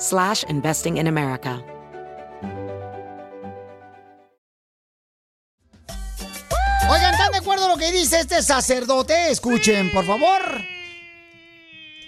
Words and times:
slash 0.00 0.44
investing 0.48 0.96
in 0.96 1.06
America. 1.06 1.62
Oigan, 6.90 7.12
¿están 7.12 7.30
de 7.30 7.38
acuerdo 7.38 7.68
lo 7.68 7.76
que 7.76 7.92
dice 7.92 8.18
este 8.20 8.42
sacerdote? 8.42 9.30
Escuchen, 9.30 9.92
por 9.92 10.04
favor. 10.04 10.40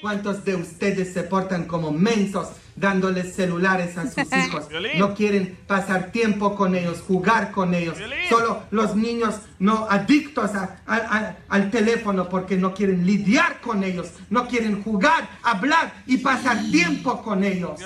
¿Cuántos 0.01 0.45
de 0.45 0.57
ustedes 0.57 1.13
se 1.13 1.23
portan 1.23 1.67
como 1.67 1.93
mensos 1.93 2.49
dándoles 2.77 3.35
celulares 3.35 3.97
a 3.99 4.05
sus 4.11 4.17
hijos? 4.47 4.67
No 4.99 5.15
quieren 5.15 5.59
pasar 5.67 6.11
tiempo 6.13 6.55
con 6.57 6.75
ellos, 6.75 7.01
jugar 7.07 7.51
con 7.53 7.75
ellos. 7.75 7.97
Solo 8.29 8.63
los 8.71 8.97
niños 8.97 9.35
no 9.59 9.87
adictos 9.91 10.55
a- 10.55 10.77
a- 10.87 10.97
a- 10.97 11.37
al 11.49 11.71
teléfono 11.71 12.29
porque 12.29 12.57
no 12.57 12.73
quieren 12.75 13.07
lidiar 13.07 13.61
con 13.61 13.85
ellos, 13.85 14.09
no 14.31 14.47
quieren 14.49 14.83
jugar, 14.83 15.29
hablar 15.43 15.93
y 16.07 16.19
pasar 16.19 16.59
tiempo 16.71 17.23
con 17.23 17.45
ellos. 17.45 17.79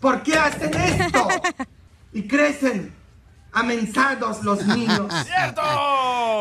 ¿Por 0.00 0.22
qué 0.22 0.34
hacen 0.38 0.72
esto? 0.74 1.28
Y 2.12 2.22
crecen 2.28 2.92
amensados 3.52 4.42
los 4.44 4.64
niños. 4.66 5.00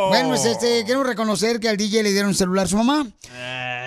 Bueno, 0.10 0.30
pues 0.30 0.46
este, 0.46 0.84
quiero 0.86 1.04
reconocer 1.04 1.60
que 1.60 1.70
al 1.70 1.78
DJ 1.78 2.04
le 2.04 2.12
dieron 2.12 2.34
celular 2.34 2.66
a 2.66 2.68
su 2.70 2.78
mamá. 2.78 3.08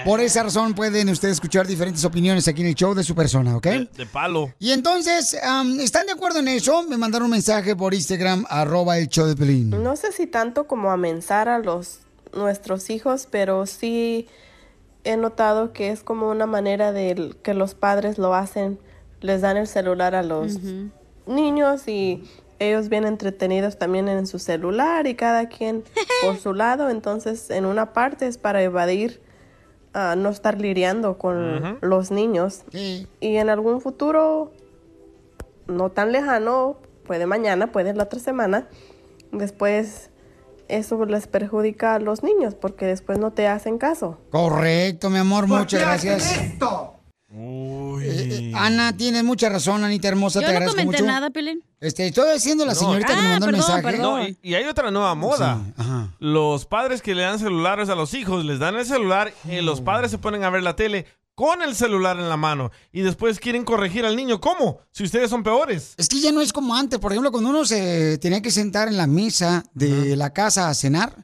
Por 0.04 0.20
esa 0.20 0.42
razón 0.42 0.74
pueden 0.74 1.08
ustedes 1.08 1.34
escuchar 1.34 1.66
diferentes 1.66 2.04
opiniones 2.04 2.46
aquí 2.48 2.62
en 2.62 2.68
el 2.68 2.74
show 2.74 2.94
de 2.94 3.02
su 3.02 3.14
persona, 3.14 3.56
¿ok? 3.56 3.66
De 3.66 4.06
palo. 4.10 4.52
Y 4.58 4.70
entonces, 4.70 5.36
am, 5.42 5.80
¿están 5.80 6.06
de 6.06 6.12
acuerdo 6.12 6.38
en 6.38 6.48
eso? 6.48 6.82
Me 6.84 6.96
mandaron 6.96 7.26
un 7.26 7.32
mensaje 7.32 7.76
por 7.76 7.94
Instagram, 7.94 8.44
arroba 8.48 8.98
el 8.98 9.08
show 9.08 9.26
de 9.26 9.36
Pelín. 9.36 9.70
No 9.82 9.96
sé 9.96 10.12
si 10.12 10.26
tanto 10.26 10.66
como 10.66 10.90
amenazar 10.90 11.48
a 11.48 11.58
los 11.58 12.00
nuestros 12.34 12.90
hijos, 12.90 13.26
pero 13.30 13.66
sí 13.66 14.28
he 15.04 15.16
notado 15.16 15.72
que 15.72 15.90
es 15.90 16.02
como 16.02 16.28
una 16.28 16.46
manera 16.46 16.92
de 16.92 17.34
que 17.42 17.54
los 17.54 17.74
padres 17.74 18.18
lo 18.18 18.34
hacen, 18.34 18.78
les 19.20 19.40
dan 19.40 19.56
el 19.56 19.66
celular 19.66 20.14
a 20.14 20.22
los 20.22 20.58
niños 21.26 21.88
y 21.88 22.24
ellos 22.58 22.88
bien 22.88 23.04
entretenidos 23.04 23.78
también 23.78 24.08
en 24.08 24.26
su 24.26 24.38
celular 24.38 25.06
y 25.06 25.14
cada 25.14 25.48
quien 25.48 25.84
por 26.22 26.38
su 26.38 26.52
lado, 26.54 26.90
entonces 26.90 27.50
en 27.50 27.64
una 27.64 27.92
parte 27.92 28.26
es 28.26 28.36
para 28.38 28.62
evadir 28.62 29.20
a 29.92 30.16
no 30.16 30.28
estar 30.28 30.60
lidiando 30.60 31.18
con 31.18 31.78
los 31.80 32.10
niños 32.10 32.64
y 32.72 33.06
en 33.20 33.48
algún 33.50 33.80
futuro 33.80 34.52
no 35.66 35.90
tan 35.90 36.12
lejano, 36.12 36.76
puede 37.04 37.26
mañana, 37.26 37.72
puede 37.72 37.94
la 37.94 38.04
otra 38.04 38.20
semana, 38.20 38.68
después 39.32 40.10
eso 40.68 41.04
les 41.06 41.26
perjudica 41.26 41.94
a 41.94 41.98
los 41.98 42.22
niños 42.22 42.54
porque 42.54 42.86
después 42.86 43.18
no 43.18 43.32
te 43.32 43.46
hacen 43.46 43.78
caso. 43.78 44.18
Correcto, 44.30 45.10
mi 45.10 45.18
amor, 45.18 45.48
¿Por 45.48 45.60
muchas 45.60 45.80
gracias. 45.80 46.36
esto? 46.36 46.97
Eh, 47.30 48.50
eh, 48.50 48.52
Ana, 48.54 48.96
tienes 48.96 49.22
mucha 49.22 49.48
razón, 49.50 49.84
Anita 49.84 50.08
hermosa, 50.08 50.40
Yo 50.40 50.46
te 50.46 50.52
no 50.52 50.58
agradezco 50.58 50.76
comenté 50.80 51.02
mucho. 51.02 51.12
nada, 51.12 51.30
Pelín. 51.30 51.62
Este, 51.80 52.06
estoy 52.06 52.32
diciendo 52.34 52.64
la 52.64 52.72
No. 52.72 52.78
señorita 52.80 53.08
que 53.08 53.14
me 53.20 53.20
Ah, 53.26 53.30
mandó 53.32 53.46
el 53.46 53.52
mensaje. 53.52 53.82
perdón. 53.82 54.20
No, 54.20 54.28
y, 54.28 54.38
y 54.42 54.54
hay 54.54 54.64
otra 54.64 54.90
nueva 54.90 55.14
moda. 55.14 55.60
Los 56.18 56.64
padres 56.64 57.02
que 57.02 57.14
le 57.14 57.22
dan 57.22 57.38
celulares 57.38 57.90
a 57.90 57.94
los 57.94 58.14
hijos, 58.14 58.44
les 58.44 58.58
dan 58.58 58.76
el 58.76 58.86
celular 58.86 59.32
y 59.44 59.60
los 59.60 59.80
padres 59.82 60.10
se 60.10 60.18
ponen 60.18 60.42
a 60.42 60.50
ver 60.50 60.62
la 60.62 60.74
tele 60.74 61.04
con 61.34 61.60
el 61.62 61.76
celular 61.76 62.18
en 62.18 62.28
la 62.28 62.36
mano 62.36 62.72
y 62.92 63.02
después 63.02 63.38
quieren 63.38 63.64
corregir 63.64 64.06
al 64.06 64.16
niño. 64.16 64.40
¿Cómo? 64.40 64.80
Si 64.90 65.04
ustedes 65.04 65.28
son 65.30 65.42
peores. 65.42 65.94
Es 65.98 66.08
que 66.08 66.20
ya 66.20 66.32
no 66.32 66.40
es 66.40 66.52
como 66.52 66.74
antes. 66.74 66.98
Por 66.98 67.12
ejemplo, 67.12 67.30
cuando 67.30 67.50
uno 67.50 67.64
se 67.66 68.16
tenía 68.18 68.40
que 68.40 68.50
sentar 68.50 68.88
en 68.88 68.96
la 68.96 69.06
mesa 69.06 69.64
de 69.74 70.16
la 70.16 70.32
casa 70.32 70.68
a 70.70 70.74
cenar, 70.74 71.14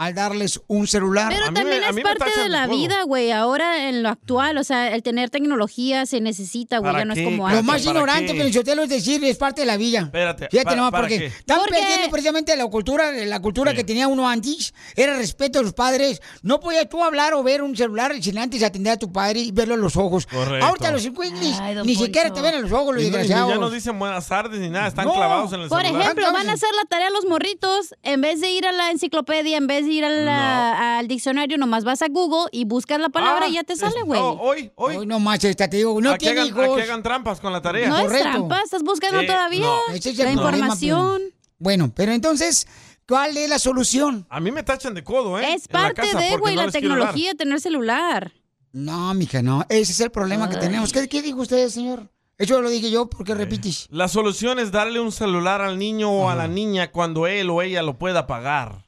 Al 0.00 0.14
darles 0.14 0.60
un 0.66 0.86
celular? 0.86 1.28
Pero 1.30 1.52
también 1.52 1.82
es 1.84 2.00
parte 2.02 2.40
de 2.40 2.48
la 2.48 2.66
vida, 2.66 3.02
güey. 3.02 3.30
Ahora 3.32 3.88
en 3.88 4.02
lo 4.02 4.08
actual, 4.08 4.56
o 4.58 4.64
sea, 4.64 4.94
el 4.94 5.02
tener 5.02 5.30
tecnología 5.30 6.06
se 6.06 6.20
necesita, 6.20 6.78
güey. 6.78 6.90
¿Para 6.92 7.00
Ya 7.00 7.04
no 7.04 7.12
es 7.14 7.22
como 7.22 7.42
Lo 7.42 7.46
antes. 7.48 7.64
más 7.64 7.84
ignorante, 7.84 8.34
pero 8.34 8.48
yo 8.48 8.64
te 8.64 8.74
lo 8.74 8.82
es 8.84 8.88
decir, 8.88 9.22
es 9.24 9.36
parte 9.36 9.60
de 9.60 9.66
la 9.66 9.76
vida. 9.76 10.00
Espérate, 10.00 10.48
Fíjate 10.50 10.64
¿para- 10.64 10.76
nomás, 10.76 10.90
para 10.92 11.02
porque 11.02 11.18
qué? 11.18 11.26
están 11.26 11.58
¿Por 11.58 11.68
perdiendo 11.68 12.10
precisamente 12.10 12.56
la 12.56 12.66
cultura, 12.66 13.12
la 13.12 13.40
cultura 13.40 13.74
que 13.74 13.84
tenía 13.84 14.08
uno 14.08 14.28
antes, 14.28 14.72
era 14.96 15.16
respeto 15.16 15.58
a 15.58 15.62
los 15.62 15.74
padres. 15.74 16.22
No 16.42 16.60
podías 16.60 16.88
tú 16.88 17.04
hablar 17.04 17.34
o 17.34 17.42
ver 17.42 17.62
un 17.62 17.76
celular 17.76 18.14
sin 18.22 18.38
antes 18.38 18.62
atender 18.62 18.94
a 18.94 18.96
tu 18.96 19.12
padre 19.12 19.40
y 19.40 19.52
verlo 19.52 19.74
a 19.74 19.76
los 19.76 19.96
ojos. 19.96 20.26
Correcto. 20.26 20.66
Ahorita 20.66 20.90
los 20.90 21.04
don 21.04 21.86
ni 21.86 21.94
siquiera 21.94 22.32
te 22.32 22.40
ven 22.40 22.54
a 22.54 22.58
los 22.60 22.72
ojos, 22.72 22.94
los 22.94 23.02
Y 23.02 23.06
desgraciados. 23.06 23.50
ya 23.50 23.58
no 23.58 23.70
dicen 23.70 23.98
buenas 23.98 24.26
tardes 24.26 24.60
ni 24.60 24.68
nada, 24.70 24.88
están 24.88 25.04
No. 25.06 25.12
clavados 25.14 25.52
en 25.52 25.60
el 25.60 25.68
Por 25.68 25.82
celular. 25.82 26.02
ejemplo, 26.02 26.32
van 26.32 26.48
a 26.48 26.52
hacer 26.52 26.70
la 26.76 26.84
tarea 26.88 27.10
los 27.10 27.24
morritos, 27.26 27.94
en 28.02 28.20
vez 28.20 28.40
de 28.40 28.50
ir 28.50 28.66
a 28.66 28.72
la 28.72 28.90
enciclopedia, 28.90 29.56
en 29.56 29.66
vez 29.66 29.84
de 29.84 29.89
ir 29.90 30.04
a 30.04 30.08
la- 30.10 30.98
al 30.98 31.08
diccionario, 31.08 31.58
nomás 31.58 31.84
vas 31.84 32.02
a 32.02 32.08
Google 32.08 32.48
y 32.52 32.64
buscas 32.64 33.00
la 33.00 33.08
palabra 33.08 33.48
y 33.48 33.54
ya 33.54 33.64
te 33.64 33.76
sale, 33.76 34.02
güey. 34.02 34.20
hoy, 34.20 34.72
hoy. 34.76 34.96
Hoy 34.96 35.06
no 35.06 35.18
esta 35.34 35.68
te 35.68 35.76
digo, 35.78 36.00
no 36.00 36.16
tiene 36.16 36.46
hijos. 36.46 36.64
aquí 36.64 36.80
hagan 36.82 37.02
trampas 37.02 37.40
con 37.40 37.52
la 37.52 37.60
tarea. 37.62 37.88
no 37.88 37.98
es 37.98 38.20
trampa, 38.20 38.60
estás 38.64 38.82
buscando 38.82 39.20
Eh, 39.20 39.26
todavía 39.26 39.60
no. 39.88 39.94
Es 39.94 40.18
la 40.18 40.32
información. 40.32 41.22
Bueno, 41.58 41.92
pero 41.94 42.12
entonces, 42.12 42.66
¿cuál 43.06 43.36
es 43.36 43.48
la 43.48 43.58
solución? 43.58 44.26
A 44.30 44.40
mí 44.40 44.50
me 44.50 44.62
tachan 44.62 44.94
de 44.94 45.04
codo, 45.04 45.38
¿eh? 45.38 45.54
Es 45.54 45.68
parte 45.68 46.02
casa 46.02 46.18
de, 46.18 46.30
porque 46.30 46.40
güey, 46.40 46.56
no 46.56 46.66
la 46.66 46.72
tecnología, 46.72 47.34
tener 47.34 47.60
celular. 47.60 48.32
No, 48.72 49.12
mija, 49.14 49.42
no. 49.42 49.66
Ese 49.68 49.92
es 49.92 50.00
el 50.00 50.10
problema 50.10 50.48
que 50.48 50.56
tenemos. 50.56 50.92
¿Qué, 50.92 51.08
qué 51.08 51.20
dijo 51.22 51.40
usted, 51.40 51.68
señor? 51.68 52.08
Eso 52.38 52.62
lo 52.62 52.70
dije 52.70 52.90
yo, 52.90 53.10
¿por 53.10 53.26
qué 53.26 53.34
repites? 53.34 53.86
La 53.90 54.08
solución 54.08 54.58
es 54.58 54.72
darle 54.72 54.98
un 55.00 55.12
celular 55.12 55.60
al 55.60 55.78
niño 55.78 56.10
o 56.10 56.30
a 56.30 56.34
la 56.34 56.48
niña 56.48 56.90
cuando 56.90 57.26
él 57.26 57.50
o 57.50 57.60
ella 57.60 57.82
lo 57.82 57.98
pueda 57.98 58.26
pagar. 58.26 58.86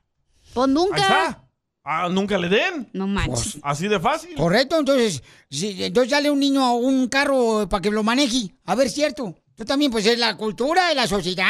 Pues 0.52 0.68
nunca. 0.68 0.96
Ahí 0.96 1.02
está. 1.02 1.38
Ah, 1.84 2.08
nunca 2.08 2.38
le 2.38 2.48
den. 2.48 2.88
No 2.92 3.06
manches. 3.08 3.58
Así 3.62 3.88
de 3.88 3.98
fácil. 3.98 4.36
Correcto, 4.36 4.78
entonces, 4.78 5.22
si, 5.50 5.82
entonces 5.82 6.12
dale 6.12 6.30
un 6.30 6.38
niño 6.38 6.64
a 6.64 6.72
un 6.74 7.08
carro 7.08 7.68
para 7.68 7.80
que 7.80 7.90
lo 7.90 8.02
maneje. 8.04 8.54
A 8.64 8.74
ver, 8.76 8.88
cierto. 8.88 9.34
Tú 9.56 9.64
también, 9.64 9.90
pues 9.90 10.06
es 10.06 10.18
la 10.18 10.36
cultura 10.36 10.88
de 10.88 10.94
la 10.94 11.06
sociedad. 11.06 11.46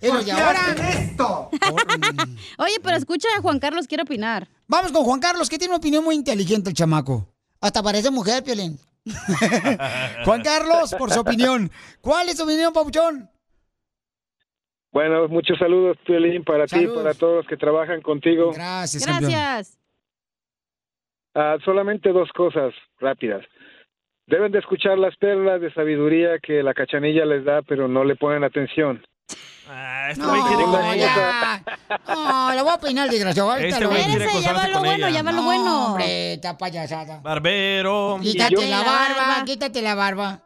Es 0.00 0.08
lo 0.10 0.16
¿Por 0.16 0.24
de 0.24 0.32
ahora. 0.32 0.76
esto? 0.90 1.50
Oye, 2.58 2.74
pero 2.82 2.96
escucha, 2.96 3.28
Juan 3.40 3.58
Carlos 3.58 3.86
quiere 3.86 4.02
opinar. 4.02 4.48
Vamos 4.66 4.92
con 4.92 5.04
Juan 5.04 5.20
Carlos, 5.20 5.48
que 5.48 5.58
tiene 5.58 5.72
una 5.72 5.78
opinión 5.78 6.04
muy 6.04 6.16
inteligente 6.16 6.70
el 6.70 6.76
chamaco. 6.76 7.32
Hasta 7.60 7.82
parece 7.82 8.10
mujer, 8.10 8.42
Piolín. 8.44 8.78
Juan 10.24 10.42
Carlos, 10.42 10.94
por 10.98 11.12
su 11.12 11.20
opinión. 11.20 11.70
¿Cuál 12.00 12.28
es 12.28 12.36
tu 12.36 12.44
opinión, 12.44 12.72
Papuchón? 12.72 13.30
Bueno, 14.98 15.28
muchos 15.28 15.56
saludos, 15.60 15.96
Piolín, 16.04 16.42
para 16.42 16.66
ti, 16.66 16.88
para 16.88 17.14
todos 17.14 17.36
los 17.36 17.46
que 17.46 17.56
trabajan 17.56 18.02
contigo. 18.02 18.50
Gracias, 18.52 19.06
Gracias. 19.06 19.78
Ah, 21.36 21.56
solamente 21.64 22.10
dos 22.10 22.28
cosas 22.32 22.74
rápidas. 22.98 23.44
Deben 24.26 24.50
de 24.50 24.58
escuchar 24.58 24.98
las 24.98 25.16
perlas 25.16 25.60
de 25.60 25.72
sabiduría 25.72 26.40
que 26.42 26.64
la 26.64 26.74
cachanilla 26.74 27.24
les 27.26 27.44
da, 27.44 27.62
pero 27.62 27.86
no 27.86 28.02
le 28.02 28.16
ponen 28.16 28.42
atención. 28.42 29.00
Ah, 29.68 30.08
este 30.10 30.20
No, 30.20 30.30
güey 30.30 30.42
quiere 30.48 30.64
con 30.64 30.96
ya. 30.96 31.62
No, 32.08 32.54
la 32.56 32.62
voy 32.64 32.72
a 32.72 32.78
peinar, 32.80 33.08
desgraciado. 33.08 33.54
Este 33.56 33.86
güey 33.86 34.02
quiere 34.02 34.26
ya 34.42 34.68
lo 34.68 34.80
bueno, 34.80 35.06
ella. 35.06 35.10
ya 35.10 35.22
va 35.22 35.30
lo 35.30 35.36
No, 35.38 35.44
bueno. 35.44 35.86
hombre, 35.92 36.32
está 36.32 36.58
payasada. 36.58 37.20
Barbero. 37.20 38.18
Quítate 38.20 38.52
yo- 38.56 38.62
la 38.62 38.82
barba, 38.82 39.16
barba. 39.28 39.44
quítate 39.44 39.80
la 39.80 39.94
barba. 39.94 40.42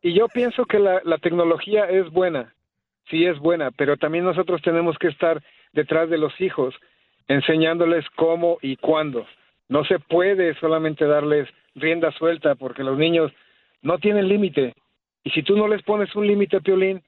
Y 0.00 0.14
yo 0.18 0.26
pienso 0.28 0.64
que 0.64 0.78
la, 0.78 1.02
la 1.04 1.18
tecnología 1.18 1.84
es 1.84 2.10
buena, 2.10 2.51
sí 3.12 3.26
es 3.26 3.38
buena, 3.38 3.70
pero 3.70 3.98
también 3.98 4.24
nosotros 4.24 4.62
tenemos 4.62 4.96
que 4.96 5.08
estar 5.08 5.42
detrás 5.74 6.08
de 6.08 6.16
los 6.16 6.32
hijos, 6.40 6.74
enseñándoles 7.28 8.04
cómo 8.16 8.58
y 8.62 8.76
cuándo. 8.76 9.26
No 9.68 9.84
se 9.84 9.98
puede 9.98 10.54
solamente 10.54 11.04
darles 11.04 11.46
rienda 11.74 12.10
suelta 12.12 12.54
porque 12.54 12.82
los 12.82 12.98
niños 12.98 13.30
no 13.82 13.98
tienen 13.98 14.28
límite. 14.28 14.74
Y 15.24 15.30
si 15.30 15.42
tú 15.42 15.56
no 15.56 15.68
les 15.68 15.82
pones 15.82 16.14
un 16.16 16.26
límite, 16.26 16.62
Piolín, 16.62 17.02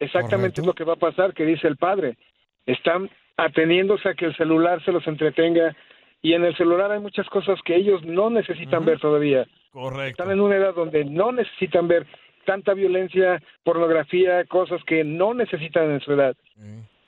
exactamente 0.00 0.60
Correcto. 0.60 0.60
es 0.62 0.66
lo 0.66 0.72
que 0.72 0.84
va 0.84 0.94
a 0.94 1.10
pasar, 1.10 1.34
que 1.34 1.44
dice 1.44 1.68
el 1.68 1.76
padre. 1.76 2.16
Están 2.64 3.10
ateniéndose 3.36 4.08
a 4.08 4.14
que 4.14 4.24
el 4.24 4.36
celular 4.36 4.82
se 4.82 4.92
los 4.92 5.06
entretenga 5.06 5.76
y 6.22 6.32
en 6.32 6.44
el 6.44 6.56
celular 6.56 6.90
hay 6.90 7.00
muchas 7.00 7.28
cosas 7.28 7.60
que 7.66 7.76
ellos 7.76 8.02
no 8.02 8.30
necesitan 8.30 8.86
ver 8.86 8.98
todavía. 8.98 9.46
Correcto. 9.72 10.22
Están 10.22 10.30
en 10.30 10.40
una 10.40 10.56
edad 10.56 10.74
donde 10.74 11.04
no 11.04 11.32
necesitan 11.32 11.86
ver 11.86 12.06
tanta 12.44 12.74
violencia, 12.74 13.42
pornografía, 13.64 14.44
cosas 14.46 14.80
que 14.86 15.04
no 15.04 15.34
necesitan 15.34 15.90
en 15.90 16.00
su 16.00 16.12
edad. 16.12 16.34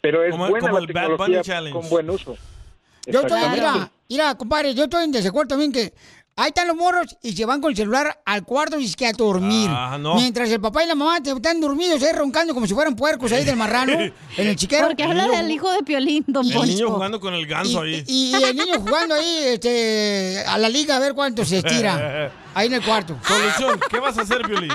Pero 0.00 0.22
es 0.24 0.30
Como- 0.30 0.48
buena 0.48 0.68
como 0.68 0.78
la 0.80 0.86
el 0.86 0.92
Bad 0.92 1.00
tecnología 1.02 1.26
Bunny 1.36 1.42
Challenge. 1.44 1.78
con 1.80 1.88
buen 1.88 2.10
uso. 2.10 2.36
Yo 3.06 3.20
estoy, 3.20 3.40
mira, 3.50 3.90
mira, 4.08 4.34
compadre, 4.34 4.74
yo 4.74 4.84
estoy 4.84 5.04
en 5.04 5.12
desacuerdo 5.12 5.50
también 5.50 5.70
que 5.72 5.92
ahí 6.34 6.48
están 6.48 6.66
los 6.66 6.76
morros 6.76 7.16
y 7.22 7.32
se 7.32 7.46
van 7.46 7.60
con 7.60 7.70
el 7.70 7.76
celular 7.76 8.20
al 8.26 8.42
cuarto 8.44 8.78
y 8.80 8.84
es 8.84 8.96
que 8.96 9.06
a 9.06 9.12
dormir. 9.12 9.70
Ah, 9.72 9.96
no. 9.98 10.16
Mientras 10.16 10.50
el 10.50 10.60
papá 10.60 10.82
y 10.82 10.88
la 10.88 10.94
mamá 10.96 11.20
te- 11.22 11.30
están 11.30 11.60
dormidos 11.60 12.02
ahí 12.02 12.12
roncando 12.12 12.52
como 12.52 12.66
si 12.66 12.74
fueran 12.74 12.96
puercos 12.96 13.30
ahí 13.32 13.44
del 13.44 13.56
marrano 13.56 13.92
en 14.36 14.46
el 14.48 14.56
chiquero. 14.56 14.88
Porque 14.88 15.04
habla 15.04 15.28
del 15.28 15.48
hijo 15.50 15.70
de 15.72 15.82
Piolín, 15.84 16.24
don 16.26 16.44
El 16.46 16.52
Poncho. 16.52 16.66
niño 16.72 16.90
jugando 16.90 17.20
con 17.20 17.32
el 17.34 17.46
ganso 17.46 17.86
y, 17.86 17.94
ahí. 17.94 18.04
y- 18.08 18.36
y 18.36 18.42
el 18.42 18.56
niño 18.56 18.80
jugando 18.80 19.14
ahí 19.14 19.38
este, 19.54 20.42
a 20.46 20.58
la 20.58 20.68
liga 20.68 20.96
a 20.96 20.98
ver 20.98 21.14
cuánto 21.14 21.44
se 21.44 21.58
estira. 21.58 22.32
Ahí 22.58 22.68
en 22.68 22.72
el 22.74 22.82
cuarto. 22.82 23.18
Solución, 23.28 23.78
¿qué 23.90 24.00
vas 24.00 24.16
a 24.16 24.22
hacer, 24.22 24.46
Violín? 24.46 24.70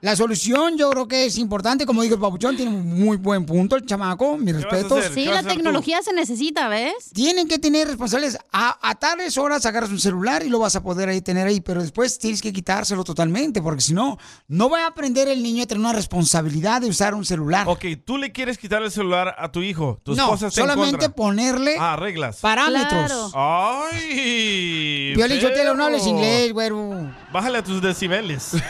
La 0.00 0.16
solución 0.16 0.76
yo 0.76 0.90
creo 0.90 1.06
que 1.06 1.26
es 1.26 1.38
importante, 1.38 1.86
como 1.86 2.02
dijo 2.02 2.14
el 2.16 2.20
papuchón, 2.20 2.56
tiene 2.56 2.72
un 2.74 2.98
muy 3.04 3.18
buen 3.18 3.46
punto 3.46 3.76
el 3.76 3.86
chamaco, 3.86 4.36
mis 4.36 4.54
respetos. 4.56 5.04
Sí, 5.14 5.24
¿Qué 5.24 5.28
vas 5.30 5.44
la 5.44 5.50
tú? 5.50 5.54
tecnología 5.56 6.02
se 6.02 6.12
necesita, 6.12 6.68
¿ves? 6.68 7.10
Tienen 7.14 7.46
que 7.46 7.58
tener 7.60 7.86
responsables. 7.86 8.36
A, 8.50 8.78
a 8.82 8.94
tales 8.96 9.38
horas 9.38 9.64
agarras 9.66 9.90
un 9.90 10.00
celular 10.00 10.42
y 10.42 10.48
lo 10.48 10.58
vas 10.58 10.74
a 10.74 10.82
poder 10.82 11.08
ahí 11.10 11.20
tener 11.20 11.46
ahí, 11.46 11.60
pero 11.60 11.82
después 11.82 12.18
tienes 12.18 12.42
que 12.42 12.52
quitárselo 12.52 13.04
totalmente, 13.04 13.62
porque 13.62 13.82
si 13.82 13.92
no, 13.94 14.18
no 14.48 14.68
va 14.68 14.84
a 14.84 14.86
aprender 14.88 15.28
el 15.28 15.40
niño 15.42 15.62
a 15.62 15.66
tener 15.66 15.80
una 15.82 15.92
responsabilidad 15.92 16.80
de 16.80 16.88
usar 16.88 17.14
un 17.14 17.24
celular. 17.24 17.68
Ok, 17.68 17.84
tú 18.04 18.16
le 18.18 18.32
quieres 18.32 18.58
quitar 18.58 18.82
el 18.82 18.90
celular 18.90 19.36
a 19.38 19.52
tu 19.52 19.60
hijo. 19.62 20.00
Tu 20.02 20.16
no, 20.16 20.24
esposa 20.24 20.46
en 20.46 20.50
solamente 20.52 21.10
ponerle 21.10 21.76
Ah, 21.78 21.94
reglas. 21.96 22.38
parámetros. 22.40 23.30
Claro. 23.30 23.30
¡Ay! 23.34 25.12
Violín, 25.14 25.38
yo 25.40 25.52
te 25.52 25.62
lo 25.64 25.74
no 25.74 25.84
hables 25.84 26.06
inglés, 26.06 26.52
güero. 26.52 27.10
Bájale 27.32 27.58
a 27.58 27.62
tus 27.62 27.80
decibeles. 27.82 28.52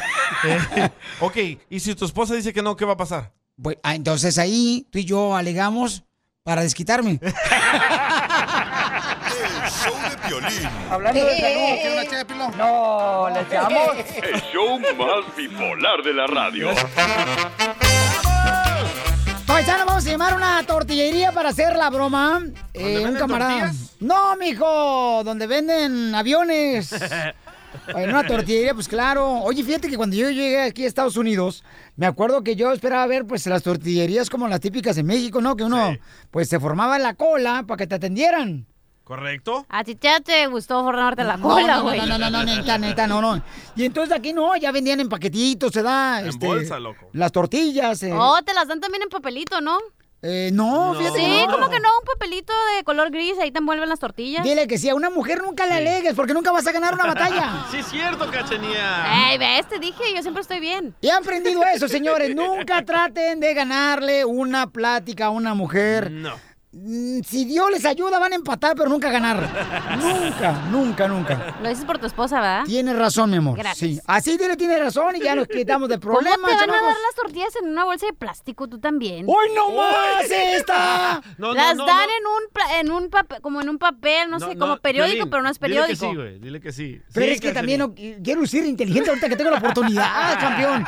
Eh, 0.45 0.89
ok, 1.19 1.37
y 1.69 1.81
si 1.81 1.95
tu 1.95 2.05
esposa 2.07 2.35
dice 2.35 2.53
que 2.53 2.63
no, 2.63 2.75
¿qué 2.75 2.85
va 2.87 2.93
a 2.95 2.97
pasar? 2.97 3.33
Bueno, 3.57 3.79
ah, 3.83 3.95
entonces 3.95 4.39
ahí 4.39 4.87
tú 4.91 4.99
y 4.99 5.05
yo 5.05 5.37
alegamos 5.37 6.05
para 6.45 6.63
desquitarme. 6.63 7.19
El 7.23 7.31
show 9.71 9.95
de 10.09 10.17
Piolín. 10.29 10.69
Hablando 10.89 11.25
de 11.25 11.37
salud, 11.37 11.81
¿quiere 11.81 11.93
una 11.93 12.07
ché 12.07 12.17
de 12.17 12.25
pilón? 12.25 12.57
No, 12.57 13.29
¿le 13.29 13.41
echamos? 13.41 13.89
El 14.23 14.41
show 14.53 14.79
más 14.79 15.37
bipolar 15.37 16.03
de 16.05 16.15
la 16.15 16.27
radio. 16.27 16.71
Paisano, 19.47 19.85
vamos 19.85 20.07
a 20.07 20.11
llamar 20.11 20.37
una 20.37 20.63
tortillería 20.63 21.33
para 21.33 21.51
hacer 21.51 21.77
la 21.77 21.91
broma. 21.91 22.41
Eh, 22.73 23.05
un 23.05 23.17
camarada. 23.17 23.51
tortillas? 23.67 23.97
No, 24.01 24.37
mijo, 24.37 25.23
donde 25.25 25.47
venden 25.47 26.15
aviones. 26.15 26.95
En 27.97 28.11
una 28.11 28.27
tortillería, 28.27 28.75
pues 28.75 28.89
claro. 28.89 29.41
Oye, 29.43 29.63
fíjate 29.65 29.89
que 29.89 29.97
cuando 29.97 30.17
yo 30.17 30.31
llegué 30.31 30.61
aquí 30.63 30.85
a 30.85 30.87
Estados 30.89 31.17
Unidos, 31.17 31.65
me 31.97 32.07
acuerdo 32.07 32.43
que 32.43 32.57
yo 32.57 32.73
esperaba 32.73 33.07
ver 33.07 33.27
pues 33.27 33.47
las 33.47 33.63
tortillerías 33.63 34.31
como 34.31 34.49
las 34.49 34.61
típicas 34.61 34.97
en 34.99 35.07
México, 35.07 35.41
¿no? 35.41 35.57
Que 35.57 35.65
uno 35.65 35.91
Sí. 35.93 35.99
pues 36.31 36.49
se 36.49 36.61
formaba 36.61 36.97
en 36.97 37.03
la 37.03 37.15
cola 37.15 37.65
para 37.67 37.79
que 37.79 37.87
te 37.87 37.95
atendieran. 37.97 38.67
¿Correcto? 39.05 39.67
A 39.69 39.83
ti 39.83 39.99
ya 40.01 40.21
te 40.21 40.47
gustó 40.47 40.85
formarte 40.85 41.25
la 41.25 41.37
No, 41.37 41.49
cola, 41.49 41.77
no, 41.79 41.83
güey. 41.83 41.99
no, 41.99 42.07
no, 42.07 42.17
no, 42.19 42.31
no, 42.31 42.45
neta, 42.45 42.79
neta, 42.79 43.07
no, 43.09 43.21
no. 43.21 43.43
Y 43.75 43.85
entonces 43.85 44.17
aquí 44.17 44.33
no, 44.33 44.55
ya 44.57 44.71
vendían 44.71 45.01
en 45.01 45.09
paquetitos, 45.09 45.73
se 45.73 45.83
da. 45.83 46.21
En 46.21 46.29
este, 46.29 46.47
bolsa, 46.47 46.79
loco. 46.79 47.09
Las 47.13 47.33
tortillas. 47.33 48.01
eh. 48.05 48.13
Oh, 48.15 48.39
te 48.45 48.55
las 48.55 48.69
dan 48.69 48.79
también 48.81 49.03
en 49.03 49.09
papelito, 49.09 49.61
¿no? 49.61 49.79
Eh, 50.23 50.51
no, 50.53 50.93
No. 50.93 50.99
fíjate 50.99 51.19
que 51.19 51.25
Sí, 51.25 51.45
no. 51.47 51.53
como 51.53 51.69
que 51.71 51.81
no, 51.81 51.89
un 51.99 52.05
papelito 52.07 52.53
de 52.77 52.85
color 52.85 53.11
gris, 53.11 53.39
ahí 53.41 53.51
te 53.51 53.59
envuelven 53.59 53.89
las 53.89 53.99
tortillas. 54.01 54.45
Dile 54.45 54.67
que 54.67 54.77
sí, 54.77 54.89
a 54.91 54.95
una 54.95 55.09
mujer 55.09 55.43
nunca 55.43 55.65
le 55.67 55.75
alegues 55.75 56.15
porque 56.15 56.35
nunca 56.35 56.53
vas 56.53 56.67
a 56.67 56.73
ganar 56.73 56.95
una 56.95 57.07
batalla. 57.07 57.67
Sí, 57.71 57.79
es 57.79 57.87
cierto, 57.87 58.31
cachanía. 58.31 59.31
Ey, 59.31 59.39
ves, 59.39 59.67
te 59.69 59.79
dije, 59.79 60.03
yo 60.15 60.21
siempre 60.23 60.43
estoy 60.43 60.61
bien. 60.61 60.95
Y 61.01 61.09
han 61.09 61.23
aprendido 61.23 61.63
eso, 61.75 61.89
señores. 61.89 62.35
Nunca 62.35 62.85
traten 62.85 63.41
de 63.41 63.55
ganarle 63.55 64.25
una 64.25 64.69
plática 64.71 65.27
a 65.27 65.31
una 65.31 65.55
mujer. 65.55 66.11
No. 66.11 66.35
Mm, 66.73 67.23
Si 67.27 67.45
Dios 67.47 67.69
les 67.73 67.85
ayuda, 67.85 68.21
van 68.21 68.33
a 68.33 68.37
empatar, 68.37 68.77
pero 68.77 68.89
nunca 68.89 69.11
ganar. 69.11 69.41
nunca, 70.01 70.53
nunca, 70.71 71.09
nunca. 71.09 71.57
Lo 71.61 71.69
dices 71.69 71.85
por 71.85 71.99
tu 71.99 72.07
esposa, 72.07 72.37
¿verdad? 72.37 72.65
Tienes 72.65 72.97
razón, 72.97 73.29
mi 73.31 73.39
amor. 73.39 73.59
Gracias. 73.59 73.79
Sí. 73.91 74.01
Así 74.07 74.37
dile, 74.39 74.57
tiene 74.57 74.79
razón 74.79 75.17
y 75.17 75.21
ya 75.21 75.35
nos 75.35 75.49
quitamos 75.49 75.89
de 75.89 75.99
¿Cómo 76.01 76.15
problemas. 76.19 76.49
te 76.49 76.55
van 76.57 76.71
a 76.71 76.75
dar 76.75 76.83
las 76.85 77.15
tortillas 77.21 77.57
en 77.61 77.71
una 77.71 77.85
bolsa 77.85 78.07
de 78.07 78.13
plástico 78.13 78.69
tú 78.69 78.79
también? 78.79 79.27
¡Hoy 79.29 79.49
no 79.55 79.71
más 79.73 80.31
esta! 80.31 81.21
No, 81.39 81.55
las 81.55 81.75
no, 81.75 81.87
no, 81.87 81.87
dan 81.87 82.07
no. 82.07 82.13
en 82.17 82.27
un 82.27 82.53
pla- 82.53 82.79
en 82.81 82.91
un 82.93 83.11
papel, 83.11 83.41
como 83.41 83.61
en 83.63 83.69
un 83.69 83.79
papel, 83.79 84.31
no, 84.31 84.39
sé, 84.39 84.57
como 84.59 84.77
periódico, 84.77 85.15
Piolín, 85.17 85.31
pero 85.31 85.43
no 85.43 85.49
es 85.49 85.59
Dile 85.59 85.69
periódico. 85.75 86.01
que 86.07 86.11
sí, 86.11 86.17
güey. 86.17 86.39
Dile 86.39 86.61
que 86.61 86.73
sí. 86.73 87.03
Pero 87.13 87.27
Sí, 87.27 87.33
es 87.33 87.41
que 87.41 87.53
también 87.53 87.79
no, 87.81 87.95
quiero 87.95 88.47
ser 88.47 88.65
inteligente 88.67 89.09
ahorita 89.11 89.29
que 89.29 89.37
tengo 89.37 89.51
la 89.51 89.59
oportunidad, 89.59 90.39
campeón. 90.39 90.87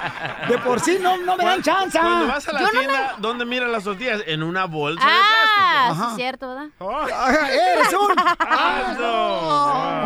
De 0.49 0.59
por 0.59 0.79
sí 0.81 0.99
no, 1.01 1.17
no 1.19 1.37
me 1.37 1.45
dan 1.45 1.63
chance. 1.63 1.99
Cuando 1.99 2.27
vas 2.29 2.47
a 2.49 2.53
la 2.53 2.61
Yo 2.61 2.67
no 2.67 2.71
tienda, 2.79 3.15
¿dónde 3.19 3.45
miras 3.47 3.71
las 3.71 3.85
tortillas? 3.85 4.23
En 4.27 4.43
una 4.43 4.67
bolsa 4.67 5.03
Ah, 5.05 5.21
Ajá. 5.23 5.72
Sí 5.95 6.01
es 6.11 6.17
cierto, 6.17 6.49
¿verdad? 6.49 6.69
Ajá, 6.81 7.53
¡Eres 7.53 7.93
un! 7.93 8.17
Ah, 8.41 8.97
no. 8.99 10.03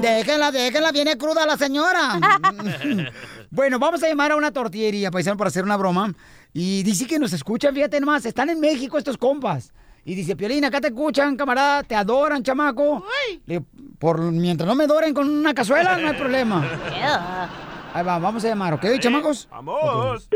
Déjenla, 0.00 0.50
déjenla, 0.50 0.92
viene 0.92 1.16
cruda 1.16 1.46
la 1.46 1.56
señora. 1.56 2.18
bueno, 3.50 3.78
vamos 3.78 4.02
a 4.02 4.08
llamar 4.08 4.32
a 4.32 4.36
una 4.36 4.52
tortillería, 4.52 5.10
paisano, 5.10 5.36
para 5.36 5.48
hacer 5.48 5.64
una 5.64 5.76
broma. 5.76 6.12
Y 6.52 6.82
dice 6.82 7.06
que 7.06 7.18
nos 7.18 7.32
escuchan, 7.32 7.74
fíjate 7.74 8.00
nomás, 8.00 8.24
están 8.26 8.50
en 8.50 8.60
México 8.60 8.98
estos 8.98 9.16
compas. 9.16 9.72
Y 10.04 10.14
dice, 10.14 10.36
Piolín, 10.36 10.64
acá 10.64 10.80
te 10.80 10.88
escuchan, 10.88 11.36
camarada, 11.36 11.82
te 11.82 11.94
adoran, 11.94 12.42
chamaco. 12.42 13.04
Le 13.46 13.62
por, 13.98 14.20
mientras 14.20 14.68
no 14.68 14.74
me 14.74 14.84
adoren 14.84 15.14
con 15.14 15.28
una 15.28 15.54
cazuela, 15.54 15.96
no 15.96 16.08
hay 16.08 16.14
problema. 16.14 16.62
Ahí 17.94 18.04
va, 18.04 18.18
vamos 18.18 18.44
a 18.44 18.48
llamar, 18.48 18.74
¿ok, 18.74 18.86
chamacos? 18.98 19.48
Vamos. 19.50 20.28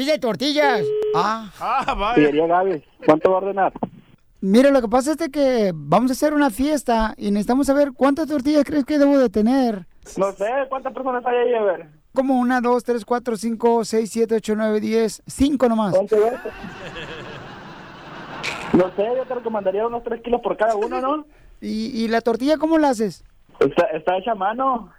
Pide 0.00 0.18
tortillas. 0.18 0.82
Ah. 1.14 1.50
Ah, 1.60 1.94
vaya. 1.94 2.30
Gaby, 2.30 2.82
¿cuánto 3.04 3.32
va 3.32 3.36
a 3.36 3.40
ordenar? 3.40 3.72
Mire, 4.40 4.70
lo 4.70 4.80
que 4.80 4.88
pasa 4.88 5.10
es 5.10 5.18
de 5.18 5.30
que 5.30 5.72
vamos 5.74 6.10
a 6.10 6.14
hacer 6.14 6.32
una 6.32 6.48
fiesta 6.48 7.12
y 7.18 7.30
necesitamos 7.30 7.66
saber 7.66 7.92
cuántas 7.94 8.26
tortillas 8.26 8.64
crees 8.64 8.86
que 8.86 8.98
debo 8.98 9.18
de 9.18 9.28
tener. 9.28 9.86
No 10.16 10.32
sé, 10.32 10.46
¿cuántas 10.70 10.94
personas 10.94 11.22
hay 11.26 11.36
ahí 11.36 11.54
a 11.54 11.62
ver? 11.64 11.88
Como 12.14 12.40
una, 12.40 12.62
dos, 12.62 12.82
tres, 12.82 13.04
cuatro, 13.04 13.36
cinco, 13.36 13.84
seis, 13.84 14.08
siete, 14.10 14.36
ocho, 14.36 14.56
nueve, 14.56 14.80
diez, 14.80 15.22
cinco 15.26 15.68
nomás. 15.68 15.92
No 15.92 16.08
sé, 18.96 19.04
yo 19.04 19.26
te 19.28 19.34
recomendaría 19.34 19.86
unos 19.86 20.02
3 20.02 20.22
kilos 20.22 20.40
por 20.40 20.56
cada 20.56 20.76
uno, 20.76 20.98
¿no? 21.02 21.26
¿Y, 21.60 22.04
y 22.04 22.08
la 22.08 22.22
tortilla 22.22 22.56
cómo 22.56 22.78
la 22.78 22.88
haces? 22.88 23.22
Está, 23.58 23.84
está 23.88 24.16
hecha 24.16 24.32
a 24.32 24.34
mano. 24.34 24.90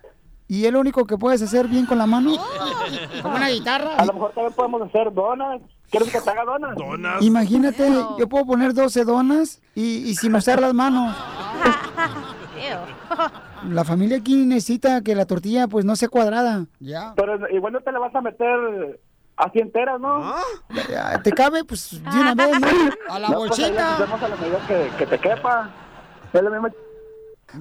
¿Y 0.52 0.66
es 0.66 0.74
lo 0.74 0.82
único 0.82 1.06
que 1.06 1.18
puedes 1.18 1.42
hacer 1.42 1.70
bien 1.70 1.86
con 1.86 1.98
la 1.98 2.06
mano? 2.06 2.34
Como 3.22 3.38
una 3.38 3.48
guitarra. 3.48 3.96
A 3.96 4.04
lo 4.06 4.12
mejor 4.12 4.32
también 4.34 4.54
podemos 4.54 4.82
hacer 4.82 5.14
donas. 5.14 5.62
¿Quieres 5.90 6.12
que 6.12 6.20
te 6.20 6.30
haga 6.30 6.44
donas? 6.44 6.76
Donas. 6.76 7.22
Imagínate, 7.22 7.90
yo 8.20 8.28
puedo 8.28 8.46
poner 8.46 8.74
12 8.74 9.06
donas 9.06 9.62
y, 9.76 10.10
y 10.10 10.16
sin 10.16 10.36
usar 10.36 10.60
las 10.60 10.74
manos. 10.74 11.16
La 13.70 13.86
familia 13.86 14.18
aquí 14.18 14.46
necesita 14.46 15.02
que 15.02 15.16
la 15.16 15.26
tortilla 15.26 15.70
pues 15.70 15.86
no 15.86 15.96
sea 15.96 16.10
cuadrada. 16.10 16.66
Ya. 16.82 17.14
Pero 17.16 17.50
igual 17.50 17.72
no 17.72 17.80
te 17.80 17.92
la 17.94 18.00
vas 18.00 18.14
a 18.14 18.20
meter 18.22 19.00
así 19.38 19.60
entera, 19.60 19.98
¿no? 20.00 20.36
¿Te 21.24 21.32
cabe? 21.32 21.64
Pues 21.64 21.92
de 22.04 22.20
una 22.20 22.36
vez, 22.36 22.60
¿no? 22.60 22.68
A 23.10 23.20
la 23.20 23.30
No, 23.30 23.38
pues 23.38 23.50
bolsita. 23.52 23.96
hacemos 23.96 24.22
a 24.22 24.28
la 24.28 24.36
medida 24.36 24.60
que, 24.68 24.92
que 24.98 25.06
te 25.06 25.18
quepa. 25.18 25.70
Es 26.34 26.42
la 26.44 26.50
misma... 26.50 26.70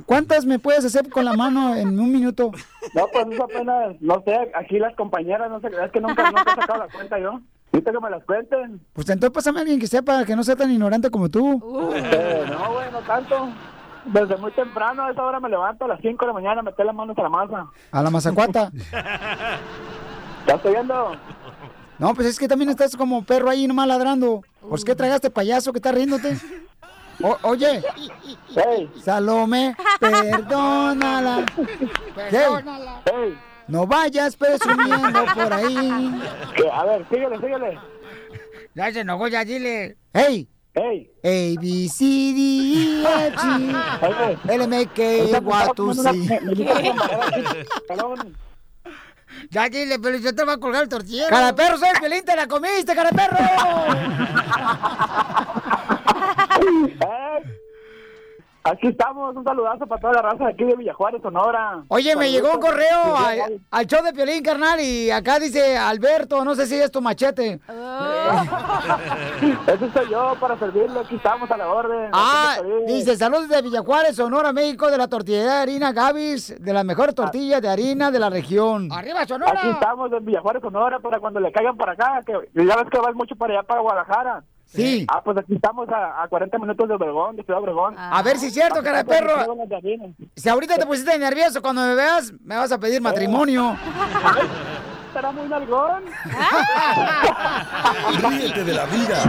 ¿Cuántas 0.06 0.46
me 0.46 0.58
puedes 0.58 0.84
hacer 0.84 1.08
con 1.08 1.24
la 1.24 1.34
mano 1.34 1.74
en 1.74 1.98
un 1.98 2.12
minuto? 2.12 2.50
No, 2.94 3.06
pues 3.12 3.26
eso 3.30 3.44
apenas, 3.44 4.00
no 4.00 4.22
sé, 4.24 4.50
aquí 4.54 4.78
las 4.78 4.94
compañeras, 4.96 5.50
no 5.50 5.60
sé, 5.60 5.68
es 5.68 5.90
que 5.90 6.00
nunca, 6.00 6.30
nunca 6.30 6.52
he 6.52 6.60
sacado 6.60 6.78
la 6.78 6.88
cuenta 6.88 7.18
yo. 7.18 7.40
Necesito 7.72 7.92
que 7.92 8.04
me 8.04 8.10
las 8.10 8.24
cuenten. 8.24 8.80
Pues 8.92 9.08
entonces 9.08 9.32
pásame 9.32 9.60
a 9.60 9.62
alguien 9.62 9.78
que 9.78 9.86
sepa, 9.86 10.24
que 10.24 10.34
no 10.34 10.42
sea 10.42 10.56
tan 10.56 10.70
ignorante 10.72 11.08
como 11.10 11.28
tú. 11.28 11.92
Eh, 11.94 12.44
no, 12.48 12.72
güey, 12.72 12.90
no 12.90 13.00
tanto. 13.00 13.48
Desde 14.06 14.36
muy 14.38 14.50
temprano, 14.52 15.04
a 15.04 15.10
esa 15.12 15.22
hora 15.22 15.38
me 15.38 15.48
levanto 15.48 15.84
a 15.84 15.88
las 15.88 16.00
5 16.00 16.18
de 16.18 16.26
la 16.26 16.32
mañana 16.32 16.60
a 16.60 16.62
meter 16.64 16.84
las 16.84 16.94
manos 16.94 17.16
a 17.16 17.22
la 17.22 17.28
masa. 17.28 17.66
A 17.92 18.02
la 18.02 18.10
mazacuata. 18.10 18.72
¿Ya 20.46 20.54
estoy 20.54 20.72
viendo? 20.72 21.12
No, 21.98 22.14
pues 22.14 22.26
es 22.28 22.38
que 22.38 22.48
también 22.48 22.70
estás 22.70 22.96
como 22.96 23.22
perro 23.24 23.50
ahí 23.50 23.68
nomás 23.68 23.86
ladrando. 23.86 24.42
Pues 24.68 24.84
qué 24.84 24.94
tragaste 24.94 25.30
payaso 25.30 25.72
que 25.72 25.78
estás 25.78 25.94
riéndote. 25.94 26.36
O- 27.22 27.38
oye, 27.42 27.82
Salome, 29.04 29.76
perdónala. 29.98 31.44
Perdónala. 32.14 33.02
Hey, 33.04 33.36
no 33.68 33.86
vayas 33.86 34.34
presumiendo 34.36 35.24
por 35.34 35.52
ahí. 35.52 36.22
A 36.72 36.84
ver, 36.84 37.06
síguele, 37.10 37.36
síguele. 37.36 37.78
Ya 38.74 38.90
se 38.92 39.00
enojó, 39.00 39.28
ya 39.28 39.44
dile. 39.44 39.96
Hey. 40.14 40.48
Hey. 40.72 41.10
A, 41.24 41.58
B, 41.60 41.88
C, 41.88 42.04
D, 42.04 43.02
E, 43.02 43.26
F, 43.26 43.36
G, 43.36 44.38
L, 44.48 44.64
M, 44.64 44.86
K, 44.86 45.02
Y, 45.02 45.32
two, 45.74 45.92
C. 45.94 46.08
Ya 49.50 49.68
dile, 49.68 49.98
pero 49.98 50.16
yo 50.18 50.32
te 50.34 50.44
voy 50.44 50.54
a 50.54 50.58
colgar 50.58 50.82
el 50.84 50.88
tortillero. 50.88 51.28
Cara 51.28 51.52
perro, 51.54 51.76
soy 51.78 51.88
Piolín, 51.98 52.24
te 52.24 52.36
la 52.36 52.46
comiste, 52.46 52.94
cara 52.94 53.10
perro. 53.10 53.36
Aquí 58.62 58.88
estamos, 58.88 59.34
un 59.34 59.42
saludazo 59.42 59.86
para 59.86 60.00
toda 60.02 60.12
la 60.14 60.22
raza 60.22 60.44
de 60.44 60.50
aquí 60.50 60.64
de 60.64 60.76
Villajuárez, 60.76 61.22
Sonora. 61.22 61.82
Oye, 61.88 62.14
me 62.14 62.30
llegó 62.30 62.52
un 62.52 62.60
correo 62.60 63.16
al, 63.16 63.58
al 63.70 63.86
show 63.86 64.04
de 64.04 64.12
Piolín, 64.12 64.42
carnal, 64.42 64.78
y 64.80 65.10
acá 65.10 65.38
dice 65.38 65.78
Alberto, 65.78 66.44
no 66.44 66.54
sé 66.54 66.66
si 66.66 66.74
es 66.74 66.90
tu 66.90 67.00
machete. 67.00 67.58
Ese 69.66 69.90
soy 69.92 70.10
yo 70.10 70.34
para 70.38 70.58
servirle, 70.58 71.00
aquí 71.00 71.16
estamos 71.16 71.50
a 71.50 71.56
la 71.56 71.68
orden. 71.68 72.10
Ah, 72.12 72.58
dice, 72.86 73.16
saludos 73.16 73.48
de 73.48 73.62
Villajuárez, 73.62 74.16
Sonora, 74.16 74.52
México, 74.52 74.90
de 74.90 74.98
la 74.98 75.08
tortillería 75.08 75.54
de 75.54 75.60
harina 75.62 75.92
Gavis, 75.92 76.62
de 76.62 76.72
las 76.74 76.84
mejores 76.84 77.14
tortillas 77.14 77.62
de 77.62 77.68
harina 77.70 78.10
de 78.10 78.18
la 78.18 78.28
región. 78.28 78.92
¡Arriba, 78.92 79.26
Sonora! 79.26 79.58
Aquí 79.58 79.70
estamos 79.70 80.12
en 80.12 80.22
Villajuárez, 80.22 80.60
Sonora, 80.60 80.98
para 80.98 81.18
cuando 81.18 81.40
le 81.40 81.50
caigan 81.50 81.78
para 81.78 81.92
acá, 81.92 82.20
que 82.26 82.34
ya 82.62 82.76
ves 82.76 82.90
que 82.90 82.98
vas 82.98 83.14
mucho 83.14 83.34
para 83.36 83.54
allá, 83.54 83.62
para 83.62 83.80
Guadalajara. 83.80 84.44
Sí. 84.72 85.04
Ah, 85.08 85.20
pues 85.24 85.36
aquí 85.36 85.54
estamos 85.54 85.88
a, 85.88 86.22
a 86.22 86.28
40 86.28 86.58
minutos 86.58 86.88
de 86.88 86.94
Obregón, 86.94 87.34
de 87.36 87.42
Ciudad 87.42 87.60
Obregón. 87.60 87.96
A 87.98 88.22
ver 88.22 88.38
si 88.38 88.46
es 88.46 88.54
cierto, 88.54 88.82
cara 88.82 88.98
de 88.98 89.04
perro. 89.04 89.34
Si 90.36 90.48
ahorita 90.48 90.76
te 90.78 90.86
pusiste 90.86 91.18
nervioso, 91.18 91.60
cuando 91.60 91.82
me 91.82 91.94
veas, 91.96 92.32
me 92.44 92.56
vas 92.56 92.70
a 92.70 92.78
pedir 92.78 93.00
matrimonio. 93.00 93.76
Estará 95.08 95.32
muy 95.32 95.48
nalgón. 95.48 96.04
Ríete 98.22 98.62
de 98.62 98.72
la 98.74 98.84
vida 98.86 99.22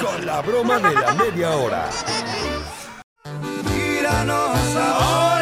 con 0.00 0.26
la 0.26 0.40
broma 0.42 0.78
de 0.78 0.92
la 0.92 1.14
media 1.14 1.50
hora. 1.50 1.84
Míranos 3.64 4.76
ahora. 4.76 5.37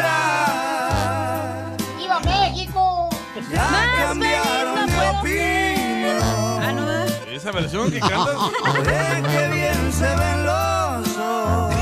Esa 7.47 7.55
versión 7.57 7.89
que 7.89 8.01
cantas. 8.01 8.35
Qué 8.83 9.47
bien 9.53 9.93
se 9.93 10.03
ven 10.03 10.45
los 10.45 11.17
ojos. 11.17 11.75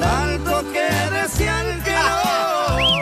Tanto 0.00 0.72
que 0.72 0.88
decían 1.14 1.82
que 1.84 1.92
no. 1.92 2.96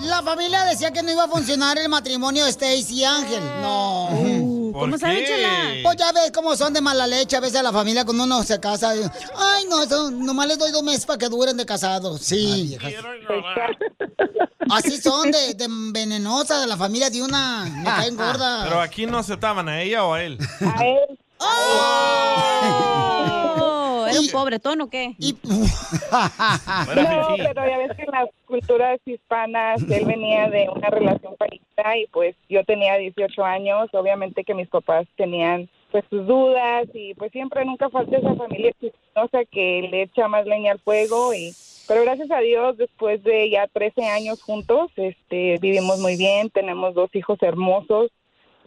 La 0.00 0.22
familia 0.22 0.64
decía 0.64 0.90
que 0.90 1.02
no 1.02 1.10
iba 1.10 1.24
a 1.24 1.28
funcionar 1.28 1.78
el 1.78 1.88
matrimonio 1.88 2.44
de 2.44 2.50
Stacy 2.50 2.96
y 2.96 3.04
Ángel. 3.04 3.42
No. 3.62 4.59
¿Por 4.72 4.82
¿Cómo 4.82 4.98
sabe, 4.98 5.20
qué? 5.20 5.26
Chela? 5.26 5.74
Pues 5.82 5.96
ya 5.96 6.12
ves 6.12 6.32
cómo 6.32 6.56
son 6.56 6.72
de 6.72 6.80
mala 6.80 7.06
leche 7.06 7.36
a 7.36 7.40
veces 7.40 7.62
la 7.62 7.72
familia 7.72 8.04
cuando 8.04 8.24
uno 8.24 8.42
se 8.42 8.58
casa. 8.60 8.90
Ay, 8.90 9.64
no, 9.68 9.82
eso, 9.82 10.10
nomás 10.10 10.48
les 10.48 10.58
doy 10.58 10.72
dos 10.72 10.82
meses 10.82 11.06
para 11.06 11.18
que 11.18 11.28
duren 11.28 11.56
de 11.56 11.66
casados. 11.66 12.20
Sí. 12.22 12.76
Así 14.70 15.00
son 15.00 15.30
de, 15.30 15.54
de 15.54 15.66
venenosa 15.92 16.60
de 16.60 16.66
la 16.66 16.76
familia 16.76 17.10
de 17.10 17.22
una. 17.22 17.64
Me 17.64 17.84
caen 17.84 18.16
gorda. 18.16 18.64
Pero 18.64 18.80
aquí 18.80 19.06
no 19.06 19.18
aceptaban 19.18 19.68
a 19.68 19.82
ella 19.82 20.04
o 20.04 20.14
a 20.14 20.22
él. 20.22 20.38
A 20.60 20.84
él. 20.84 21.18
Oh, 21.42 22.36
¿Era 24.10 24.20
un 24.20 24.28
pobretón 24.28 24.80
o 24.80 24.90
qué? 24.90 25.14
No, 26.10 27.36
pero 27.36 27.66
ya 27.66 27.78
ves 27.78 27.96
que 27.96 28.02
en 28.02 28.10
las 28.10 28.28
culturas 28.46 29.00
hispanas 29.04 29.82
él 29.88 30.04
venía 30.04 30.48
de 30.50 30.68
una 30.68 30.88
relación 30.88 31.36
pareja 31.36 31.96
y 31.96 32.06
pues 32.08 32.34
yo 32.48 32.64
tenía 32.64 32.96
18 32.96 33.44
años, 33.44 33.88
obviamente 33.92 34.44
que 34.44 34.54
mis 34.54 34.68
papás 34.68 35.06
tenían 35.16 35.68
pues 35.90 36.04
sus 36.10 36.26
dudas 36.26 36.86
y 36.94 37.14
pues 37.14 37.32
siempre 37.32 37.64
nunca 37.64 37.88
falta 37.88 38.16
esa 38.16 38.34
familia 38.34 38.72
chismosa 38.80 39.44
que 39.50 39.88
le 39.90 40.02
echa 40.02 40.28
más 40.28 40.46
leña 40.46 40.72
al 40.72 40.78
fuego 40.78 41.34
y 41.34 41.52
pero 41.88 42.02
gracias 42.02 42.30
a 42.30 42.38
Dios 42.38 42.76
después 42.76 43.22
de 43.24 43.50
ya 43.50 43.66
13 43.66 44.04
años 44.06 44.40
juntos, 44.42 44.92
este 44.94 45.58
vivimos 45.60 45.98
muy 45.98 46.16
bien, 46.16 46.48
tenemos 46.50 46.94
dos 46.94 47.14
hijos 47.14 47.38
hermosos 47.42 48.12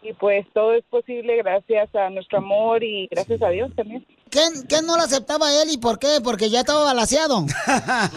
y 0.01 0.11
pues 0.11 0.45
todo 0.53 0.73
es 0.73 0.83
posible 0.83 1.37
gracias 1.37 1.93
a 1.95 2.09
nuestro 2.09 2.39
amor 2.39 2.83
y 2.83 3.07
gracias 3.09 3.41
a 3.41 3.49
Dios 3.49 3.71
también. 3.75 4.05
¿Qué, 4.33 4.41
qué 4.67 4.81
no 4.81 4.97
lo 4.97 5.03
aceptaba 5.03 5.53
él 5.61 5.69
y 5.71 5.77
por 5.77 5.99
qué? 5.99 6.17
Porque 6.23 6.49
ya 6.49 6.61
estaba 6.61 6.83
balaseado. 6.83 7.41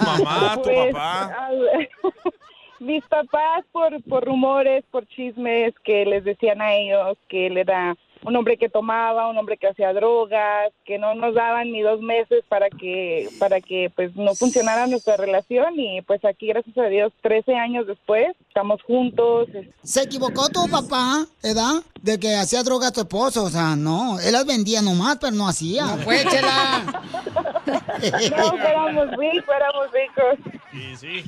mamá, 0.04 0.56
tu 0.56 0.62
Pues, 0.70 0.92
papá. 0.94 1.50
ver, 1.50 1.90
Mis 2.80 3.04
papás 3.06 3.64
por, 3.72 4.02
por 4.04 4.24
rumores, 4.24 4.84
por 4.90 5.06
chismes 5.08 5.72
que 5.84 6.04
les 6.06 6.24
decían 6.24 6.60
a 6.62 6.74
ellos 6.74 7.16
que 7.28 7.46
él 7.48 7.56
era 7.58 7.94
un 8.22 8.36
hombre 8.36 8.56
que 8.56 8.68
tomaba, 8.68 9.28
un 9.28 9.38
hombre 9.38 9.56
que 9.56 9.68
hacía 9.68 9.92
drogas, 9.92 10.72
que 10.84 10.98
no 10.98 11.14
nos 11.14 11.34
daban 11.34 11.70
ni 11.72 11.80
dos 11.82 12.00
meses 12.00 12.44
para 12.48 12.68
que 12.70 13.28
para 13.38 13.60
que 13.60 13.90
pues 13.94 14.14
no 14.16 14.34
funcionara 14.34 14.86
nuestra 14.86 15.16
relación 15.16 15.78
y 15.78 16.02
pues 16.02 16.24
aquí 16.24 16.48
gracias 16.48 16.76
a 16.78 16.86
Dios 16.86 17.12
13 17.22 17.54
años 17.54 17.86
después 17.86 18.28
estamos 18.48 18.82
juntos. 18.82 19.48
¿Se 19.82 20.02
equivocó 20.02 20.48
tu 20.48 20.68
papá, 20.68 21.26
edad? 21.42 21.82
De 22.00 22.18
que 22.18 22.34
hacía 22.34 22.62
droga 22.62 22.88
a 22.88 22.92
tu 22.92 23.00
esposo. 23.00 23.44
O 23.44 23.50
sea, 23.50 23.76
no. 23.76 24.18
Él 24.20 24.32
las 24.32 24.46
vendía 24.46 24.80
nomás, 24.82 25.18
pero 25.20 25.32
no 25.32 25.48
hacía. 25.48 25.84
No 25.84 25.96
fue, 25.98 26.24
chela. 26.24 27.02
No, 27.66 28.56
éramos 28.56 29.10
ricos, 29.16 29.54
éramos 29.56 29.92
ricos. 29.92 30.60
Sí, 30.70 30.96
sí. 30.96 31.24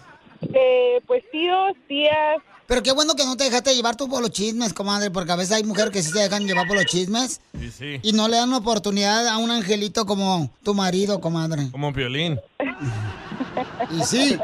Eh, 0.55 1.01
pues 1.07 1.25
tíos, 1.31 1.73
tías, 1.89 2.39
Pero 2.69 2.83
qué 2.83 2.93
bueno 2.93 3.15
que 3.15 3.25
no 3.25 3.35
te 3.35 3.45
dejaste 3.45 3.75
llevar 3.75 3.97
tú 3.97 4.09
por 4.11 4.21
los 4.21 4.31
chismes, 4.31 4.75
comadre, 4.75 5.11
porque 5.11 5.33
a 5.33 5.37
veces 5.37 5.53
hay 5.57 5.65
mujeres 5.65 5.91
que 5.91 6.03
sí 6.03 6.13
se 6.13 6.19
dejan 6.19 6.47
llevar 6.47 6.67
por 6.69 6.77
los 6.77 6.85
chismes 6.85 7.41
Sí, 7.59 7.71
sí. 7.71 8.01
y 8.03 8.13
no 8.13 8.29
le 8.29 8.37
dan 8.37 8.53
oportunidad 8.53 9.27
a 9.27 9.39
un 9.39 9.51
angelito 9.51 10.05
como 10.05 10.51
tu 10.63 10.75
marido, 10.75 11.19
comadre. 11.19 11.71
Como 11.73 11.91
violín. 11.93 12.39
Y 13.91 14.05
sí. 14.05 14.37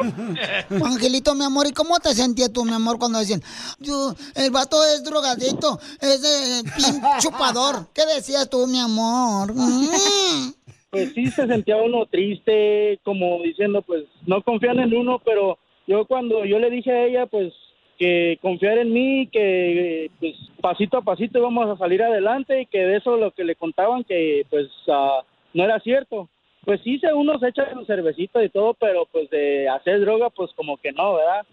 Angelito, 0.84 1.34
mi 1.34 1.44
amor, 1.44 1.66
¿y 1.66 1.72
cómo 1.72 2.00
te 2.00 2.14
sentías 2.14 2.52
tú, 2.52 2.64
mi 2.64 2.72
amor, 2.72 2.98
cuando 2.98 3.18
decían, 3.18 3.42
yo, 3.78 4.14
el 4.34 4.50
vato 4.50 4.82
es 4.84 5.04
drogadicto, 5.04 5.78
es 6.00 6.22
de 6.22 6.62
pin 6.76 7.00
chupador? 7.20 7.86
¿Qué 7.92 8.06
decías 8.06 8.48
tú, 8.48 8.66
mi 8.66 8.80
amor? 8.80 9.52
Mm. 9.54 10.52
Pues 10.90 11.12
sí 11.14 11.26
se 11.30 11.46
sentía 11.46 11.76
uno 11.76 12.06
triste, 12.06 12.98
como 13.04 13.42
diciendo, 13.42 13.82
pues 13.82 14.04
no 14.26 14.42
confían 14.42 14.78
en 14.80 14.94
uno, 14.96 15.20
pero 15.24 15.58
yo 15.86 16.04
cuando 16.06 16.44
yo 16.44 16.58
le 16.58 16.70
dije 16.70 16.92
a 16.92 17.04
ella, 17.04 17.26
pues 17.26 17.52
que 17.98 18.38
confiar 18.42 18.78
en 18.78 18.92
mí, 18.92 19.28
que 19.28 20.10
pues 20.18 20.34
pasito 20.60 20.98
a 20.98 21.02
pasito 21.02 21.38
íbamos 21.38 21.68
a 21.68 21.76
salir 21.76 22.02
adelante 22.02 22.62
y 22.62 22.66
que 22.66 22.78
de 22.84 22.96
eso 22.96 23.16
lo 23.16 23.30
que 23.30 23.44
le 23.44 23.54
contaban 23.54 24.02
que 24.04 24.44
pues 24.50 24.68
ah, 24.88 25.22
no 25.54 25.64
era 25.64 25.78
cierto. 25.80 26.28
Pues 26.64 26.80
sí, 26.82 27.00
uno 27.14 27.38
se 27.38 27.48
echa 27.48 27.72
su 27.72 27.84
cervecita 27.84 28.42
y 28.42 28.48
todo, 28.48 28.74
pero 28.74 29.06
pues 29.10 29.28
de 29.30 29.68
hacer 29.68 30.00
droga, 30.00 30.30
pues 30.30 30.52
como 30.54 30.76
que 30.76 30.92
no, 30.92 31.14
¿verdad? 31.14 31.44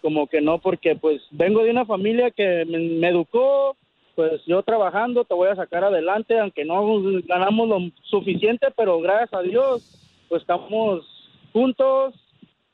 Como 0.00 0.26
que 0.28 0.40
no, 0.40 0.58
porque 0.58 0.94
pues 0.94 1.20
vengo 1.30 1.62
de 1.64 1.70
una 1.70 1.84
familia 1.84 2.30
que 2.30 2.64
me, 2.64 2.78
me 2.78 3.08
educó, 3.08 3.76
pues 4.14 4.40
yo 4.46 4.62
trabajando 4.62 5.24
te 5.24 5.34
voy 5.34 5.48
a 5.48 5.56
sacar 5.56 5.84
adelante, 5.84 6.38
aunque 6.38 6.64
no 6.64 6.84
ganamos 7.26 7.68
lo 7.68 7.78
suficiente, 8.02 8.68
pero 8.76 9.00
gracias 9.00 9.32
a 9.34 9.42
Dios, 9.42 10.26
pues 10.28 10.42
estamos 10.42 11.04
juntos, 11.52 12.14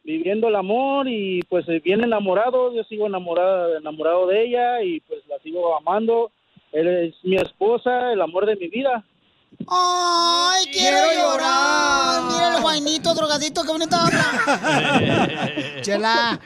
viviendo 0.05 0.49
el 0.49 0.57
amor 0.57 1.07
y 1.09 1.43
pues 1.45 1.67
bien 1.83 2.03
enamorados, 2.03 2.75
yo 2.75 2.85
sigo 2.85 3.07
enamorada, 3.07 3.79
enamorado 3.79 4.27
de 4.27 4.45
ella 4.45 4.83
y 4.83 5.01
pues 5.01 5.21
la 5.29 5.39
sigo 5.41 5.77
amando. 5.77 6.31
Él 6.73 6.89
es 6.89 7.15
mi 7.23 7.37
esposa, 7.37 8.13
el 8.13 8.21
amor 8.21 8.47
de 8.47 8.57
mi 8.57 8.69
vida. 8.69 9.05
¡Ay, 9.67 10.67
quiero, 10.73 10.99
llorar! 11.15 12.23
Mira 12.31 12.57
el 12.57 12.63
guainito 12.63 13.15
drogadito, 13.15 13.63
qué 13.63 13.73
bonito 13.73 13.97
habla. 13.97 15.81
Chela. 15.83 16.41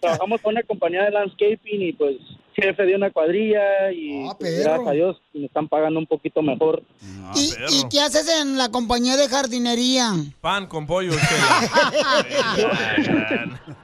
Trabajamos 0.00 0.40
con 0.40 0.52
una 0.52 0.62
compañía 0.62 1.04
de 1.04 1.10
landscaping 1.10 1.82
y 1.82 1.92
pues 1.92 2.16
jefe 2.54 2.84
de 2.84 2.94
una 2.94 3.10
cuadrilla 3.10 3.92
y 3.92 4.24
pues, 4.38 4.64
gracias 4.64 4.88
a 4.88 4.92
Dios 4.92 5.22
me 5.32 5.46
están 5.46 5.68
pagando 5.68 5.98
un 5.98 6.06
poquito 6.06 6.42
mejor. 6.42 6.82
¿Y, 7.34 7.52
y 7.70 7.88
qué 7.90 8.00
haces 8.00 8.28
en 8.40 8.58
la 8.58 8.70
compañía 8.70 9.16
de 9.16 9.28
jardinería? 9.28 10.12
Pan 10.40 10.66
con 10.66 10.86
pollo. 10.86 11.12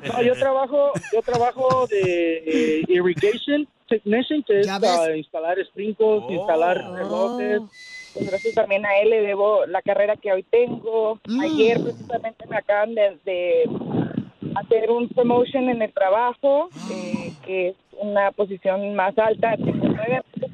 No, 0.06 0.22
yo 0.22 0.34
trabajo, 0.34 0.92
yo 1.12 1.22
trabajo 1.22 1.87
de 1.88 2.42
eh, 2.46 2.84
irrigation 2.88 3.66
technician, 3.88 4.42
que 4.42 4.60
es 4.60 4.68
para 4.68 5.16
instalar 5.16 5.58
sprinkles, 5.64 6.22
instalar 6.30 6.76
relojes, 6.92 7.62
pues 8.14 8.30
gracias 8.30 8.54
también 8.54 8.87
a 8.87 8.98
él 8.98 9.10
le 9.10 9.22
debo 9.22 9.66
la 9.66 9.82
carrera 9.82 10.16
que 10.16 10.32
hoy 10.32 10.42
tengo. 10.44 11.18
Mm. 11.26 11.40
Ayer 11.40 11.80
precisamente 11.82 12.46
me 12.46 12.56
acaban 12.56 12.94
de, 12.94 13.18
de 13.25 13.64
hacer 14.58 14.90
un 14.90 15.08
promotion 15.08 15.68
en 15.68 15.82
el 15.82 15.92
trabajo, 15.92 16.70
eh, 16.90 17.32
que 17.44 17.68
es 17.68 17.76
una 17.92 18.30
posición 18.32 18.94
más 18.94 19.16
alta. 19.18 19.56
Tengo 19.56 19.88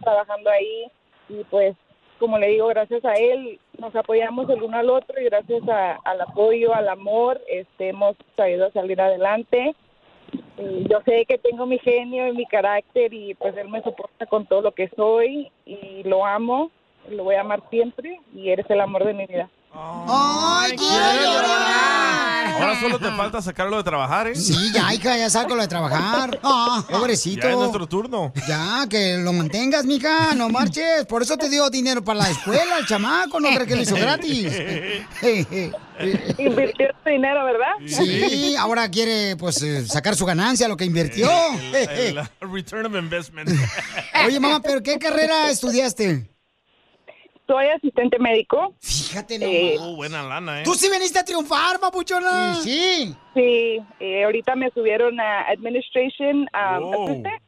trabajando 0.03 0.51
ahí 0.51 0.87
y 1.29 1.45
pues, 1.45 1.75
como 2.19 2.39
le 2.39 2.49
digo, 2.49 2.69
gracias 2.69 3.05
a 3.05 3.15
él 3.15 3.59
nos 3.79 3.95
apoyamos 3.97 4.49
el 4.51 4.63
uno 4.63 4.77
al 4.79 4.89
otro 4.91 5.21
y 5.21 5.25
gracias 5.25 5.67
a- 5.69 5.97
al 6.05 6.21
apoyo, 6.21 6.75
al 6.75 6.89
amor, 6.89 7.41
este, 7.49 7.89
hemos 7.89 8.17
sabido 8.37 8.71
salir 8.73 9.01
adelante. 9.01 9.75
Y 10.59 10.89
yo 10.89 11.01
sé 11.05 11.25
que 11.27 11.39
tengo 11.39 11.67
mi 11.67 11.79
genio 11.79 12.29
y 12.29 12.33
mi 12.33 12.47
carácter 12.47 13.13
y 13.13 13.35
pues 13.35 13.57
él 13.57 13.69
me 13.69 13.83
soporta 13.83 14.27
con 14.27 14.47
todo 14.47 14.63
lo 14.63 14.73
que 14.73 14.89
soy 14.97 15.51
y 15.67 16.03
lo 16.05 16.25
amo, 16.25 16.71
lo 17.09 17.25
voy 17.25 17.35
a 17.35 17.41
amar 17.41 17.61
siempre 17.71 18.21
y 18.35 18.51
eres 18.51 18.69
el 18.71 18.81
amor 18.81 19.05
de 19.05 19.15
mi 19.15 19.27
vida. 19.27 19.49
¡Ay, 19.77 20.77
quiero 20.77 21.23
llorar! 21.23 22.55
Ahora 22.55 22.81
solo 22.81 22.99
te 23.01 23.11
falta 23.11 23.43
sacarlo 23.43 23.77
de 23.77 23.83
trabajar, 23.83 24.29
¿eh? 24.29 24.37
Sí, 24.37 24.71
ya, 24.73 24.95
hija, 24.95 25.17
ya 25.19 25.29
saco 25.29 25.55
lo 25.55 25.63
de 25.63 25.69
trabajar. 25.69 26.39
Ah, 26.47 26.85
pobrecito. 26.89 27.43
Ya 27.47 27.53
es 27.53 27.57
nuestro 27.57 27.87
turno. 27.87 28.33
Ya, 28.47 28.87
que 28.89 29.17
lo 29.17 29.33
mantengas, 29.33 29.85
mija, 29.85 30.35
no 30.35 30.49
marches. 30.49 31.05
Por 31.07 31.23
eso 31.23 31.37
te 31.37 31.49
dio 31.49 31.69
dinero 31.71 32.05
para 32.05 32.21
la 32.21 32.31
escuela, 32.31 32.79
el 32.79 32.87
chamaco, 32.87 33.41
no 33.41 33.49
crees 33.49 33.67
que 33.67 33.77
lo 33.77 33.83
hizo 33.83 33.97
gratis. 33.97 34.53
Invirtió 36.39 36.89
su 37.03 37.11
dinero, 37.11 37.45
¿verdad? 37.45 37.73
Sí, 37.87 38.55
ahora 38.57 38.89
quiere, 38.91 39.37
pues, 39.37 39.63
eh, 39.63 39.87
sacar 39.87 40.15
su 40.17 40.27
ganancia, 40.27 40.69
lo 40.69 40.77
que 40.77 40.85
invirtió. 40.85 41.31
El, 41.73 42.19
el 42.41 42.53
return 42.53 42.87
of 42.87 42.95
investment. 42.95 43.51
Oye, 44.27 44.39
mamá, 44.41 44.61
¿pero 44.61 44.83
qué 44.83 44.99
carrera 44.99 45.51
estudiaste? 45.51 46.34
Soy 47.47 47.67
asistente 47.67 48.19
médico. 48.19 48.75
Fíjate 48.81 49.77
Oh, 49.79 49.97
buena 49.97 50.23
lana, 50.23 50.61
¿eh? 50.61 50.65
Tú 50.65 50.75
sí 50.75 50.89
veniste 50.89 51.19
a 51.19 51.25
triunfar, 51.25 51.79
papuchona. 51.79 52.55
Sí. 52.57 53.15
Sí, 53.35 53.81
eh, 54.01 54.25
ahorita 54.25 54.57
me 54.57 54.71
subieron 54.71 55.21
a 55.21 55.43
Administration 55.51 56.41
um, 56.41 56.49
Oh. 56.83 57.05
Assistant. 57.05 57.43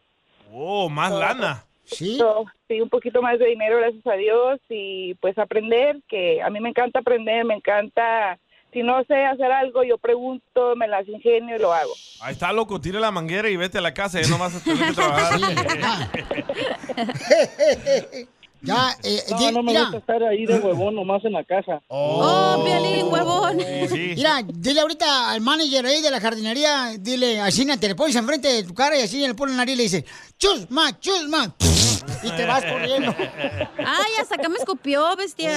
Oh, 0.52 0.88
más 0.88 1.12
lana. 1.12 1.64
Sí. 1.84 2.16
So, 2.18 2.44
sí, 2.68 2.80
un 2.80 2.88
poquito 2.88 3.22
más 3.22 3.38
de 3.38 3.46
dinero, 3.46 3.78
gracias 3.78 4.06
a 4.06 4.14
Dios. 4.14 4.60
Y 4.68 5.14
pues 5.14 5.38
aprender, 5.38 6.00
que 6.08 6.42
a 6.42 6.50
mí 6.50 6.60
me 6.60 6.68
encanta 6.70 7.00
aprender, 7.00 7.44
me 7.44 7.54
encanta. 7.54 8.38
Si 8.72 8.82
no 8.82 9.02
sé 9.04 9.24
hacer 9.24 9.50
algo, 9.52 9.84
yo 9.84 9.96
pregunto, 9.96 10.74
me 10.76 10.86
las 10.88 11.08
ingenio 11.08 11.56
y 11.56 11.58
lo 11.58 11.72
hago. 11.72 11.92
Ahí 12.20 12.32
está, 12.34 12.52
loco. 12.52 12.78
Tira 12.80 13.00
la 13.00 13.10
manguera 13.10 13.48
y 13.48 13.56
vete 13.56 13.78
a 13.78 13.80
la 13.80 13.94
casa. 13.94 14.20
Ya 14.20 14.28
no 14.28 14.36
vas 14.36 14.56
a 14.56 14.60
tener 14.62 14.88
que 14.88 14.92
trabajar. 14.94 15.40
Ya, 18.62 18.96
eh, 19.04 19.22
No, 19.30 19.38
di- 19.38 19.52
no 19.52 19.62
me 19.62 19.70
mira. 19.72 19.82
gusta 19.82 19.98
estar 19.98 20.22
ahí 20.24 20.44
de 20.46 20.58
huevón 20.58 20.94
nomás 20.94 21.24
en 21.24 21.32
la 21.34 21.44
casa. 21.44 21.80
Oh, 21.88 22.62
Piolín, 22.64 23.06
huevón. 23.12 23.56
Mira, 24.16 24.42
dile 24.44 24.80
ahorita 24.80 25.30
al 25.30 25.40
manager 25.40 25.86
ahí 25.86 26.02
de 26.02 26.10
la 26.10 26.20
jardinería, 26.20 26.92
dile, 26.98 27.40
así 27.40 27.64
te 27.78 27.88
le 27.88 27.94
pones 27.94 28.16
enfrente 28.16 28.48
de 28.48 28.64
tu 28.64 28.74
cara 28.74 28.98
y 28.98 29.02
así 29.02 29.24
le 29.24 29.34
pone 29.34 29.52
la 29.52 29.58
nariz 29.58 29.74
y 29.74 29.76
le 29.76 29.82
dice, 29.84 30.04
chusma, 30.38 30.98
chusma. 30.98 31.54
Y 32.22 32.30
te 32.30 32.44
vas 32.46 32.64
corriendo. 32.64 33.14
Ay, 33.78 34.12
hasta 34.20 34.36
acá 34.36 34.48
me 34.48 34.56
escupió, 34.56 35.14
bestia. 35.16 35.50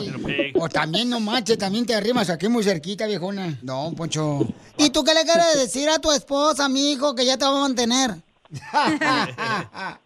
Sí. 0.00 0.52
O 0.54 0.68
también 0.68 1.10
no 1.10 1.20
manches, 1.20 1.58
también 1.58 1.84
te 1.84 1.94
arrimas 1.94 2.30
aquí 2.30 2.48
muy 2.48 2.62
cerquita, 2.62 3.06
viejona. 3.06 3.58
No, 3.62 3.92
Poncho. 3.96 4.46
¿Y 4.78 4.90
tú 4.90 5.02
qué 5.04 5.12
le 5.14 5.24
quieres 5.24 5.56
decir 5.58 5.88
a 5.90 5.98
tu 5.98 6.10
esposa, 6.12 6.68
mi 6.68 6.92
hijo, 6.92 7.14
que 7.14 7.24
ya 7.26 7.36
te 7.36 7.44
va 7.44 7.50
a 7.56 7.60
mantener? 7.60 8.14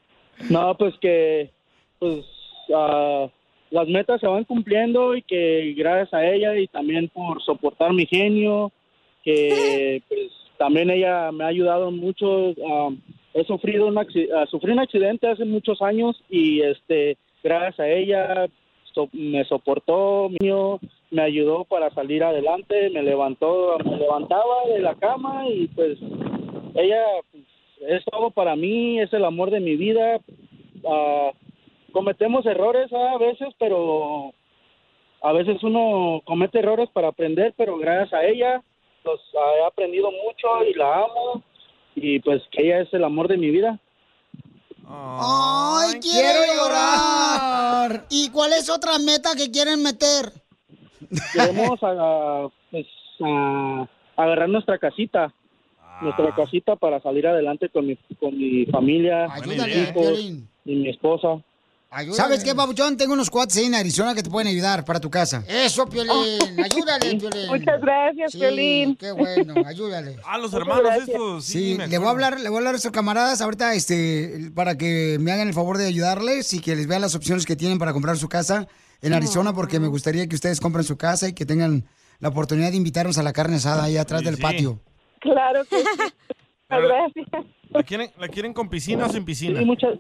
No, 0.49 0.75
pues 0.79 0.95
que 1.03 1.53
pues 2.01 2.25
ah, 2.75 3.29
las 3.71 3.87
metas 3.87 4.21
se 4.21 4.27
van 4.27 4.45
cumpliendo 4.45 5.15
y 5.15 5.23
que 5.23 5.75
gracias 5.77 6.13
a 6.13 6.27
ella 6.27 6.57
y 6.57 6.67
también 6.67 7.09
por 7.09 7.41
soportar 7.43 7.93
mi 7.93 8.07
genio, 8.07 8.73
que 9.23 10.03
pues 10.09 10.33
también 10.59 10.91
ella 10.91 11.31
me 11.31 11.45
ha 11.45 11.49
ayudado 11.49 11.91
mucho. 11.93 12.55
ah, 12.67 12.89
he 13.33 13.45
sufrido 13.45 13.87
un 13.87 13.97
ah, 13.97 14.47
sufrí 14.51 14.73
un 14.73 14.81
accidente 14.81 15.29
hace 15.29 15.45
muchos 15.45 15.81
años 15.83 16.21
y 16.29 16.63
este 16.63 17.17
gracias 17.45 17.79
a 17.79 17.89
ella 17.89 18.49
so- 18.93 19.09
me 19.13 19.45
soportó, 19.45 20.31
mío, 20.41 20.81
me 21.11 21.23
ayudó 21.23 21.65
para 21.65 21.91
salir 21.91 22.25
adelante, 22.25 22.91
me 22.91 23.03
levantó, 23.03 23.77
me 23.85 23.97
levantaba 23.99 24.67
de 24.73 24.81
la 24.81 24.95
cama 24.97 25.49
y 25.49 25.69
pues 25.69 25.99
ella 26.75 27.05
pues, 27.31 27.45
es 27.89 28.05
todo 28.05 28.31
para 28.31 28.57
mí, 28.57 29.01
es 29.01 29.13
el 29.13 29.25
amor 29.25 29.51
de 29.51 29.61
mi 29.61 29.77
vida. 29.77 30.21
Ah, 30.87 31.31
cometemos 31.91 32.47
errores 32.47 32.93
ah, 32.93 33.13
a 33.15 33.19
veces, 33.19 33.49
pero 33.59 34.33
a 35.23 35.33
veces 35.33 35.63
uno 35.63 36.23
comete 36.25 36.59
errores 36.59 36.89
para 36.93 37.09
aprender, 37.09 37.55
pero 37.57 37.77
gracias 37.77 38.13
a 38.13 38.25
ella 38.25 38.63
los 39.05 39.21
ah, 39.39 39.53
he 39.59 39.65
aprendido 39.65 40.11
mucho 40.11 40.65
y 40.65 40.75
la 40.75 41.05
amo 41.05 41.43
y 41.95 42.19
pues 42.21 42.43
que 42.51 42.65
ella 42.65 42.81
es 42.81 42.93
el 42.95 43.05
amor 43.05 43.29
de 43.29 43.37
mi 43.37 43.51
vida. 43.51 43.79
¡Ay, 44.87 46.01
quiero 46.01 46.41
llorar! 46.57 48.07
¿Y 48.11 48.31
cuál 48.31 48.53
es 48.53 48.69
otra 48.69 48.99
meta 48.99 49.31
que 49.37 49.51
quieren 49.51 49.83
meter? 49.83 50.33
Queremos 51.33 51.79
ah, 51.83 52.49
pues, 52.71 52.87
ah, 53.25 53.87
agarrar 54.17 54.49
nuestra 54.49 54.79
casita, 54.79 55.33
nuestra 56.01 56.35
casita 56.35 56.77
para 56.77 57.01
salir 57.01 57.27
adelante 57.27 57.69
con 57.69 57.87
mi, 57.87 57.97
con 58.19 58.37
mi 58.37 58.67
familia, 58.67 59.27
Ayúdale, 59.33 59.75
mis 59.75 59.91
hijos 59.91 60.07
Piolín. 60.07 60.49
y 60.65 60.75
mi 60.77 60.89
esposa. 60.89 61.43
¿Sabes 62.13 62.45
qué, 62.45 62.55
Pabuchón? 62.55 62.97
Tengo 62.97 63.15
unos 63.15 63.31
cuates 63.31 63.57
ahí 63.57 63.65
en 63.65 63.75
Arizona 63.75 64.15
que 64.15 64.23
te 64.23 64.31
pueden 64.31 64.47
ayudar 64.47 64.85
para 64.85 65.01
tu 65.01 65.11
casa. 65.11 65.43
Eso, 65.49 65.87
Piolín. 65.87 66.13
Ayúdale, 66.63 67.17
Piolín. 67.17 67.47
Muchas 67.49 67.81
gracias, 67.81 68.31
Sí, 68.33 68.39
Piolín. 68.39 68.95
Qué 68.97 69.11
bueno, 69.11 69.55
ayúdale. 69.67 70.17
Ah, 70.25 70.39
los 70.39 70.53
Muchas 70.53 70.61
hermanos 70.61 70.85
gracias. 70.85 71.09
estos. 71.09 71.45
Sí, 71.45 71.77
le 71.77 71.99
voy 71.99 72.07
a 72.07 72.11
hablar, 72.11 72.39
le 72.39 72.49
voy 72.49 72.57
a 72.57 72.59
hablar 72.59 72.75
a 72.75 72.77
estos 72.77 72.93
camaradas 72.93 73.41
ahorita, 73.41 73.75
este, 73.75 74.53
para 74.55 74.79
que 74.79 75.19
me 75.21 75.33
hagan 75.33 75.49
el 75.49 75.55
favor 75.55 75.79
de 75.79 75.87
ayudarles 75.87 76.53
y 76.55 76.61
que 76.61 76.77
les 76.77 76.87
vean 76.87 77.01
las 77.01 77.17
opciones 77.17 77.45
que 77.45 77.57
tienen 77.57 77.81
para 77.81 77.93
comprar 77.93 78.17
su 78.17 78.29
casa 78.29 78.69
en 79.03 79.13
Arizona, 79.13 79.53
porque 79.53 79.81
me 79.81 79.89
gustaría 79.89 80.29
que 80.29 80.37
ustedes 80.37 80.61
compren 80.61 80.85
su 80.85 80.97
casa 80.97 81.29
y 81.29 81.33
que 81.33 81.45
tengan 81.45 81.87
la 82.21 82.29
oportunidad 82.29 82.71
de 82.71 82.77
invitarnos 82.77 83.19
a 83.19 83.25
la 83.25 83.33
carne 83.33 83.57
asada 83.57 83.83
ahí 83.83 83.97
atrás 83.97 84.23
del 84.23 84.37
sí. 84.37 84.43
patio. 84.43 84.81
Claro 85.21 85.65
que 85.65 85.79
sí. 85.79 85.85
Muchas 86.71 86.85
gracias. 86.89 87.27
¿La 87.71 87.83
quieren, 87.83 88.11
¿La 88.17 88.29
quieren 88.29 88.53
con 88.53 88.69
piscina 88.69 89.07
o 89.07 89.09
sin 89.09 89.25
piscina? 89.25 89.59
Sí, 89.59 89.65
muchas. 89.65 89.99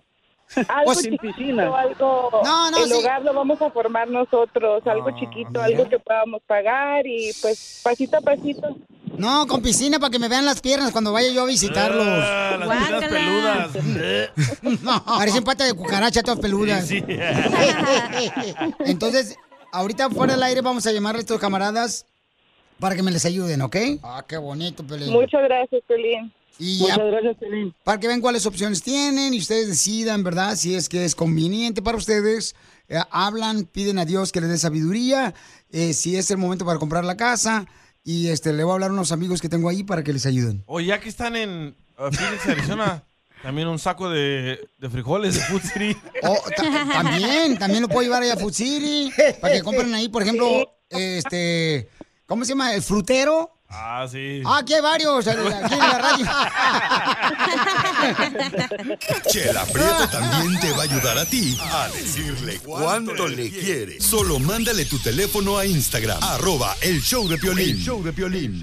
Algo 0.69 0.95
sin 0.95 1.13
chiquito, 1.13 1.35
piscina. 1.37 1.63
algo, 1.79 2.41
No, 2.45 2.71
no, 2.71 2.79
el 2.79 2.89
sí. 2.89 2.93
hogar 2.95 3.23
lo 3.23 3.33
vamos 3.35 3.63
a 3.63 3.71
formar 3.71 4.09
nosotros, 4.09 4.85
algo 4.87 5.11
chiquito, 5.19 5.63
algo 5.63 5.89
que 5.89 5.99
podamos 5.99 6.43
pagar 6.47 7.07
y 7.07 7.31
pues 7.41 7.81
pasito 7.85 8.17
a 8.17 8.21
pasito. 8.21 8.77
No, 9.17 9.47
con 9.47 9.61
piscina 9.63 9.99
para 9.99 10.11
que 10.11 10.19
me 10.19 10.29
vean 10.29 10.45
las 10.47 10.61
piernas 10.61 10.93
cuando 10.93 11.13
vaya 11.13 11.31
yo 11.31 11.43
a 11.43 11.47
visitarlos. 11.47 12.07
Ah, 12.09 12.57
las 12.59 12.89
piernas 12.89 13.71
peludas. 13.73 14.81
No, 14.83 15.05
parecen 15.05 15.45
patas 15.45 15.69
de 15.69 15.75
cucaracha 15.75 16.23
todas 16.23 16.41
peludas. 16.41 16.87
Sí. 16.87 17.03
Entonces, 18.81 19.37
ahorita 19.73 20.11
fuera 20.11 20.35
del 20.35 20.43
aire 20.43 20.61
vamos 20.61 20.87
a 20.87 20.93
llamarle 20.93 21.19
a 21.19 21.23
estos 21.23 21.41
camaradas 21.41 22.07
para 22.79 22.97
que 22.97 23.03
me 23.03 23.11
les 23.11 23.25
ayuden, 23.25 23.61
¿ok? 23.63 23.77
Ah, 24.03 24.25
qué 24.27 24.37
bonito, 24.39 24.83
Pelín. 24.87 25.13
Muchas 25.13 25.43
gracias, 25.43 25.83
Pelín. 25.87 26.33
Y 26.63 26.79
Muchas 26.81 26.99
gracias, 26.99 27.37
Pelín. 27.39 27.75
para 27.85 27.99
que 27.99 28.07
vean 28.07 28.21
cuáles 28.21 28.45
opciones 28.45 28.83
tienen 28.83 29.33
y 29.35 29.39
ustedes 29.39 29.67
decidan, 29.69 30.23
¿verdad? 30.23 30.57
Si 30.57 30.75
es 30.75 30.89
que 30.89 31.05
es 31.07 31.15
conveniente 31.15 31.81
para 31.83 31.97
ustedes. 31.97 32.55
Eh, 32.89 32.99
hablan, 33.11 33.65
piden 33.65 33.99
a 33.99 34.05
Dios 34.05 34.31
que 34.33 34.41
les 34.41 34.51
dé 34.51 34.59
sabiduría, 34.59 35.33
eh, 35.71 35.95
si 35.95 36.17
es 36.17 36.31
el 36.31 36.37
momento 36.39 36.65
para 36.67 36.79
comprar 36.79 37.05
la 37.05 37.17
casa. 37.17 37.67
Y 38.05 38.29
este 38.29 38.53
le 38.53 38.63
voy 38.65 38.73
a 38.73 38.75
hablar 38.75 38.91
a 38.91 38.93
unos 38.93 39.11
amigos 39.13 39.41
que 39.41 39.49
tengo 39.49 39.69
ahí 39.69 39.85
para 39.85 40.03
que 40.03 40.13
les 40.13 40.27
ayuden. 40.27 40.63
O 40.67 40.81
ya 40.81 41.01
que 41.01 41.09
están 41.09 41.35
en 41.37 41.75
uh, 41.99 42.11
Phoenix, 42.13 42.47
Arizona, 42.47 43.05
también 43.43 43.69
un 43.69 43.79
saco 43.79 44.11
de, 44.11 44.69
de 44.79 44.91
frijoles 44.91 45.35
de 45.37 45.41
Food 45.43 45.63
City. 45.63 45.97
Oh, 46.25 46.37
ta- 46.57 46.89
también, 46.93 47.59
también 47.59 47.83
lo 47.83 47.89
puedo 47.89 48.03
llevar 48.03 48.23
allá 48.23 48.35
a 48.35 48.37
Food 48.37 48.53
City 48.55 49.13
para 49.41 49.55
que 49.55 49.63
compren 49.63 49.95
ahí, 49.95 50.09
por 50.09 50.23
ejemplo, 50.23 50.67
este, 50.91 51.89
¿cómo 52.27 52.45
se 52.45 52.51
llama? 52.51 52.75
El 52.75 52.83
frutero. 52.83 53.53
Ah, 53.73 54.05
sí. 54.11 54.43
Ah, 54.45 54.59
aquí 54.59 54.75
hay 54.75 54.81
varios, 54.81 55.27
aquí 55.29 55.39
en 55.39 55.79
la 55.79 55.99
radio. 55.99 56.27
Chela 59.31 59.65
Prieto 59.67 60.09
también 60.09 60.61
te 60.61 60.73
va 60.73 60.79
a 60.79 60.83
ayudar 60.83 61.19
a 61.19 61.25
ti 61.25 61.57
a 61.61 61.89
decirle 61.89 62.59
cuánto 62.59 63.29
le 63.29 63.49
quiere. 63.49 64.01
Solo 64.01 64.41
mándale 64.41 64.87
tu 64.87 64.99
teléfono 64.99 65.57
a 65.57 65.67
Instagram, 65.67 66.21
arroba 66.21 66.77
el 66.81 67.01
show 67.01 67.29
de 67.29 67.39
Piolín. 67.39 67.77
El 67.77 67.79
show 67.79 68.03
de 68.03 68.13
Piolín. 68.13 68.61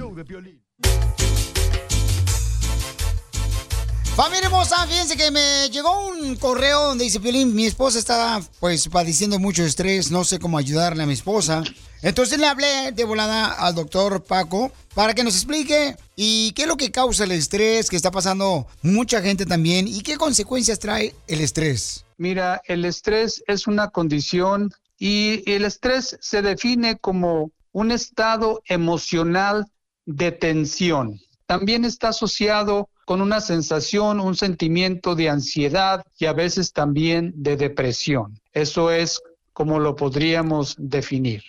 Familia 4.18 4.48
hermosa, 4.48 4.86
fíjense 4.88 5.16
que 5.16 5.32
me 5.32 5.70
llegó 5.70 6.08
un 6.08 6.36
correo 6.36 6.88
donde 6.88 7.06
dice, 7.06 7.20
Piolín, 7.20 7.56
mi 7.56 7.66
esposa 7.66 8.00
está 8.00 8.42
pues 8.60 8.90
padeciendo 8.90 9.40
mucho 9.40 9.64
estrés, 9.64 10.12
no 10.12 10.26
sé 10.26 10.40
cómo 10.40 10.58
ayudarle 10.58 11.04
a 11.04 11.06
mi 11.06 11.14
esposa. 11.14 11.64
Entonces 12.02 12.40
le 12.40 12.48
hablé 12.48 12.92
de 12.92 13.04
volada 13.04 13.52
al 13.54 13.76
doctor 13.76 14.24
Paco 14.24 14.72
para 14.94 15.14
que 15.14 15.24
nos 15.24 15.36
explique 15.36 15.96
y 16.16 16.52
qué 16.52 16.64
es 16.64 16.68
lo 16.68 16.78
que 16.78 16.92
causa 16.92 17.24
el 17.24 17.32
estrés 17.32 17.90
que 17.90 17.96
está 17.96 18.12
pasando 18.12 18.68
mucha 18.82 19.22
gente 19.22 19.46
también 19.46 19.88
y 19.88 20.02
qué 20.02 20.18
consecuencias 20.18 20.80
trae 20.80 21.16
el 21.28 21.42
estrés. 21.42 22.06
Mira, 22.18 22.62
el 22.66 22.86
estrés 22.86 23.44
es 23.48 23.68
una 23.68 23.90
condición 23.90 24.74
Y 25.00 25.44
el 25.52 25.66
estrés 25.66 26.18
se 26.22 26.42
define 26.42 26.98
como 26.98 27.52
un 27.72 27.92
estado 27.92 28.62
emocional 28.66 29.68
de 30.06 30.32
tensión. 30.32 31.20
También 31.46 31.86
está 31.86 32.10
asociado 32.10 32.90
con 33.06 33.22
una 33.22 33.40
sensación, 33.40 34.20
un 34.20 34.36
sentimiento 34.36 35.16
de 35.16 35.30
ansiedad 35.30 36.04
y 36.18 36.26
a 36.26 36.34
veces 36.34 36.74
también 36.74 37.32
de 37.36 37.56
depresión. 37.56 38.40
Eso 38.54 38.92
es 38.92 39.22
como 39.54 39.80
lo 39.80 39.96
podríamos 39.96 40.76
definir. 40.78 41.44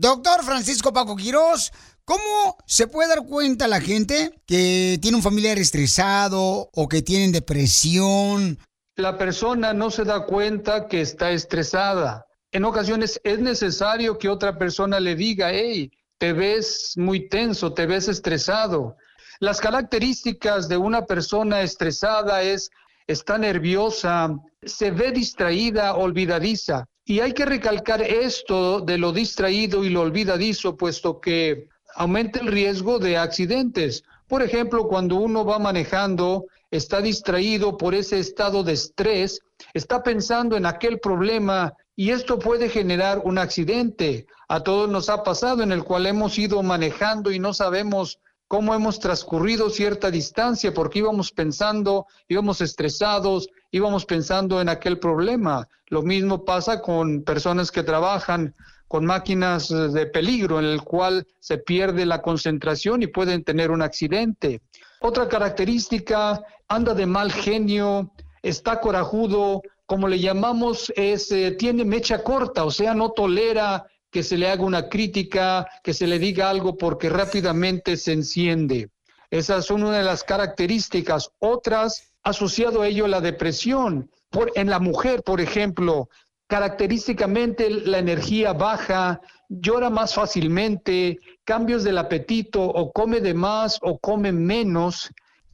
Doctor 0.00 0.42
Francisco 0.42 0.94
Paco 0.94 1.14
Quirós, 1.14 1.72
¿cómo 2.06 2.56
se 2.64 2.86
puede 2.86 3.10
dar 3.10 3.26
cuenta 3.26 3.68
la 3.68 3.82
gente 3.82 4.30
que 4.46 4.98
tiene 5.02 5.18
un 5.18 5.22
familiar 5.22 5.58
estresado 5.58 6.70
o 6.72 6.88
que 6.88 7.02
tienen 7.02 7.32
depresión? 7.32 8.58
La 8.96 9.18
persona 9.18 9.74
no 9.74 9.90
se 9.90 10.04
da 10.04 10.24
cuenta 10.24 10.88
que 10.88 11.02
está 11.02 11.32
estresada. 11.32 12.24
En 12.50 12.64
ocasiones 12.64 13.20
es 13.24 13.40
necesario 13.40 14.16
que 14.16 14.30
otra 14.30 14.56
persona 14.56 15.00
le 15.00 15.16
diga, 15.16 15.52
hey, 15.52 15.90
te 16.16 16.32
ves 16.32 16.94
muy 16.96 17.28
tenso, 17.28 17.74
te 17.74 17.84
ves 17.84 18.08
estresado. 18.08 18.96
Las 19.38 19.60
características 19.60 20.66
de 20.66 20.78
una 20.78 21.04
persona 21.04 21.60
estresada 21.60 22.40
es, 22.40 22.70
está 23.06 23.36
nerviosa, 23.36 24.30
se 24.62 24.92
ve 24.92 25.12
distraída, 25.12 25.94
olvidadiza. 25.94 26.86
Y 27.10 27.18
hay 27.18 27.32
que 27.32 27.44
recalcar 27.44 28.02
esto 28.02 28.80
de 28.82 28.96
lo 28.96 29.12
distraído 29.12 29.84
y 29.84 29.88
lo 29.88 30.02
olvidadizo, 30.02 30.76
puesto 30.76 31.20
que 31.20 31.66
aumenta 31.96 32.38
el 32.38 32.46
riesgo 32.46 33.00
de 33.00 33.16
accidentes. 33.16 34.04
Por 34.28 34.44
ejemplo, 34.44 34.86
cuando 34.86 35.16
uno 35.16 35.44
va 35.44 35.58
manejando, 35.58 36.46
está 36.70 37.00
distraído 37.00 37.76
por 37.76 37.96
ese 37.96 38.20
estado 38.20 38.62
de 38.62 38.74
estrés, 38.74 39.40
está 39.74 40.04
pensando 40.04 40.56
en 40.56 40.66
aquel 40.66 41.00
problema 41.00 41.74
y 41.96 42.10
esto 42.10 42.38
puede 42.38 42.68
generar 42.68 43.20
un 43.24 43.38
accidente. 43.38 44.28
A 44.46 44.60
todos 44.60 44.88
nos 44.88 45.08
ha 45.08 45.24
pasado 45.24 45.64
en 45.64 45.72
el 45.72 45.82
cual 45.82 46.06
hemos 46.06 46.38
ido 46.38 46.62
manejando 46.62 47.32
y 47.32 47.40
no 47.40 47.52
sabemos 47.52 48.20
cómo 48.46 48.72
hemos 48.72 49.00
transcurrido 49.00 49.68
cierta 49.68 50.12
distancia 50.12 50.72
porque 50.72 51.00
íbamos 51.00 51.32
pensando, 51.32 52.06
íbamos 52.28 52.60
estresados, 52.60 53.48
íbamos 53.70 54.04
pensando 54.04 54.60
en 54.60 54.68
aquel 54.68 54.98
problema. 54.98 55.68
Lo 55.86 56.02
mismo 56.02 56.44
pasa 56.44 56.80
con 56.80 57.22
personas 57.22 57.70
que 57.70 57.82
trabajan 57.82 58.54
con 58.88 59.06
máquinas 59.06 59.68
de 59.68 60.06
peligro 60.06 60.58
en 60.58 60.64
el 60.64 60.82
cual 60.82 61.26
se 61.38 61.58
pierde 61.58 62.04
la 62.04 62.22
concentración 62.22 63.02
y 63.02 63.06
pueden 63.06 63.44
tener 63.44 63.70
un 63.70 63.82
accidente. 63.82 64.62
Otra 65.00 65.28
característica, 65.28 66.42
anda 66.66 66.94
de 66.94 67.06
mal 67.06 67.30
genio, 67.30 68.12
está 68.42 68.80
corajudo, 68.80 69.62
como 69.86 70.08
le 70.08 70.18
llamamos, 70.18 70.92
es, 70.96 71.30
eh, 71.30 71.52
tiene 71.52 71.84
mecha 71.84 72.22
corta, 72.22 72.64
o 72.64 72.70
sea, 72.70 72.94
no 72.94 73.10
tolera 73.10 73.86
que 74.10 74.22
se 74.22 74.36
le 74.36 74.48
haga 74.48 74.64
una 74.64 74.88
crítica, 74.88 75.66
que 75.84 75.94
se 75.94 76.06
le 76.06 76.18
diga 76.18 76.50
algo 76.50 76.76
porque 76.76 77.08
rápidamente 77.08 77.96
se 77.96 78.12
enciende. 78.12 78.90
Esas 79.30 79.66
son 79.66 79.84
una 79.84 79.98
de 79.98 80.04
las 80.04 80.24
características. 80.24 81.30
Otras, 81.38 82.09
asociado 82.22 82.82
a 82.82 82.88
ello 82.88 83.06
la 83.06 83.20
depresión. 83.20 84.10
Por, 84.30 84.52
en 84.54 84.70
la 84.70 84.78
mujer, 84.78 85.22
por 85.22 85.40
ejemplo, 85.40 86.08
característicamente 86.46 87.70
la 87.70 87.98
energía 87.98 88.52
baja, 88.52 89.20
llora 89.48 89.90
más 89.90 90.14
fácilmente, 90.14 91.18
cambios 91.44 91.84
del 91.84 91.98
apetito, 91.98 92.62
o 92.62 92.92
come 92.92 93.20
de 93.20 93.34
más 93.34 93.78
o 93.82 93.98
come 93.98 94.32
menos. 94.32 95.10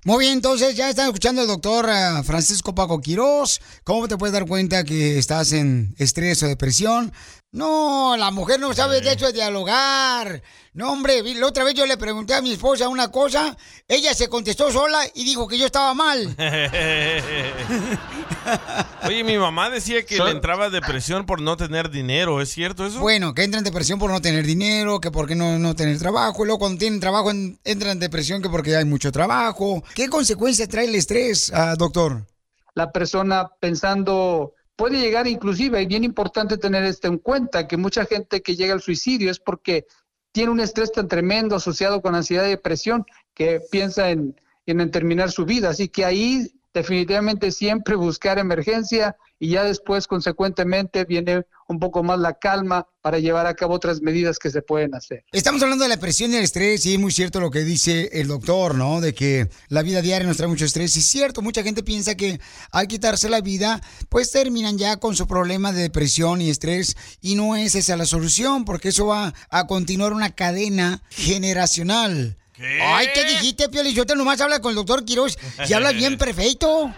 Muy 0.07 0.21
bien, 0.21 0.35
entonces 0.35 0.77
ya 0.77 0.89
están 0.89 1.07
escuchando 1.07 1.41
al 1.41 1.49
doctor 1.49 1.89
eh, 1.89 2.23
Francisco 2.23 2.75
Paco 2.75 3.01
Quirós. 3.01 3.61
¿Cómo 3.83 4.07
te 4.07 4.17
puedes 4.17 4.33
dar 4.33 4.47
cuenta 4.47 4.85
que 4.85 5.19
estás 5.19 5.53
en 5.53 5.97
estrés 5.99 6.43
o 6.45 6.47
depresión? 6.47 7.13
No, 7.57 8.17
la 8.19 8.31
mujer 8.31 8.61
no 8.61 8.75
sabe 8.75 9.01
de 9.01 9.15
eso 9.15 9.29
de 9.29 9.33
dialogar. 9.33 10.43
No, 10.75 10.93
hombre, 10.93 11.23
la 11.37 11.47
otra 11.47 11.65
vez 11.65 11.73
yo 11.73 11.87
le 11.87 11.97
pregunté 11.97 12.35
a 12.35 12.43
mi 12.43 12.53
esposa 12.53 12.87
una 12.87 13.11
cosa, 13.11 13.57
ella 13.89 14.13
se 14.13 14.29
contestó 14.29 14.71
sola 14.71 14.99
y 15.15 15.25
dijo 15.25 15.49
que 15.49 15.57
yo 15.57 15.65
estaba 15.65 15.95
mal. 15.95 16.37
Oye, 19.07 19.25
mi 19.25 19.39
mamá 19.39 19.71
decía 19.71 20.05
que 20.05 20.19
le 20.19 20.33
entraba 20.33 20.69
depresión 20.69 21.25
por 21.25 21.41
no 21.41 21.57
tener 21.57 21.89
dinero, 21.89 22.43
¿es 22.43 22.51
cierto 22.51 22.85
eso? 22.85 23.01
Bueno, 23.01 23.33
que 23.33 23.45
entra 23.45 23.57
en 23.57 23.65
depresión 23.65 23.99
por 23.99 24.11
no 24.11 24.21
tener 24.21 24.45
dinero, 24.45 25.01
que 25.01 25.11
porque 25.11 25.35
no, 25.35 25.59
no 25.59 25.75
tener 25.75 25.99
trabajo, 25.99 26.43
y 26.43 26.47
luego 26.49 26.59
cuando 26.59 26.79
tienen 26.79 27.01
trabajo 27.01 27.31
entra 27.31 27.91
en 27.91 27.99
depresión 27.99 28.43
que 28.43 28.51
porque 28.51 28.77
hay 28.77 28.85
mucho 28.85 29.11
trabajo. 29.11 29.83
¿Qué 29.95 30.11
consecuencias 30.11 30.69
trae 30.69 30.85
el 30.85 30.95
estrés, 30.95 31.51
ah, 31.55 31.75
doctor? 31.75 32.27
La 32.75 32.93
persona 32.93 33.49
pensando 33.59 34.53
puede 34.77 35.01
llegar 35.01 35.27
inclusive, 35.27 35.83
y 35.83 35.87
bien 35.87 36.05
importante 36.05 36.59
tener 36.59 36.85
esto 36.85 37.09
en 37.09 37.19
cuenta, 37.19 37.67
que 37.67 37.77
mucha 37.77 38.05
gente 38.05 38.43
que 38.43 38.55
llega 38.55 38.75
al 38.75 38.83
suicidio 38.83 39.31
es 39.31 39.41
porque 39.41 39.87
tiene 40.33 40.51
un 40.51 40.61
estrés 40.61 40.93
tan 40.93 41.09
tremendo 41.09 41.57
asociado 41.57 42.03
con 42.03 42.15
ansiedad 42.15 42.47
y 42.47 42.51
depresión 42.51 43.07
que 43.35 43.61
piensa 43.71 44.11
en, 44.11 44.39
en 44.67 44.91
terminar 44.91 45.31
su 45.31 45.47
vida. 45.47 45.71
Así 45.71 45.89
que 45.89 46.05
ahí 46.05 46.56
definitivamente 46.77 47.53
siempre 47.53 47.97
buscar 47.97 48.39
emergencia 48.39 49.17
y 49.39 49.51
ya 49.51 49.65
después, 49.65 50.07
consecuentemente, 50.07 51.05
viene 51.05 51.45
un 51.69 51.79
poco 51.79 52.03
más 52.03 52.19
la 52.19 52.35
calma 52.35 52.87
para 53.01 53.19
llevar 53.19 53.47
a 53.47 53.55
cabo 53.55 53.75
otras 53.75 54.01
medidas 54.01 54.39
que 54.39 54.51
se 54.51 54.63
pueden 54.63 54.95
hacer. 54.95 55.25
Estamos 55.33 55.63
hablando 55.63 55.85
de 55.85 55.89
la 55.89 55.99
presión 55.99 56.33
y 56.33 56.37
el 56.37 56.45
estrés 56.45 56.85
y 56.87 56.95
es 56.95 57.01
muy 57.01 57.13
cierto 57.13 57.41
lo 57.41 57.51
que 57.51 57.65
dice 57.65 58.11
el 58.13 58.29
doctor, 58.29 58.75
¿no? 58.75 59.01
De 59.01 59.15
que 59.15 59.49
la 59.69 59.83
vida 59.83 60.03
diaria 60.03 60.27
nos 60.27 60.37
trae 60.37 60.49
mucho 60.49 60.65
estrés. 60.65 60.97
Y 60.97 61.01
es 61.01 61.07
cierto, 61.07 61.43
mucha 61.43 61.63
gente 61.63 61.83
piensa 61.83 62.15
que 62.15 62.41
al 62.71 62.89
quitarse 62.89 63.29
la 63.29 63.41
vida, 63.41 63.81
pues 64.09 64.31
terminan 64.31 64.79
ya 64.79 64.99
con 64.99 65.17
su 65.17 65.27
problema 65.27 65.73
de 65.73 65.83
depresión 65.83 66.41
y 66.41 66.51
estrés 66.51 66.97
y 67.21 67.37
no 67.37 67.57
es 67.57 67.75
esa 67.75 67.97
la 67.97 68.07
solución 68.07 68.65
porque 68.65 68.89
eso 68.89 69.07
va 69.07 69.35
a 69.49 69.67
continuar 69.67 70.13
una 70.13 70.31
cadena 70.31 71.03
generacional. 71.11 72.37
¿Qué? 72.57 72.81
Ay, 72.83 73.09
¿qué 73.15 73.25
dijiste, 73.25 73.69
Pio 73.69 73.83
Yo 73.85 74.07
te 74.07 74.17
nomás 74.17 74.41
habla 74.41 74.61
con 74.61 74.71
el 74.71 74.77
doctor 74.77 75.05
Quiroz 75.05 75.39
y 75.69 75.73
habla 75.73 75.93
bien 75.93 76.17
perfecto. 76.19 76.93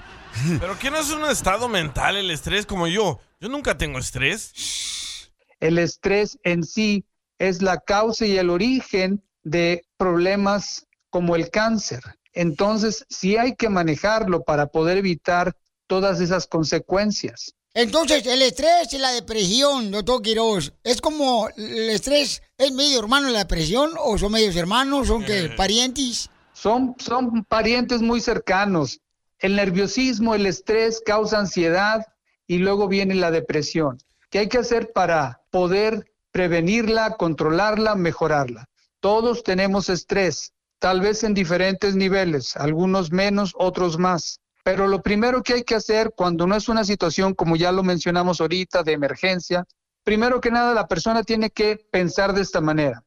Pero 0.60 0.78
¿qué 0.78 0.90
no 0.90 0.98
es 0.98 1.10
un 1.10 1.24
estado 1.24 1.68
mental 1.68 2.16
el 2.16 2.30
estrés 2.30 2.64
como 2.64 2.86
yo? 2.86 3.20
Yo 3.40 3.48
nunca 3.48 3.76
tengo 3.76 3.98
estrés. 3.98 5.32
El 5.60 5.78
estrés 5.78 6.38
en 6.44 6.62
sí 6.62 7.04
es 7.38 7.62
la 7.62 7.78
causa 7.78 8.26
y 8.26 8.36
el 8.36 8.50
origen 8.50 9.22
de 9.42 9.84
problemas 9.96 10.86
como 11.10 11.34
el 11.34 11.50
cáncer. 11.50 12.00
Entonces, 12.32 13.04
sí 13.08 13.36
hay 13.36 13.56
que 13.56 13.68
manejarlo 13.68 14.44
para 14.44 14.66
poder 14.66 14.98
evitar 14.98 15.56
todas 15.86 16.20
esas 16.20 16.46
consecuencias. 16.46 17.54
Entonces, 17.74 18.26
el 18.26 18.42
estrés 18.42 18.92
y 18.92 18.98
la 18.98 19.12
depresión, 19.12 19.90
doctor 19.90 20.22
Quiroz, 20.22 20.72
¿es 20.82 21.00
como 21.00 21.48
el 21.56 21.90
estrés 21.90 22.42
es 22.56 22.72
medio 22.72 22.98
hermano 22.98 23.28
de 23.28 23.34
la 23.34 23.40
depresión 23.40 23.92
o 23.98 24.18
son 24.18 24.32
medios 24.32 24.56
hermanos, 24.56 25.08
son 25.08 25.24
que 25.24 25.44
eh. 25.44 25.48
parientes? 25.50 26.30
Son, 26.52 26.96
son 26.98 27.44
parientes 27.44 28.02
muy 28.02 28.20
cercanos. 28.20 29.00
El 29.38 29.54
nerviosismo, 29.54 30.34
el 30.34 30.46
estrés 30.46 31.00
causa 31.04 31.38
ansiedad 31.38 32.04
y 32.48 32.58
luego 32.58 32.88
viene 32.88 33.14
la 33.14 33.30
depresión. 33.30 33.98
¿Qué 34.30 34.40
hay 34.40 34.48
que 34.48 34.58
hacer 34.58 34.92
para 34.92 35.42
poder 35.50 36.10
prevenirla, 36.32 37.16
controlarla, 37.16 37.94
mejorarla? 37.94 38.68
Todos 39.00 39.44
tenemos 39.44 39.88
estrés, 39.88 40.52
tal 40.80 41.00
vez 41.00 41.22
en 41.22 41.34
diferentes 41.34 41.94
niveles, 41.94 42.56
algunos 42.56 43.12
menos, 43.12 43.52
otros 43.56 43.98
más. 43.98 44.40
Pero 44.68 44.86
lo 44.86 45.00
primero 45.00 45.42
que 45.42 45.54
hay 45.54 45.62
que 45.62 45.76
hacer 45.76 46.12
cuando 46.14 46.46
no 46.46 46.54
es 46.54 46.68
una 46.68 46.84
situación, 46.84 47.32
como 47.32 47.56
ya 47.56 47.72
lo 47.72 47.82
mencionamos 47.82 48.38
ahorita, 48.38 48.82
de 48.82 48.92
emergencia, 48.92 49.64
primero 50.04 50.42
que 50.42 50.50
nada 50.50 50.74
la 50.74 50.86
persona 50.86 51.22
tiene 51.22 51.48
que 51.48 51.78
pensar 51.90 52.34
de 52.34 52.42
esta 52.42 52.60
manera. 52.60 53.02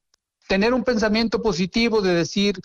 Tener 0.48 0.74
un 0.74 0.82
pensamiento 0.82 1.40
positivo 1.40 2.02
de 2.02 2.14
decir, 2.14 2.58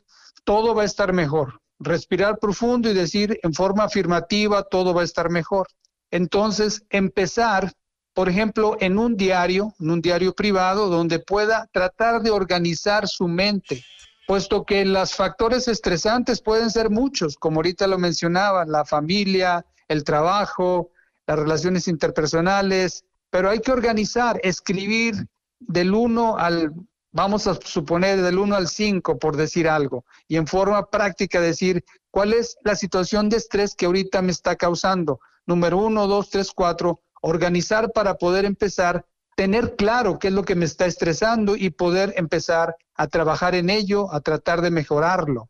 todo 0.43 0.73
va 0.73 0.81
a 0.81 0.85
estar 0.85 1.13
mejor 1.13 1.61
respirar 1.77 2.39
profundo 2.39 2.89
y 2.89 2.95
decir 2.95 3.39
en 3.43 3.53
forma 3.53 3.83
afirmativa 3.83 4.63
todo 4.63 4.95
va 4.95 5.01
a 5.01 5.05
estar 5.05 5.29
mejor. 5.29 5.67
Entonces, 6.09 6.83
empezar, 6.89 7.71
por 8.15 8.29
ejemplo, 8.29 8.77
en 8.79 8.97
un 8.97 9.15
diario, 9.15 9.75
en 9.79 9.91
un 9.91 10.01
diario 10.01 10.33
privado, 10.33 10.89
donde 10.89 11.19
pueda 11.19 11.69
tratar 11.71 12.23
de 12.23 12.31
organizar 12.31 13.07
su 13.07 13.27
mente, 13.27 13.85
puesto 14.27 14.65
que 14.65 14.83
los 14.85 15.15
factores 15.15 15.69
estresantes 15.69 16.41
pueden 16.41 16.69
ser 16.69 16.89
muchos, 16.89 17.37
como 17.37 17.57
ahorita 17.57 17.87
lo 17.87 17.97
mencionaba, 17.97 18.65
la 18.65 18.83
familia, 18.83 19.65
el 19.87 20.03
trabajo, 20.03 20.91
las 21.25 21.39
relaciones 21.39 21.87
interpersonales, 21.87 23.05
pero 23.29 23.49
hay 23.49 23.59
que 23.59 23.71
organizar, 23.71 24.39
escribir 24.43 25.27
del 25.59 25.93
1 25.93 26.37
al 26.37 26.73
vamos 27.13 27.47
a 27.47 27.55
suponer 27.55 28.21
del 28.21 28.37
1 28.37 28.55
al 28.55 28.67
5, 28.67 29.17
por 29.17 29.37
decir 29.37 29.67
algo, 29.67 30.05
y 30.27 30.35
en 30.35 30.45
forma 30.45 30.89
práctica 30.89 31.39
decir 31.39 31.83
cuál 32.11 32.33
es 32.33 32.57
la 32.63 32.75
situación 32.75 33.29
de 33.29 33.37
estrés 33.37 33.75
que 33.75 33.85
ahorita 33.85 34.21
me 34.21 34.31
está 34.31 34.55
causando. 34.55 35.19
Número 35.45 35.77
1, 35.77 36.05
2, 36.05 36.29
3, 36.29 36.51
4, 36.53 36.99
organizar 37.21 37.91
para 37.93 38.15
poder 38.15 38.43
empezar, 38.43 39.05
tener 39.35 39.75
claro 39.77 40.19
qué 40.19 40.27
es 40.27 40.33
lo 40.33 40.43
que 40.43 40.55
me 40.55 40.65
está 40.65 40.85
estresando 40.85 41.55
y 41.55 41.69
poder 41.69 42.13
empezar 42.17 42.75
a 42.97 43.07
trabajar 43.07 43.55
en 43.55 43.69
ello, 43.69 44.11
a 44.13 44.19
tratar 44.21 44.61
de 44.61 44.71
mejorarlo. 44.71 45.49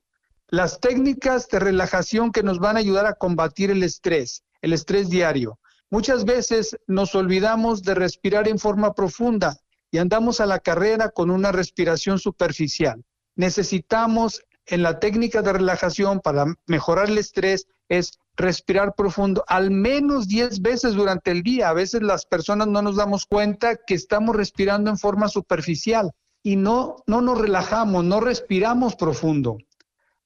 Las 0.50 0.80
técnicas 0.80 1.48
de 1.48 1.60
relajación 1.60 2.32
que 2.32 2.44
nos 2.44 2.60
van 2.60 2.76
a 2.76 2.80
ayudar 2.80 3.06
a 3.06 3.16
combatir 3.16 3.72
el 3.72 3.84
estrés, 3.84 4.44
el 4.62 4.74
estrés 4.74 5.10
diario. 5.10 5.60
Muchas 5.90 6.26
veces 6.26 6.78
nos 6.88 7.16
olvidamos 7.16 7.82
de 7.82 7.96
respirar 7.96 8.48
en 8.48 8.60
forma 8.60 8.94
profunda 8.94 9.58
y 9.90 9.98
andamos 9.98 10.42
a 10.42 10.46
la 10.46 10.60
carrera 10.60 11.10
con 11.10 11.32
una 11.32 11.54
respiración 11.54 12.20
superficial. 12.20 13.04
Necesitamos 13.36 14.42
en 14.66 14.84
la 14.84 15.00
técnica 15.00 15.42
de 15.42 15.54
relajación 15.54 16.20
para 16.20 16.46
mejorar 16.66 17.10
el 17.10 17.18
estrés 17.18 17.68
es 17.88 18.20
respirar 18.36 18.94
profundo 18.96 19.46
al 19.48 19.72
menos 19.72 20.28
10 20.28 20.62
veces 20.62 20.94
durante 20.94 21.32
el 21.32 21.42
día. 21.42 21.70
A 21.70 21.74
veces 21.74 22.02
las 22.02 22.26
personas 22.26 22.68
no 22.68 22.82
nos 22.82 22.98
damos 22.98 23.26
cuenta 23.26 23.78
que 23.78 23.94
estamos 23.94 24.36
respirando 24.36 24.90
en 24.90 24.98
forma 24.98 25.30
superficial 25.30 26.12
y 26.48 26.56
no, 26.56 27.04
no 27.08 27.20
nos 27.20 27.40
relajamos, 27.40 28.06
no 28.06 28.22
respiramos 28.22 28.96
profundo. 28.96 29.58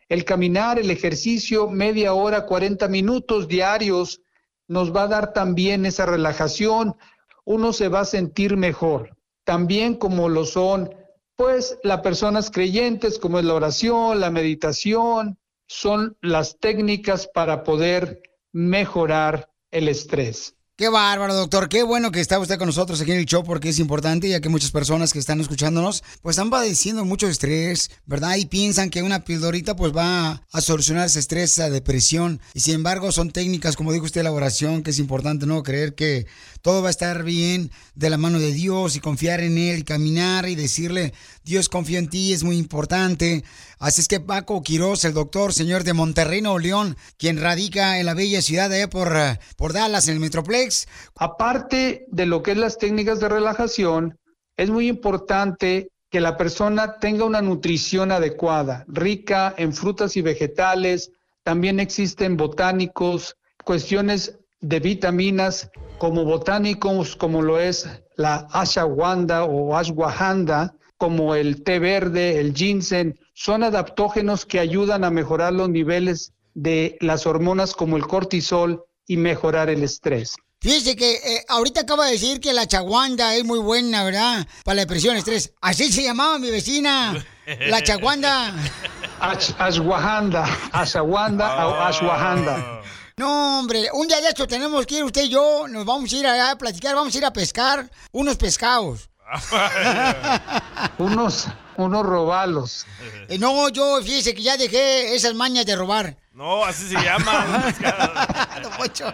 El 0.07 0.23
caminar, 0.23 0.77
el 0.77 0.91
ejercicio, 0.91 1.67
media 1.67 2.13
hora, 2.13 2.45
40 2.45 2.87
minutos 2.89 3.47
diarios, 3.47 4.21
nos 4.67 4.95
va 4.95 5.03
a 5.03 5.07
dar 5.07 5.33
también 5.33 5.83
esa 5.83 6.05
relajación. 6.05 6.95
Uno 7.43 7.73
se 7.73 7.87
va 7.87 8.01
a 8.01 8.05
sentir 8.05 8.55
mejor. 8.55 9.17
También 9.45 9.95
como 9.95 10.29
lo 10.29 10.45
son, 10.45 10.93
pues, 11.35 11.79
las 11.81 12.01
personas 12.01 12.51
creyentes, 12.51 13.17
como 13.17 13.39
es 13.39 13.45
la 13.45 13.55
oración, 13.55 14.19
la 14.19 14.29
meditación, 14.29 15.39
son 15.65 16.15
las 16.21 16.59
técnicas 16.59 17.27
para 17.33 17.63
poder 17.63 18.21
mejorar 18.51 19.49
el 19.71 19.87
estrés. 19.87 20.55
Qué 20.81 20.89
bárbaro, 20.89 21.35
doctor. 21.35 21.69
Qué 21.69 21.83
bueno 21.83 22.11
que 22.11 22.21
está 22.21 22.39
usted 22.39 22.57
con 22.57 22.65
nosotros 22.65 22.99
aquí 22.99 23.11
en 23.11 23.19
el 23.19 23.27
show 23.27 23.43
porque 23.43 23.69
es 23.69 23.77
importante, 23.77 24.27
ya 24.27 24.41
que 24.41 24.49
muchas 24.49 24.71
personas 24.71 25.13
que 25.13 25.19
están 25.19 25.39
escuchándonos, 25.39 26.03
pues 26.23 26.35
están 26.35 26.49
padeciendo 26.49 27.05
mucho 27.05 27.27
estrés, 27.27 27.91
¿verdad? 28.07 28.37
Y 28.37 28.47
piensan 28.47 28.89
que 28.89 29.03
una 29.03 29.23
pildorita 29.23 29.75
pues 29.75 29.95
va 29.95 30.41
a 30.51 30.61
solucionar 30.61 31.05
ese 31.05 31.19
estrés, 31.19 31.51
esa 31.51 31.69
depresión. 31.69 32.41
Y 32.55 32.61
sin 32.61 32.73
embargo, 32.73 33.11
son 33.11 33.29
técnicas, 33.29 33.75
como 33.75 33.93
dijo 33.93 34.05
usted, 34.05 34.23
la 34.23 34.31
oración, 34.31 34.81
que 34.81 34.89
es 34.89 34.97
importante, 34.97 35.45
¿no? 35.45 35.61
Creer 35.61 35.93
que 35.93 36.25
todo 36.63 36.81
va 36.81 36.87
a 36.87 36.91
estar 36.91 37.23
bien 37.23 37.69
de 37.93 38.09
la 38.09 38.17
mano 38.17 38.39
de 38.39 38.51
Dios 38.51 38.95
y 38.95 39.01
confiar 39.01 39.41
en 39.41 39.59
Él 39.59 39.79
y 39.79 39.83
caminar 39.83 40.49
y 40.49 40.55
decirle, 40.55 41.13
Dios 41.43 41.69
confía 41.69 41.99
en 41.99 42.09
ti, 42.09 42.33
es 42.33 42.41
muy 42.43 42.57
importante. 42.57 43.43
Así 43.77 44.01
es 44.01 44.07
que 44.07 44.19
Paco 44.19 44.61
Quiroz, 44.61 45.05
el 45.05 45.13
doctor, 45.13 45.53
señor 45.53 45.83
de 45.83 45.93
Monterrey, 45.93 46.41
Nuevo 46.41 46.59
León, 46.59 46.97
quien 47.17 47.39
radica 47.39 47.99
en 47.99 48.05
la 48.05 48.13
bella 48.13 48.41
ciudad 48.41 48.69
de 48.69 48.87
por, 48.87 49.15
por 49.57 49.73
Dallas, 49.73 50.07
en 50.07 50.15
el 50.15 50.19
Metroplex. 50.19 50.70
Aparte 51.15 52.05
de 52.09 52.25
lo 52.25 52.41
que 52.43 52.51
es 52.51 52.57
las 52.57 52.77
técnicas 52.77 53.19
de 53.19 53.29
relajación, 53.29 54.17
es 54.57 54.69
muy 54.69 54.87
importante 54.87 55.89
que 56.09 56.21
la 56.21 56.37
persona 56.37 56.97
tenga 56.99 57.23
una 57.25 57.41
nutrición 57.41 58.11
adecuada, 58.11 58.83
rica 58.87 59.53
en 59.57 59.73
frutas 59.73 60.17
y 60.17 60.21
vegetales. 60.21 61.11
También 61.43 61.79
existen 61.79 62.37
botánicos, 62.37 63.37
cuestiones 63.63 64.37
de 64.59 64.79
vitaminas 64.79 65.71
como 65.97 66.25
botánicos, 66.25 67.15
como 67.15 67.41
lo 67.41 67.59
es 67.59 67.89
la 68.17 68.47
ashwagandha 68.51 69.45
o 69.45 69.75
ashwagandha, 69.75 70.75
como 70.97 71.33
el 71.33 71.63
té 71.63 71.79
verde, 71.79 72.39
el 72.39 72.53
ginseng, 72.53 73.17
son 73.33 73.63
adaptógenos 73.63 74.45
que 74.45 74.59
ayudan 74.59 75.03
a 75.03 75.09
mejorar 75.09 75.53
los 75.53 75.69
niveles 75.69 76.33
de 76.53 76.97
las 76.99 77.25
hormonas 77.25 77.73
como 77.73 77.97
el 77.97 78.05
cortisol 78.05 78.83
y 79.07 79.17
mejorar 79.17 79.69
el 79.69 79.81
estrés. 79.81 80.35
Fíjese 80.61 80.95
que 80.95 81.13
eh, 81.13 81.45
ahorita 81.47 81.81
acaba 81.81 82.05
de 82.05 82.11
decir 82.11 82.39
que 82.39 82.53
la 82.53 82.67
chaguanda 82.67 83.33
es 83.33 83.43
muy 83.43 83.57
buena, 83.57 84.03
¿verdad? 84.03 84.45
Para 84.63 84.75
la 84.75 84.81
depresión, 84.81 85.17
estrés. 85.17 85.51
Así 85.59 85.91
se 85.91 86.03
llamaba 86.03 86.37
mi 86.37 86.51
vecina, 86.51 87.15
la 87.61 87.81
chaguanda. 87.81 88.53
ashwagandha, 89.19 90.45
ashwagandha 90.71 91.67
o 91.67 91.73
ashwagandha. 91.81 92.81
No, 93.17 93.59
hombre, 93.59 93.89
un 93.91 94.07
día 94.07 94.21
de 94.21 94.27
esto 94.27 94.45
tenemos 94.45 94.85
que 94.85 94.99
ir 94.99 95.03
usted 95.03 95.23
y 95.23 95.29
yo, 95.29 95.67
nos 95.67 95.83
vamos 95.83 96.13
a 96.13 96.15
ir 96.15 96.27
a 96.27 96.55
platicar, 96.55 96.93
vamos 96.93 97.15
a 97.15 97.17
ir 97.17 97.25
a 97.25 97.33
pescar 97.33 97.89
unos 98.11 98.37
pescados. 98.37 99.09
unos, 100.99 101.47
unos 101.77 102.05
robalos. 102.05 102.85
Eh, 103.29 103.39
no, 103.39 103.69
yo 103.69 103.99
fíjese 104.03 104.35
que 104.35 104.43
ya 104.43 104.57
dejé 104.57 105.15
esas 105.15 105.33
mañas 105.33 105.65
de 105.65 105.75
robar. 105.75 106.17
No, 106.33 106.63
así 106.63 106.87
se 106.87 106.95
llama. 106.95 107.73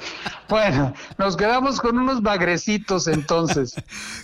bueno, 0.50 0.94
nos 1.18 1.36
quedamos 1.36 1.82
con 1.82 1.98
unos 1.98 2.22
bagrecitos 2.22 3.08
entonces. 3.08 3.74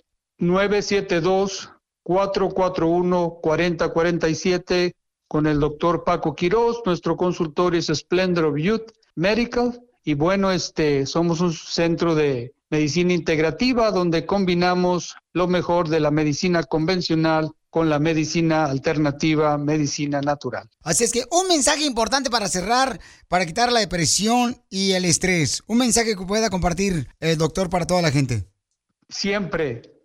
972-441-4047 2.06 4.94
con 5.28 5.46
el 5.46 5.60
doctor 5.60 6.04
Paco 6.04 6.34
Quiroz. 6.34 6.82
Nuestro 6.84 7.16
consultorio 7.16 7.80
es 7.80 7.86
Splendor 7.86 8.44
of 8.46 8.56
Youth 8.56 8.92
Medical. 9.14 9.80
Y 10.04 10.14
bueno, 10.14 10.50
este, 10.52 11.06
somos 11.06 11.40
un 11.40 11.52
centro 11.52 12.14
de 12.14 12.54
medicina 12.70 13.12
integrativa 13.12 13.90
donde 13.90 14.26
combinamos 14.26 15.16
lo 15.32 15.48
mejor 15.48 15.88
de 15.88 16.00
la 16.00 16.10
medicina 16.10 16.62
convencional 16.62 17.50
con 17.70 17.90
la 17.90 17.98
medicina 17.98 18.64
alternativa, 18.64 19.58
medicina 19.58 20.20
natural. 20.20 20.68
Así 20.82 21.04
es 21.04 21.12
que 21.12 21.24
un 21.30 21.48
mensaje 21.48 21.84
importante 21.84 22.30
para 22.30 22.48
cerrar, 22.48 22.98
para 23.28 23.44
quitar 23.44 23.70
la 23.70 23.80
depresión 23.80 24.62
y 24.70 24.92
el 24.92 25.04
estrés. 25.04 25.62
Un 25.66 25.78
mensaje 25.78 26.16
que 26.16 26.24
pueda 26.24 26.48
compartir 26.48 27.08
el 27.20 27.36
doctor 27.36 27.68
para 27.68 27.86
toda 27.86 28.00
la 28.00 28.10
gente. 28.10 28.46
Siempre, 29.08 29.95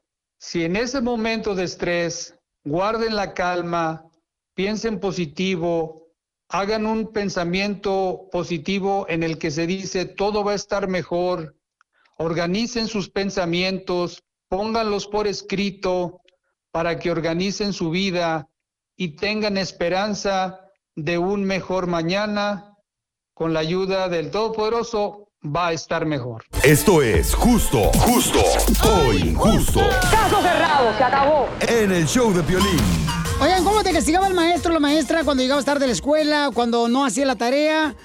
si 0.42 0.66
en 0.66 0.76
ese 0.76 1.02
momento 1.02 1.54
de 1.54 1.66
estrés, 1.66 2.36
guarden 2.64 3.16
la 3.16 3.36
calma, 3.36 4.10
piensen 4.56 5.00
positivo, 5.00 6.08
hagan 6.50 6.88
un 6.88 7.14
pensamiento 7.14 8.28
positivo 8.32 9.06
en 9.08 9.22
el 9.22 9.38
que 9.38 9.52
se 9.52 9.68
dice 9.68 10.06
todo 10.06 10.44
va 10.44 10.54
a 10.54 10.56
estar 10.56 10.88
mejor, 10.88 11.56
organicen 12.18 12.88
sus 12.88 13.08
pensamientos, 13.08 14.24
pónganlos 14.50 15.06
por 15.06 15.28
escrito, 15.28 16.22
para 16.72 16.98
que 16.98 17.12
organicen 17.12 17.72
su 17.72 17.92
vida 17.92 18.50
y 18.96 19.16
tengan 19.18 19.58
esperanza 19.58 20.60
de 20.96 21.20
un 21.20 21.44
mejor 21.44 21.86
mañana. 21.86 22.76
Con 23.36 23.54
la 23.54 23.60
ayuda 23.60 24.10
del 24.10 24.32
Todopoderoso 24.32 25.31
va 25.44 25.68
a 25.68 25.74
estar 25.74 26.06
mejor. 26.06 26.44
Esto 26.64 27.02
es 27.02 27.34
justo, 27.34 27.92
justo 27.94 28.40
o 28.84 29.14
injusto. 29.14 29.82
Caso 30.12 30.42
cerrado, 30.42 30.96
se 30.98 31.04
acabó. 31.04 31.50
En 31.68 31.92
el 31.92 32.06
show 32.06 32.32
de 32.34 32.44
Piolín. 32.44 33.21
Oigan, 33.42 33.64
¿cómo 33.64 33.84
te 33.84 33.92
castigaba 33.92 34.28
el 34.28 34.36
maestro 34.36 34.70
o 34.70 34.74
la 34.76 34.80
maestra 34.80 35.24
cuando 35.24 35.42
llegabas 35.42 35.66
tarde 35.66 35.86
a 35.86 35.88
la 35.88 35.94
escuela, 35.94 36.50
o 36.50 36.52
cuando 36.52 36.88
no 36.88 37.04
hacía 37.04 37.26
la 37.26 37.36
tarea? 37.36 37.96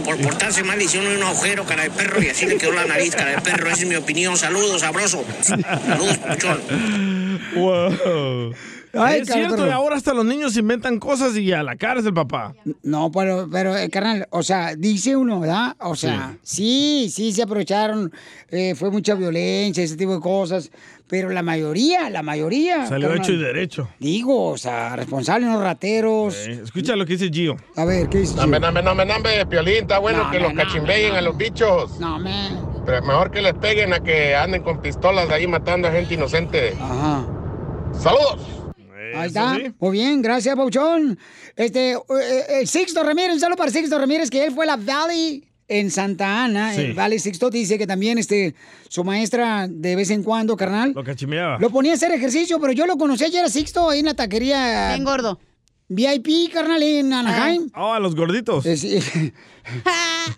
Por 0.05 0.19
portarse 0.19 0.62
mal 0.62 0.79
le 0.79 0.85
hicieron 0.85 1.16
un 1.16 1.23
agujero, 1.23 1.64
cara 1.64 1.83
de 1.83 1.90
perro, 1.90 2.23
y 2.23 2.29
así 2.29 2.47
le 2.47 2.57
quedó 2.59 2.73
la 2.73 2.85
nariz, 2.85 3.16
cara 3.16 3.33
de 3.33 3.40
perro. 3.40 3.69
Esa 3.69 3.81
es 3.81 3.87
mi 3.87 3.97
opinión. 3.97 4.37
Saludos, 4.37 4.83
sabroso. 4.83 5.25
Saludos, 5.42 6.19
puchón. 6.19 7.40
Wow. 7.57 8.55
Ay, 8.98 9.20
es 9.20 9.28
cierto, 9.28 9.66
y 9.66 9.70
ahora 9.70 9.96
hasta 9.96 10.14
los 10.14 10.24
niños 10.24 10.56
inventan 10.56 10.98
cosas 10.98 11.37
y 11.37 11.52
a 11.52 11.62
la 11.62 11.76
cara 11.76 12.00
es 12.00 12.06
el 12.06 12.14
papá. 12.14 12.54
No, 12.82 13.11
pero, 13.11 13.48
pero 13.50 13.76
eh, 13.76 13.88
carnal, 13.90 14.26
o 14.30 14.42
sea, 14.42 14.74
dice 14.76 15.16
uno, 15.16 15.40
¿verdad? 15.40 15.76
O 15.80 15.94
sea, 15.94 16.37
sí, 16.42 17.09
sí, 17.12 17.32
se 17.32 17.42
aprovecharon, 17.42 18.12
eh, 18.50 18.74
fue 18.74 18.90
mucha 18.90 19.14
violencia, 19.14 19.82
ese 19.82 19.96
tipo 19.96 20.14
de 20.14 20.20
cosas, 20.20 20.70
pero 21.09 21.30
la 21.30 21.42
mayoría, 21.42 22.11
la 22.11 22.22
mayoría. 22.22 22.87
Salió 22.87 23.09
carnal, 23.09 23.24
hecho 23.24 23.32
y 23.32 23.38
derecho. 23.38 23.88
Digo, 24.00 24.46
o 24.50 24.59
sea, 24.59 24.96
responsables, 24.96 25.48
no 25.48 25.62
rateros. 25.62 26.35
Eh, 26.46 26.61
escucha 26.64 26.96
lo 26.96 27.06
que 27.06 27.12
dice 27.12 27.30
Gio. 27.30 27.56
A 27.76 27.85
ver, 27.85 28.09
¿qué 28.09 28.18
dice? 28.18 28.35
Nambe, 28.37 28.59
nambe, 28.59 28.82
nambe, 28.82 29.06
nambe, 29.06 29.46
Piolín, 29.46 29.82
está 29.82 29.98
bueno 29.98 30.24
No, 30.24 30.30
que 30.30 30.40
los 30.40 30.52
no, 30.52 30.62
cachimbeen 30.62 31.14
a 31.14 31.20
los 31.20 31.37
bichos. 31.37 32.00
No, 32.00 32.18
me. 32.18 32.50
Pero 32.85 33.02
mejor 33.02 33.30
que 33.30 33.42
les 33.42 33.54
peguen 33.54 33.92
a 33.92 34.00
que 34.00 34.35
anden 34.37 34.62
con 34.62 34.80
pistolas 34.80 35.28
ahí 35.30 35.46
matando 35.46 35.88
a 35.88 35.92
gente 35.92 36.14
inocente. 36.14 36.74
Ajá. 36.80 37.26
¡Saludos! 37.92 38.65
Ahí 39.14 39.29
está. 39.29 39.59
Muy 39.79 39.92
bien, 39.92 40.23
gracias, 40.23 40.55
Pauchón. 40.57 41.19
Este, 41.55 41.92
eh, 41.92 41.99
eh, 42.49 42.66
Sixto 42.66 43.03
Ramírez, 43.03 43.35
un 43.35 43.40
saludo 43.40 43.57
para 43.57 43.71
Sixto 43.71 43.99
Ramírez, 43.99 44.31
que 44.31 44.45
él 44.45 44.53
fue 44.53 44.64
a 44.64 44.69
la 44.69 44.77
Valley 44.77 45.45
en 45.69 45.90
Santa 45.90 46.45
Ana. 46.45 46.75
Sí. 46.75 46.81
El 46.83 46.95
Valley 46.95 47.19
Sixto 47.19 47.51
dice 47.51 47.79
que 47.79 47.87
también 47.87 48.19
este, 48.19 48.55
su 48.88 49.05
maestra 49.05 49.66
de 49.69 49.97
vez 49.97 50.11
en 50.11 50.23
cuando, 50.23 50.57
carnal. 50.57 50.92
Lo 50.95 51.05
cachimeaba. 51.05 51.59
Lo 51.59 51.71
ponía 51.71 51.92
a 51.92 51.95
hacer 51.95 52.12
ejercicio, 52.12 52.61
pero 52.61 52.73
yo 52.73 52.87
lo 52.87 52.97
conocí 52.97 53.25
ayer 53.25 53.45
a 53.45 53.49
Sixto 53.49 53.90
ahí 53.90 54.01
en 54.01 54.07
la 54.07 54.14
taquería. 54.14 54.88
Bien 54.88 55.05
gordo. 55.05 55.38
VIP, 55.88 56.53
carnal, 56.53 56.83
en 56.83 57.12
Anaheim. 57.12 57.70
Oh, 57.77 57.92
a 57.92 58.01
los 58.01 58.16
gorditos. 58.16 58.66
Eh, 58.66 58.77
sí. 58.77 58.99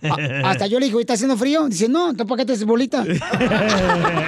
A- 0.03 0.51
hasta 0.51 0.67
yo 0.67 0.79
le 0.81 0.87
dije, 0.87 1.01
¿está 1.01 1.15
haciendo 1.15 1.37
frío? 1.37 1.69
Dice, 1.69 1.89
no, 1.89 2.15
¿tú 2.15 2.27
para 2.27 2.41
qué 2.41 2.47
te 2.47 2.53
haces 2.55 2.65
bolita? 2.65 3.05
no 3.05 3.13
Le 3.13 3.17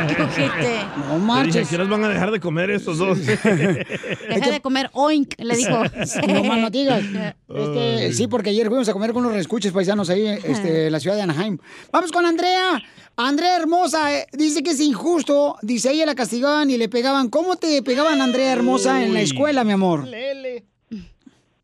dije, 0.09 0.81
marches. 1.19 1.69
¿qué 1.69 1.77
van 1.79 2.05
a 2.05 2.09
dejar 2.09 2.31
de 2.31 2.41
comer 2.41 2.71
estos 2.71 2.99
dos? 2.99 3.19
Deja 3.27 4.51
de 4.51 4.61
comer 4.63 4.91
oink, 4.93 5.35
le 5.39 5.57
dijo. 5.57 5.83
No 6.27 6.45
más 6.45 6.59
no 6.59 6.71
digas. 6.71 7.03
Este, 7.49 8.13
sí, 8.13 8.27
porque 8.27 8.51
ayer 8.51 8.69
fuimos 8.69 8.89
a 8.89 8.93
comer 8.93 9.13
con 9.13 9.23
los 9.23 9.33
reescuches 9.33 9.73
paisanos 9.73 10.11
ahí 10.11 10.27
este, 10.27 10.87
en 10.87 10.93
la 10.93 11.01
ciudad 11.01 11.17
de 11.17 11.23
Anaheim. 11.23 11.59
Vamos 11.93 12.13
con 12.13 12.25
Andrea. 12.27 12.83
Andrea 13.17 13.57
hermosa, 13.57 14.17
eh, 14.17 14.27
dice 14.33 14.63
que 14.63 14.71
es 14.71 14.81
injusto. 14.81 15.57
Dice, 15.63 15.91
ella 15.93 16.07
la 16.07 16.15
castigaban 16.15 16.71
y 16.71 16.79
le 16.79 16.89
pegaban. 16.89 17.29
¿Cómo 17.29 17.57
te 17.57 17.83
pegaban, 17.83 18.21
Andrea 18.21 18.53
hermosa, 18.53 19.03
en 19.05 19.13
la 19.15 19.21
escuela, 19.21 19.65
mi 19.65 19.73
amor? 19.73 20.07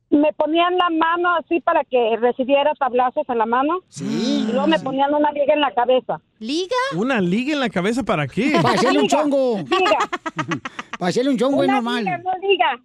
Me 0.09 0.33
ponían 0.35 0.77
la 0.79 0.89
mano 0.91 1.35
así 1.35 1.61
para 1.61 1.83
que 1.85 2.17
recibiera 2.21 2.73
tablazos 2.79 3.29
en 3.29 3.39
la 3.39 3.47
mano. 3.47 3.81
Sí. 3.89 4.47
Y 4.49 4.53
luego 4.53 4.69
me 4.69 4.79
ponían 4.79 5.13
una 5.13 5.33
liga 5.33 5.55
en 5.55 5.61
la 5.61 5.75
cabeza. 5.75 6.21
¿Liga? 6.39 6.77
¿Una 6.95 7.21
liga 7.21 7.55
en 7.55 7.61
la 7.61 7.69
cabeza 7.71 8.05
para 8.05 8.27
qué? 8.29 8.53
Para 8.63 8.75
hacerle 8.75 9.01
un 9.01 9.09
chongo. 9.09 9.59
liga. 9.59 9.99
Para 10.99 11.11
hacerle 11.11 11.31
un 11.31 11.39
chongo 11.39 11.63
es 11.63 11.69
normal. 11.69 12.05
liga, 12.05 12.19
no 12.19 12.49
liga. 12.49 12.81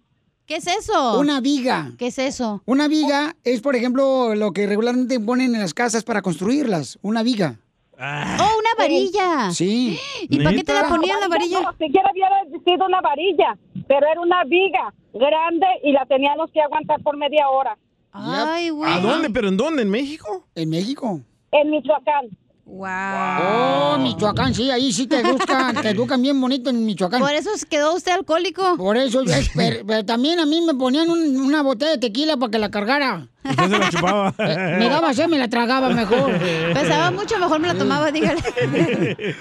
¿Qué 0.46 0.56
es 0.56 0.66
eso? 0.66 1.18
Una 1.18 1.40
viga. 1.40 1.92
¿Qué 1.96 2.08
es 2.08 2.18
eso? 2.18 2.62
Una 2.66 2.88
viga 2.88 3.36
es, 3.44 3.60
por 3.60 3.76
ejemplo, 3.76 4.34
lo 4.34 4.52
que 4.52 4.66
regularmente 4.66 5.18
ponen 5.20 5.54
en 5.54 5.60
las 5.60 5.72
casas 5.72 6.04
para 6.04 6.20
construirlas. 6.20 6.98
Una 7.02 7.22
viga. 7.22 7.56
¡Oh, 7.98 8.58
una 8.58 8.74
varilla! 8.76 9.52
Sí. 9.52 9.96
¿Y 10.28 10.38
para 10.38 10.56
qué 10.56 10.64
te 10.64 10.72
la 10.74 10.88
ponían 10.88 11.20
la 11.20 11.28
varilla? 11.28 11.60
No, 11.60 11.72
siquiera 11.78 12.10
hubiera 12.10 12.42
sido 12.64 12.86
una 12.86 13.00
varilla, 13.00 13.56
pero 13.92 14.06
era 14.10 14.20
una 14.22 14.42
viga 14.44 14.94
grande 15.12 15.66
y 15.84 15.92
la 15.92 16.06
teníamos 16.06 16.50
que 16.50 16.62
aguantar 16.62 16.98
por 17.02 17.14
media 17.18 17.46
hora. 17.50 17.76
Ay, 18.10 18.70
güey. 18.70 18.90
¿A 18.90 19.00
dónde? 19.00 19.28
¿Pero 19.28 19.48
en 19.48 19.56
dónde? 19.58 19.82
¿En 19.82 19.90
México? 19.90 20.46
¿En 20.54 20.70
México? 20.70 21.20
En 21.50 21.70
Michoacán. 21.70 22.26
Wow. 22.64 22.88
Oh, 22.88 23.98
Michoacán, 23.98 24.54
sí, 24.54 24.70
ahí 24.70 24.92
sí 24.92 25.06
te 25.06 25.16
educan, 25.20 25.74
te 25.82 25.90
educan 25.90 26.22
bien 26.22 26.40
bonito 26.40 26.70
en 26.70 26.86
Michoacán. 26.86 27.20
Por 27.20 27.32
eso 27.34 27.50
se 27.58 27.66
quedó 27.66 27.94
usted 27.94 28.12
alcohólico. 28.12 28.78
Por 28.78 28.96
eso, 28.96 29.20
es- 29.22 29.50
pero, 29.54 29.84
pero 29.86 30.06
también 30.06 30.40
a 30.40 30.46
mí 30.46 30.62
me 30.62 30.72
ponían 30.74 31.10
un- 31.10 31.36
una 31.42 31.62
botella 31.62 31.90
de 31.90 31.98
tequila 31.98 32.38
para 32.38 32.50
que 32.50 32.58
la 32.58 32.70
cargara. 32.70 33.28
Usted 33.44 33.68
se 33.70 33.78
la 33.78 33.90
chupaba. 33.90 34.34
Me 34.38 34.88
daba 34.88 35.12
sed, 35.14 35.28
me 35.28 35.38
la 35.38 35.48
tragaba 35.48 35.88
mejor. 35.90 36.32
Pesaba 36.72 37.10
mucho, 37.10 37.38
mejor 37.38 37.58
me 37.60 37.68
la 37.68 37.74
tomaba, 37.74 38.10
dígale. 38.10 38.40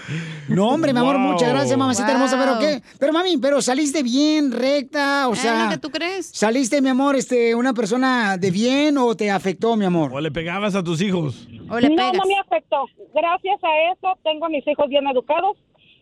No, 0.47 0.67
hombre, 0.69 0.91
mi 0.93 0.99
amor, 0.99 1.15
Wow. 1.15 1.31
muchas 1.31 1.49
gracias, 1.49 1.77
mamacita 1.77 2.07
Wow. 2.07 2.15
hermosa, 2.15 2.37
pero 2.39 2.59
qué. 2.59 2.81
Pero 2.99 3.13
mami, 3.13 3.37
pero 3.37 3.61
saliste 3.61 4.03
bien, 4.03 4.51
recta, 4.51 5.27
o 5.29 5.33
Es 5.33 5.39
sea. 5.39 5.65
lo 5.65 5.69
que 5.69 5.77
tú 5.77 5.89
crees. 5.91 6.27
¿Saliste, 6.33 6.81
mi 6.81 6.89
amor, 6.89 7.15
este, 7.15 7.55
una 7.55 7.73
persona 7.73 8.37
de 8.37 8.51
bien 8.51 8.97
o 8.97 9.15
te 9.15 9.31
afectó, 9.31 9.75
mi 9.77 9.85
amor? 9.85 10.11
¿O 10.13 10.19
le 10.19 10.31
pegabas 10.31 10.75
a 10.75 10.83
tus 10.83 11.01
hijos? 11.01 11.47
no, 11.49 11.79
no 11.79 11.89
me 11.89 12.37
afectó. 12.39 12.85
Gracias 13.13 13.59
a 13.63 13.93
eso 13.93 14.19
tengo 14.23 14.45
a 14.45 14.49
mis 14.49 14.65
hijos 14.67 14.89
bien 14.89 15.05
educados 15.07 15.57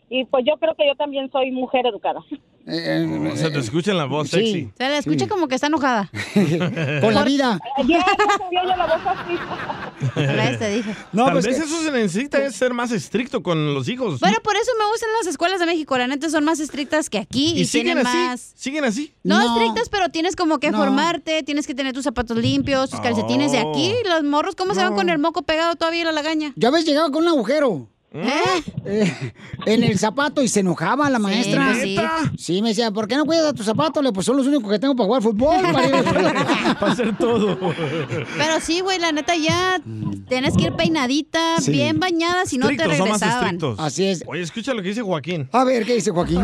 y 0.10 0.26
pues 0.26 0.44
yo 0.48 0.58
creo 0.60 0.76
que 0.76 0.88
yo 0.88 0.96
también 0.96 1.30
soy 1.32 1.52
mujer 1.52 1.86
educada. 1.86 2.20
O 2.22 3.36
sea, 3.36 3.52
te 3.52 3.58
escuchan 3.60 3.98
la 3.98 4.06
voz 4.06 4.30
sexy. 4.30 4.70
Se 4.78 4.84
la 4.90 4.98
escucha 5.00 5.28
como 5.28 5.48
que 5.48 5.56
está 5.56 5.68
enojada. 5.68 6.10
Con 7.02 7.14
la 7.16 7.24
vida. 7.24 7.60
Ya, 7.88 7.98
no 7.98 8.38
sabía 8.38 8.62
yo 8.64 8.76
la 8.76 8.86
voz 8.86 9.08
así. 9.08 10.22
La 10.22 10.50
este 10.52 10.70
dije. 10.76 10.96
Tal 11.16 11.32
pues 11.32 11.46
vez 11.46 11.60
eso 11.60 11.82
se 11.82 11.92
necesita 11.92 12.38
es 12.46 12.56
ser 12.56 12.74
más 12.74 12.92
estricto 12.92 13.42
con 13.42 13.74
los 13.74 13.90
hijos. 13.90 14.20
Bueno, 14.20 14.38
por 14.44 14.56
eso 14.56 14.72
me 14.78 14.86
gustan 14.92 15.10
las 15.18 15.28
escuelas 15.28 15.60
de 15.60 15.66
México. 15.66 15.98
La 15.98 16.06
neta 16.08 16.30
son 16.30 16.44
más 16.44 16.60
estrictas 16.60 17.10
que 17.10 17.18
aquí 17.18 17.54
y, 17.56 17.62
¿Y 17.62 17.66
siguen 17.66 17.86
tienen 17.98 18.08
así? 18.08 18.18
más. 18.18 18.52
¿Siguen 18.56 18.84
así? 18.86 19.14
No, 19.24 19.42
estrictas, 19.42 19.90
pero 19.90 20.10
tienes 20.10 20.36
como 20.36 20.60
que 20.60 20.70
No. 20.72 20.78
formarte, 20.78 21.42
tienes 21.44 21.66
que 21.66 21.74
tener 21.74 21.94
tus 21.94 22.04
zapatos 22.04 22.38
limpios, 22.38 22.90
tus 22.92 23.00
calcetines 23.00 23.52
de 23.52 23.64
Oh. 23.64 23.72
aquí. 23.72 23.94
Los 24.08 24.24
morros, 24.24 24.56
¿cómo 24.56 24.74
se 24.76 24.84
van 24.84 24.94
con 24.96 25.10
el 25.10 25.18
moco 25.18 25.42
pegado 25.42 25.76
todavía 25.76 26.04
a 26.04 26.06
la 26.06 26.12
lagaña? 26.12 26.54
Ya 26.56 26.68
habéis 26.68 26.86
llegado 26.86 27.12
con 27.12 27.24
un 27.24 27.30
agujero. 27.30 27.88
¿Eh? 28.12 29.32
En 29.68 29.84
el 29.84 30.00
zapato 30.00 30.42
y 30.42 30.48
se 30.48 30.62
enojaba 30.62 31.10
la 31.12 31.20
maestra. 31.20 31.68
pues 31.68 31.82
sí. 31.84 31.98
Sí, 32.38 32.62
me 32.64 32.70
decía, 32.70 32.90
¿por 32.90 33.08
qué 33.08 33.16
no 33.16 33.26
cuidas 33.26 33.46
a 33.46 33.54
tus 33.54 33.66
zapatos? 33.68 34.04
Le, 34.04 34.12
Pues 34.12 34.26
son 34.26 34.36
los 34.38 34.48
únicos 34.48 34.72
que 34.72 34.80
tengo 34.80 34.96
para 34.96 35.06
jugar 35.06 35.22
fútbol. 35.22 35.62
Para 35.72 35.88
ir 35.88 35.94
a 35.94 36.02
la 36.02 36.08
escuela". 36.08 36.78
Para 36.80 36.92
hacer 36.92 37.16
todo. 37.18 37.58
Pero 37.60 38.60
sí, 38.62 38.80
güey, 38.82 38.98
la 38.98 39.12
neta 39.12 39.36
ya 39.36 39.80
tienes 40.28 40.58
que 40.58 40.64
ir 40.64 40.74
peinadita, 40.74 41.62
Sí. 41.62 41.72
bien 41.72 42.00
bañada, 42.00 42.46
si 42.48 42.58
no 42.58 42.68
te 42.68 42.74
Estrictos, 42.74 42.98
son 42.98 43.10
más 43.10 43.20
regresaban. 43.22 43.46
estrictos. 43.56 43.80
Así 43.80 44.06
es. 44.08 44.24
Oye, 44.26 44.42
escucha 44.42 44.74
lo 44.74 44.82
que 44.82 44.88
dice 44.90 45.02
Joaquín. 45.04 45.48
A 45.52 45.64
ver, 45.64 45.86
¿qué 45.86 45.94
dice 45.94 46.10
Joaquín? 46.10 46.42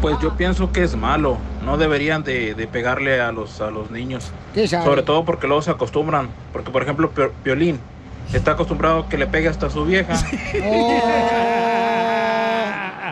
Pues 0.00 0.16
yo 0.22 0.36
pienso 0.36 0.70
que 0.70 0.84
es 0.84 0.94
malo. 0.94 1.38
No 1.64 1.76
deberían 1.76 2.22
de, 2.22 2.54
de 2.54 2.66
pegarle 2.68 3.20
a 3.20 3.32
los, 3.32 3.60
a 3.60 3.70
los 3.72 3.90
niños. 3.90 4.30
¿Qué 4.54 4.68
sabe? 4.68 4.84
Sobre 4.84 5.02
todo 5.02 5.24
porque 5.24 5.48
luego 5.48 5.60
se 5.62 5.72
acostumbran. 5.72 6.28
Porque, 6.52 6.70
por 6.70 6.82
ejemplo, 6.82 7.12
Pio- 7.12 7.32
Piolín 7.42 7.80
está 8.32 8.52
acostumbrado 8.52 9.00
a 9.00 9.08
que 9.08 9.18
le 9.18 9.26
pegue 9.26 9.48
hasta 9.48 9.66
a 9.66 9.70
su 9.70 9.84
vieja. 9.84 10.14
Oh. 10.64 11.02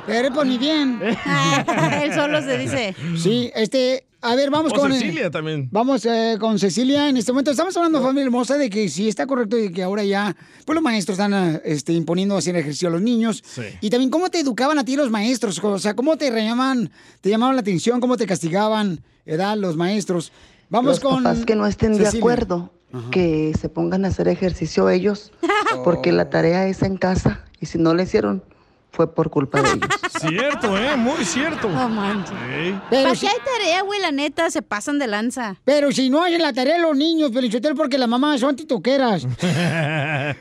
Pero 0.06 0.32
por 0.32 0.46
mi 0.46 0.58
bien. 0.58 1.00
Él 2.02 2.14
solo 2.14 2.40
se 2.42 2.58
dice. 2.58 2.94
Sí, 3.16 3.50
este, 3.54 4.06
a 4.22 4.34
ver, 4.34 4.50
vamos 4.50 4.72
O 4.72 4.76
con... 4.76 4.92
Cecilia 4.92 5.30
también. 5.30 5.68
Vamos 5.72 6.06
eh, 6.06 6.36
con 6.38 6.58
Cecilia 6.58 7.08
en 7.08 7.16
este 7.16 7.32
momento. 7.32 7.50
Estamos 7.50 7.76
hablando, 7.76 8.00
familia 8.00 8.24
hermosa, 8.24 8.56
de 8.56 8.70
que 8.70 8.88
sí 8.88 9.08
está 9.08 9.26
correcto 9.26 9.58
y 9.58 9.72
que 9.72 9.82
ahora 9.82 10.04
ya, 10.04 10.36
pues 10.64 10.74
los 10.74 10.82
maestros 10.82 11.18
están 11.18 11.34
ah, 11.34 11.60
este, 11.64 11.92
imponiendo 11.92 12.36
hacer 12.36 12.56
ejercicio 12.56 12.88
a 12.88 12.92
los 12.92 13.02
niños. 13.02 13.42
Y 13.80 13.90
también 13.90 14.10
cómo 14.10 14.30
te 14.30 14.40
educaban 14.40 14.78
a 14.78 14.84
ti 14.84 14.96
los 14.96 15.10
maestros, 15.10 15.62
o 15.62 15.78
sea, 15.78 15.94
cómo 15.94 16.16
te 16.16 16.30
llamaban, 16.30 16.90
te 17.20 17.30
llamaban 17.30 17.56
la 17.56 17.60
atención, 17.60 18.00
cómo 18.00 18.16
te 18.16 18.26
castigaban, 18.26 19.00
edad, 19.24 19.56
los 19.56 19.76
maestros. 19.76 20.32
Vamos 20.70 20.92
los 20.92 21.00
con... 21.00 21.22
papás 21.22 21.44
que 21.44 21.54
no 21.54 21.66
estén 21.66 21.96
de 21.96 22.04
Cecilia. 22.04 22.70
Que 23.10 23.52
se 23.58 23.68
pongan 23.68 24.04
a 24.04 24.08
hacer 24.08 24.28
ejercicio 24.28 24.88
ellos, 24.88 25.32
porque 25.84 26.12
la 26.12 26.30
tarea 26.30 26.66
es 26.66 26.82
en 26.82 26.96
casa 26.96 27.44
y 27.60 27.66
si 27.66 27.78
no 27.78 27.94
le 27.94 28.04
hicieron 28.04 28.42
fue 28.96 29.14
por 29.14 29.28
culpa 29.28 29.60
de 29.60 29.68
ellos. 29.68 29.88
Cierto, 30.20 30.78
¿eh? 30.78 30.96
Muy 30.96 31.22
cierto. 31.26 31.68
No 31.68 31.90
manches. 31.90 32.30
Sí. 32.30 32.74
¿Para 32.90 33.12
qué 33.12 33.28
hay 33.28 33.36
tarea, 33.44 33.82
güey? 33.82 34.00
La 34.00 34.10
neta, 34.10 34.50
se 34.50 34.62
pasan 34.62 34.98
de 34.98 35.06
lanza. 35.06 35.56
Pero 35.64 35.92
si 35.92 36.08
no 36.08 36.24
hacen 36.24 36.40
la 36.40 36.54
tarea 36.54 36.78
los 36.78 36.96
niños, 36.96 37.30
Pelichotel, 37.30 37.74
porque 37.74 37.98
las 37.98 38.08
mamás 38.08 38.40
son 38.40 38.56
titoqueras. 38.56 39.26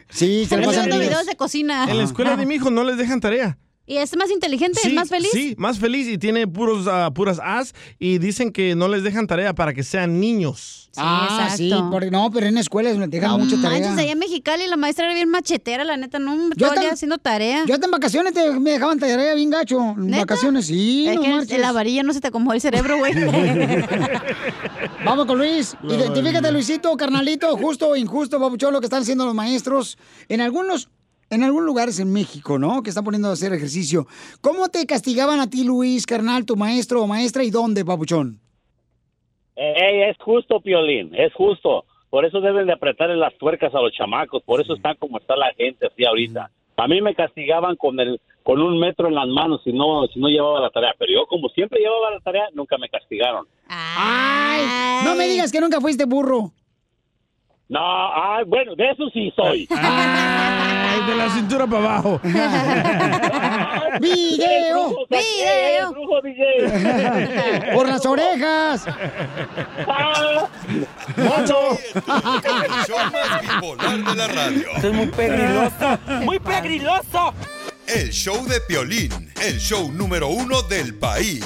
Sí, 0.09 0.45
se 0.45 0.57
lo 0.57 0.65
pasan 0.65 0.85
videos 0.85 1.25
de 1.25 1.35
cocina. 1.35 1.85
En 1.89 1.97
la 1.97 2.03
escuela 2.03 2.37
de 2.37 2.45
mi 2.45 2.55
hijo 2.55 2.71
no 2.71 2.83
les 2.83 2.97
dejan 2.97 3.19
tarea. 3.19 3.57
¿Y 3.87 3.97
es 3.97 4.15
más 4.17 4.31
inteligente? 4.31 4.79
¿Es 4.83 4.89
Sí, 4.89 4.93
más 4.93 5.09
feliz? 5.09 5.29
Sí, 5.31 5.53
más 5.59 5.77
feliz 5.77 6.07
y 6.07 6.17
tiene 6.17 6.47
puros, 6.47 6.87
ah, 6.87 7.11
puras 7.13 7.39
As 7.43 7.73
y 7.99 8.17
dicen 8.17 8.51
que 8.51 8.73
no 8.75 8.87
les 8.87 9.03
dejan 9.03 9.27
tarea 9.27 9.53
para 9.53 9.73
que 9.73 9.83
sean 9.83 10.19
niños. 10.19 10.89
ah, 10.97 11.49
sí, 11.55 11.67
exacto. 11.67 11.89
porque 11.91 12.09
no, 12.09 12.31
pero 12.31 12.47
en 12.47 12.57
escuelas 12.57 12.97
me 12.97 13.07
dejan 13.07 13.29
No 13.31 13.37
mucho 13.37 13.57
manches, 13.57 13.83
tarea. 13.83 13.93
allá 14.01 14.11
en 14.13 14.17
Mexicali 14.19 14.65
la 14.67 14.77
maestra 14.77 15.05
era 15.05 15.13
bien 15.13 15.29
machetera, 15.29 15.83
la 15.83 15.97
neta, 15.97 16.17
no, 16.19 16.35
todo 16.57 16.73
el 16.73 16.79
día 16.79 16.93
haciendo 16.93 17.17
tarea. 17.19 17.63
Yo 17.67 17.73
hasta 17.75 17.85
en 17.85 17.91
vacaciones 17.91 18.33
te- 18.33 18.59
me 18.59 18.71
dejaban 18.71 18.97
tarea 18.97 19.35
bien 19.35 19.49
gacho. 19.51 19.79
En 19.97 20.09
vacaciones, 20.11 20.65
sí. 20.67 21.05
Es 21.07 21.15
no 21.17 21.21
que 21.21 21.29
marches. 21.29 21.51
en 21.51 21.61
la 21.61 21.71
varilla 21.71 22.01
no 22.01 22.11
se 22.13 22.21
te 22.21 22.29
acomodó 22.29 22.53
el 22.55 22.61
cerebro, 22.61 22.97
güey. 22.97 23.13
Vamos 25.05 25.25
con 25.25 25.37
Luis. 25.37 25.75
Identifícate, 25.83 26.31
varilla. 26.33 26.51
Luisito, 26.51 26.95
carnalito, 26.97 27.55
justo 27.57 27.89
o 27.89 27.95
injusto, 27.95 28.39
papuchón, 28.39 28.73
lo 28.73 28.79
que 28.79 28.85
están 28.87 29.01
haciendo 29.03 29.25
los 29.25 29.35
maestros. 29.35 29.97
En 30.29 30.41
algunos, 30.41 30.89
en 31.29 31.43
algunos 31.43 31.65
lugares 31.65 31.99
en 31.99 32.11
México, 32.11 32.59
¿no? 32.59 32.83
Que 32.83 32.89
están 32.89 33.03
poniendo 33.03 33.29
a 33.29 33.33
hacer 33.33 33.53
ejercicio. 33.53 34.07
¿Cómo 34.41 34.69
te 34.69 34.85
castigaban 34.85 35.39
a 35.39 35.49
ti, 35.49 35.63
Luis, 35.63 36.05
carnal, 36.05 36.45
tu 36.45 36.55
maestro 36.55 37.01
o 37.03 37.07
maestra 37.07 37.43
y 37.43 37.49
dónde, 37.49 37.83
papuchón? 37.83 38.39
Ey, 39.55 40.09
es 40.09 40.17
justo, 40.17 40.59
Piolín, 40.59 41.13
es 41.15 41.33
justo. 41.33 41.85
Por 42.09 42.25
eso 42.25 42.41
deben 42.41 42.67
de 42.67 42.73
apretarle 42.73 43.15
las 43.15 43.35
tuercas 43.37 43.73
a 43.73 43.81
los 43.81 43.91
chamacos, 43.93 44.43
por 44.43 44.61
eso 44.61 44.73
está 44.73 44.95
como 44.95 45.17
está 45.17 45.35
la 45.35 45.53
gente 45.53 45.87
así 45.87 46.05
ahorita. 46.05 46.49
A 46.77 46.87
mí 46.87 47.01
me 47.01 47.15
castigaban 47.15 47.75
con 47.77 47.99
el 47.99 48.19
con 48.43 48.61
un 48.61 48.77
metro 48.77 49.07
en 49.07 49.15
las 49.15 49.27
manos 49.27 49.61
si 49.63 49.73
no 49.73 50.05
si 50.13 50.19
no 50.19 50.27
llevaba 50.27 50.59
la 50.59 50.69
tarea, 50.69 50.93
pero 50.99 51.11
yo 51.11 51.25
como 51.25 51.49
siempre 51.49 51.79
llevaba 51.79 52.11
la 52.11 52.19
tarea, 52.19 52.47
nunca 52.53 52.77
me 52.77 52.89
castigaron. 52.89 53.47
Ay, 53.67 54.61
no 55.03 55.15
me 55.15 55.27
digas 55.27 55.51
que 55.51 55.61
nunca 55.61 55.81
fuiste 55.81 56.05
burro. 56.05 56.51
No, 57.67 57.79
ay, 57.81 58.43
bueno, 58.45 58.75
de 58.75 58.91
eso 58.91 59.09
sí 59.09 59.33
soy. 59.35 59.67
Ay, 59.71 60.64
de 61.03 61.15
la 61.15 61.29
cintura 61.29 61.67
para 61.67 61.83
abajo. 61.83 62.19
¡Video! 63.99 64.95
¡Video! 65.09 65.93
¡Por 67.73 67.87
las 67.87 68.05
orejas! 68.05 68.85
¡Mocho! 71.17 71.77
El 71.95 72.71
show 72.85 72.97
más 73.11 73.41
bipolar 73.41 74.03
de 74.03 74.15
la 74.15 74.27
radio. 74.27 74.67
es 74.77 74.93
muy 74.93 75.07
pegriloso, 75.07 75.99
muy 76.21 76.39
pegriloso. 76.39 77.33
El 77.87 78.09
show 78.11 78.45
de 78.47 78.59
Piolín, 78.61 79.11
el 79.41 79.59
show 79.59 79.91
número 79.91 80.27
uno 80.29 80.61
del 80.63 80.95
país. 80.95 81.45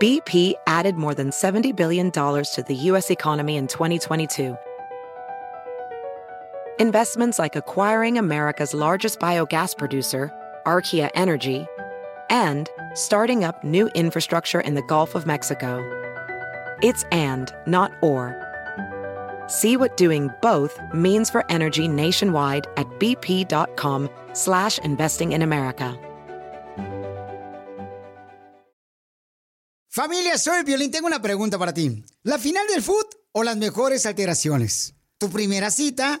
BP 0.00 0.54
added 0.66 0.96
more 0.96 1.14
than 1.14 1.30
$70 1.30 1.74
billion 1.74 2.10
to 2.10 2.64
the 2.66 2.74
U.S. 2.90 3.10
economy 3.10 3.56
in 3.56 3.66
2022. 3.66 4.54
Investments 6.78 7.38
like 7.38 7.56
acquiring 7.56 8.18
America's 8.18 8.74
largest 8.74 9.18
biogas 9.18 9.74
producer, 9.74 10.30
Archaea 10.66 11.08
Energy, 11.14 11.66
and 12.28 12.68
starting 12.92 13.44
up 13.44 13.64
new 13.64 13.88
infrastructure 13.94 14.60
in 14.60 14.74
the 14.74 14.82
Gulf 14.82 15.14
of 15.14 15.24
Mexico. 15.24 15.80
It's 16.82 17.04
and, 17.12 17.50
not 17.66 17.92
or. 18.02 18.36
See 19.46 19.78
what 19.78 19.96
doing 19.96 20.28
both 20.42 20.78
means 20.92 21.30
for 21.30 21.50
energy 21.50 21.88
nationwide 21.88 22.66
at 22.76 22.86
bp.com 22.98 24.10
slash 24.34 24.78
investing 24.80 25.32
in 25.32 25.40
America. 25.40 25.98
Familia, 29.88 30.36
soy 30.36 30.62
Violín. 30.62 30.92
Tengo 30.92 31.06
una 31.06 31.22
pregunta 31.22 31.58
para 31.58 31.72
ti. 31.72 32.04
¿La 32.24 32.36
final 32.36 32.66
del 32.66 32.82
foot 32.82 33.14
o 33.32 33.42
las 33.42 33.56
mejores 33.56 34.04
alteraciones? 34.04 34.92
¿Tu 35.18 35.30
primera 35.30 35.70
cita 35.70 36.20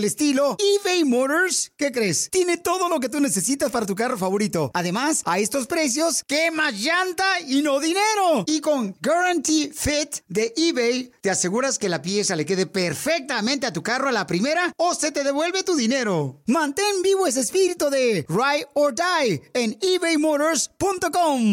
el 0.00 0.06
estilo, 0.06 0.56
eBay 0.58 1.04
Motors, 1.04 1.72
¿qué 1.76 1.92
crees? 1.92 2.30
Tiene 2.30 2.56
todo 2.56 2.88
lo 2.88 3.00
que 3.00 3.10
tú 3.10 3.20
necesitas 3.20 3.70
para 3.70 3.84
tu 3.84 3.94
carro 3.94 4.16
favorito. 4.16 4.70
Además, 4.72 5.20
a 5.26 5.38
estos 5.38 5.66
precios, 5.66 6.24
¿qué 6.26 6.50
más 6.50 6.72
llanta 6.72 7.40
y 7.46 7.60
no 7.60 7.80
dinero? 7.80 8.44
Y 8.46 8.62
con 8.62 8.96
Guarantee 9.02 9.70
Fit 9.74 10.20
de 10.26 10.54
eBay, 10.56 11.12
te 11.20 11.30
aseguras 11.30 11.78
que 11.78 11.90
la 11.90 12.00
pieza 12.00 12.34
le 12.34 12.46
quede 12.46 12.66
perfectamente 12.66 13.66
a 13.66 13.74
tu 13.74 13.82
carro 13.82 14.08
a 14.08 14.12
la 14.12 14.26
primera 14.26 14.72
o 14.78 14.94
se 14.94 15.12
te 15.12 15.22
devuelve 15.22 15.64
tu 15.64 15.76
dinero. 15.76 16.40
Mantén 16.46 17.02
vivo 17.02 17.26
ese 17.26 17.40
espíritu 17.40 17.90
de 17.90 18.24
Ride 18.26 18.68
or 18.72 18.94
Die 18.94 19.42
en 19.52 19.78
ebaymotors.com. 19.82 21.52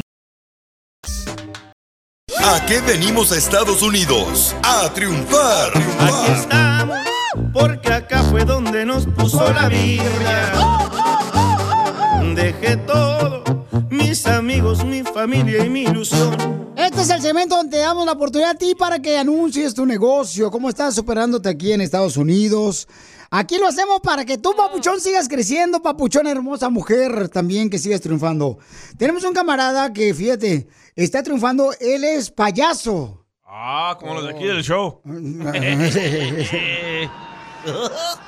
¿A 2.40 2.66
qué 2.66 2.80
venimos 2.80 3.34
a 3.34 3.38
Estados 3.38 3.82
Unidos? 3.82 4.56
A 4.64 4.90
triunfar. 4.94 5.72
Aquí 5.76 6.32
estamos, 6.32 6.98
porque 7.54 7.94
acá 7.94 8.24
fue 8.24 8.46
donde 8.46 8.86
nos 8.86 9.06
puso 9.06 9.52
la 9.54 9.68
Biblia. 9.70 10.52
Dejé 12.36 12.78
todo, 12.78 13.44
mis 13.90 14.26
amigos, 14.28 14.86
mi 14.86 15.04
familia 15.04 15.66
y 15.66 15.70
mi 15.70 15.84
ilusión. 15.84 16.58
Este 16.76 17.02
es 17.02 17.10
el 17.10 17.22
segmento 17.22 17.56
donde 17.56 17.78
te 17.78 17.84
damos 17.84 18.06
la 18.06 18.12
oportunidad 18.12 18.52
a 18.52 18.56
ti 18.56 18.76
para 18.76 19.02
que 19.02 19.18
anuncies 19.18 19.74
tu 19.74 19.86
negocio, 19.86 20.52
cómo 20.52 20.70
estás 20.70 20.96
superándote 20.96 21.50
aquí 21.50 21.72
en 21.72 21.82
Estados 21.82 22.18
Unidos. 22.18 22.88
Aquí 23.30 23.58
lo 23.58 23.68
hacemos 23.68 24.00
para 24.02 24.24
que 24.24 24.38
tú, 24.38 24.54
papuchón, 24.56 25.02
sigas 25.02 25.28
creciendo, 25.28 25.82
papuchón, 25.82 26.28
hermosa 26.28 26.70
mujer, 26.70 27.28
también 27.30 27.70
que 27.70 27.78
sigas 27.78 28.00
triunfando. 28.00 28.58
Tenemos 28.98 29.24
un 29.26 29.34
camarada 29.34 29.92
que, 29.92 30.14
fíjate, 30.14 30.68
está 30.96 31.24
triunfando, 31.24 31.72
él 31.80 32.06
es 32.06 32.32
payaso. 32.32 33.27
Ah, 33.50 33.96
como 34.00 34.14
los 34.16 34.24
de 34.26 34.32
aquí 34.32 34.44
del 34.46 34.62
show. 34.64 35.00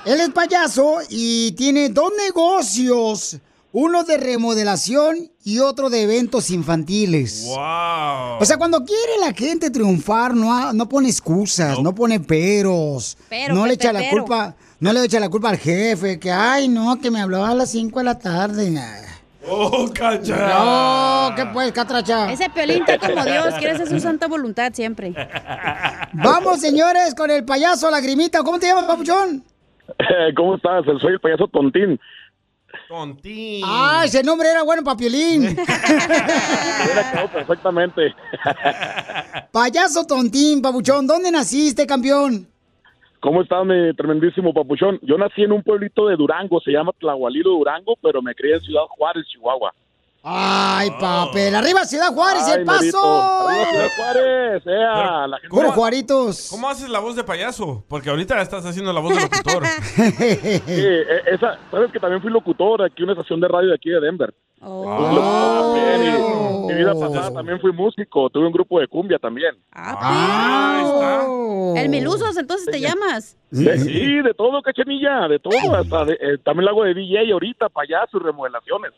Él 0.06 0.20
es 0.22 0.30
payaso 0.30 0.98
y 1.10 1.52
tiene 1.54 1.90
dos 1.90 2.12
negocios, 2.26 3.38
uno 3.72 4.04
de 4.04 4.18
remodelación 4.18 5.32
y 5.44 5.60
otro 5.60 5.90
de 5.90 6.04
eventos 6.04 6.50
infantiles. 6.50 7.44
Wow. 7.46 8.38
O 8.40 8.46
sea, 8.46 8.58
cuando 8.58 8.84
quiere 8.84 9.18
la 9.20 9.34
gente 9.34 9.70
triunfar, 9.70 10.34
no, 10.36 10.54
ha- 10.54 10.74
no 10.74 10.90
pone 10.90 11.10
excusas, 11.10 11.80
no, 11.80 11.94
pone 11.94 12.20
peros, 12.20 13.18
Pero, 13.30 13.54
no 13.56 13.66
le 13.68 13.74
echa 13.76 13.94
la 13.94 14.00
pero. 14.00 14.12
culpa, 14.24 14.56
no 14.80 14.92
le 14.94 15.04
echa 15.06 15.20
la 15.20 15.30
culpa 15.30 15.50
al 15.50 15.58
jefe, 15.58 16.20
que 16.20 16.32
ay 16.32 16.68
no, 16.68 17.00
que 17.00 17.12
me 17.12 17.22
hablaba 17.22 17.50
a 17.50 17.56
las 17.56 17.70
5 17.72 18.00
de 18.00 18.06
la 18.06 18.18
tarde. 18.18 18.74
Oh, 19.48 19.90
cacha. 19.94 20.36
No, 20.36 21.36
¿qué 21.36 21.46
pues, 21.54 21.72
catracha? 21.72 22.32
Ese 22.32 22.50
piolín 22.50 22.84
está 22.86 23.00
como 23.00 23.24
Dios, 23.24 23.54
quiere 23.56 23.72
hacer 23.72 23.88
su 23.88 24.00
santa 24.02 24.28
voluntad 24.28 24.72
siempre. 24.74 25.14
Vamos, 26.14 26.60
señores, 26.60 27.16
con 27.16 27.32
el 27.32 27.46
payaso 27.46 27.90
Lagrimita. 27.90 28.44
¿Cómo 28.44 28.60
te 28.60 28.68
llamas, 28.68 28.86
papuchón? 28.86 29.44
¿Cómo 30.36 30.56
estás? 30.56 30.84
Soy 31.02 31.14
el 31.14 31.20
payaso 31.20 31.48
Tontín. 31.48 32.00
Tontín. 32.88 33.64
Ah, 33.66 34.04
ese 34.06 34.24
nombre 34.24 34.50
era 34.50 34.64
bueno, 34.64 34.84
quedado 37.12 37.28
perfectamente. 37.34 38.14
Payaso 39.52 40.06
tontín, 40.06 40.62
papuchón. 40.62 41.08
¿Dónde 41.08 41.32
naciste, 41.32 41.88
campeón? 41.88 42.48
¿Cómo 43.20 43.42
está 43.42 43.62
mi 43.66 43.94
tremendísimo 43.96 44.54
papuchón? 44.54 44.98
Yo 45.02 45.18
nací 45.18 45.44
en 45.44 45.52
un 45.52 45.62
pueblito 45.62 46.08
de 46.08 46.16
Durango, 46.16 46.62
se 46.62 46.72
llama 46.72 46.94
Tlahualilo 46.98 47.50
Durango, 47.52 47.98
pero 48.02 48.22
me 48.22 48.34
crié 48.34 48.56
en 48.56 48.62
Ciudad 48.62 48.84
Juárez, 48.88 49.26
Chihuahua. 49.28 49.74
Ay, 50.22 50.90
papel. 51.00 51.56
Arriba 51.56 51.86
Ciudad 51.86 52.14
Juárez, 52.14 52.44
Ay, 52.46 52.60
el 52.60 52.66
paso. 52.66 53.48
Arriba 53.48 53.66
Ciudad 53.70 53.86
¡Eh! 53.86 53.90
Juárez, 53.96 54.64
ea, 54.68 55.28
la 55.28 55.38
gente- 55.38 55.50
Puro 55.50 55.72
Juaritos. 55.72 56.48
¿Cómo 56.52 56.68
haces 56.70 56.90
la 56.90 57.00
voz 57.00 57.16
de 57.16 57.24
payaso? 57.24 57.86
Porque 57.88 58.10
ahorita 58.10 58.42
estás 58.42 58.66
haciendo 58.66 58.92
la 58.92 59.00
voz 59.00 59.16
de 59.16 59.22
locutor. 59.22 59.64
Sí, 59.96 60.86
eh, 60.86 61.22
esa, 61.32 61.58
sabes 61.72 61.92
que 61.92 62.00
también 62.00 62.22
fui 62.22 62.32
locutor 62.32 62.82
aquí 62.84 62.96
en 62.98 63.04
una 63.06 63.14
estación 63.14 63.40
de 63.40 63.48
radio 63.48 63.70
de 63.70 63.76
aquí 63.76 63.90
de 63.90 64.00
Denver. 64.02 64.34
Oh. 64.62 64.84
Locutor 64.84 65.62
también, 65.64 66.16
y 66.16 66.68
mi 66.68 66.74
vida 66.74 66.94
pasada 66.94 67.32
también 67.34 67.62
fui 67.62 67.72
músico, 67.72 68.30
tuve 68.30 68.46
un 68.46 68.52
grupo 68.52 68.80
de 68.82 68.88
cumbia 68.88 69.18
también. 69.20 69.56
Ah, 69.72 71.24
El 71.78 71.88
Milusos, 71.90 72.36
entonces 72.38 72.68
te 72.70 72.82
llamas. 72.82 73.38
De- 73.52 73.78
sí, 73.80 74.22
de 74.22 74.34
todo, 74.34 74.62
cachanilla, 74.62 75.28
de 75.30 75.40
todo. 75.40 75.76
Hasta 75.76 76.04
de- 76.06 76.14
eh, 76.20 76.38
también 76.44 76.66
lo 76.66 76.72
hago 76.72 76.84
de 76.84 76.94
DJ 76.94 77.32
ahorita, 77.32 77.70
payaso 77.70 78.18
y 78.18 78.20
remodelaciones. 78.20 78.92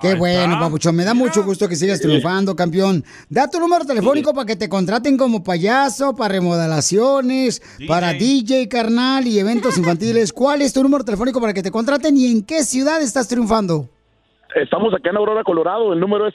Qué 0.00 0.14
bueno, 0.14 0.60
papuchón. 0.60 0.94
Me 0.94 1.04
da 1.04 1.12
mucho 1.12 1.42
gusto 1.42 1.68
que 1.68 1.74
sigas 1.74 2.00
triunfando, 2.00 2.54
campeón. 2.54 3.02
Da 3.28 3.50
tu 3.50 3.58
número 3.58 3.84
telefónico 3.84 4.32
para 4.32 4.46
que 4.46 4.54
te 4.54 4.68
contraten 4.68 5.16
como 5.16 5.42
payaso, 5.42 6.14
para 6.14 6.34
remodelaciones, 6.34 7.60
para 7.88 8.12
DJ, 8.12 8.68
carnal 8.68 9.26
y 9.26 9.40
eventos 9.40 9.76
infantiles. 9.78 10.32
¿Cuál 10.32 10.62
es 10.62 10.72
tu 10.72 10.84
número 10.84 11.04
telefónico 11.04 11.40
para 11.40 11.52
que 11.52 11.62
te 11.62 11.72
contraten 11.72 12.16
y 12.16 12.30
en 12.30 12.44
qué 12.44 12.62
ciudad 12.62 13.02
estás 13.02 13.26
triunfando? 13.28 13.88
Estamos 14.54 14.94
acá 14.94 15.10
en 15.10 15.16
Aurora, 15.16 15.42
Colorado. 15.42 15.92
El 15.92 15.98
número 16.00 16.28
es 16.28 16.34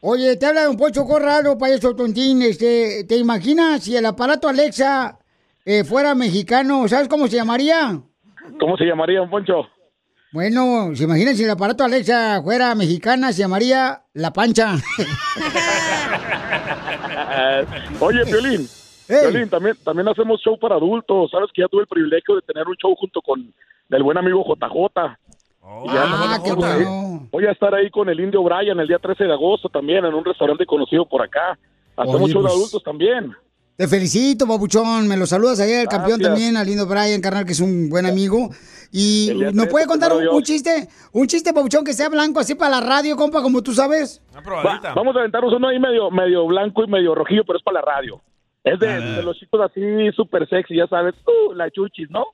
Oye, 0.00 0.38
te 0.38 0.46
habla 0.46 0.62
de 0.62 0.68
un 0.68 0.78
Poncho 0.78 1.04
Corrado, 1.04 1.58
payaso 1.58 1.94
tontín. 1.94 2.40
Este, 2.40 3.04
¿Te 3.06 3.18
imaginas 3.18 3.84
si 3.84 3.94
el 3.94 4.06
aparato 4.06 4.48
Alexa 4.48 5.18
eh, 5.66 5.84
fuera 5.84 6.14
mexicano? 6.14 6.88
¿Sabes 6.88 7.06
cómo 7.06 7.26
se 7.26 7.36
llamaría? 7.36 8.00
¿Cómo 8.58 8.78
se 8.78 8.86
llamaría, 8.86 9.18
don 9.18 9.28
Poncho? 9.28 9.68
Bueno, 10.32 10.94
se 10.94 11.04
imaginan 11.04 11.34
si 11.34 11.42
el 11.42 11.50
aparato 11.50 11.82
Alexa 11.82 12.40
fuera 12.42 12.72
mexicana, 12.76 13.32
se 13.32 13.40
llamaría 13.40 14.02
La 14.14 14.32
Pancha. 14.32 14.76
Oye, 18.00 18.24
Violín. 18.24 18.68
Violín, 19.08 19.48
también, 19.48 19.76
también 19.84 20.06
hacemos 20.08 20.40
show 20.40 20.56
para 20.56 20.76
adultos. 20.76 21.32
Sabes 21.32 21.50
que 21.52 21.62
ya 21.62 21.68
tuve 21.68 21.82
el 21.82 21.88
privilegio 21.88 22.36
de 22.36 22.42
tener 22.42 22.68
un 22.68 22.76
show 22.76 22.94
junto 22.94 23.20
con 23.20 23.52
el 23.90 24.02
buen 24.04 24.18
amigo 24.18 24.44
JJ. 24.44 25.16
Y 25.84 25.88
ya 25.88 26.04
ah, 26.06 26.38
qué 26.44 26.52
voy- 26.52 26.58
bueno. 26.58 27.28
Voy 27.32 27.46
a 27.46 27.50
estar 27.52 27.74
ahí 27.74 27.90
con 27.90 28.08
el 28.08 28.20
indio 28.20 28.42
Brian 28.42 28.78
el 28.78 28.86
día 28.86 28.98
13 28.98 29.24
de 29.24 29.32
agosto 29.32 29.68
también 29.68 30.04
en 30.04 30.14
un 30.14 30.24
restaurante 30.24 30.64
conocido 30.64 31.06
por 31.06 31.22
acá. 31.22 31.58
Hacemos 31.96 32.22
Oye, 32.22 32.32
show 32.32 32.42
de 32.42 32.48
pues, 32.48 32.54
adultos 32.56 32.82
también. 32.84 33.34
Te 33.80 33.88
felicito, 33.88 34.44
babuchón. 34.46 35.08
Me 35.08 35.16
lo 35.16 35.24
saludas 35.24 35.58
ahí 35.58 35.72
al 35.72 35.88
campeón 35.88 36.18
Gracias. 36.18 36.28
también, 36.28 36.56
al 36.58 36.66
lindo 36.66 36.84
Brian, 36.86 37.18
carnal, 37.22 37.46
que 37.46 37.52
es 37.52 37.60
un 37.60 37.88
buen 37.88 38.04
amigo. 38.04 38.50
Y 38.92 39.30
El 39.30 39.38
nos 39.56 39.68
13, 39.68 39.70
puede 39.70 39.86
contar 39.86 40.12
un, 40.12 40.42
chiste, 40.42 40.86
un 41.12 41.26
chiste, 41.26 41.50
babuchón, 41.52 41.82
que 41.82 41.94
sea 41.94 42.10
blanco, 42.10 42.40
así 42.40 42.54
para 42.54 42.72
la 42.78 42.86
radio, 42.86 43.16
compa, 43.16 43.40
como 43.40 43.62
tú 43.62 43.72
sabes. 43.72 44.20
Va- 44.36 44.92
vamos 44.94 45.16
a 45.16 45.20
aventarnos 45.20 45.54
uno 45.54 45.68
ahí 45.68 45.78
medio, 45.78 46.10
medio 46.10 46.46
blanco 46.46 46.84
y 46.84 46.88
medio 46.88 47.14
rojillo, 47.14 47.42
pero 47.46 47.58
es 47.58 47.64
para 47.64 47.80
la 47.80 47.86
radio. 47.86 48.20
Es 48.64 48.78
de, 48.78 48.86
de 49.00 49.22
los 49.22 49.38
chicos 49.38 49.58
así 49.64 49.80
súper 50.14 50.46
sexy, 50.50 50.76
ya 50.76 50.86
sabes, 50.86 51.14
uh, 51.26 51.54
la 51.54 51.70
chuchis, 51.70 52.10
¿no? 52.10 52.26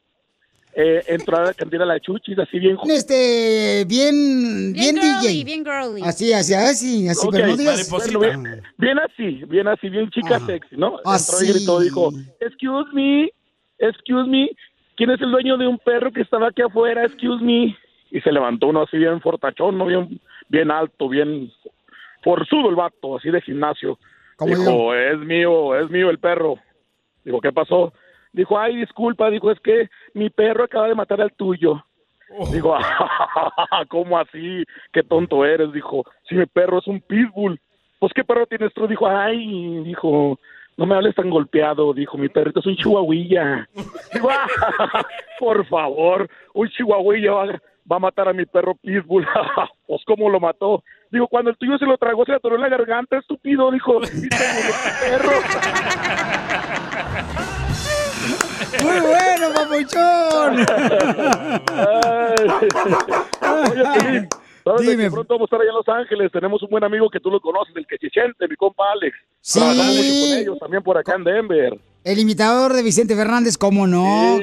Eh, 0.79 1.03
entró 1.07 1.39
a 1.39 1.45
la 1.45 1.55
cantina 1.55 1.87
la 1.87 1.99
chuchis, 1.99 2.39
así 2.39 2.59
bien... 2.59 2.77
Este, 2.87 3.87
bien, 3.89 4.75
bien, 4.75 4.97
girly, 4.97 5.23
DJ. 5.23 5.45
bien 5.45 5.65
girly. 5.65 6.03
Así, 6.05 6.35
así, 6.35 6.53
así, 6.53 7.09
así, 7.09 7.27
Ok, 7.27 7.33
pero 7.33 7.47
no 7.47 7.57
digas. 7.57 7.91
bueno, 7.91 8.21
bien, 8.21 8.63
bien 8.77 8.99
así, 8.99 9.43
bien 9.49 9.69
así, 9.69 9.89
bien 9.89 10.11
chica 10.11 10.39
sexy, 10.41 10.77
¿no? 10.77 10.99
Entró 10.99 11.13
Así. 11.13 11.47
y 11.47 11.53
gritó, 11.55 11.81
dijo, 11.81 12.11
excuse 12.41 12.93
me, 12.93 13.31
excuse 13.79 14.29
me, 14.29 14.51
¿quién 14.97 15.13
es 15.13 15.21
el 15.23 15.31
dueño 15.31 15.57
de 15.57 15.67
un 15.67 15.79
perro 15.79 16.13
que 16.13 16.21
estaba 16.21 16.49
aquí 16.49 16.61
afuera? 16.61 17.07
Excuse 17.07 17.43
me. 17.43 17.75
Y 18.11 18.21
se 18.21 18.31
levantó 18.31 18.67
uno 18.67 18.83
así 18.83 18.99
bien 18.99 19.23
fortachón, 19.23 19.79
¿no? 19.79 19.87
Bien, 19.87 20.21
bien 20.51 20.71
alto, 20.71 21.09
bien 21.09 21.51
forzudo 22.23 22.69
el 22.69 22.77
vato, 22.77 23.17
así 23.17 23.31
de 23.31 23.41
gimnasio. 23.41 23.99
Dijo, 24.45 24.95
es 24.95 25.19
mío, 25.21 25.75
es 25.75 25.89
mío 25.89 26.11
el 26.11 26.19
perro. 26.19 26.57
Dijo, 27.25 27.41
¿qué 27.41 27.51
pasó? 27.51 27.95
Dijo, 28.37 28.59
ay, 28.59 28.77
disculpa, 28.77 29.31
dijo, 29.31 29.51
es 29.51 29.59
que 29.61 29.89
mi 30.13 30.29
perro 30.29 30.65
acaba 30.65 30.89
de 30.89 30.95
matar 30.95 31.23
al 31.23 31.33
tuyo. 31.33 31.83
Dijo, 32.53 32.77
¿cómo 33.89 34.19
así? 34.19 34.63
Qué 34.93 35.03
tonto 35.03 35.47
eres, 35.47 35.73
dijo. 35.73 36.05
Si 36.29 36.35
mi 36.35 36.45
perro 36.45 36.81
es 36.81 36.87
un 36.87 37.01
pitbull. 37.01 37.59
Pues, 37.99 38.13
¿qué 38.13 38.25
perro 38.25 38.47
tienes 38.47 38.75
tú? 38.75 38.87
Dijo, 38.87 39.09
ay, 39.09 39.83
dijo, 39.85 40.39
no 40.77 40.85
me 40.85 40.97
hables 40.97 41.15
tan 41.15 41.31
golpeado. 41.31 41.95
Dijo, 41.95 42.19
mi 42.19 42.29
perrito 42.29 42.61
es 42.61 42.67
un 42.67 42.77
chihuahuilla. 42.77 43.67
Dijo, 44.13 44.29
"Ah, 44.31 45.03
por 45.41 45.65
favor, 45.67 46.29
un 46.53 46.69
chihuahuilla 46.69 47.33
va, 47.33 47.47
va 47.91 47.97
a 47.97 48.01
matar 48.01 48.29
a 48.29 48.35
mi 48.35 48.45
perro 48.45 48.75
pitbull. 48.75 49.27
pues, 49.87 50.03
¿cómo 50.05 50.29
lo 50.29 50.41
mató? 50.41 50.85
Digo, 51.11 51.27
cuando 51.27 51.49
el 51.49 51.57
tuyo 51.57 51.79
se 51.79 51.87
lo 51.87 51.97
tragó, 51.97 52.27
se 52.27 52.33
le 52.33 52.37
atoró 52.37 52.57
en 52.57 52.63
la 52.63 52.69
garganta, 52.69 53.17
estúpido, 53.17 53.71
dijo. 53.71 53.99
"Y 54.03 54.07
se 54.07 54.53
murió 54.53 54.75
tu 54.83 54.91
perro. 55.25 55.33
Muy 58.83 59.01
bueno, 59.01 59.53
papuchón. 59.55 60.67
Oye, 63.99 64.29
¿sabes 64.65 64.87
de 64.87 64.97
que 64.97 65.11
pronto 65.11 65.35
vamos 65.35 65.43
a 65.43 65.47
estar 65.47 65.61
allá 65.61 65.71
en 65.71 65.77
Los 65.77 65.89
Ángeles? 65.89 66.33
Tenemos 66.33 66.63
un 66.63 66.71
buen 66.71 66.85
amigo 66.85 67.09
que 67.09 67.21
tú 67.21 67.31
lo 67.31 67.41
conoces, 67.41 67.77
el 67.77 67.87
que 67.87 67.97
siente, 68.09 68.49
mi 68.49 68.57
compa 68.57 68.85
Alex. 68.93 69.17
Sí. 69.41 69.61
Con 69.61 69.71
ellos, 70.39 70.59
también 70.59 70.83
por 70.83 70.99
acá 70.99 71.15
en 71.15 71.25
Denver. 71.25 71.79
El 72.07 72.21
imitador 72.21 72.73
de 72.73 72.85
Vicente 72.85 73.17
Fernández, 73.17 73.59
¿cómo 73.59 73.85
no? 73.89 74.39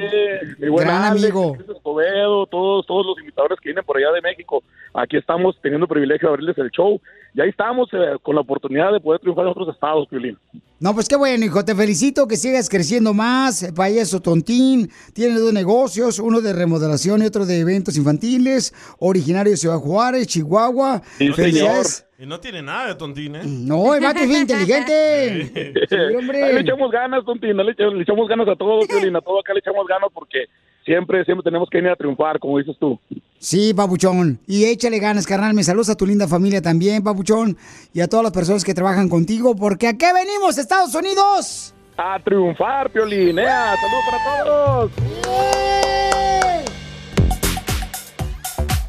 Mi 0.58 0.68
buen 0.68 0.86
Gran 0.86 1.02
Alex, 1.02 1.24
amigo. 1.24 1.56
Escobedo, 1.74 2.44
todos, 2.44 2.84
todos 2.84 3.06
los 3.06 3.18
imitadores 3.22 3.58
que 3.58 3.70
vienen 3.70 3.82
por 3.86 3.96
allá 3.96 4.12
de 4.12 4.20
México. 4.20 4.62
Aquí 4.92 5.16
estamos 5.16 5.56
teniendo 5.62 5.86
el 5.86 5.88
privilegio 5.88 6.28
de 6.28 6.34
abrirles 6.34 6.58
el 6.58 6.70
show. 6.70 7.00
Y 7.32 7.40
ahí 7.40 7.48
estamos 7.48 7.88
eh, 7.94 8.18
con 8.22 8.34
la 8.34 8.42
oportunidad 8.42 8.92
de 8.92 9.00
poder 9.00 9.18
triunfar 9.22 9.46
en 9.46 9.52
otros 9.52 9.74
estados, 9.74 10.06
Piolín. 10.08 10.36
No, 10.78 10.92
pues 10.92 11.08
qué 11.08 11.16
bueno, 11.16 11.42
hijo. 11.46 11.64
Te 11.64 11.74
felicito 11.74 12.28
que 12.28 12.36
sigas 12.36 12.68
creciendo 12.68 13.14
más. 13.14 13.62
eh, 13.62 13.72
Payaso 13.72 14.20
Tontín. 14.20 14.90
Tienes 15.14 15.40
dos 15.40 15.54
negocios, 15.54 16.18
uno 16.18 16.42
de 16.42 16.52
remodelación 16.52 17.22
y 17.22 17.24
otro 17.24 17.46
de 17.46 17.60
eventos 17.60 17.96
infantiles. 17.96 18.74
Originario 18.98 19.52
de 19.52 19.56
Ciudad 19.56 19.78
Juárez, 19.78 20.26
Chihuahua. 20.26 21.00
Sí, 21.16 21.32
Felicidades. 21.32 22.04
Y 22.24 22.26
no 22.26 22.40
tiene 22.40 22.62
nada 22.62 22.86
de 22.88 22.94
tontín, 22.94 23.36
¿eh? 23.36 23.42
No, 23.44 23.94
el 23.94 24.02
vato 24.02 24.20
es 24.20 24.28
bien 24.28 24.40
inteligente. 24.40 25.74
Sí, 25.90 26.16
hombre. 26.16 26.42
Ahí 26.42 26.54
le 26.54 26.60
echamos 26.60 26.90
ganas, 26.90 27.22
Tontín, 27.26 27.54
le, 27.54 27.72
echamos- 27.72 27.94
le 27.96 28.02
echamos 28.02 28.26
ganas 28.26 28.48
a 28.48 28.56
todos, 28.56 28.86
Piolín, 28.86 29.14
a 29.14 29.20
todo 29.20 29.40
acá 29.40 29.52
le 29.52 29.58
echamos 29.58 29.86
ganas 29.86 30.08
porque 30.14 30.46
siempre, 30.86 31.22
siempre 31.26 31.42
tenemos 31.44 31.68
que 31.68 31.76
venir 31.76 31.90
a 31.92 31.96
triunfar, 31.96 32.38
como 32.38 32.56
dices 32.56 32.76
tú. 32.80 32.98
Sí, 33.38 33.74
papuchón. 33.74 34.38
Y 34.46 34.64
échale 34.64 34.98
ganas, 35.00 35.26
carnal. 35.26 35.52
Me 35.52 35.62
saludas 35.62 35.90
a 35.90 35.96
tu 35.96 36.06
linda 36.06 36.26
familia 36.26 36.62
también, 36.62 37.04
papuchón. 37.04 37.58
Y 37.92 38.00
a 38.00 38.08
todas 38.08 38.24
las 38.24 38.32
personas 38.32 38.64
que 38.64 38.72
trabajan 38.72 39.10
contigo, 39.10 39.54
porque 39.54 39.88
¿a 39.88 39.92
qué 39.98 40.10
venimos, 40.14 40.56
Estados 40.56 40.94
Unidos? 40.94 41.74
A 41.98 42.18
triunfar, 42.24 42.88
Piolín, 42.90 43.38
¿eh? 43.38 43.44
¡Saludos 43.44 44.04
para 44.10 44.44
todos! 44.44 45.83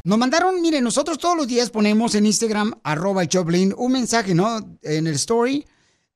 Nos 0.06 0.18
mandaron, 0.18 0.62
miren, 0.62 0.84
nosotros 0.84 1.18
todos 1.18 1.36
los 1.36 1.48
días 1.48 1.70
ponemos 1.70 2.14
en 2.14 2.26
Instagram, 2.26 2.74
arroba 2.84 3.22
el 3.22 3.28
Choplin, 3.28 3.74
un 3.76 3.90
mensaje, 3.90 4.36
¿no? 4.36 4.58
En 4.82 5.08
el 5.08 5.14
story. 5.14 5.66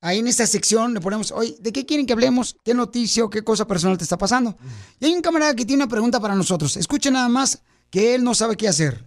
Ahí 0.01 0.21
en 0.21 0.29
esta 0.29 0.47
sección 0.47 0.95
le 0.95 1.01
ponemos, 1.01 1.33
oye, 1.33 1.57
¿de 1.59 1.73
qué 1.73 1.85
quieren 1.85 2.07
que 2.07 2.13
hablemos? 2.13 2.57
¿Qué 2.65 2.73
noticia 2.73 3.25
o 3.25 3.31
qué 3.31 3.43
cosa 3.43 3.67
personal 3.67 3.99
te 3.99 4.05
está 4.05 4.17
pasando? 4.17 4.57
Y 5.01 5.07
hay 5.07 5.13
un 5.13 5.23
camarada 5.23 5.57
que 5.57 5.65
tiene 5.65 5.83
una 5.83 5.91
pregunta 5.91 6.21
para 6.21 6.37
nosotros. 6.37 6.77
Escuchen 6.77 7.15
nada 7.15 7.29
más 7.29 7.65
que 7.91 8.15
él 8.15 8.23
no 8.23 8.33
sabe 8.33 8.57
qué 8.57 8.69
hacer. 8.69 9.03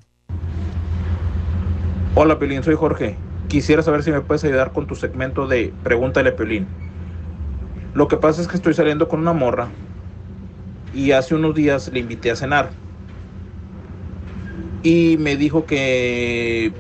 Hola 2.16 2.38
Piolín, 2.38 2.62
soy 2.62 2.76
Jorge. 2.76 3.16
Quisiera 3.48 3.84
saber 3.84 4.04
si 4.04 4.12
me 4.12 4.20
puedes 4.20 4.44
ayudar 4.44 4.74
con 4.74 4.86
tu 4.86 4.96
segmento 4.96 5.48
de 5.48 5.74
Pregúntale 5.84 6.32
a 6.32 6.36
Piolín. 6.36 6.68
Lo 7.94 8.10
que 8.10 8.18
pasa 8.18 8.42
es 8.42 8.50
que 8.50 8.58
estoy 8.58 8.74
saliendo 8.74 9.08
con 9.08 9.22
una 9.22 9.32
morra 9.32 9.70
y 10.94 11.12
hace 11.12 11.36
unos 11.36 11.56
días 11.56 11.88
le 11.88 12.00
invité 12.00 12.32
a 12.32 12.36
cenar. 12.36 12.83
Y 14.84 15.16
me 15.18 15.38
dijo 15.38 15.66
que 15.66 16.74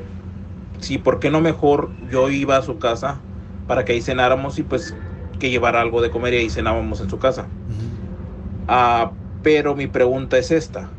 sí, 0.79 0.97
¿por 0.97 1.19
qué 1.19 1.31
no 1.31 1.39
mejor 1.39 1.89
yo 2.11 2.29
iba 2.29 2.57
a 2.57 2.61
su 2.61 2.77
casa 2.77 3.21
para 3.67 3.85
que 3.85 3.93
ahí 3.93 4.01
cenáramos 4.01 4.59
y 4.59 4.63
pues 4.63 4.93
que 5.39 5.49
llevara 5.49 5.79
algo 5.81 6.01
de 6.01 6.11
comer 6.11 6.33
y 6.33 6.37
ahí 6.37 6.49
cenábamos 6.49 6.99
en 6.99 7.09
su 7.09 7.17
casa? 7.17 7.47
Ah, 8.67 9.11
pero 9.41 9.75
mi 9.75 9.87
pregunta 9.87 10.37
es 10.37 10.51
esta. 10.51 10.89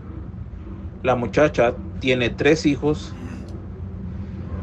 La 1.02 1.14
muchacha 1.14 1.74
tiene 2.00 2.30
tres 2.30 2.64
hijos 2.64 3.14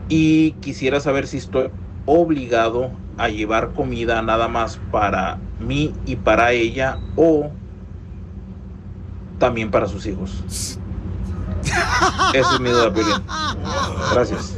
y 0.09 0.51
quisiera 0.53 0.99
saber 0.99 1.27
si 1.27 1.37
estoy 1.37 1.69
obligado 2.05 2.91
a 3.17 3.29
llevar 3.29 3.73
comida 3.73 4.21
nada 4.23 4.47
más 4.47 4.79
para 4.91 5.37
mí 5.59 5.93
y 6.05 6.15
para 6.15 6.51
ella 6.53 6.99
o 7.15 7.51
también 9.37 9.69
para 9.69 9.87
sus 9.87 10.05
hijos. 10.07 10.79
Esa 12.33 12.53
es 12.55 12.59
mi 12.59 12.69
duda, 12.69 12.93
Piolín. 12.93 13.23
Gracias. 14.11 14.53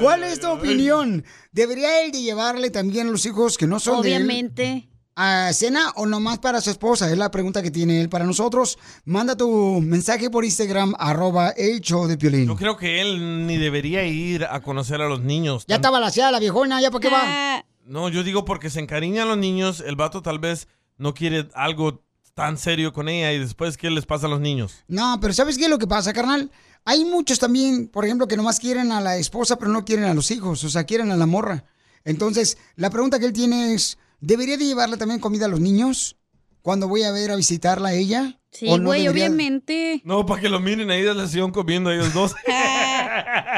¿Cuál 0.00 0.24
es 0.24 0.40
tu 0.40 0.48
opinión? 0.50 1.24
¿Debería 1.52 2.04
él 2.04 2.12
de 2.12 2.22
llevarle 2.22 2.70
también 2.70 3.08
a 3.08 3.10
los 3.10 3.26
hijos 3.26 3.58
que 3.58 3.66
no 3.66 3.78
son 3.78 4.02
de 4.02 4.14
él 4.16 4.22
Obviamente. 4.24 4.88
a 5.16 5.52
cena 5.52 5.92
o 5.96 6.06
nomás 6.06 6.38
para 6.38 6.60
su 6.60 6.70
esposa? 6.70 7.10
Es 7.10 7.18
la 7.18 7.30
pregunta 7.30 7.62
que 7.62 7.70
tiene 7.70 8.00
él 8.00 8.08
para 8.08 8.24
nosotros. 8.24 8.78
Manda 9.04 9.36
tu 9.36 9.80
mensaje 9.82 10.30
por 10.30 10.44
Instagram, 10.44 10.94
arroba 10.98 11.50
el 11.50 11.80
show 11.80 12.06
de 12.06 12.16
Piolín. 12.16 12.46
Yo 12.46 12.56
creo 12.56 12.76
que 12.76 13.00
él 13.00 13.46
ni 13.46 13.58
debería 13.58 14.04
ir 14.04 14.44
a 14.44 14.60
conocer 14.60 15.00
a 15.02 15.08
los 15.08 15.20
niños. 15.20 15.64
Ya 15.68 15.76
estaba 15.76 16.00
laseada 16.00 16.32
la 16.32 16.40
viejona, 16.40 16.80
¿ya 16.80 16.90
para 16.90 17.00
qué 17.02 17.08
va? 17.08 17.64
No, 17.84 18.08
yo 18.08 18.22
digo 18.22 18.44
porque 18.44 18.70
se 18.70 18.80
encariñan 18.80 19.28
los 19.28 19.36
niños, 19.38 19.82
el 19.86 19.96
vato 19.96 20.22
tal 20.22 20.38
vez 20.38 20.68
no 20.96 21.14
quiere 21.14 21.48
algo 21.54 22.02
tan 22.34 22.56
serio 22.58 22.92
con 22.92 23.08
ella 23.08 23.32
y 23.32 23.38
después, 23.38 23.76
¿qué 23.76 23.90
les 23.90 24.06
pasa 24.06 24.26
a 24.26 24.30
los 24.30 24.40
niños? 24.40 24.84
No, 24.88 25.18
pero 25.20 25.34
¿sabes 25.34 25.58
qué 25.58 25.64
es 25.64 25.70
lo 25.70 25.78
que 25.78 25.86
pasa, 25.86 26.12
carnal? 26.12 26.50
Hay 26.84 27.04
muchos 27.04 27.38
también, 27.38 27.88
por 27.88 28.04
ejemplo, 28.04 28.26
que 28.26 28.36
nomás 28.36 28.58
quieren 28.58 28.90
a 28.92 29.00
la 29.00 29.16
esposa, 29.16 29.56
pero 29.58 29.70
no 29.70 29.84
quieren 29.84 30.06
a 30.06 30.14
los 30.14 30.30
hijos, 30.30 30.64
o 30.64 30.68
sea, 30.68 30.84
quieren 30.84 31.10
a 31.12 31.16
la 31.16 31.26
morra. 31.26 31.64
Entonces, 32.04 32.58
la 32.76 32.90
pregunta 32.90 33.18
que 33.18 33.26
él 33.26 33.32
tiene 33.32 33.74
es, 33.74 33.98
¿debería 34.20 34.56
de 34.56 34.64
llevarle 34.66 34.96
también 34.96 35.20
comida 35.20 35.44
a 35.44 35.48
los 35.48 35.60
niños 35.60 36.16
cuando 36.62 36.88
voy 36.88 37.02
a 37.04 37.12
ver 37.12 37.30
a 37.30 37.36
visitarla 37.36 37.90
a 37.90 37.94
ella? 37.94 38.40
Sí, 38.50 38.66
¿O 38.68 38.76
no 38.78 38.86
güey, 38.86 39.02
debería? 39.04 39.26
obviamente. 39.26 40.02
No, 40.04 40.26
para 40.26 40.40
que 40.40 40.48
lo 40.48 40.58
miren 40.60 40.90
ahí 40.90 41.02
de 41.02 41.14
la 41.14 41.26
sesión 41.26 41.52
comiendo 41.52 41.90
ellos 41.92 42.12
dos. 42.12 42.34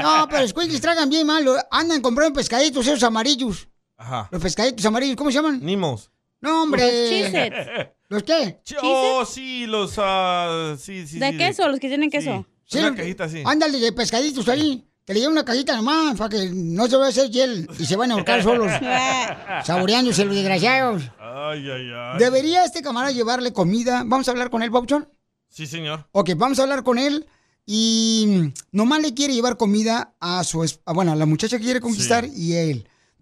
No, 0.03 0.27
pero 0.29 0.47
squinkles 0.47 0.81
tragan 0.81 1.09
bien 1.09 1.27
mal. 1.27 1.45
Andan 1.71 2.03
comprando 2.03 2.35
pescaditos 2.35 2.87
esos 2.87 3.03
amarillos. 3.05 3.69
Ajá. 3.97 4.29
Los 4.31 4.43
pescaditos 4.43 4.85
amarillos, 4.85 5.17
¿cómo 5.17 5.31
se 5.31 5.37
llaman? 5.37 5.61
Nimos. 5.65 6.11
No, 6.45 6.63
hombre. 6.63 7.31
Los. 7.31 7.89
¿Los 8.09 8.23
qué? 8.23 8.59
Oh, 8.83 9.25
sí, 9.25 9.67
los. 9.67 9.95
ah, 9.99 10.77
sí, 10.79 11.07
sí, 11.07 11.19
¿De 11.19 11.31
sí, 11.33 11.39
queso? 11.39 11.69
Los 11.69 11.81
que 11.81 11.89
tienen 11.89 12.11
queso. 12.11 12.47
Sí, 12.67 12.79
Una 12.79 12.95
cajita 12.95 13.25
así. 13.25 13.43
Ándale, 13.45 13.79
de 13.79 13.93
pescaditos 13.93 14.49
ahí. 14.49 14.85
Que 15.07 15.13
le 15.13 15.21
lleve 15.21 15.33
una 15.33 15.45
cajita 15.45 15.77
nomás, 15.77 16.17
para 16.17 16.31
que 16.31 16.51
no 16.55 16.87
se 16.87 16.97
vaya 16.97 17.09
a 17.09 17.11
hacer 17.11 17.31
hiel 17.31 17.69
y 17.79 17.85
se 17.85 17.95
van 17.97 18.11
a 18.11 18.15
ahorcar 18.15 18.43
solos. 18.43 18.73
saboreándose 19.65 20.25
los 20.25 20.35
desgraciados. 20.35 21.03
Ay, 21.19 21.69
ay, 21.71 21.91
ay. 21.95 22.19
¿Debería 22.19 22.65
este 22.65 22.81
camarada 22.83 23.13
llevarle 23.13 23.53
comida? 23.53 24.03
Vamos 24.07 24.29
a 24.29 24.31
hablar 24.31 24.49
con 24.51 24.63
él, 24.63 24.71
Pauchón. 24.71 25.09
Sí, 25.49 25.67
señor. 25.67 26.07
Ok, 26.13 26.31
vamos 26.37 26.59
a 26.59 26.63
hablar 26.63 26.83
con 26.83 26.99
él. 26.99 27.27
Y 27.67 28.53
nomás 28.73 29.01
le 29.01 29.15
quiere 29.15 29.35
llevar 29.35 29.57
comida 29.57 30.15
a 30.21 30.45
su... 30.45 30.65
es- 30.65 30.81
a, 30.85 30.93
bueno, 30.93 31.13
a 31.13 31.17
la 31.17 31.27
muchacha 31.27 31.59
que 31.59 31.65
quiere 31.65 31.81
conquistar 31.81 32.27
y 32.27 32.55
a 32.55 32.63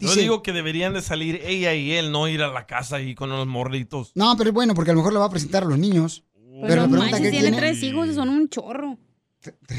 él. 0.03 0.09
Yo 0.09 0.09
Dice, 0.11 0.21
digo 0.21 0.43
que 0.43 0.53
deberían 0.53 0.93
de 0.95 1.03
salir 1.03 1.41
ella 1.45 1.75
y 1.75 1.93
él, 1.93 2.11
no 2.13 2.29
ir 2.29 2.43
a 2.43 2.49
la 2.49 2.67
casa 2.67 2.97
ahí 2.97 3.15
con 3.15 3.31
los 3.31 3.47
morritos. 3.47 4.13
No, 4.15 4.37
pero 4.37 4.51
es 4.51 4.55
bueno, 4.55 4.75
porque 4.75 4.91
a 4.91 4.95
lo 4.95 5.01
mejor 5.01 5.13
le 5.13 5.19
va 5.19 5.27
a 5.27 5.31
presentar 5.31 5.63
a 5.63 5.67
los 5.67 5.79
niños. 5.79 6.25
Pues 6.35 6.65
pero 6.69 6.83
no 6.83 6.83
la 6.83 6.89
pregunta 6.89 7.11
manches, 7.13 7.21
que 7.23 7.31
tiene 7.31 7.43
tiene... 7.49 7.57
tres 7.57 7.83
hijos 7.83 8.09
y 8.09 8.15
son 8.15 8.29
un 8.29 8.49
chorro. 8.49 8.99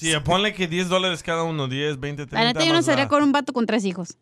Sí, 0.00 0.12
ponle 0.24 0.54
que 0.54 0.66
10 0.66 0.88
dólares 0.88 1.22
cada 1.22 1.42
uno, 1.42 1.68
10, 1.68 2.00
20, 2.00 2.26
30. 2.26 2.38
La 2.42 2.52
neta, 2.54 2.64
yo 2.64 2.72
no 2.72 2.82
sería 2.82 3.06
con 3.06 3.22
un 3.22 3.32
vato 3.32 3.52
con 3.52 3.66
tres 3.66 3.84
hijos. 3.84 4.16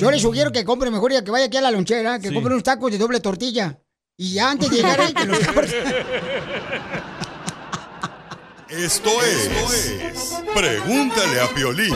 Yo 0.00 0.10
le 0.10 0.18
sugiero 0.18 0.50
que 0.50 0.64
compre 0.64 0.90
mejor 0.90 1.12
ya 1.12 1.22
que 1.22 1.30
vaya 1.30 1.44
aquí 1.44 1.58
a 1.58 1.60
la 1.60 1.70
lonchera, 1.70 2.18
que 2.18 2.28
Sí. 2.28 2.34
compre 2.34 2.54
unos 2.54 2.64
tacos 2.64 2.90
de 2.90 2.96
doble 2.96 3.20
tortilla. 3.20 3.78
Y 4.16 4.32
ya 4.32 4.50
antes 4.50 4.70
de 4.70 4.76
llegar 4.76 4.98
ahí, 5.00 5.12
que 5.12 5.24
los 5.26 5.38
Esto 8.70 9.10
es, 9.22 10.40
Pregúntale 10.54 11.40
a 11.40 11.48
Piolín. 11.54 11.94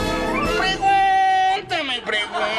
Pregúntame, 2.05 2.49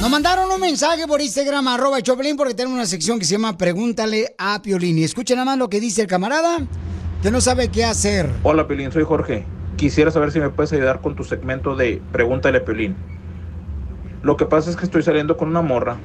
Nos 0.00 0.10
mandaron 0.10 0.50
un 0.50 0.60
mensaje 0.60 1.06
por 1.06 1.20
Instagram, 1.20 1.68
arroba 1.68 2.00
Choplin, 2.00 2.36
porque 2.36 2.54
tenemos 2.54 2.76
una 2.76 2.86
sección 2.86 3.18
que 3.18 3.24
se 3.24 3.32
llama 3.32 3.58
Pregúntale 3.58 4.34
a 4.38 4.62
Piolín. 4.62 4.98
Y 4.98 5.04
escuchen 5.04 5.36
nada 5.36 5.44
más 5.44 5.58
lo 5.58 5.68
que 5.68 5.80
dice 5.80 6.02
el 6.02 6.06
camarada, 6.06 6.58
que 7.22 7.30
no 7.30 7.40
sabe 7.40 7.68
qué 7.68 7.84
hacer. 7.84 8.30
Hola 8.42 8.66
Piolín, 8.66 8.92
soy 8.92 9.04
Jorge. 9.04 9.44
Quisiera 9.76 10.10
saber 10.10 10.32
si 10.32 10.40
me 10.40 10.48
puedes 10.50 10.72
ayudar 10.72 11.00
con 11.00 11.16
tu 11.16 11.24
segmento 11.24 11.76
de 11.76 12.00
Pregúntale 12.12 12.58
a 12.58 12.64
Piolín. 12.64 12.96
Lo 14.22 14.36
que 14.36 14.46
pasa 14.46 14.70
es 14.70 14.76
que 14.76 14.84
estoy 14.84 15.02
saliendo 15.02 15.36
con 15.36 15.48
una 15.48 15.62
morra 15.62 15.96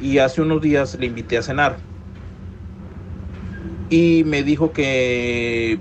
y 0.00 0.18
hace 0.18 0.40
unos 0.40 0.62
días 0.62 0.96
le 0.98 1.06
invité 1.06 1.38
a 1.38 1.42
cenar. 1.42 1.78
Y 3.90 4.22
me 4.24 4.42
dijo 4.42 4.72
que 4.72 5.80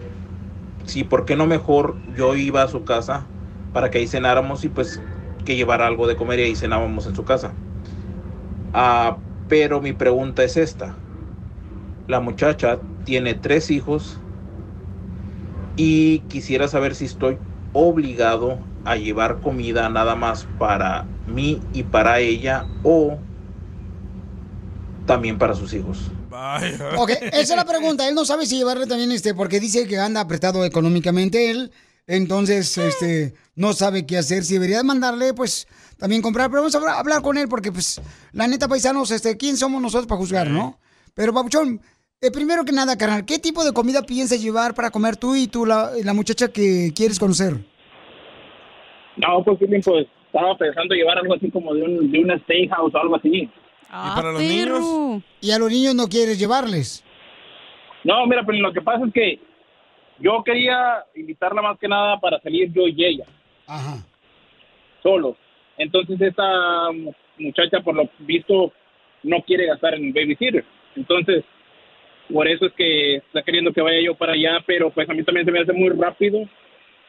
sí, 0.87 1.03
¿por 1.03 1.25
qué 1.25 1.35
no 1.35 1.47
mejor 1.47 2.01
yo 2.05 2.35
iba 2.35 2.63
a 2.63 2.67
su 2.67 2.83
casa 2.85 3.33
para 3.71 3.89
que 3.91 3.99
ahí 3.99 4.07
cenáramos 4.07 4.63
y 4.65 4.69
pues 4.69 5.05
que 5.45 5.55
llevara 5.55 5.87
algo 5.87 6.07
de 6.07 6.15
comer 6.17 6.39
y 6.39 6.43
ahí 6.43 6.55
cenábamos 6.55 7.07
en 7.07 7.15
su 7.15 7.25
casa? 7.25 7.59
Ah, 8.73 9.23
pero 9.47 9.81
mi 9.81 9.91
pregunta 9.93 10.43
es 10.43 10.55
esta. 10.57 11.05
La 12.07 12.19
muchacha 12.19 12.85
tiene 13.03 13.33
tres 13.35 13.69
hijos 13.71 14.25
y 15.75 16.21
quisiera 16.27 16.67
saber 16.67 16.95
si 16.95 17.05
estoy 17.05 17.41
obligado 17.71 18.71
a 18.83 18.95
llevar 18.95 19.39
comida 19.41 19.89
nada 19.89 20.15
más 20.15 20.45
para 20.57 21.11
mí 21.25 21.67
y 21.71 21.83
para 21.83 22.19
ella 22.19 22.71
o 22.81 23.25
también 25.05 25.37
para 25.39 25.55
sus 25.55 25.73
hijos. 25.73 26.16
Ok, 26.97 27.11
esa 27.21 27.39
es 27.39 27.55
la 27.55 27.65
pregunta. 27.65 28.07
Él 28.07 28.15
no 28.15 28.25
sabe 28.25 28.45
si 28.45 28.57
llevarle 28.57 28.85
también, 28.87 29.11
este, 29.11 29.33
porque 29.33 29.59
dice 29.59 29.87
que 29.87 29.97
anda 29.97 30.21
apretado 30.21 30.63
económicamente 30.65 31.49
él. 31.51 31.71
Entonces, 32.05 32.77
este, 32.77 33.33
no 33.55 33.73
sabe 33.73 34.05
qué 34.05 34.17
hacer. 34.17 34.43
Si 34.43 34.53
debería 34.53 34.81
mandarle, 34.83 35.33
pues, 35.33 35.67
también 35.97 36.21
comprar. 36.21 36.49
Pero 36.49 36.61
vamos 36.61 36.75
a 36.75 36.99
hablar- 36.99 37.21
con 37.21 37.37
él 37.37 37.47
porque, 37.49 37.71
pues, 37.71 38.01
la 38.31 38.47
neta, 38.47 38.67
paisanos, 38.67 39.11
este, 39.11 39.35
¿quién 39.35 39.57
somos 39.57 39.81
nosotros 39.81 40.07
para 40.07 40.19
juzgar, 40.19 40.47
no? 40.47 40.79
Pero, 41.13 41.33
Papuchón, 41.33 41.81
eh, 42.21 42.31
primero 42.31 42.63
que 42.63 42.71
nada, 42.71 42.97
carnal, 42.97 43.25
¿qué 43.25 43.39
tipo 43.39 43.65
de 43.65 43.73
comida 43.73 44.03
piensas 44.03 44.41
llevar 44.41 44.73
para 44.73 44.89
comer 44.91 45.17
tú 45.17 45.35
y 45.35 45.47
tú, 45.47 45.65
la, 45.65 45.91
la 46.03 46.13
muchacha 46.13 46.47
que 46.47 46.93
quieres 46.95 47.19
conocer? 47.19 47.53
No, 49.17 49.43
pues, 49.43 49.57
pues 49.59 50.07
estaba 50.27 50.57
pensando 50.57 50.93
llevar 50.93 51.17
algo 51.17 51.33
así 51.33 51.49
como 51.49 51.73
de 51.73 51.81
un, 51.81 52.11
de 52.11 52.19
una 52.19 52.37
steakhouse 52.43 52.93
o 52.93 52.97
algo 52.99 53.15
así. 53.15 53.49
¿Y 53.89 54.15
para 54.15 54.31
los 54.33 54.41
niños? 54.41 55.23
¿Y 55.41 55.51
a 55.51 55.57
los 55.59 55.71
niños 55.71 55.95
no 55.95 56.07
quieres 56.07 56.37
llevarles? 56.39 57.03
No, 58.03 58.25
mira, 58.27 58.43
pero 58.45 58.57
lo 58.59 58.73
que 58.73 58.81
pasa 58.81 59.05
es 59.05 59.13
que 59.13 59.39
yo 60.19 60.43
quería 60.43 61.03
invitarla 61.15 61.61
más 61.61 61.77
que 61.79 61.87
nada 61.87 62.19
para 62.19 62.39
salir 62.41 62.71
yo 62.73 62.87
y 62.87 63.03
ella. 63.05 63.25
Ajá. 63.67 63.97
Solo. 65.03 65.35
Entonces 65.77 66.19
esta 66.19 66.91
mu- 66.91 67.13
muchacha, 67.37 67.81
por 67.81 67.95
lo 67.95 68.09
visto, 68.19 68.73
no 69.23 69.41
quiere 69.43 69.67
gastar 69.67 69.93
en 69.95 70.11
babysitter. 70.13 70.65
Entonces, 70.95 71.43
por 72.33 72.47
eso 72.47 72.65
es 72.65 72.73
que 72.73 73.15
está 73.17 73.41
queriendo 73.43 73.71
que 73.71 73.81
vaya 73.81 74.01
yo 74.01 74.15
para 74.15 74.33
allá, 74.33 74.59
pero 74.65 74.89
pues 74.89 75.09
a 75.09 75.13
mí 75.13 75.23
también 75.23 75.45
se 75.45 75.51
me 75.51 75.59
hace 75.59 75.73
muy 75.73 75.89
rápido 75.89 76.39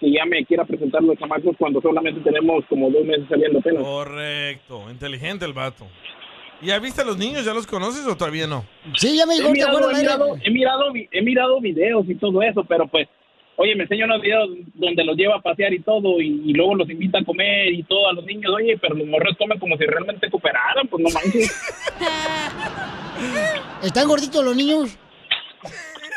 que 0.00 0.12
ya 0.12 0.24
me 0.26 0.44
quiera 0.44 0.64
presentar 0.64 1.02
los 1.02 1.18
chamacos 1.18 1.56
cuando 1.58 1.80
solamente 1.80 2.20
tenemos 2.20 2.64
como 2.66 2.88
dos 2.90 3.04
meses 3.04 3.24
saliendo 3.28 3.58
apenas. 3.58 3.82
Correcto, 3.82 4.90
inteligente 4.90 5.44
el 5.44 5.52
vato. 5.54 5.86
¿Y 6.60 6.66
ya 6.66 6.78
viste 6.78 7.02
a 7.02 7.04
los 7.04 7.16
niños? 7.16 7.44
¿Ya 7.44 7.54
los 7.54 7.66
conoces 7.66 8.06
o 8.06 8.16
todavía 8.16 8.46
no? 8.46 8.64
Sí, 8.96 9.16
ya 9.16 9.26
me 9.26 9.36
he 9.36 9.50
mirado, 9.50 9.90
he, 9.90 9.94
mirado, 9.94 10.36
he, 10.42 10.50
mirado, 10.50 10.92
he 11.12 11.22
mirado 11.22 11.60
videos 11.60 12.04
y 12.08 12.14
todo 12.16 12.42
eso, 12.42 12.64
pero 12.64 12.88
pues, 12.88 13.06
oye, 13.56 13.76
me 13.76 13.84
enseña 13.84 14.06
unos 14.06 14.20
videos 14.20 14.48
donde 14.74 15.04
los 15.04 15.16
lleva 15.16 15.36
a 15.36 15.40
pasear 15.40 15.72
y 15.72 15.80
todo, 15.80 16.20
y, 16.20 16.42
y 16.44 16.52
luego 16.52 16.74
los 16.74 16.90
invita 16.90 17.18
a 17.18 17.24
comer 17.24 17.72
y 17.72 17.84
todo 17.84 18.08
a 18.08 18.12
los 18.12 18.24
niños, 18.24 18.52
oye, 18.52 18.76
pero 18.78 18.96
los 18.96 19.06
morros 19.06 19.36
comen 19.38 19.58
como 19.60 19.76
si 19.76 19.84
realmente 19.84 20.28
cooperaran, 20.30 20.88
pues 20.88 21.02
no 21.02 21.10
manches. 21.10 21.52
¿Están 23.82 24.08
gorditos 24.08 24.44
los 24.44 24.56
niños? 24.56 24.96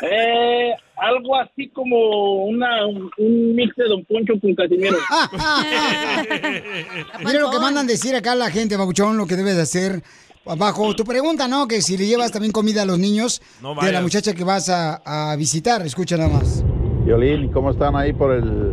Eh, 0.04 0.72
algo 0.96 1.36
así 1.36 1.68
como 1.68 2.46
una, 2.46 2.86
un, 2.86 3.08
un 3.18 3.54
mix 3.54 3.74
de 3.76 3.84
Don 3.84 4.04
Poncho 4.04 4.34
con 4.40 4.52
Casimiro. 4.56 4.96
Mira 7.24 7.40
lo 7.40 7.50
que 7.50 7.58
mandan 7.60 7.86
decir 7.86 8.14
acá 8.16 8.34
la 8.34 8.50
gente, 8.50 8.76
Babuchón, 8.76 9.16
lo 9.16 9.26
que 9.26 9.36
debe 9.36 9.54
de 9.54 9.62
hacer. 9.62 10.02
Bajo 10.44 10.94
tu 10.96 11.04
pregunta, 11.04 11.46
¿no? 11.46 11.68
Que 11.68 11.80
si 11.82 11.96
le 11.96 12.06
llevas 12.06 12.32
también 12.32 12.52
comida 12.52 12.82
a 12.82 12.84
los 12.84 12.98
niños 12.98 13.40
No 13.62 13.74
de 13.76 13.92
la 13.92 14.00
muchacha 14.00 14.34
que 14.34 14.42
vas 14.42 14.68
a, 14.68 15.30
a 15.32 15.36
visitar. 15.36 15.82
Escucha 15.86 16.16
nada 16.16 16.30
más. 16.30 16.64
Violín, 17.04 17.50
¿cómo 17.52 17.70
están 17.70 17.94
ahí 17.96 18.12
por 18.12 18.32
el, 18.32 18.72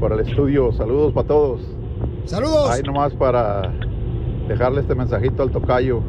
por 0.00 0.12
el 0.12 0.20
estudio? 0.26 0.72
Saludos 0.72 1.12
para 1.12 1.28
todos. 1.28 1.60
Saludos. 2.24 2.70
Ahí 2.70 2.82
nomás 2.82 3.12
para 3.14 3.70
dejarle 4.48 4.80
este 4.80 4.94
mensajito 4.94 5.42
al 5.42 5.50
tocayo. 5.50 6.00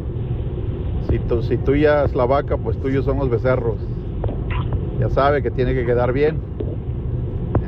Si, 1.09 1.19
tu, 1.19 1.43
si 1.43 1.57
tuya 1.57 2.05
es 2.05 2.15
la 2.15 2.25
vaca, 2.25 2.57
pues 2.57 2.79
tuyos 2.81 3.03
son 3.05 3.17
los 3.17 3.29
becerros. 3.29 3.77
Ya 4.99 5.09
sabe 5.09 5.41
que 5.43 5.51
tiene 5.51 5.73
que 5.73 5.85
quedar 5.85 6.13
bien. 6.13 6.39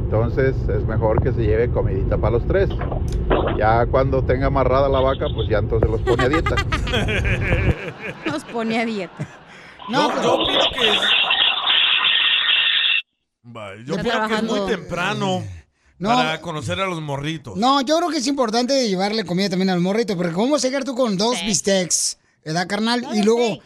Entonces 0.03 0.55
es 0.69 0.85
mejor 0.85 1.21
que 1.23 1.31
se 1.31 1.41
lleve 1.41 1.69
comidita 1.71 2.17
para 2.17 2.31
los 2.37 2.47
tres. 2.47 2.69
Ya 3.57 3.85
cuando 3.87 4.23
tenga 4.23 4.47
amarrada 4.47 4.87
la 4.89 4.99
vaca, 4.99 5.25
pues 5.33 5.49
ya 5.49 5.57
entonces 5.59 5.89
los 5.89 6.01
pone 6.01 6.23
a 6.23 6.29
dieta. 6.29 6.55
Nos 8.25 8.43
pone 8.45 8.79
a 8.79 8.85
dieta. 8.85 9.27
No, 9.89 10.21
yo 10.21 10.33
opino 10.35 10.59
que 10.73 10.89
es... 10.89 10.99
Vale, 13.43 13.83
yo 13.85 13.95
opino 13.95 14.27
que 14.27 14.35
es 14.35 14.43
muy 14.43 14.59
temprano 14.67 15.43
No. 15.99 16.09
para 16.09 16.39
conocer 16.41 16.79
a 16.79 16.85
los 16.85 17.01
morritos. 17.01 17.57
No, 17.57 17.81
yo 17.81 17.97
creo 17.97 18.09
que 18.09 18.17
es 18.17 18.27
importante 18.27 18.87
llevarle 18.87 19.25
comida 19.25 19.49
también 19.49 19.69
al 19.69 19.79
morrito, 19.81 20.15
porque 20.15 20.31
¿cómo 20.33 20.51
vas 20.53 20.63
a 20.63 20.67
llegar 20.67 20.83
tú 20.83 20.95
con 20.95 21.17
dos 21.17 21.41
bistecs, 21.45 22.17
¿verdad, 22.45 22.67
carnal? 22.67 23.05
y 23.13 23.23
luego 23.23 23.59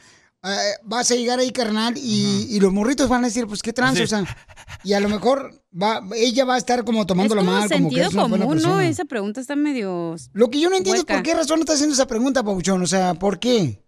vas 0.84 1.12
a 1.12 1.16
llegar 1.16 1.40
ahí, 1.40 1.52
carnal, 1.52 1.94
y, 1.98 2.48
y 2.50 2.60
los 2.60 2.72
morritos 2.72 3.10
van 3.10 3.24
a 3.24 3.28
decir, 3.28 3.48
pues, 3.48 3.62
¿qué 3.62 3.74
trance? 3.74 4.04
Así. 4.04 4.16
O 4.16 4.18
sea, 4.18 4.38
y 4.84 4.94
a 4.94 5.00
lo 5.00 5.10
mejor 5.10 5.52
va, 5.72 6.02
ella 6.16 6.46
va 6.46 6.56
a 6.56 6.58
estar 6.58 6.84
como 6.86 7.02
Es 7.02 7.08
tomándola 7.08 7.42
como 7.42 7.52
mal, 7.52 7.70
como 7.70 7.90
que 7.90 7.96
sentido 7.96 8.08
es 8.08 8.14
una 8.14 8.28
buena 8.28 8.46
común, 8.46 8.58
¿no? 8.58 8.64
persona. 8.64 8.88
Esa 8.88 9.06
pregunta 9.06 9.42
está 9.42 9.56
medio... 9.56 10.16
Lo 10.34 10.50
que 10.50 10.60
yo 10.60 10.70
no 10.70 10.76
entiendo 10.76 11.02
hueca. 11.02 11.14
es 11.14 11.20
por 11.20 11.26
qué 11.26 11.34
razón 11.36 11.58
no 11.58 11.62
está 11.62 11.74
haciendo 11.74 11.94
esa 11.94 12.08
pregunta, 12.08 12.44
Pauchón. 12.44 12.82
O 12.82 12.88
sea, 12.88 13.14
¿por 13.14 13.40
qué? 13.40 13.80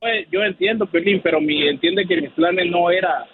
Pues, 0.00 0.26
yo 0.32 0.40
entiendo, 0.42 0.90
Pelín, 0.90 1.20
pero 1.22 1.40
mi 1.40 1.68
entiende 1.68 2.04
que 2.08 2.20
mis 2.20 2.30
planes 2.32 2.66
no 2.70 2.90
era 2.90 3.26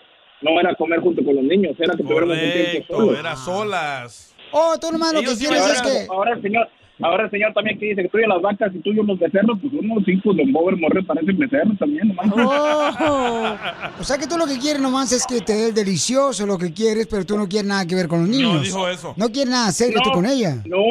no 0.43 0.61
era 0.61 0.75
comer 0.77 1.01
junto 1.01 1.25
con 1.25 1.35
los 1.35 1.45
niños, 1.45 1.75
era 1.79 1.97
que 1.97 2.03
tuviéramos 2.03 2.37
un 2.37 2.53
tiempo 2.53 2.97
solos. 2.97 3.19
era 3.19 3.37
solas. 3.37 4.35
Oh, 4.53 4.79
tú 4.81 4.93
nomás 4.93 5.13
lo 5.13 5.21
que 5.21 5.37
quieres 5.37 5.67
es 5.67 5.83
que... 5.83 6.07
Ahora 6.11 6.35
el 6.35 6.43
señor, 6.43 6.69
Ahora 7.01 7.25
el 7.27 7.31
señor 7.31 7.53
también 7.55 7.79
que 7.79 7.87
dice 7.87 8.03
que 8.03 8.09
tú 8.09 8.19
y 8.19 8.27
las 8.27 8.43
vacas 8.43 8.75
y 8.75 8.79
tú 8.81 8.91
y 8.91 8.95
los 8.95 9.19
becerros, 9.19 9.57
pues 9.61 9.73
unos 9.73 10.09
hijos 10.09 10.37
de 10.37 10.45
Bober 10.51 10.77
Morre 10.77 11.03
parecen 11.05 11.39
becerros 11.39 11.79
también, 11.79 12.09
nomás. 12.09 12.27
Oh. 12.35 14.01
O 14.01 14.05
sea 14.05 14.19
que 14.19 14.27
tú 14.27 14.37
lo 14.37 14.47
que 14.47 14.59
quieres 14.59 14.83
nomás 14.83 15.13
es 15.13 15.25
que 15.25 15.41
te 15.41 15.53
dé 15.53 15.69
el 15.69 15.75
delicioso 15.75 16.45
lo 16.45 16.59
que 16.59 16.73
quieres, 16.73 17.07
pero 17.07 17.25
tú 17.25 17.39
no 17.39 17.49
quieres 17.49 17.69
nada 17.69 17.87
que 17.87 17.95
ver 17.95 18.09
con 18.09 18.21
los 18.23 18.29
niños. 18.29 18.55
No 18.55 18.61
dijo 18.61 18.89
eso. 18.89 19.15
No 19.17 19.29
quieres 19.29 19.51
nada 19.51 19.71
serio 19.71 20.01
tú 20.03 20.11
con 20.11 20.27
ella. 20.27 20.57
No, 20.67 20.83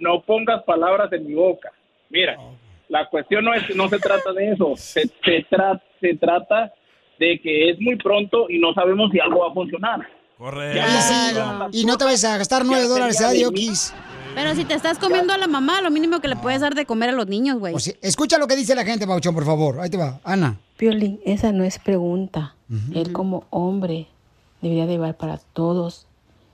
no 0.00 0.22
pongas 0.22 0.62
palabras 0.64 1.12
en 1.12 1.26
mi 1.26 1.34
boca. 1.34 1.70
Mira, 2.10 2.36
la 2.88 3.08
cuestión 3.08 3.44
no 3.44 3.54
es, 3.54 3.62
no 3.76 3.88
se 3.88 3.98
trata 4.00 4.32
de 4.32 4.52
eso. 4.52 4.74
Se, 4.76 5.02
se, 5.24 5.46
tra- 5.48 5.80
se 6.00 6.16
trata 6.16 6.72
de 7.20 7.40
que 7.40 7.70
es 7.70 7.80
muy 7.80 7.96
pronto 7.96 8.46
y 8.50 8.58
no 8.58 8.74
sabemos 8.74 9.10
si 9.12 9.20
algo 9.20 9.40
va 9.40 9.50
a 9.50 9.54
funcionar. 9.54 10.00
Correcto. 10.36 10.80
Y, 10.80 11.00
sí, 11.00 11.80
y 11.82 11.84
no 11.84 11.96
te 11.96 12.04
vas 12.04 12.24
a 12.24 12.38
gastar 12.38 12.64
nueve 12.64 12.86
dólares 12.88 13.20
a 13.20 13.30
Diokis. 13.30 13.94
Pero 14.34 14.54
si 14.54 14.64
te 14.64 14.74
estás 14.74 14.98
comiendo 14.98 15.32
a 15.32 15.38
la 15.38 15.46
mamá, 15.46 15.80
lo 15.80 15.90
mínimo 15.90 16.20
que 16.20 16.28
le 16.28 16.36
puedes 16.36 16.60
dar 16.60 16.74
de 16.74 16.86
comer 16.86 17.10
a 17.10 17.12
los 17.12 17.28
niños, 17.28 17.58
güey. 17.58 17.74
Escucha 18.02 18.38
lo 18.38 18.46
que 18.46 18.56
dice 18.56 18.74
la 18.74 18.84
gente, 18.84 19.06
Pauchón, 19.06 19.34
por 19.34 19.44
favor. 19.44 19.80
Ahí 19.80 19.90
te 19.90 19.96
va, 19.96 20.20
Ana. 20.24 20.58
Piolín, 20.76 21.20
esa 21.24 21.52
no 21.52 21.64
es 21.64 21.78
pregunta. 21.78 22.54
Él 22.92 23.12
como 23.12 23.44
hombre 23.50 24.08
debería 24.60 24.86
de 24.86 24.92
llevar 24.94 25.16
para 25.16 25.38
todos. 25.38 26.06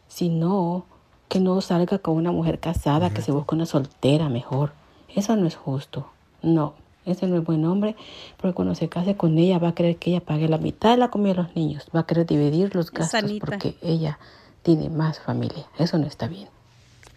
Si 0.08 0.28
no, 0.28 0.84
que 1.28 1.40
no 1.40 1.60
salga 1.60 1.98
con 1.98 2.16
una 2.16 2.32
mujer 2.32 2.58
casada, 2.58 3.10
que 3.10 3.22
se 3.22 3.32
busque 3.32 3.54
una 3.54 3.64
soltera 3.64 4.28
mejor. 4.28 4.72
Eso 5.14 5.36
no 5.36 5.46
es 5.46 5.56
justo. 5.56 6.10
No, 6.42 6.74
ese 7.06 7.26
no 7.26 7.36
es 7.36 7.44
buen 7.44 7.64
hombre, 7.64 7.96
porque 8.36 8.54
cuando 8.54 8.74
se 8.74 8.88
case 8.88 9.16
con 9.16 9.38
ella 9.38 9.58
va 9.58 9.68
a 9.68 9.74
querer 9.74 9.96
que 9.96 10.10
ella 10.10 10.20
pague 10.20 10.48
la 10.48 10.58
mitad 10.58 10.90
de 10.90 10.96
la 10.98 11.10
comida 11.10 11.34
de 11.34 11.42
los 11.42 11.56
niños. 11.56 11.86
Va 11.94 12.00
a 12.00 12.06
querer 12.06 12.26
dividir 12.26 12.74
los 12.74 12.90
gastos 12.90 13.20
Sanita. 13.20 13.46
porque 13.46 13.76
ella 13.80 14.18
tiene 14.62 14.90
más 14.90 15.20
familia. 15.20 15.66
Eso 15.78 15.96
no 15.96 16.06
está 16.06 16.26
bien. 16.28 16.48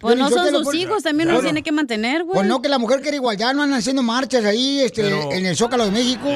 Pues 0.03 0.17
no 0.17 0.29
son 0.29 0.49
sus 0.63 0.75
hijos, 0.75 1.01
también 1.03 1.29
los 1.29 1.37
Bueno. 1.37 1.47
tiene 1.47 1.63
que 1.63 1.71
mantener, 1.71 2.23
güey. 2.23 2.35
Pues 2.35 2.47
no, 2.47 2.61
que 2.61 2.69
la 2.69 2.77
mujer 2.77 3.01
quiere 3.01 3.17
igualdad, 3.17 3.53
no 3.55 3.63
andan 3.63 3.79
haciendo 3.79 4.03
marchas 4.03 4.45
ahí 4.45 4.81
este, 4.81 5.01
Pero- 5.01 5.31
en 5.31 5.45
el 5.45 5.55
Zócalo 5.57 5.85
de 5.85 5.91
México. 5.91 6.27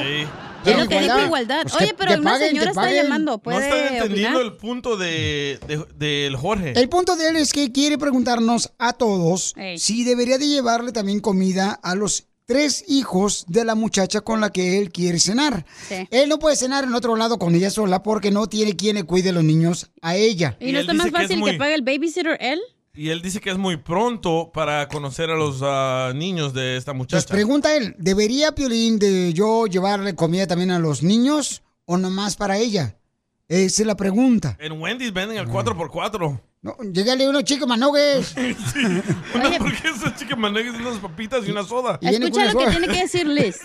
Es 0.64 0.76
lo 0.76 0.88
que 0.88 1.00
dijo 1.00 1.20
igualdad. 1.20 1.62
Pues 1.62 1.76
que- 1.76 1.84
Oye, 1.84 1.94
pero 1.96 2.12
que 2.14 2.20
una 2.20 2.30
paguen, 2.32 2.48
señora 2.48 2.64
que 2.64 2.70
está 2.80 2.90
llamando. 2.92 3.32
No 3.32 3.38
¿Puede 3.38 3.68
están 3.68 3.94
entendiendo 3.94 4.38
opinar? 4.38 4.52
el 4.52 4.56
punto 4.58 4.96
de, 4.96 5.60
de- 5.68 5.86
del 5.96 6.36
Jorge. 6.36 6.72
El 6.76 6.88
punto 6.88 7.14
de 7.16 7.28
él 7.28 7.36
es 7.36 7.52
que 7.52 7.70
quiere 7.70 7.96
preguntarnos 7.96 8.72
a 8.78 8.92
todos 8.92 9.54
si 9.76 10.04
debería 10.04 10.36
de 10.38 10.48
llevarle 10.48 10.90
también 10.92 11.20
comida 11.20 11.78
a 11.82 11.94
los 11.94 12.24
tres 12.46 12.82
hijos 12.88 13.44
de 13.46 13.64
la 13.66 13.74
muchacha 13.74 14.22
con 14.22 14.40
la 14.40 14.50
que 14.50 14.78
él 14.78 14.90
quiere 14.90 15.20
cenar. 15.20 15.64
Sí. 15.88 16.08
Él 16.10 16.28
no 16.30 16.38
puede 16.38 16.56
cenar 16.56 16.84
en 16.84 16.94
otro 16.94 17.14
lado 17.14 17.38
con 17.38 17.54
ella 17.54 17.70
sola 17.70 18.02
porque 18.02 18.30
no 18.30 18.46
tiene 18.46 18.74
quien 18.74 18.96
le 18.96 19.04
cuide 19.04 19.28
a 19.28 19.32
los 19.32 19.44
niños 19.44 19.90
a 20.00 20.16
ella. 20.16 20.56
¿Y 20.58 20.72
no 20.72 20.80
está 20.80 20.94
más 20.94 21.04
que 21.04 21.08
es 21.10 21.12
fácil 21.12 21.28
que, 21.36 21.36
muy- 21.36 21.58
pague 21.58 21.74
el 21.74 21.82
babysitter 21.82 22.36
él? 22.40 22.60
Y 22.98 23.10
él 23.10 23.22
dice 23.22 23.40
que 23.40 23.50
es 23.50 23.58
muy 23.58 23.76
pronto 23.76 24.50
para 24.52 24.88
conocer 24.88 25.30
a 25.30 25.36
los 25.36 25.60
ah, 25.62 26.10
niños 26.16 26.52
de 26.52 26.76
esta 26.76 26.90
Pues 26.90 26.98
muchacha. 26.98 27.28
pregunta 27.32 27.76
él, 27.76 27.94
¿debería 27.96 28.56
Piolín 28.56 28.98
de 28.98 29.32
yo 29.32 29.66
llevarle 29.68 30.16
comida 30.16 30.48
también 30.48 30.72
a 30.72 30.80
los 30.80 31.04
niños 31.04 31.62
o 31.84 31.96
nomás 31.96 32.34
para 32.34 32.58
ella? 32.58 32.98
Esa 33.46 33.82
es 33.82 33.86
la 33.86 33.96
pregunta. 33.96 34.56
En 34.58 34.72
Wendy's 34.82 35.12
venden 35.12 35.38
el 35.38 35.46
4x4. 35.46 36.40
No, 36.62 36.76
llegale 36.92 37.28
unos 37.28 37.44
chicos 37.44 37.68
manogues. 37.68 38.34
Una 39.34 39.46
hamburguesa, 39.46 40.16
chicken 40.16 40.40
manegues, 40.40 40.74
unas 40.74 40.98
papitas 40.98 41.46
y 41.46 41.52
una 41.52 41.62
soda. 41.62 42.00
Y 42.02 42.08
Escucha 42.08 42.52
lo 42.52 42.58
que 42.58 42.66
tiene 42.66 42.88
que 42.88 43.00
decir 43.02 43.28
Liz. 43.28 43.60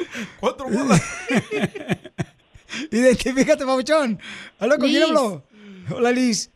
Cuatro 0.40 0.66
bolas. 0.66 1.02
Identifícate, 2.90 3.66
papuchón. 3.66 4.18
¿Aló, 4.58 4.78
con 4.78 4.88
quién 4.88 5.02
hablo? 5.02 5.44
Hola, 5.90 6.10
Liz. 6.10 6.50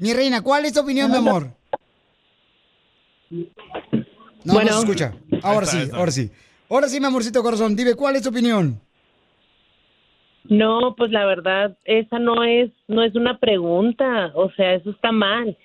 Mi 0.00 0.12
reina, 0.14 0.42
¿cuál 0.42 0.64
es 0.64 0.72
tu 0.72 0.80
opinión, 0.80 1.10
mi 1.10 1.18
amor? 1.18 1.48
No, 3.30 3.44
Bueno. 4.54 4.70
no 4.70 4.76
se 4.76 4.80
escucha. 4.80 5.12
Ahora 5.42 5.66
está, 5.66 5.84
sí, 5.84 5.90
ahora 5.92 6.10
sí. 6.10 6.30
Ahora 6.70 6.88
sí, 6.88 7.00
mi 7.00 7.06
amorcito 7.06 7.42
corazón, 7.42 7.76
dime, 7.76 7.94
¿cuál 7.94 8.16
es 8.16 8.22
tu 8.22 8.30
opinión? 8.30 8.80
No, 10.44 10.94
pues 10.96 11.10
la 11.10 11.26
verdad, 11.26 11.76
esa 11.84 12.18
no 12.18 12.42
es, 12.44 12.70
no 12.88 13.02
es 13.04 13.14
una 13.14 13.38
pregunta, 13.38 14.32
o 14.34 14.50
sea, 14.52 14.74
eso 14.74 14.90
está 14.90 15.12
mal. 15.12 15.56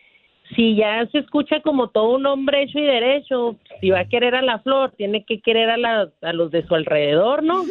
Si 0.55 0.75
ya 0.75 1.07
se 1.11 1.19
escucha 1.19 1.61
como 1.61 1.87
todo 1.89 2.15
un 2.17 2.25
hombre 2.25 2.63
hecho 2.63 2.77
y 2.77 2.83
derecho, 2.83 3.57
si 3.79 3.89
va 3.89 4.01
a 4.01 4.07
querer 4.07 4.35
a 4.35 4.41
la 4.41 4.59
flor, 4.59 4.91
tiene 4.97 5.25
que 5.25 5.39
querer 5.41 5.69
a, 5.69 5.77
la, 5.77 6.09
a 6.21 6.33
los 6.33 6.51
de 6.51 6.67
su 6.67 6.75
alrededor, 6.75 7.41
¿no? 7.41 7.63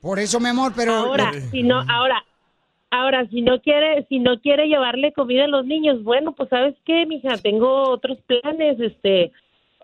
Por 0.00 0.18
eso, 0.20 0.38
mi 0.40 0.48
amor, 0.48 0.72
pero... 0.76 0.92
Ahora, 0.94 1.32
si 1.50 1.64
no, 1.64 1.80
ahora, 1.88 2.24
ahora, 2.90 3.28
si 3.28 3.42
no 3.42 3.60
quiere, 3.60 4.06
si 4.08 4.18
no 4.18 4.40
quiere 4.40 4.66
llevarle 4.66 5.12
comida 5.12 5.44
a 5.44 5.48
los 5.48 5.64
niños, 5.66 6.02
bueno, 6.02 6.34
pues 6.34 6.48
sabes 6.48 6.74
qué, 6.84 7.06
mija, 7.06 7.36
tengo 7.38 7.90
otros 7.90 8.18
planes, 8.26 8.80
este, 8.80 9.32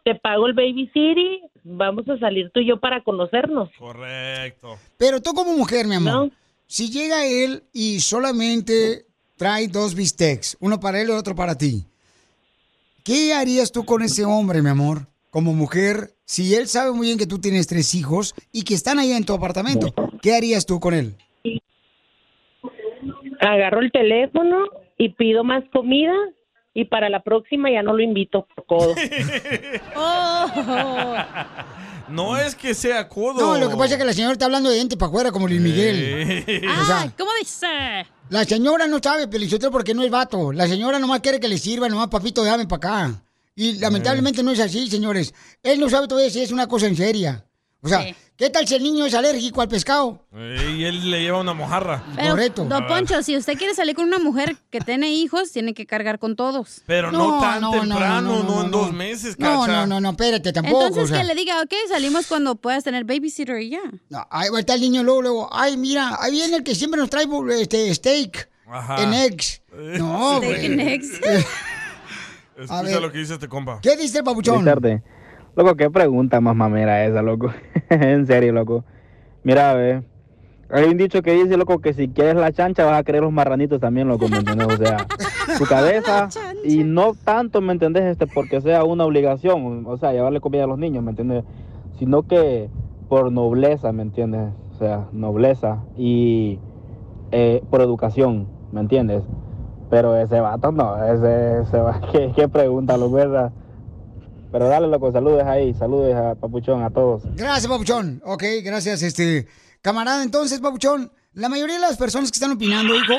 te 0.05 0.15
pago 0.15 0.47
el 0.47 0.55
baby 0.55 0.91
city, 0.93 1.43
vamos 1.63 2.09
a 2.09 2.19
salir 2.19 2.51
tú 2.53 2.61
y 2.61 2.67
yo 2.67 2.79
para 2.81 3.03
conocernos. 3.03 3.71
Correcto. 3.79 4.79
Pero 4.97 5.21
tú 5.21 5.33
como 5.33 5.57
mujer, 5.57 5.87
mi 5.87 5.97
amor, 5.97 6.31
si 6.67 6.91
llega 6.91 7.27
él 7.27 7.63
y 7.73 8.01
solamente 8.01 9.07
trae 9.37 9.69
dos 9.69 9.95
bistecs, 9.95 10.57
uno 10.61 10.81
para 10.81 11.01
él 11.01 11.09
y 11.09 11.13
otro 11.13 11.35
para 11.35 11.57
ti, 11.57 11.85
¿qué 13.03 13.35
harías 13.35 13.73
tú 13.73 13.85
con 13.85 14.03
ese 14.03 14.25
hombre, 14.25 14.63
mi 14.63 14.71
amor? 14.71 15.07
Como 15.31 15.53
mujer, 15.53 16.15
si 16.25 16.55
él 16.55 16.69
sabe 16.69 16.93
muy 16.93 17.09
bien 17.09 17.19
que 17.19 17.27
tú 17.27 17.41
tienes 17.41 17.67
tres 17.67 17.95
hijos 17.95 18.35
y 18.53 18.63
que 18.63 18.75
están 18.75 18.99
ahí 18.99 19.13
en 19.13 19.25
tu 19.25 19.33
apartamento, 19.33 19.93
¿qué 20.23 20.35
harías 20.35 20.65
tú 20.65 20.79
con 20.79 20.95
él? 20.95 21.17
Agarro 23.53 23.80
el 23.80 23.92
teléfono 23.92 24.66
y 24.99 25.11
pido 25.11 25.45
más 25.45 25.64
comida 25.72 26.14
y 26.72 26.86
para 26.86 27.09
la 27.09 27.22
próxima 27.22 27.70
ya 27.70 27.82
no 27.82 27.92
lo 27.95 28.03
invito 28.03 28.47
por 28.55 28.66
codo. 28.66 28.95
No 32.09 32.36
es 32.36 32.55
que 32.55 32.74
sea 32.74 33.09
codo. 33.09 33.40
No, 33.40 33.59
lo 33.59 33.70
que 33.70 33.76
pasa 33.76 33.95
es 33.95 33.99
que 33.99 34.05
la 34.05 34.12
señora 34.12 34.32
está 34.32 34.45
hablando 34.45 34.70
de 34.70 34.78
gente 34.78 34.97
para 34.97 35.09
afuera, 35.09 35.32
como 35.32 35.49
Luis 35.49 35.61
Miguel. 35.61 36.45
O 36.82 36.86
sea, 36.86 37.01
Ay, 37.03 37.11
¿cómo 37.16 37.30
dice? 37.38 37.66
la 38.30 38.45
señora 38.45 38.86
no 38.86 38.99
sabe, 39.03 39.28
Pelichotero, 39.28 39.70
porque 39.70 39.95
no 39.95 40.03
es 40.03 40.11
vato. 40.11 40.53
La 40.53 40.66
señora 40.66 40.99
nomás 40.99 41.20
quiere 41.20 41.40
que 41.40 41.49
le 41.49 41.59
sirva, 41.59 41.88
nomás 41.88 42.09
papito, 42.09 42.45
dame 42.45 42.66
para 42.66 42.76
acá. 42.76 43.22
Y 43.57 43.78
lamentablemente 43.78 44.42
no 44.42 44.51
es 44.51 44.61
así, 44.61 44.88
señores. 44.88 45.32
Él 45.62 45.78
no 45.78 45.88
sabe 45.88 46.09
todavía 46.09 46.30
si 46.30 46.40
es 46.40 46.51
una 46.51 46.66
cosa 46.66 46.86
en 46.86 46.97
seria. 46.97 47.45
O 47.85 47.89
sea, 47.89 48.16
¿qué 48.37 48.49
tal 48.49 48.66
si 48.66 48.74
el 48.74 48.82
niño 48.82 49.05
es 49.05 49.12
alérgico 49.14 49.61
al 49.61 49.68
pescado? 49.68 50.26
Eh, 50.35 50.74
Y 50.78 50.85
él 50.85 51.11
le 51.11 51.20
lleva 51.20 51.41
una 51.41 51.53
mojarra. 51.53 52.03
Pero, 52.16 52.37
Don 52.64 52.87
Poncho, 52.87 53.22
si 53.22 53.37
usted 53.37 53.59
quiere 53.59 53.74
salir 53.74 53.95
con 53.95 54.07
una 54.07 54.18
mujer 54.18 54.57
que 54.70 54.80
tiene 54.80 55.12
hijos, 55.12 55.53
tiene 55.53 55.74
que 55.74 55.85
cargar 55.87 56.18
con 56.18 56.35
todos. 56.35 56.82
Pero 56.87 57.12
no, 57.12 57.41
tan 57.41 57.70
temprano, 57.70 58.43
no, 58.43 58.64
en 58.64 58.70
dos 58.70 58.93
meses, 58.93 59.39
No, 59.39 59.61
cacha. 59.61 59.72
no, 59.72 59.87
no, 59.87 60.01
no, 60.01 60.11
espérate, 60.11 60.53
tampoco. 60.53 60.87
Entonces 60.87 61.05
o 61.05 61.07
sea. 61.14 61.18
que 61.20 61.24
le 61.24 61.35
diga, 61.35 61.61
ok, 61.61 61.72
salimos 61.89 62.26
cuando 62.26 62.55
puedas 62.57 62.82
tener 62.85 63.05
babysitter 63.05 63.61
y 63.61 63.70
ya. 63.70 63.82
No, 64.09 64.26
ahí 64.30 64.49
va 64.49 64.57
a 64.57 64.61
estar 64.61 64.76
el 64.76 64.80
niño 64.82 65.03
luego, 65.03 65.20
luego. 65.22 65.49
Ay, 65.53 65.76
mira, 65.76 66.16
ahí 66.20 66.32
viene 66.32 66.57
el 66.57 66.64
que 66.64 66.74
siempre 66.74 66.99
nos 66.99 67.11
trae 67.11 67.26
este 67.61 67.95
steak 67.95 68.49
Ajá. 68.66 69.03
en 69.03 69.12
eggs. 69.12 69.61
No, 69.72 70.39
Steak 70.39 70.64
and 70.64 70.80
eggs. 70.80 71.11
Escucha 72.57 72.82
ver. 72.82 73.03
lo 73.03 73.11
que 73.11 73.18
dice 73.18 73.35
este 73.35 73.49
compa. 73.49 73.80
¿Qué 73.82 73.97
dice 73.97 74.18
el 74.18 74.24
papuchón? 74.24 74.64
Tarde. 74.64 75.03
Loco, 75.57 75.77
qué 75.77 75.89
pregunta 75.89 76.41
más 76.41 76.57
mamera 76.57 77.05
esa, 77.05 77.23
loco. 77.23 77.51
en 77.91 78.27
serio, 78.27 78.53
loco. 78.53 78.85
Mira, 79.45 79.71
a 79.71 79.75
ver. 79.75 80.03
Hay 80.71 80.85
un 80.85 80.97
dicho 80.97 81.23
que 81.23 81.33
dice, 81.33 81.57
loco, 81.57 81.79
que 81.79 81.93
si 81.93 82.09
quieres 82.09 82.35
la 82.35 82.51
chancha 82.51 82.85
vas 82.85 82.99
a 82.99 83.05
querer 83.05 83.23
los 83.23 83.33
marranitos 83.33 83.79
también, 83.79 84.09
loco, 84.09 84.29
¿me 84.29 84.39
entiendes? 84.39 84.67
O 84.67 84.77
sea, 84.77 84.97
tu 85.59 85.65
cabeza 85.67 86.29
y 86.65 86.83
no 86.83 87.13
tanto, 87.15 87.61
¿me 87.61 87.73
entendés? 87.73 88.05
Este, 88.05 88.27
porque 88.27 88.61
sea 88.61 88.83
una 88.83 89.05
obligación, 89.05 89.85
o 89.87 89.97
sea, 89.97 90.13
llevarle 90.13 90.41
comida 90.41 90.65
a 90.65 90.67
los 90.67 90.79
niños, 90.79 91.05
¿me 91.05 91.11
entiendes? 91.11 91.45
Sino 91.99 92.23
que 92.23 92.69
por 93.09 93.31
nobleza, 93.31 93.93
¿me 93.93 94.03
entiendes? 94.03 94.51
O 94.75 94.79
sea, 94.79 95.07
nobleza 95.13 95.85
y 95.97 96.59
eh, 97.31 97.63
por 97.71 97.81
educación, 97.81 98.49
¿me 98.73 98.81
entiendes? 98.81 99.23
Pero 99.91 100.17
ese 100.17 100.41
vato 100.41 100.73
no, 100.73 101.05
ese, 101.05 101.61
ese 101.61 101.79
va, 101.79 102.01
¿qué, 102.13 102.33
qué 102.35 102.49
pregunta, 102.49 102.97
lo 102.97 103.11
verdad? 103.11 103.53
Pero 104.55 104.69
dale, 104.69 104.87
loco, 104.87 105.11
saludos 105.11 105.43
ahí, 105.43 105.75
saludos 105.75 106.15
a 106.15 106.37
Papuchón, 106.37 106.85
a 106.85 106.91
todos. 106.91 107.23
Gracias, 107.35 107.67
Papuchón. 107.67 108.23
Ok, 108.25 108.45
gracias, 108.63 109.03
este 109.03 109.49
camarada. 109.83 110.23
Entonces, 110.23 110.61
Papuchón, 110.61 111.11
la 111.33 111.49
mayoría 111.49 111.75
de 111.75 111.81
las 111.81 111.97
personas 111.97 112.31
que 112.31 112.37
están 112.37 112.53
opinando, 112.53 112.95
hijo, 112.95 113.15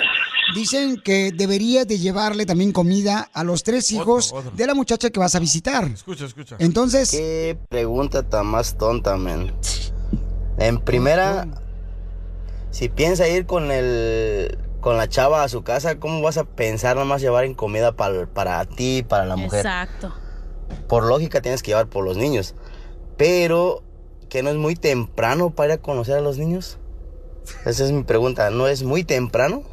dicen 0.56 0.96
que 1.04 1.34
deberías 1.36 1.86
de 1.90 2.00
llevarle 2.00 2.46
también 2.46 2.72
comida 2.72 3.30
a 3.34 3.44
los 3.44 3.64
tres 3.64 3.92
hijos 3.92 4.34
de 4.54 4.66
la 4.66 4.76
muchacha 4.76 5.10
que 5.10 5.20
vas 5.20 5.36
a 5.36 5.40
visitar. 5.40 5.84
Escucha, 5.84 6.24
escucha. 6.24 6.56
Entonces, 6.60 7.12
Qué 7.12 7.58
pregunta 7.68 8.24
tan 8.24 8.46
más 8.46 8.78
tonta, 8.78 9.18
man. 9.18 9.52
En 10.58 10.80
primera, 10.80 11.50
si 12.72 12.88
piensa 12.88 13.28
ir 13.28 13.46
con 13.46 13.72
el 13.72 14.58
con 14.80 14.96
la 14.96 15.10
chava 15.10 15.44
a 15.44 15.50
su 15.50 15.64
casa, 15.64 16.00
¿cómo 16.00 16.22
vas 16.22 16.38
a 16.38 16.46
pensar 16.46 16.96
nada 16.96 17.06
más 17.06 17.20
llevar 17.20 17.44
en 17.44 17.56
comida 17.56 17.92
para, 17.92 18.26
para 18.26 18.64
ti, 18.64 19.04
para 19.04 19.26
la 19.26 19.36
mujer? 19.36 19.66
Exacto. 19.66 20.14
Por 20.88 21.06
lógica 21.06 21.42
tienes 21.42 21.64
que 21.64 21.72
llevar 21.72 21.88
por 21.88 22.04
los 22.04 22.18
niños. 22.18 22.56
Pero, 23.18 23.84
¿que 24.30 24.44
no 24.44 24.50
es 24.50 24.56
muy 24.56 24.76
temprano 24.76 25.52
para 25.52 25.74
ir 25.74 25.80
a 25.80 25.82
conocer 25.82 26.18
a 26.18 26.22
los 26.22 26.38
niños? 26.38 26.78
Esa 27.66 27.86
es 27.86 27.92
mi 27.92 28.04
pregunta. 28.04 28.50
¿No 28.50 28.68
es 28.68 28.84
muy 28.84 29.04
temprano? 29.04 29.64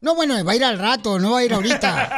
no, 0.00 0.14
bueno, 0.14 0.34
va 0.44 0.52
a 0.52 0.56
ir 0.56 0.64
al 0.64 0.78
rato, 0.78 1.18
no 1.18 1.32
va 1.32 1.38
a 1.38 1.44
ir 1.44 1.52
ahorita. 1.52 2.10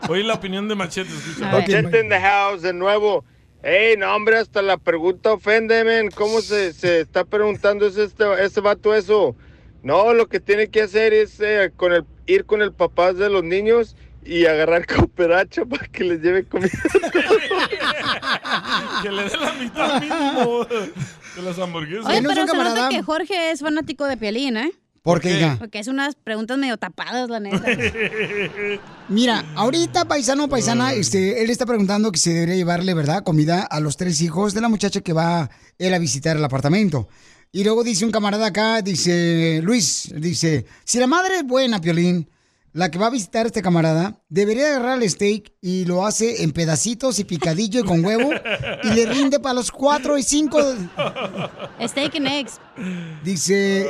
Oí 0.08 0.22
la 0.22 0.34
opinión 0.34 0.68
de 0.68 0.74
Machete. 0.74 1.10
escucha. 1.12 1.50
Machete 1.50 2.00
in 2.00 2.08
the 2.08 2.20
house 2.20 2.62
de 2.62 2.72
nuevo. 2.72 3.24
Ey, 3.62 3.96
no, 3.96 4.14
hombre, 4.14 4.38
hasta 4.38 4.62
la 4.62 4.76
pregunta 4.76 5.32
ofende, 5.32 5.82
men. 5.82 6.10
¿Cómo 6.10 6.40
se, 6.40 6.72
se 6.72 7.00
está 7.00 7.24
preguntando 7.24 7.86
ese, 7.86 8.04
este, 8.04 8.24
ese 8.44 8.60
vato 8.60 8.94
eso? 8.94 9.34
No, 9.82 10.14
lo 10.14 10.28
que 10.28 10.38
tiene 10.38 10.68
que 10.68 10.82
hacer 10.82 11.12
es 11.12 11.40
eh, 11.40 11.72
con 11.76 11.92
el, 11.92 12.04
ir 12.26 12.44
con 12.44 12.62
el 12.62 12.72
papá 12.72 13.12
de 13.12 13.28
los 13.28 13.42
niños 13.42 13.96
y 14.26 14.46
agarrar 14.46 14.86
cooperacha 14.86 15.64
para 15.64 15.86
que 15.86 16.04
les 16.04 16.20
lleve 16.20 16.44
comida. 16.44 16.70
que 19.02 19.10
le 19.10 19.24
dé 19.24 19.36
la 19.36 19.52
mitad 19.54 20.00
mínimo 20.00 20.64
de 20.64 21.42
las 21.42 21.58
hamburguesas. 21.58 22.06
Oye, 22.06 22.22
pero 22.22 22.46
se 22.46 22.56
nota 22.56 22.88
que 22.88 23.02
Jorge 23.02 23.50
es 23.52 23.60
fanático 23.60 24.06
de 24.06 24.16
Piolín, 24.16 24.56
¿eh? 24.56 24.72
¿Por 25.02 25.20
qué? 25.20 25.54
Porque 25.60 25.78
es 25.78 25.86
unas 25.86 26.16
preguntas 26.16 26.58
medio 26.58 26.78
tapadas, 26.78 27.30
la 27.30 27.38
neta. 27.38 27.64
Mira, 29.08 29.44
ahorita, 29.54 30.06
paisano 30.06 30.46
o 30.46 30.48
paisana, 30.48 30.94
este, 30.94 31.44
él 31.44 31.50
está 31.50 31.64
preguntando 31.64 32.10
que 32.10 32.18
se 32.18 32.34
debería 32.34 32.56
llevarle, 32.56 32.92
¿verdad?, 32.92 33.22
comida 33.22 33.62
a 33.62 33.78
los 33.78 33.96
tres 33.96 34.20
hijos 34.20 34.52
de 34.52 34.62
la 34.62 34.68
muchacha 34.68 35.02
que 35.02 35.12
va 35.12 35.48
él 35.78 35.94
a 35.94 36.00
visitar 36.00 36.36
el 36.36 36.44
apartamento. 36.44 37.08
Y 37.52 37.62
luego 37.62 37.84
dice 37.84 38.04
un 38.04 38.10
camarada 38.10 38.48
acá, 38.48 38.82
dice, 38.82 39.60
Luis, 39.62 40.12
dice, 40.16 40.66
si 40.82 40.98
la 40.98 41.06
madre 41.06 41.36
es 41.36 41.44
buena, 41.44 41.80
Piolín, 41.80 42.28
la 42.76 42.90
que 42.90 42.98
va 42.98 43.06
a 43.06 43.10
visitar 43.10 43.44
a 43.44 43.48
este 43.48 43.62
camarada, 43.62 44.22
debería 44.28 44.68
agarrar 44.68 45.02
el 45.02 45.08
steak 45.10 45.52
y 45.62 45.86
lo 45.86 46.04
hace 46.06 46.42
en 46.42 46.52
pedacitos 46.52 47.18
y 47.18 47.24
picadillo 47.24 47.80
y 47.80 47.84
con 47.84 48.04
huevo 48.04 48.30
y 48.84 48.88
le 48.90 49.06
rinde 49.06 49.40
para 49.40 49.54
los 49.54 49.70
cuatro 49.72 50.18
y 50.18 50.22
cinco. 50.22 50.58
Steak 51.82 52.16
and 52.16 52.26
eggs. 52.28 52.60
Dice, 53.24 53.86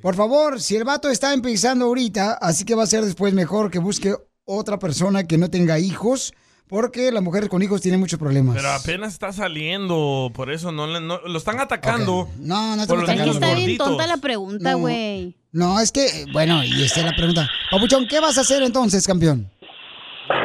por 0.00 0.14
favor, 0.14 0.60
si 0.60 0.76
el 0.76 0.84
vato 0.84 1.08
está 1.10 1.32
empezando 1.34 1.86
ahorita, 1.86 2.34
así 2.34 2.64
que 2.64 2.74
va 2.74 2.84
a 2.84 2.86
ser 2.86 3.04
después 3.04 3.34
mejor 3.34 3.70
que 3.70 3.78
busque 3.78 4.14
otra 4.44 4.78
persona 4.78 5.24
que 5.26 5.36
no 5.38 5.50
tenga 5.50 5.78
hijos, 5.78 6.32
porque 6.68 7.10
las 7.10 7.22
mujeres 7.22 7.48
con 7.48 7.62
hijos 7.62 7.80
tienen 7.80 7.98
muchos 8.00 8.18
problemas. 8.18 8.54
Pero 8.56 8.70
apenas 8.70 9.12
está 9.12 9.32
saliendo, 9.32 10.30
por 10.34 10.52
eso 10.52 10.70
no, 10.70 10.86
le- 10.86 11.00
no- 11.00 11.20
lo 11.26 11.36
están 11.38 11.58
atacando. 11.58 12.28
No, 12.38 12.76
no 12.76 12.86
por 12.86 13.00
los 13.00 13.08
Es 13.08 13.14
que 13.16 13.20
niños 13.22 13.36
está 13.36 13.54
bien 13.54 13.76
tonta 13.76 14.06
la 14.06 14.18
pregunta, 14.18 14.72
No. 14.72 14.78
güey. 14.78 15.26
No, 15.26 15.39
es 15.82 15.92
que, 15.92 16.06
bueno, 16.32 16.62
y 16.64 16.82
esta 16.82 17.00
es 17.00 17.06
la 17.06 17.12
pregunta. 17.12 17.48
Papuchón, 17.70 18.06
¿qué 18.06 18.20
vas 18.20 18.38
a 18.38 18.42
hacer 18.42 18.62
entonces, 18.62 19.06
campeón? 19.06 19.46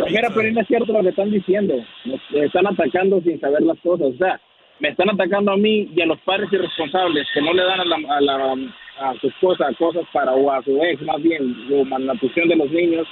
Mira, 0.09 0.29
pero 0.33 0.51
no 0.51 0.61
es 0.61 0.67
cierto 0.67 0.93
lo 0.93 1.01
que 1.01 1.09
están 1.09 1.31
diciendo. 1.31 1.75
Nos 2.05 2.19
están 2.43 2.65
atacando 2.67 3.21
sin 3.21 3.39
saber 3.39 3.61
las 3.61 3.77
cosas. 3.81 4.07
O 4.13 4.17
sea, 4.17 4.39
me 4.79 4.89
están 4.89 5.09
atacando 5.09 5.51
a 5.51 5.57
mí 5.57 5.89
y 5.95 6.01
a 6.01 6.05
los 6.05 6.19
padres 6.21 6.51
irresponsables 6.51 7.27
que 7.33 7.41
no 7.41 7.53
le 7.53 7.63
dan 7.63 7.79
a, 7.81 7.85
la, 7.85 7.95
a, 8.17 8.21
la- 8.21 8.55
a 8.99 9.13
su 9.19 9.27
esposa 9.27 9.65
cosas 9.77 10.03
para, 10.13 10.33
o 10.33 10.51
a 10.51 10.63
su 10.63 10.81
ex 10.83 11.01
más 11.03 11.21
bien, 11.21 11.67
o 11.73 11.83
malnutrición 11.85 12.47
de 12.47 12.55
los 12.55 12.71
niños, 12.71 13.05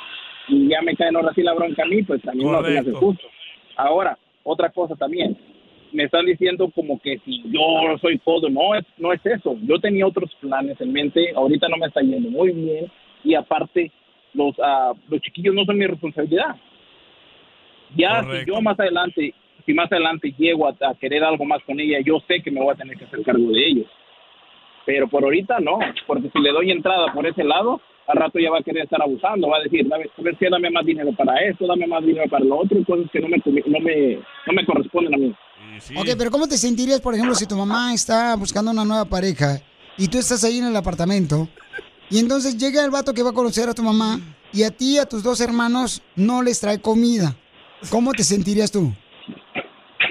y 0.47 0.69
ya 0.69 0.81
me 0.81 0.95
caen 0.95 1.15
ahora 1.15 1.31
sí 1.35 1.41
la 1.43 1.53
bronca 1.53 1.83
a 1.83 1.87
mí, 1.87 2.01
pues 2.03 2.21
también 2.21 2.49
no 2.51 2.57
se 2.63 2.69
me 2.73 2.79
hace 2.79 2.91
justo. 2.99 3.27
Ahora, 3.75 4.17
otra 4.43 4.69
cosa 4.69 4.95
también. 4.95 5.37
Me 5.93 6.03
están 6.03 6.25
diciendo 6.25 6.69
como 6.73 6.99
que 6.99 7.19
si 7.19 7.43
yo 7.45 7.61
soy 8.01 8.17
todo, 8.19 8.49
no 8.49 8.75
es, 8.75 8.83
no 8.97 9.13
es 9.13 9.25
eso. 9.25 9.55
Yo 9.61 9.79
tenía 9.79 10.07
otros 10.07 10.33
planes 10.41 10.79
en 10.81 10.91
mente, 10.91 11.31
ahorita 11.35 11.69
no 11.69 11.77
me 11.77 11.87
está 11.87 12.01
yendo 12.01 12.29
muy 12.29 12.51
bien, 12.51 12.91
y 13.23 13.35
aparte, 13.35 13.91
los, 14.33 14.55
ah, 14.61 14.93
los 15.07 15.21
chiquillos 15.21 15.53
no 15.53 15.63
son 15.65 15.77
mi 15.77 15.85
responsabilidad. 15.85 16.55
Ya 17.95 18.23
si 18.23 18.47
yo 18.47 18.59
más 18.59 18.79
adelante, 18.79 19.33
si 19.65 19.73
más 19.73 19.91
adelante 19.91 20.33
llego 20.37 20.67
a, 20.67 20.71
a 20.71 20.95
querer 20.95 21.23
algo 21.23 21.45
más 21.45 21.63
con 21.63 21.79
ella, 21.79 21.99
yo 22.03 22.19
sé 22.27 22.41
que 22.41 22.51
me 22.51 22.61
voy 22.61 22.73
a 22.73 22.77
tener 22.77 22.97
que 22.97 23.05
hacer 23.05 23.21
cargo 23.21 23.51
de 23.51 23.67
ellos. 23.67 23.87
Pero 24.85 25.07
por 25.07 25.23
ahorita 25.23 25.59
no, 25.59 25.77
porque 26.07 26.29
si 26.29 26.39
le 26.39 26.51
doy 26.51 26.71
entrada 26.71 27.13
por 27.13 27.25
ese 27.25 27.43
lado, 27.43 27.79
al 28.07 28.17
rato 28.17 28.39
ya 28.39 28.51
va 28.51 28.59
a 28.59 28.63
querer 28.63 28.83
estar 28.83 29.01
abusando, 29.01 29.47
va 29.47 29.57
a 29.57 29.63
decir, 29.63 29.87
dame, 29.87 30.09
dame 30.49 30.69
más 30.69 30.85
dinero 30.85 31.11
para 31.13 31.39
esto, 31.41 31.65
dame 31.67 31.87
más 31.87 32.05
dinero 32.05 32.29
para 32.29 32.43
lo 32.43 32.57
otro, 32.59 32.83
cosas 32.83 33.09
que 33.11 33.19
no 33.19 33.29
me, 33.29 33.37
no 33.37 33.79
me, 33.79 34.15
no 34.15 34.53
me 34.53 34.65
corresponden 34.65 35.13
a 35.13 35.17
mí. 35.17 35.33
Ok, 35.95 36.07
pero 36.17 36.31
¿cómo 36.31 36.47
te 36.47 36.57
sentirías, 36.57 37.01
por 37.01 37.13
ejemplo, 37.13 37.35
si 37.35 37.45
tu 37.45 37.55
mamá 37.55 37.93
está 37.93 38.35
buscando 38.35 38.71
una 38.71 38.85
nueva 38.85 39.05
pareja 39.05 39.61
y 39.97 40.07
tú 40.07 40.17
estás 40.17 40.43
ahí 40.43 40.57
en 40.59 40.65
el 40.65 40.75
apartamento 40.75 41.47
y 42.09 42.19
entonces 42.19 42.57
llega 42.57 42.83
el 42.83 42.91
vato 42.91 43.13
que 43.13 43.23
va 43.23 43.31
a 43.31 43.33
conocer 43.33 43.69
a 43.69 43.73
tu 43.73 43.83
mamá 43.83 44.19
y 44.51 44.63
a 44.63 44.71
ti 44.71 44.95
y 44.95 44.97
a 44.99 45.05
tus 45.05 45.23
dos 45.23 45.41
hermanos 45.41 46.01
no 46.15 46.41
les 46.41 46.59
trae 46.59 46.79
comida? 46.79 47.35
¿Cómo 47.89 48.11
te 48.13 48.23
sentirías 48.23 48.71
tú? 48.71 48.93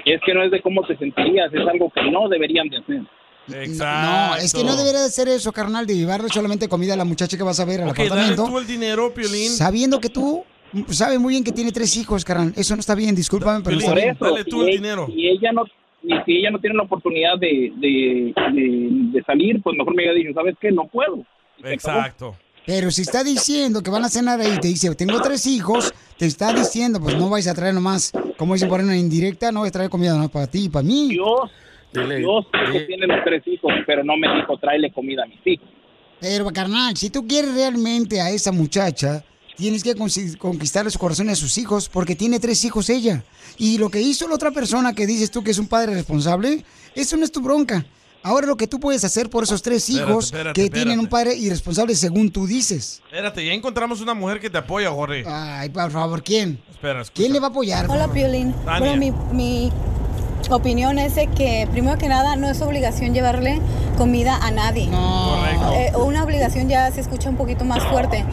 Y 0.05 0.11
es 0.13 0.21
que 0.25 0.33
no 0.33 0.43
es 0.43 0.51
de 0.51 0.61
cómo 0.61 0.81
te 0.85 0.97
sentirías, 0.97 1.53
es 1.53 1.67
algo 1.71 1.91
que 1.93 2.01
no 2.11 2.27
deberían 2.29 2.67
de 2.67 2.77
hacer. 2.77 3.01
No, 3.47 4.35
es 4.35 4.53
que 4.53 4.63
no 4.63 4.75
debería 4.75 5.01
de 5.01 5.09
ser 5.09 5.27
eso, 5.27 5.51
carnal, 5.51 5.85
de 5.85 5.95
llevarle 5.97 6.29
solamente 6.29 6.69
comida 6.69 6.93
a 6.93 6.97
la 6.97 7.03
muchacha 7.05 7.35
que 7.37 7.43
vas 7.43 7.59
a 7.59 7.65
ver 7.65 7.81
al 7.81 7.89
Ok, 7.89 7.97
dale 7.97 8.07
apartamento. 8.09 8.45
tú 8.45 8.57
el 8.57 8.67
dinero, 8.67 9.13
Piolín. 9.13 9.49
Sabiendo 9.51 9.99
que 9.99 10.09
tú 10.09 10.43
sabes 10.89 11.19
muy 11.19 11.33
bien 11.33 11.43
que 11.43 11.51
tiene 11.51 11.71
tres 11.71 11.95
hijos, 11.97 12.23
carnal. 12.25 12.53
Eso 12.55 12.75
no 12.75 12.79
está 12.79 12.95
bien, 12.95 13.15
discúlpame, 13.15 13.63
pero 13.63 13.75
no 13.75 13.79
está 13.79 13.91
Por 13.91 14.01
bien. 14.01 14.15
eso, 14.15 14.65
si 14.65 14.75
e- 14.75 15.05
Si 15.13 15.27
ella 15.27 15.51
no, 15.51 15.63
y 16.03 16.13
si 16.25 16.37
ella 16.37 16.51
no 16.51 16.59
tiene 16.59 16.75
la 16.75 16.83
oportunidad 16.83 17.37
de, 17.39 17.71
de, 17.77 18.33
de, 18.53 18.87
de 19.13 19.23
salir, 19.23 19.61
pues 19.61 19.75
mejor 19.77 19.95
me 19.95 20.03
hubiera 20.03 20.13
dicho, 20.13 20.33
¿sabes 20.33 20.55
qué? 20.59 20.71
No 20.71 20.87
puedo. 20.87 21.25
Exacto. 21.63 22.35
Pero 22.65 22.91
si 22.91 23.01
está 23.01 23.23
diciendo 23.23 23.81
que 23.83 23.91
van 23.91 24.05
a 24.05 24.09
cenar 24.09 24.39
ahí, 24.39 24.57
te 24.61 24.69
dice, 24.69 24.93
tengo 24.95 25.19
tres 25.21 25.45
hijos, 25.47 25.93
te 26.17 26.25
está 26.25 26.53
diciendo, 26.53 26.99
pues 27.01 27.17
no 27.17 27.29
vais 27.29 27.47
a 27.47 27.53
traer 27.53 27.73
nomás, 27.73 28.13
como 28.37 28.53
dicen 28.53 28.69
por 28.69 28.79
ahí 28.79 28.85
una 28.85 28.95
indirecta, 28.97 29.51
no 29.51 29.61
vais 29.61 29.71
a 29.71 29.73
traer 29.73 29.89
comida 29.89 30.13
nomás 30.13 30.29
para 30.31 30.47
ti 30.47 30.65
y 30.65 30.69
para 30.69 30.83
mí. 30.83 31.09
Dios, 31.09 31.51
Dios 31.93 32.45
que 32.71 32.79
tiene 32.81 33.05
los 33.05 33.21
tres 33.25 33.43
hijos, 33.47 33.71
pero 33.85 34.03
no 34.05 34.15
me 34.15 34.33
dijo, 34.35 34.57
tráele 34.57 34.91
comida 34.93 35.23
a 35.23 35.27
mis 35.27 35.39
hijos. 35.45 35.67
Pero, 36.21 36.45
carnal, 36.51 36.95
si 36.95 37.09
tú 37.09 37.27
quieres 37.27 37.53
realmente 37.53 38.21
a 38.21 38.29
esa 38.29 38.53
muchacha, 38.53 39.25
tienes 39.57 39.83
que 39.83 39.95
conquistarle 40.37 40.91
su 40.91 40.99
corazón 40.99 41.29
a 41.29 41.35
sus 41.35 41.57
hijos, 41.57 41.89
porque 41.89 42.15
tiene 42.15 42.39
tres 42.39 42.63
hijos 42.65 42.89
ella. 42.89 43.23
Y 43.57 43.77
lo 43.77 43.89
que 43.89 44.01
hizo 44.01 44.27
la 44.27 44.35
otra 44.35 44.51
persona 44.51 44.93
que 44.93 45.05
dices 45.07 45.31
tú 45.31 45.43
que 45.43 45.51
es 45.51 45.59
un 45.59 45.67
padre 45.67 45.93
responsable, 45.93 46.63
eso 46.95 47.17
no 47.17 47.23
es 47.23 47.31
tu 47.31 47.41
bronca. 47.41 47.85
Ahora 48.25 48.47
lo 48.47 48.55
que 48.55 48.67
tú 48.67 48.79
puedes 48.79 49.03
hacer 49.03 49.29
por 49.29 49.43
esos 49.43 49.61
tres 49.61 49.87
Espérate, 49.89 50.09
hijos 50.11 50.25
espérate, 50.25 50.53
que 50.53 50.61
espérate. 50.65 50.85
tienen 50.85 50.99
un 50.99 51.07
padre 51.07 51.35
irresponsable 51.35 51.93
según 51.93 52.31
tú 52.31 52.47
dices. 52.47 53.01
Espérate, 53.05 53.45
ya 53.45 53.51
encontramos 53.51 53.99
una 53.99 54.13
mujer 54.13 54.39
que 54.39 54.49
te 54.49 54.57
apoya, 54.57 54.89
Jorge. 54.91 55.25
Ay, 55.27 55.69
por 55.69 55.91
favor, 55.91 56.23
¿quién? 56.23 56.57
Espera, 56.71 57.01
escucha. 57.01 57.17
¿Quién 57.17 57.33
le 57.33 57.39
va 57.41 57.47
a 57.47 57.49
apoyar? 57.49 57.85
Hola, 57.89 58.07
Piolín. 58.09 58.53
Tania. 58.63 58.79
Bueno, 58.79 58.95
mi, 58.95 59.11
mi 59.33 59.71
opinión 60.49 60.99
es 60.99 61.15
de 61.15 61.27
que, 61.27 61.67
primero 61.71 61.97
que 61.97 62.07
nada, 62.07 62.37
no 62.37 62.49
es 62.49 62.61
obligación 62.61 63.13
llevarle 63.13 63.59
comida 63.97 64.37
a 64.37 64.51
nadie. 64.51 64.89
Correcto. 64.89 65.73
Eh, 65.73 65.91
una 65.97 66.23
obligación 66.23 66.69
ya 66.69 66.89
se 66.91 67.01
escucha 67.01 67.29
un 67.29 67.35
poquito 67.35 67.65
más 67.65 67.83
fuerte. 67.87 68.23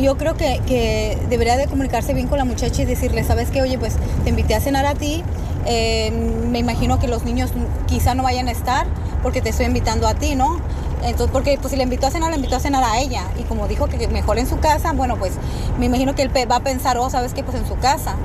Yo 0.00 0.16
creo 0.16 0.34
que, 0.36 0.60
que 0.66 1.16
debería 1.28 1.56
de 1.56 1.66
comunicarse 1.66 2.14
bien 2.14 2.26
con 2.26 2.38
la 2.38 2.44
muchacha 2.44 2.82
y 2.82 2.84
decirle, 2.84 3.22
¿sabes 3.24 3.50
qué? 3.50 3.62
Oye, 3.62 3.78
pues 3.78 3.94
te 4.24 4.30
invité 4.30 4.54
a 4.54 4.60
cenar 4.60 4.86
a 4.86 4.94
ti. 4.94 5.22
eh, 5.66 6.10
me 6.50 6.58
imagino 6.58 6.98
que 6.98 7.06
los 7.08 7.24
niños 7.24 7.50
quizá 7.86 8.14
no 8.14 8.22
vayan 8.22 8.48
a 8.48 8.50
estar 8.50 8.86
porque 9.22 9.40
te 9.40 9.50
estoy 9.50 9.66
invitando 9.66 10.06
a 10.06 10.14
ti, 10.14 10.34
¿no? 10.34 10.58
Entonces, 11.02 11.30
porque 11.32 11.58
pues 11.60 11.70
si 11.70 11.76
le 11.76 11.84
invitó 11.84 12.06
a 12.06 12.10
cenar, 12.10 12.30
le 12.30 12.36
invitó 12.36 12.56
a 12.56 12.60
cenar 12.60 12.82
a 12.82 12.98
ella. 12.98 13.22
Y 13.38 13.42
como 13.44 13.68
dijo 13.68 13.86
que 13.86 14.08
mejor 14.08 14.38
en 14.38 14.46
su 14.46 14.58
casa, 14.58 14.92
bueno, 14.92 15.16
pues 15.16 15.32
me 15.78 15.86
imagino 15.86 16.14
que 16.14 16.22
él 16.22 16.30
va 16.50 16.56
a 16.56 16.60
pensar, 16.60 16.98
oh, 16.98 17.08
¿sabes 17.10 17.34
qué? 17.34 17.42
Pues 17.44 17.56
en 17.56 17.66
su 17.66 17.76
casa. 17.76 18.16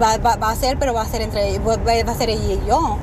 Va, 0.00 0.16
va, 0.18 0.36
va 0.36 0.50
a 0.50 0.56
ser, 0.56 0.78
pero 0.78 0.92
va 0.92 1.02
a 1.02 1.06
ser 1.06 1.22
entre, 1.22 1.58
va, 1.60 1.76
va 1.76 2.12
a 2.12 2.14
ser 2.16 2.30
ella 2.30 2.54
y 2.54 2.68
yo. 2.68 2.98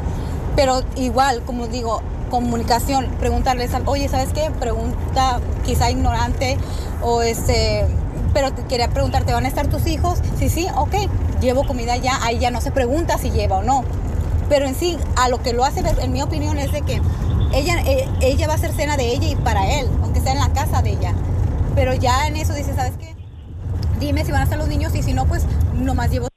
Pero 0.56 0.84
igual, 0.96 1.44
como 1.46 1.68
digo, 1.68 2.02
comunicación, 2.30 3.08
preguntarles, 3.20 3.72
oye, 3.86 4.08
¿sabes 4.10 4.30
qué? 4.34 4.52
Pregunta 4.60 5.40
quizá 5.66 5.90
ignorante 5.90 6.58
o 7.02 7.22
este, 7.22 7.86
pero 8.34 8.54
te 8.54 8.64
quería 8.64 8.90
preguntarte, 8.90 9.34
¿van 9.34 9.46
a 9.46 9.48
estar 9.48 9.68
tus 9.68 9.88
hijos? 9.88 10.20
Sí, 10.38 10.50
sí, 10.50 10.68
ok, 10.76 10.96
llevo 11.42 11.66
comida 11.66 11.98
ya, 11.98 12.24
ahí 12.24 12.40
ya 12.40 12.52
no 12.52 12.62
se 12.62 12.72
pregunta 12.72 13.18
si 13.18 13.32
lleva 13.32 13.58
o 13.58 13.64
no. 13.64 13.84
Pero 14.50 14.66
en 14.66 14.76
sí, 14.76 14.98
a 15.16 15.30
lo 15.30 15.42
que 15.42 15.54
lo 15.54 15.64
hace, 15.64 15.82
ver, 15.82 15.98
en 16.00 16.12
mi 16.12 16.22
opinión, 16.22 16.58
es 16.58 16.72
de 16.72 16.82
que 16.82 17.02
ella, 17.54 17.82
eh, 17.86 18.08
ella 18.22 18.48
va 18.48 18.54
a 18.54 18.56
hacer 18.56 18.74
cena 18.74 18.98
de 18.98 19.14
ella 19.14 19.28
y 19.28 19.36
para 19.36 19.80
él, 19.80 19.88
aunque 20.02 20.22
sea 20.22 20.34
en 20.34 20.40
la 20.40 20.52
casa 20.54 20.82
de 20.82 20.92
ella. 20.92 21.14
Pero 21.76 21.94
ya 21.94 22.28
en 22.28 22.36
eso 22.36 22.54
dice, 22.54 22.74
¿sabes 22.76 22.94
qué? 22.98 23.16
Dime 24.00 24.26
si 24.26 24.32
van 24.32 24.42
a 24.42 24.44
estar 24.46 24.58
los 24.58 24.68
niños 24.68 24.96
y 24.96 25.04
si 25.04 25.14
no, 25.14 25.26
pues 25.26 25.44
nomás 25.74 26.12
llevo 26.12 26.28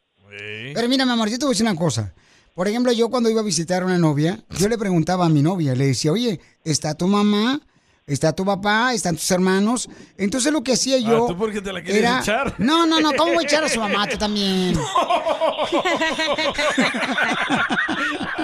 Pero 0.75 0.89
mira, 0.89 1.05
mi 1.05 1.13
amor, 1.13 1.29
yo 1.29 1.39
te 1.39 1.45
voy 1.45 1.53
a 1.53 1.55
decir 1.55 1.67
una 1.67 1.77
cosa. 1.77 2.13
Por 2.55 2.69
ejemplo, 2.69 2.93
yo 2.93 3.09
cuando 3.11 3.31
iba 3.31 3.41
a 3.41 3.45
visitar 3.45 3.83
a 3.83 3.87
una 3.87 3.99
novia, 3.99 4.39
yo 4.59 4.69
le 4.69 4.79
preguntaba 4.79 5.27
a 5.27 5.29
mi 5.29 5.43
novia, 5.43 5.75
le 5.75 5.87
decía, 5.87 6.13
oye, 6.13 6.41
¿está 6.65 6.95
tu 6.95 7.09
mamá? 7.09 7.61
¿Está 8.07 8.35
tu 8.35 8.45
papá? 8.45 8.93
¿Están 8.93 9.17
tus 9.17 9.31
hermanos? 9.31 9.89
Entonces 10.19 10.53
lo 10.53 10.63
que 10.63 10.75
hacía 10.75 10.99
yo... 10.99 11.25
Ah, 11.25 11.29
¿tú 11.29 11.39
por 11.39 11.51
qué 11.51 11.63
te 11.63 11.73
la 11.73 11.83
quieres 11.83 12.03
era- 12.03 12.21
echar? 12.21 12.55
No, 12.59 12.85
no, 12.87 13.01
no, 13.01 13.13
¿cómo 13.17 13.33
voy 13.33 13.45
a 13.45 13.47
echar 13.47 13.65
a 13.65 13.69
su 13.71 13.81
mamá? 13.81 14.07
Tú 14.07 14.19
también. 14.19 14.77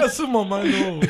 A 0.02 0.08
su 0.08 0.26
mamá 0.26 0.62
no. 0.64 1.00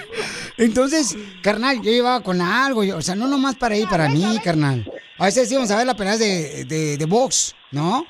Entonces, 0.57 1.16
carnal, 1.42 1.76
yo 1.76 1.92
llevaba 1.92 2.22
con 2.24 2.40
algo, 2.40 2.82
yo- 2.82 2.96
o 2.96 3.03
sea, 3.03 3.14
no 3.14 3.28
nomás 3.28 3.55
para 3.55 3.76
ir 3.76 3.88
para 3.88 4.09
mí, 4.09 4.40
carnal. 4.42 4.90
A 5.18 5.26
veces 5.26 5.51
íbamos 5.53 5.70
a 5.70 5.76
ver 5.76 5.86
la 5.86 5.94
pelea 5.94 6.16
de, 6.16 6.64
de, 6.64 6.96
de 6.98 7.05
box, 7.07 7.55
¿no? 7.70 8.05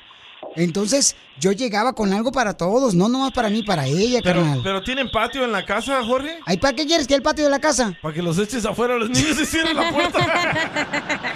Entonces, 0.55 1.15
yo 1.39 1.51
llegaba 1.51 1.93
con 1.93 2.11
algo 2.13 2.31
para 2.31 2.55
todos, 2.57 2.93
no 2.93 3.07
nomás 3.07 3.31
para 3.31 3.49
mí, 3.49 3.63
para 3.63 3.85
ella, 3.87 4.19
Pero, 4.23 4.41
carnal. 4.41 4.59
pero 4.63 4.81
¿tienen 4.83 5.09
patio 5.09 5.43
en 5.45 5.51
la 5.51 5.63
casa, 5.65 6.03
Jorge? 6.03 6.39
¿Ay, 6.45 6.57
para 6.57 6.75
qué 6.75 6.85
quieres 6.85 7.07
que 7.07 7.15
el 7.15 7.21
patio 7.21 7.45
de 7.45 7.49
la 7.49 7.59
casa? 7.59 7.97
Para 8.01 8.13
que 8.13 8.21
los 8.21 8.37
eches 8.37 8.65
afuera 8.65 8.97
los 8.97 9.09
niños 9.09 9.39
y 9.39 9.45
cierren 9.45 9.75
la 9.77 9.91
puerta. 9.91 11.31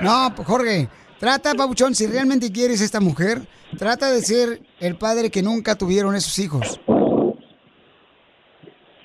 No, 0.00 0.32
Jorge, 0.44 0.88
Trata, 1.18 1.52
Pabuchón, 1.54 1.96
si 1.96 2.06
realmente 2.06 2.52
quieres 2.52 2.80
esta 2.80 3.00
mujer, 3.00 3.40
trata 3.76 4.12
de 4.12 4.20
ser 4.22 4.60
el 4.78 4.94
padre 4.96 5.30
que 5.30 5.42
nunca 5.42 5.74
tuvieron 5.76 6.14
esos 6.14 6.38
hijos. 6.38 6.80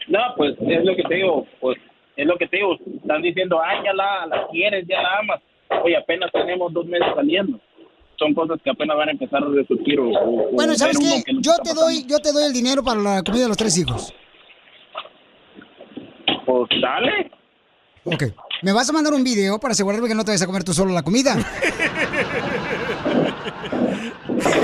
No, 0.07 0.19
pues 0.37 0.53
es 0.59 0.85
lo 0.85 0.95
que 0.95 1.03
te 1.03 1.15
digo, 1.15 1.47
pues 1.59 1.79
es 2.15 2.27
lo 2.27 2.37
que 2.37 2.47
te 2.47 2.57
digo. 2.57 2.75
Están 3.01 3.23
diciendo, 3.23 3.59
ya 3.83 3.93
la, 3.93 4.27
la 4.27 4.47
quieres, 4.51 4.85
ya 4.87 5.01
la 5.01 5.17
amas. 5.19 5.41
Oye, 5.83 5.97
apenas 5.97 6.31
tenemos 6.31 6.71
dos 6.71 6.85
meses 6.85 7.07
saliendo. 7.15 7.59
Son 8.19 8.33
cosas 8.33 8.59
que 8.63 8.69
apenas 8.69 8.95
van 8.97 9.09
a 9.09 9.11
empezar 9.11 9.43
a 9.43 9.47
resurgir. 9.47 9.99
o- 9.99 10.09
o- 10.09 10.51
Bueno, 10.51 10.75
¿sabes 10.75 10.97
qué? 10.99 11.23
que 11.25 11.33
Yo 11.39 11.53
te 11.63 11.73
doy, 11.73 12.05
yo 12.07 12.19
te 12.19 12.31
doy 12.31 12.45
el 12.45 12.53
dinero 12.53 12.83
para 12.83 12.99
la 13.01 13.23
comida 13.23 13.43
de 13.43 13.47
los 13.49 13.57
tres 13.57 13.77
hijos. 13.77 14.13
Pues 16.45 16.69
dale. 16.81 17.31
Ok. 18.05 18.23
¿Me 18.61 18.71
vas 18.71 18.89
a 18.89 18.93
mandar 18.93 19.13
un 19.13 19.23
video 19.23 19.59
para 19.59 19.71
asegurarme 19.73 20.07
que 20.07 20.15
no 20.15 20.23
te 20.23 20.31
vas 20.31 20.41
a 20.41 20.45
comer 20.45 20.63
tú 20.63 20.73
solo 20.73 20.93
la 20.93 21.01
comida? 21.03 21.35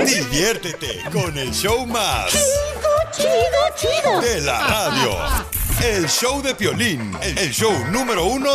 Diviértete 0.04 1.00
con 1.12 1.36
el 1.36 1.50
show 1.52 1.86
más 1.86 2.30
Chido, 3.12 3.30
chido. 3.76 4.20
de 4.20 4.40
la 4.42 4.60
radio. 4.66 5.10
El 5.84 6.06
show 6.08 6.40
de 6.42 6.54
Piolín, 6.54 7.12
el 7.22 7.50
show 7.50 7.72
número 7.90 8.24
uno. 8.26 8.54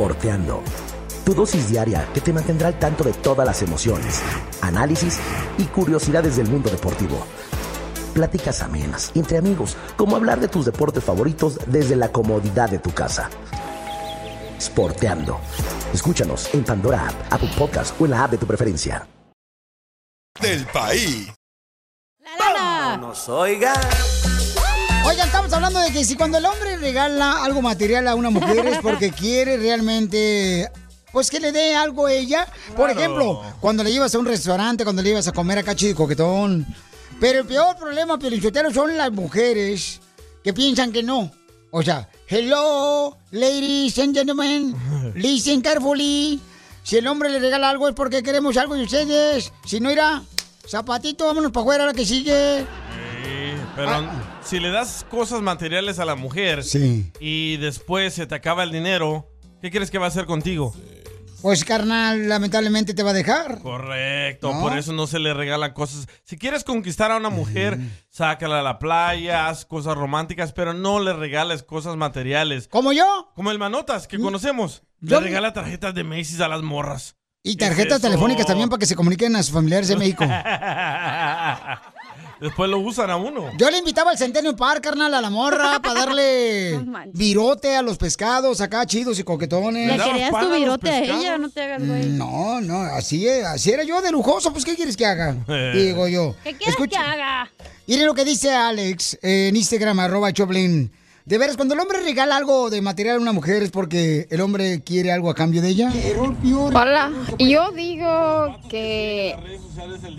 Sporteando. 0.00 0.62
Tu 1.26 1.34
dosis 1.34 1.68
diaria 1.68 2.08
que 2.14 2.22
te 2.22 2.32
mantendrá 2.32 2.68
al 2.68 2.78
tanto 2.78 3.04
de 3.04 3.12
todas 3.12 3.46
las 3.46 3.60
emociones, 3.60 4.22
análisis 4.62 5.18
y 5.58 5.64
curiosidades 5.64 6.38
del 6.38 6.48
mundo 6.48 6.70
deportivo. 6.70 7.26
Pláticas 8.14 8.62
amenas, 8.62 9.12
entre 9.14 9.36
amigos, 9.36 9.76
como 9.98 10.16
hablar 10.16 10.40
de 10.40 10.48
tus 10.48 10.64
deportes 10.64 11.04
favoritos 11.04 11.58
desde 11.66 11.96
la 11.96 12.08
comodidad 12.08 12.70
de 12.70 12.78
tu 12.78 12.92
casa. 12.94 13.28
Sporteando. 14.58 15.38
Escúchanos 15.92 16.48
en 16.54 16.64
Pandora 16.64 17.06
App, 17.06 17.32
Apple 17.34 17.52
Podcast 17.58 18.00
o 18.00 18.06
en 18.06 18.12
la 18.12 18.24
app 18.24 18.30
de 18.30 18.38
tu 18.38 18.46
preferencia. 18.46 19.06
Del 20.40 20.64
país. 20.68 21.30
Nos 22.98 23.28
oiga. 23.28 23.74
Oigan, 25.04 25.26
estamos 25.26 25.52
hablando 25.52 25.80
de 25.80 25.90
que 25.92 26.04
si 26.04 26.14
cuando 26.14 26.38
el 26.38 26.44
hombre 26.44 26.76
regala 26.76 27.42
algo 27.42 27.62
material 27.62 28.06
a 28.06 28.14
una 28.14 28.30
mujer 28.30 28.66
es 28.66 28.78
porque 28.78 29.10
quiere 29.18 29.56
realmente, 29.56 30.70
pues 31.10 31.30
que 31.30 31.40
le 31.40 31.52
dé 31.52 31.74
algo 31.74 32.06
a 32.06 32.12
ella. 32.12 32.46
Por 32.76 32.90
ejemplo, 32.90 33.42
cuando 33.60 33.82
le 33.82 33.90
llevas 33.90 34.14
a 34.14 34.18
un 34.18 34.26
restaurante, 34.26 34.84
cuando 34.84 35.02
le 35.02 35.08
llevas 35.08 35.26
a 35.26 35.32
comer 35.32 35.58
acá 35.58 35.74
chido 35.74 35.92
y 35.92 35.94
coquetón. 35.94 36.66
Pero 37.18 37.40
el 37.40 37.46
peor 37.46 37.76
problema, 37.76 38.18
Pelichotero, 38.18 38.72
son 38.72 38.96
las 38.96 39.10
mujeres 39.10 40.00
que 40.44 40.52
piensan 40.52 40.92
que 40.92 41.02
no. 41.02 41.30
O 41.70 41.82
sea, 41.82 42.08
hello, 42.28 43.16
ladies 43.30 43.98
and 43.98 44.14
gentlemen, 44.14 44.74
listen 45.14 45.60
carefully. 45.62 46.40
Si 46.82 46.96
el 46.96 47.06
hombre 47.06 47.30
le 47.30 47.38
regala 47.38 47.70
algo 47.70 47.88
es 47.88 47.94
porque 47.94 48.22
queremos 48.22 48.56
algo 48.56 48.74
de 48.74 48.84
ustedes. 48.84 49.52
Si 49.64 49.80
no 49.80 49.90
irá, 49.90 50.22
zapatito, 50.68 51.26
vámonos 51.26 51.52
para 51.52 51.62
afuera, 51.62 51.86
la 51.86 51.94
que 51.94 52.04
sigue. 52.04 52.60
Sí, 52.60 53.54
pero 53.74 53.90
si 54.42 54.58
le 54.60 54.70
das 54.70 55.04
cosas 55.08 55.40
materiales 55.42 55.98
a 55.98 56.04
la 56.04 56.16
mujer 56.16 56.64
Sí. 56.64 57.10
y 57.20 57.56
después 57.58 58.14
se 58.14 58.26
te 58.26 58.34
acaba 58.34 58.62
el 58.64 58.72
dinero, 58.72 59.28
¿qué 59.60 59.70
crees 59.70 59.90
que 59.90 59.98
va 59.98 60.06
a 60.06 60.08
hacer 60.08 60.26
contigo? 60.26 60.74
Pues 61.42 61.64
carnal, 61.64 62.28
lamentablemente 62.28 62.92
te 62.92 63.02
va 63.02 63.10
a 63.10 63.14
dejar. 63.14 63.60
Correcto, 63.62 64.52
¿No? 64.52 64.60
por 64.60 64.76
eso 64.76 64.92
no 64.92 65.06
se 65.06 65.18
le 65.18 65.32
regalan 65.32 65.72
cosas. 65.72 66.06
Si 66.22 66.36
quieres 66.36 66.64
conquistar 66.64 67.10
a 67.10 67.16
una 67.16 67.30
mujer, 67.30 67.78
sácala 68.10 68.60
a 68.60 68.62
la 68.62 68.78
playa, 68.78 69.48
haz 69.48 69.64
cosas 69.64 69.96
románticas, 69.96 70.52
pero 70.52 70.74
no 70.74 71.00
le 71.00 71.14
regales 71.14 71.62
cosas 71.62 71.96
materiales. 71.96 72.68
¿Como 72.68 72.92
yo? 72.92 73.32
Como 73.34 73.50
el 73.50 73.58
Manotas, 73.58 74.06
que 74.06 74.18
conocemos. 74.18 74.82
yo- 75.00 75.18
Le 75.20 75.28
regala 75.28 75.54
tarjetas 75.54 75.94
de 75.94 76.04
Macy's 76.04 76.40
a 76.40 76.48
las 76.48 76.60
morras. 76.60 77.16
Y 77.42 77.56
¿Qué 77.56 77.64
es 77.64 77.70
tarjetas 77.70 77.98
eso? 78.00 78.08
telefónicas 78.08 78.44
también 78.44 78.68
para 78.68 78.78
que 78.80 78.84
se 78.84 78.94
comuniquen 78.94 79.34
a 79.34 79.42
sus 79.42 79.54
familiares 79.54 79.88
en 79.88 79.98
México. 79.98 80.24
Después 82.40 82.70
lo 82.70 82.78
usan 82.78 83.10
a 83.10 83.16
uno. 83.16 83.50
Yo 83.58 83.70
le 83.70 83.78
invitaba 83.78 84.10
al 84.10 84.18
Centennial 84.18 84.56
Park, 84.56 84.82
carnal, 84.82 85.12
a 85.14 85.20
la 85.20 85.30
morra 85.30 85.78
para 85.82 86.06
darle 86.06 86.78
virote 87.12 87.76
a 87.76 87.82
los 87.82 87.98
pescados 87.98 88.60
acá 88.60 88.86
chidos 88.86 89.18
y 89.18 89.24
coquetones. 89.24 89.96
Le 89.96 90.02
querías 90.02 90.30
tu 90.30 90.50
virote 90.50 90.90
a 90.90 90.98
ella, 91.00 91.38
no 91.38 91.50
te 91.50 91.62
hagas, 91.62 91.86
güey. 91.86 92.06
No, 92.06 92.60
no, 92.60 92.80
así, 92.80 93.28
es, 93.28 93.44
así 93.44 93.70
era 93.70 93.84
yo 93.84 94.00
de 94.00 94.10
lujoso, 94.10 94.52
pues 94.52 94.64
¿qué 94.64 94.74
quieres 94.74 94.96
que 94.96 95.06
haga? 95.06 95.36
Digo 95.74 96.08
yo. 96.08 96.34
¿Qué 96.42 96.54
quieres 96.54 96.76
que 96.76 96.96
haga? 96.96 97.50
Miren 97.86 98.06
lo 98.06 98.14
que 98.14 98.24
dice 98.24 98.54
Alex 98.54 99.18
eh, 99.22 99.48
en 99.48 99.56
Instagram, 99.56 99.98
arroba 100.00 100.32
Choplin. 100.32 100.90
De 101.26 101.38
veras, 101.38 101.56
cuando 101.56 101.74
el 101.74 101.80
hombre 101.80 102.00
regala 102.02 102.36
algo 102.36 102.70
de 102.70 102.80
material 102.80 103.16
a 103.18 103.20
una 103.20 103.32
mujer 103.32 103.62
es 103.62 103.70
porque 103.70 104.26
el 104.30 104.40
hombre 104.40 104.80
quiere 104.82 105.12
algo 105.12 105.30
a 105.30 105.34
cambio 105.34 105.60
de 105.62 105.68
ella. 105.68 105.90
Hola, 106.74 107.10
yo 107.38 107.70
digo 107.72 108.56
que 108.68 109.36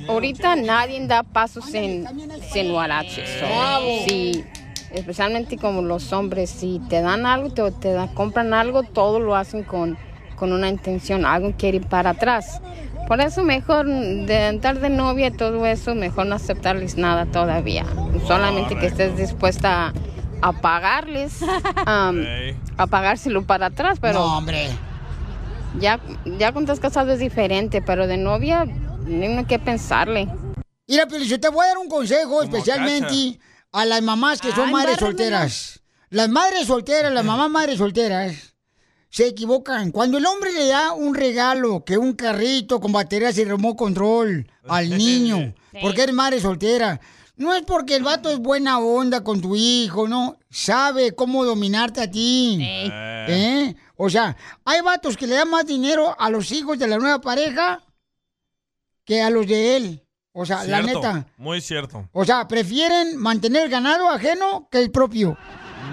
ahorita 0.08 0.56
nadie 0.56 1.06
da 1.08 1.24
pasos 1.24 1.74
en, 1.74 2.06
sin 2.54 2.72
huaraches. 2.72 3.30
Sí, 4.08 4.44
especialmente 4.92 5.58
como 5.58 5.82
los 5.82 6.14
hombres, 6.14 6.50
si 6.50 6.80
te 6.88 7.02
dan 7.02 7.26
algo, 7.26 7.50
te, 7.50 7.70
te 7.72 7.92
da- 7.92 8.08
compran 8.14 8.54
algo, 8.54 8.84
todo 8.84 9.20
lo 9.20 9.36
hacen 9.36 9.64
con, 9.64 9.98
con 10.36 10.54
una 10.54 10.70
intención, 10.70 11.26
algo 11.26 11.52
quiere 11.58 11.78
ir 11.78 11.88
para 11.88 12.12
atrás. 12.12 12.62
Por 13.08 13.20
eso 13.20 13.44
mejor 13.44 13.88
de 13.88 14.48
entrar 14.48 14.80
de 14.80 14.90
novia 14.90 15.28
y 15.28 15.32
todo 15.32 15.66
eso, 15.66 15.96
mejor 15.96 16.28
no 16.28 16.36
aceptarles 16.36 16.96
nada 16.96 17.26
todavía. 17.26 17.86
Solamente 18.28 18.78
que 18.78 18.86
estés 18.86 19.18
dispuesta 19.18 19.88
a, 19.88 19.94
a 20.42 20.54
pagarles, 20.54 21.42
um, 21.42 22.24
a 22.78 22.88
pagárselo 22.88 23.46
para 23.46 23.68
atrás, 23.68 24.00
pero... 24.02 24.20
No, 24.20 24.38
hombre. 24.38 24.70
Ya, 25.80 26.00
ya 26.26 26.52
cuando 26.52 26.74
estás 26.74 26.80
casado 26.80 27.14
es 27.14 27.20
diferente, 27.20 27.82
pero 27.82 28.08
de 28.08 28.18
novia, 28.18 28.66
no 28.66 29.40
hay 29.40 29.46
que 29.46 29.60
pensarle. 29.60 30.28
Mira, 30.88 31.06
pero 31.08 31.24
yo 31.24 31.40
te 31.40 31.48
voy 31.48 31.66
a 31.66 31.70
dar 31.70 31.78
un 31.78 31.88
consejo 31.88 32.44
especialmente 32.44 33.40
a 33.72 33.86
las 33.86 34.02
mamás 34.02 34.42
que 34.42 34.52
son 34.52 34.68
Ay, 34.68 34.74
madres 34.74 34.98
solteras. 34.98 35.82
Las 36.10 36.28
madres 36.28 36.68
solteras, 36.68 37.14
las 37.14 37.24
mamás 37.24 37.50
madres 37.50 37.78
solteras, 37.78 38.54
se 39.10 39.28
equivocan. 39.28 39.92
Cuando 39.92 40.18
el 40.18 40.26
hombre 40.26 40.52
le 40.52 40.68
da 40.68 40.92
un 40.92 41.16
regalo, 41.16 41.86
que 41.86 41.98
un 41.98 42.14
carrito 42.14 42.82
con 42.82 42.92
baterías 42.92 43.38
y 43.38 43.46
remote 43.46 43.78
control 43.78 44.52
al 44.68 44.90
niño, 44.98 45.54
porque 45.82 46.04
eres 46.04 46.16
madre 46.16 46.42
soltera, 46.42 47.00
no 47.42 47.54
es 47.54 47.64
porque 47.64 47.96
el 47.96 48.04
vato 48.04 48.30
es 48.30 48.40
buena 48.40 48.80
onda 48.80 49.24
con 49.24 49.42
tu 49.42 49.56
hijo, 49.56 50.08
no. 50.08 50.38
Sabe 50.50 51.14
cómo 51.14 51.44
dominarte 51.44 52.02
a 52.02 52.10
ti. 52.10 52.60
¿Eh? 52.62 53.76
O 53.98 54.10
sea, 54.10 54.38
hay 54.64 54.82
vatos 54.82 55.18
que 55.18 55.28
le 55.28 55.36
dan 55.36 55.50
más 55.50 55.66
dinero 55.66 56.16
a 56.20 56.30
los 56.30 56.52
hijos 56.52 56.80
de 56.80 56.88
la 56.88 56.98
nueva 56.98 57.20
pareja 57.20 57.84
que 59.06 59.22
a 59.22 59.30
los 59.30 59.48
de 59.48 59.76
él. 59.76 60.08
O 60.34 60.46
sea, 60.46 60.64
la 60.64 60.82
neta. 60.82 61.26
Muy 61.38 61.60
cierto. 61.60 62.08
O 62.14 62.24
sea, 62.24 62.48
prefieren 62.48 63.18
mantener 63.18 63.70
ganado 63.70 64.10
ajeno 64.10 64.70
que 64.72 64.80
el 64.80 64.92
propio. 64.92 65.38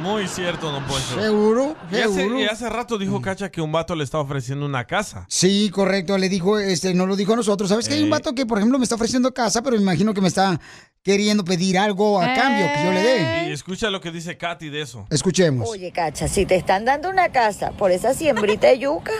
Muy 0.01 0.29
cierto, 0.29 0.71
don 0.71 0.85
Poncho. 0.85 1.21
Seguro, 1.21 1.77
Y 1.91 1.97
hace, 1.97 2.15
seguro. 2.15 2.39
y 2.41 2.45
hace 2.45 2.69
rato 2.69 2.99
dijo 2.99 3.21
Cacha 3.21 3.51
que 3.51 3.61
un 3.61 3.73
vato 3.73 3.95
le 3.95 4.05
está 4.05 4.19
ofreciendo 4.19 4.65
una 4.67 4.85
casa. 4.87 5.25
Sí, 5.29 5.71
correcto, 5.71 6.17
le 6.19 6.29
dijo, 6.29 6.59
este, 6.59 6.95
no 6.95 7.07
lo 7.07 7.17
dijo 7.17 7.33
a 7.33 7.37
nosotros. 7.37 7.69
¿Sabes 7.69 7.89
que 7.89 7.95
hay 7.95 8.03
un 8.05 8.11
vato 8.11 8.35
que, 8.35 8.47
por 8.47 8.59
ejemplo, 8.59 8.79
me 8.79 8.85
está 8.85 8.95
ofreciendo 8.95 9.33
casa, 9.35 9.63
pero 9.63 9.77
me 9.77 9.83
imagino 9.83 10.15
que 10.15 10.21
me 10.21 10.29
está 10.29 10.61
queriendo 11.03 11.45
pedir 11.45 11.79
algo 11.79 12.21
a 12.21 12.33
cambio 12.35 12.67
que 12.75 12.85
yo 12.85 12.93
le 12.93 13.03
dé? 13.03 13.49
Y 13.49 13.53
escucha 13.53 13.91
lo 13.91 14.01
que 14.01 14.11
dice 14.13 14.37
Katy 14.37 14.69
de 14.69 14.83
eso. 14.83 15.07
Escuchemos. 15.11 15.69
Oye, 15.69 15.91
Cacha, 15.91 16.29
si 16.29 16.47
te 16.47 16.55
están 16.57 16.85
dando 16.85 17.09
una 17.11 17.31
casa 17.31 17.73
por 17.73 17.91
esa 17.91 18.15
siembrita 18.15 18.69
de 18.69 18.79
yuca, 18.79 19.13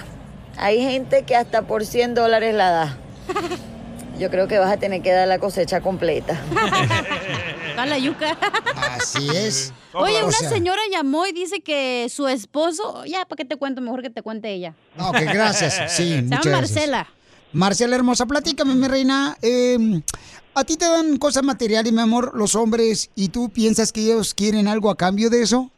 hay 0.57 0.81
gente 0.81 1.25
que 1.25 1.35
hasta 1.35 1.63
por 1.63 1.85
100 1.85 2.15
dólares 2.15 2.55
la 2.55 2.71
da. 2.71 2.99
Yo 4.19 4.31
creo 4.31 4.49
que 4.49 4.59
vas 4.59 4.73
a 4.73 4.77
tener 4.79 5.01
que 5.03 5.13
dar 5.13 5.29
la 5.29 5.39
cosecha 5.39 5.81
completa. 5.81 6.41
La 7.87 7.99
yuca. 7.99 8.37
Así 8.97 9.29
es. 9.35 9.73
Oye, 9.95 10.23
O 10.23 10.27
una 10.27 10.33
sea, 10.37 10.49
señora 10.49 10.81
llamó 10.93 11.27
y 11.27 11.33
dice 11.33 11.61
que 11.61 12.07
su 12.09 12.29
esposo, 12.29 13.05
ya, 13.07 13.25
¿para 13.25 13.37
qué 13.37 13.45
te 13.45 13.57
cuento? 13.57 13.81
Mejor 13.81 14.03
que 14.03 14.11
te 14.11 14.23
cuente 14.23 14.53
ella. 14.53 14.75
No, 14.97 15.13
que 15.13 15.25
gracias. 15.25 15.81
Sí, 15.89 16.09
Se 16.15 16.23
muchas 16.23 16.45
llama 16.45 16.59
gracias. 16.59 16.77
Marcela. 16.77 17.09
Marcela 17.53 17.97
hermosa, 17.97 18.27
platícame, 18.27 18.75
mi 18.75 18.87
reina. 18.89 19.37
eh, 19.43 19.79
¿A 20.55 20.65
ti 20.65 20.77
te 20.77 20.85
dan 20.85 21.17
cosas 21.19 21.43
materiales, 21.45 21.93
mi 21.93 22.01
amor, 22.01 22.33
los 22.35 22.55
hombres, 22.57 23.11
y 23.15 23.29
tú 23.29 23.49
piensas 23.49 23.93
que 23.93 24.01
ellos 24.03 24.35
quieren 24.35 24.67
algo 24.69 24.91
a 24.91 24.97
cambio 24.97 25.31
de 25.31 25.43
eso? 25.43 25.71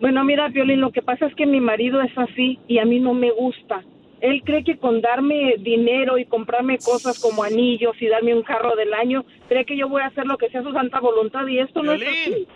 Bueno, 0.00 0.22
mira, 0.24 0.48
Violín, 0.48 0.80
lo 0.80 0.92
que 0.92 1.02
pasa 1.02 1.26
es 1.26 1.34
que 1.34 1.46
mi 1.46 1.60
marido 1.60 2.00
es 2.02 2.12
así 2.16 2.58
y 2.68 2.78
a 2.78 2.84
mí 2.84 3.00
no 3.00 3.14
me 3.14 3.32
gusta. 3.32 3.82
Él 4.20 4.42
cree 4.44 4.64
que 4.64 4.78
con 4.78 5.00
darme 5.00 5.54
dinero 5.58 6.18
y 6.18 6.24
comprarme 6.24 6.78
cosas 6.78 7.18
como 7.20 7.44
anillos 7.44 7.94
y 8.00 8.08
darme 8.08 8.34
un 8.34 8.42
carro 8.42 8.74
del 8.76 8.92
año, 8.94 9.24
cree 9.48 9.64
que 9.64 9.76
yo 9.76 9.88
voy 9.88 10.02
a 10.02 10.06
hacer 10.06 10.26
lo 10.26 10.36
que 10.36 10.50
sea 10.50 10.62
su 10.62 10.72
santa 10.72 11.00
voluntad 11.00 11.46
y 11.46 11.60
esto 11.60 11.82
no 11.82 11.92
es 11.92 12.02
así. 12.02 12.48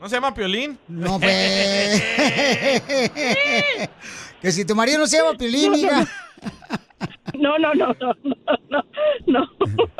¿No 0.00 0.08
se 0.08 0.16
llama 0.16 0.34
Piolín? 0.34 0.78
No, 0.88 1.20
pues. 1.20 2.02
que 4.40 4.50
si 4.50 4.64
tu 4.64 4.74
marido 4.74 4.98
no 4.98 5.06
se 5.06 5.18
llama 5.18 5.38
Piolín, 5.38 5.74
hija. 5.74 6.06
No, 7.38 7.58
no, 7.58 7.72
no, 7.74 7.94
no, 8.00 8.12
no, 8.22 8.36
no, 8.68 8.84
no. 9.26 9.48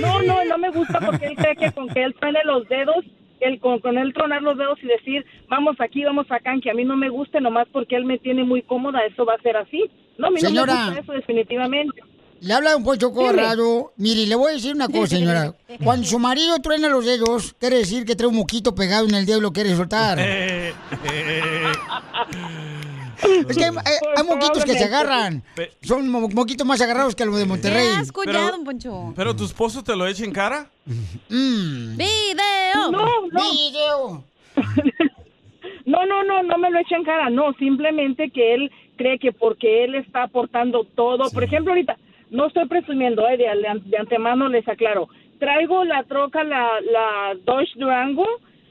No, 0.00 0.22
no, 0.22 0.44
no 0.44 0.56
me 0.56 0.70
gusta 0.70 0.98
porque 1.00 1.26
él 1.26 1.36
cree 1.36 1.54
que 1.54 1.72
con 1.72 1.88
que 1.88 2.02
él 2.02 2.14
truene 2.18 2.40
los 2.44 2.66
dedos, 2.68 3.04
él, 3.40 3.58
con, 3.60 3.80
con 3.80 3.98
él 3.98 4.12
tronar 4.14 4.42
los 4.42 4.56
dedos 4.56 4.78
y 4.82 4.86
decir, 4.86 5.24
vamos 5.48 5.76
aquí, 5.80 6.04
vamos 6.04 6.26
acá, 6.30 6.52
que 6.62 6.70
a 6.70 6.74
mí 6.74 6.84
no 6.84 6.96
me 6.96 7.08
guste 7.08 7.40
nomás 7.40 7.66
porque 7.72 7.96
él 7.96 8.04
me 8.04 8.18
tiene 8.18 8.44
muy 8.44 8.62
cómoda, 8.62 9.04
eso 9.04 9.24
va 9.24 9.34
a 9.34 9.42
ser 9.42 9.56
así. 9.56 9.90
No, 10.18 10.28
a 10.28 10.30
mí 10.30 10.40
no 10.42 10.48
Señora. 10.48 10.74
me 10.74 10.84
gusta 10.86 11.00
eso 11.00 11.12
definitivamente. 11.12 12.00
Le 12.40 12.54
habla 12.54 12.76
un 12.76 12.84
pocho 12.84 13.12
raro. 13.32 13.92
Mire, 13.96 14.26
le 14.26 14.34
voy 14.34 14.52
a 14.52 14.54
decir 14.54 14.74
una 14.74 14.88
cosa, 14.88 15.08
señora. 15.08 15.54
Cuando 15.84 16.06
su 16.06 16.18
marido 16.18 16.58
truena 16.60 16.88
los 16.88 17.04
dedos, 17.04 17.54
quiere 17.58 17.76
decir 17.76 18.06
que 18.06 18.16
trae 18.16 18.28
un 18.28 18.36
moquito 18.36 18.74
pegado 18.74 19.06
en 19.06 19.14
el 19.14 19.26
dedo 19.26 19.38
y 19.38 19.42
lo 19.42 19.52
quiere 19.52 19.76
soltar. 19.76 20.18
Es 23.48 23.56
que 23.56 23.64
hay, 23.64 23.70
hay- 23.70 24.08
hay 24.16 24.24
moquitos 24.24 24.64
que 24.64 24.72
se 24.74 24.84
agarran. 24.84 25.42
Son 25.82 26.08
mo- 26.08 26.28
moquitos 26.28 26.66
más 26.66 26.80
agarrados 26.80 27.14
que 27.14 27.24
los 27.24 27.38
de 27.38 27.44
Monterrey. 27.46 27.86
Pero- 28.24 28.50
don 28.52 28.64
Poncho. 28.64 29.12
¿Pero 29.16 29.34
tu 29.36 29.44
esposo 29.44 29.82
te 29.82 29.94
lo 29.96 30.06
echa 30.06 30.24
en 30.24 30.32
cara? 30.32 30.66
Mm. 30.86 31.96
¡Video! 31.96 32.90
No, 32.90 33.06
no. 33.30 33.40
¡Video! 33.52 34.24
No, 35.86 36.06
no, 36.06 36.22
no, 36.22 36.42
no 36.42 36.58
me 36.58 36.70
lo 36.70 36.78
echa 36.78 36.94
en 36.96 37.04
cara, 37.04 37.30
no, 37.30 37.52
simplemente 37.54 38.30
que 38.30 38.54
él 38.54 38.70
cree 38.96 39.18
que 39.18 39.32
porque 39.32 39.84
él 39.84 39.94
está 39.96 40.24
aportando 40.24 40.84
todo, 40.84 41.30
por 41.30 41.42
ejemplo, 41.42 41.72
ahorita, 41.72 41.96
no 42.30 42.46
estoy 42.46 42.66
presumiendo, 42.68 43.26
eh, 43.28 43.36
de, 43.36 43.46
de 43.86 43.96
antemano 43.98 44.48
les 44.48 44.66
aclaro, 44.68 45.08
traigo 45.38 45.84
la 45.84 46.04
troca, 46.04 46.44
la, 46.44 46.68
la 46.92 47.34
Dodge 47.44 47.70
Durango, 47.76 48.26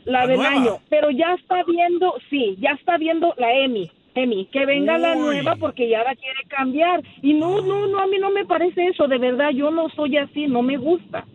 la, 0.06 0.22
La 0.22 0.28
del 0.28 0.38
nueva. 0.38 0.52
año, 0.54 0.78
pero 0.90 1.10
ya 1.12 1.34
está 1.34 1.64
viendo, 1.68 2.14
sí, 2.30 2.56
ya 2.60 2.72
está 2.72 2.98
viendo 2.98 3.34
la 3.38 3.54
Emi, 3.54 3.92
que 4.14 4.66
venga 4.66 4.98
la 4.98 5.16
nueva 5.16 5.56
porque 5.56 5.90
ya 5.90 6.00
la 6.04 6.16
quiere 6.16 6.44
cambiar, 6.50 7.02
y 7.22 7.34
no, 7.34 7.62
no, 7.62 7.88
no, 7.88 8.00
a 8.02 8.08
mí 8.08 8.18
no 8.20 8.32
me 8.32 8.46
parece 8.46 8.88
eso, 8.88 9.08
de 9.08 9.18
verdad, 9.18 9.50
yo 9.56 9.72
no 9.72 9.88
soy 9.96 10.18
así, 10.18 10.48
no 10.48 10.62
me 10.62 10.78
gusta. 10.78 11.26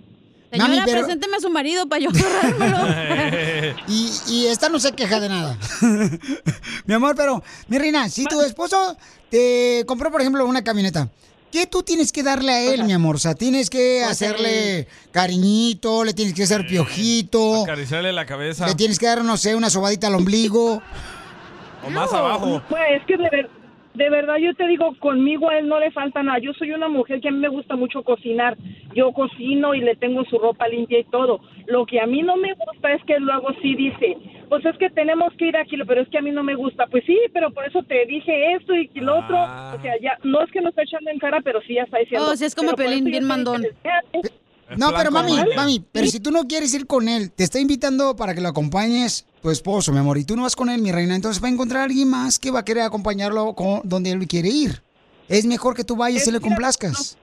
Señora, 0.51 0.69
Mami, 0.71 0.83
pero- 0.85 1.01
presénteme 1.01 1.37
a 1.37 1.41
su 1.41 1.51
marido 1.51 1.89
para 1.89 2.03
yo. 2.05 2.11
Y, 3.89 4.11
y 4.29 4.47
esta 4.47 4.69
no 4.69 4.79
se 4.79 4.93
queja 4.93 5.19
de 5.21 5.29
nada. 5.29 5.59
mi 6.87 6.95
amor, 6.95 7.15
pero, 7.17 7.43
mi 7.69 7.79
reina, 7.79 8.09
si 8.09 8.25
tu 8.25 8.41
esposo 8.41 8.97
te 9.31 9.85
compró, 9.87 10.11
por 10.11 10.21
ejemplo, 10.21 10.47
una 10.47 10.63
camioneta, 10.63 11.09
¿qué 11.51 11.67
tú 11.67 11.83
tienes 11.83 12.13
que 12.13 12.23
darle 12.23 12.53
a 12.53 12.63
él, 12.75 12.85
mi 12.85 12.93
amor? 12.93 13.17
O 13.17 13.19
sea, 13.19 13.35
tienes 13.35 13.69
que 13.71 14.01
Pues, 14.03 14.13
hacerle 14.13 14.87
cariñito, 15.11 16.05
le 16.05 16.13
tienes 16.15 16.35
que 16.35 16.45
hacer 16.45 16.67
piojito, 16.67 17.63
Acariciarle 17.65 18.13
la 18.13 18.27
cabeza. 18.27 18.67
le 18.67 18.75
tienes 18.75 18.99
que 18.99 19.07
dar, 19.07 19.25
no 19.25 19.37
sé, 19.37 19.55
una 19.57 19.71
sobadita 19.71 20.07
al 20.09 20.15
ombligo. 20.15 20.83
O 21.87 21.91
más 21.91 22.13
No, 22.13 22.19
abajo. 22.19 22.63
Pues 22.69 22.83
es 23.01 23.05
que 23.07 23.17
de, 23.17 23.29
ver- 23.31 23.51
de 23.95 24.11
verdad 24.11 24.37
yo 24.39 24.55
te 24.55 24.67
digo, 24.67 24.95
conmigo 24.99 25.49
a 25.51 25.59
él 25.59 25.69
no 25.69 25.79
le 25.79 25.91
falta 25.93 26.23
nada. 26.23 26.39
Yo 26.41 26.53
soy 26.55 26.73
una 26.73 26.89
mujer 26.89 27.21
que 27.21 27.29
a 27.29 27.31
mí 27.31 27.39
me 27.39 27.49
gusta 27.49 27.77
mucho 27.77 28.03
cocinar. 28.03 28.57
Yo 28.95 29.13
cocino 29.13 29.75
y 29.75 29.81
le 29.81 29.97
tengo 29.97 30.25
su 30.25 30.39
ropa 30.39 30.67
limpia 30.69 30.99
y 31.01 31.05
todo. 31.05 31.41
Lo 31.67 31.87
que 31.87 32.01
a 32.01 32.07
mí 32.07 32.23
no 32.23 32.37
me 32.37 32.55
gusta 32.55 32.93
es 32.93 33.03
que 33.05 33.19
luego 33.19 33.49
sí 33.63 33.75
dice, 33.75 34.17
pues 34.49 34.65
es 34.67 34.77
que 34.79 34.91
tenemos 34.91 35.33
que 35.39 35.47
ir 35.47 35.57
aquí, 35.57 35.77
pero 35.87 36.03
es 36.03 36.09
que 36.09 36.19
a 36.19 36.23
mí 36.23 36.31
no 36.31 36.43
me 36.43 36.55
gusta. 36.55 36.87
Pues 36.89 37.05
sí, 37.07 37.19
pero 37.33 37.51
por 37.53 37.65
eso 37.67 37.83
te 37.83 38.05
dije 38.07 38.53
esto 38.55 38.75
y 38.75 38.89
lo 39.01 39.19
otro. 39.19 39.37
O 39.43 39.81
sea, 39.83 39.95
ya 40.01 40.19
no 40.25 40.41
es 40.43 40.51
que 40.51 40.61
nos 40.61 40.71
está 40.71 40.83
echando 40.83 41.11
en 41.11 41.19
cara, 41.19 41.41
pero 41.43 41.61
sí 41.63 41.75
ya 41.75 41.83
está 41.83 41.99
diciendo. 41.99 42.29
Oh, 42.31 42.37
sí, 42.37 42.45
es 42.45 42.55
como 42.55 42.73
Pelín, 42.75 43.05
bien 43.05 43.25
mandón. 43.25 43.63
No, 44.77 44.93
pero 44.97 45.11
mami, 45.11 45.33
mami, 45.55 45.85
pero 45.93 46.07
si 46.07 46.21
tú 46.21 46.31
no 46.31 46.45
quieres 46.49 46.73
ir 46.75 46.87
con 46.87 47.07
él, 47.09 47.31
te 47.31 47.45
está 47.45 47.61
invitando 47.61 48.17
para 48.17 48.35
que 48.35 48.41
lo 48.41 48.49
acompañes 48.49 49.27
tu 49.45 49.51
esposo, 49.51 49.93
mi 49.93 49.99
amor, 49.99 50.17
y 50.17 50.25
tú 50.25 50.37
no 50.37 50.43
vas 50.45 50.57
con 50.57 50.71
él, 50.71 50.81
mi 50.81 50.91
reina, 50.91 51.15
entonces 51.15 51.43
va 51.43 51.49
a 51.49 51.51
encontrar 51.51 51.83
a 51.83 51.85
alguien 51.85 52.09
más 52.09 52.39
que 52.39 52.51
va 52.51 52.61
a 52.61 52.65
querer 52.65 52.83
acompañarlo 52.85 53.53
con 53.53 53.83
donde 53.85 54.11
él 54.11 54.27
quiere 54.27 54.49
ir. 54.49 54.81
Es 55.29 55.45
mejor 55.45 55.77
que 55.77 55.85
tú 55.85 55.97
vayas 55.97 56.27
y 56.27 56.33
le 56.33 56.41
complazcas. 56.41 57.19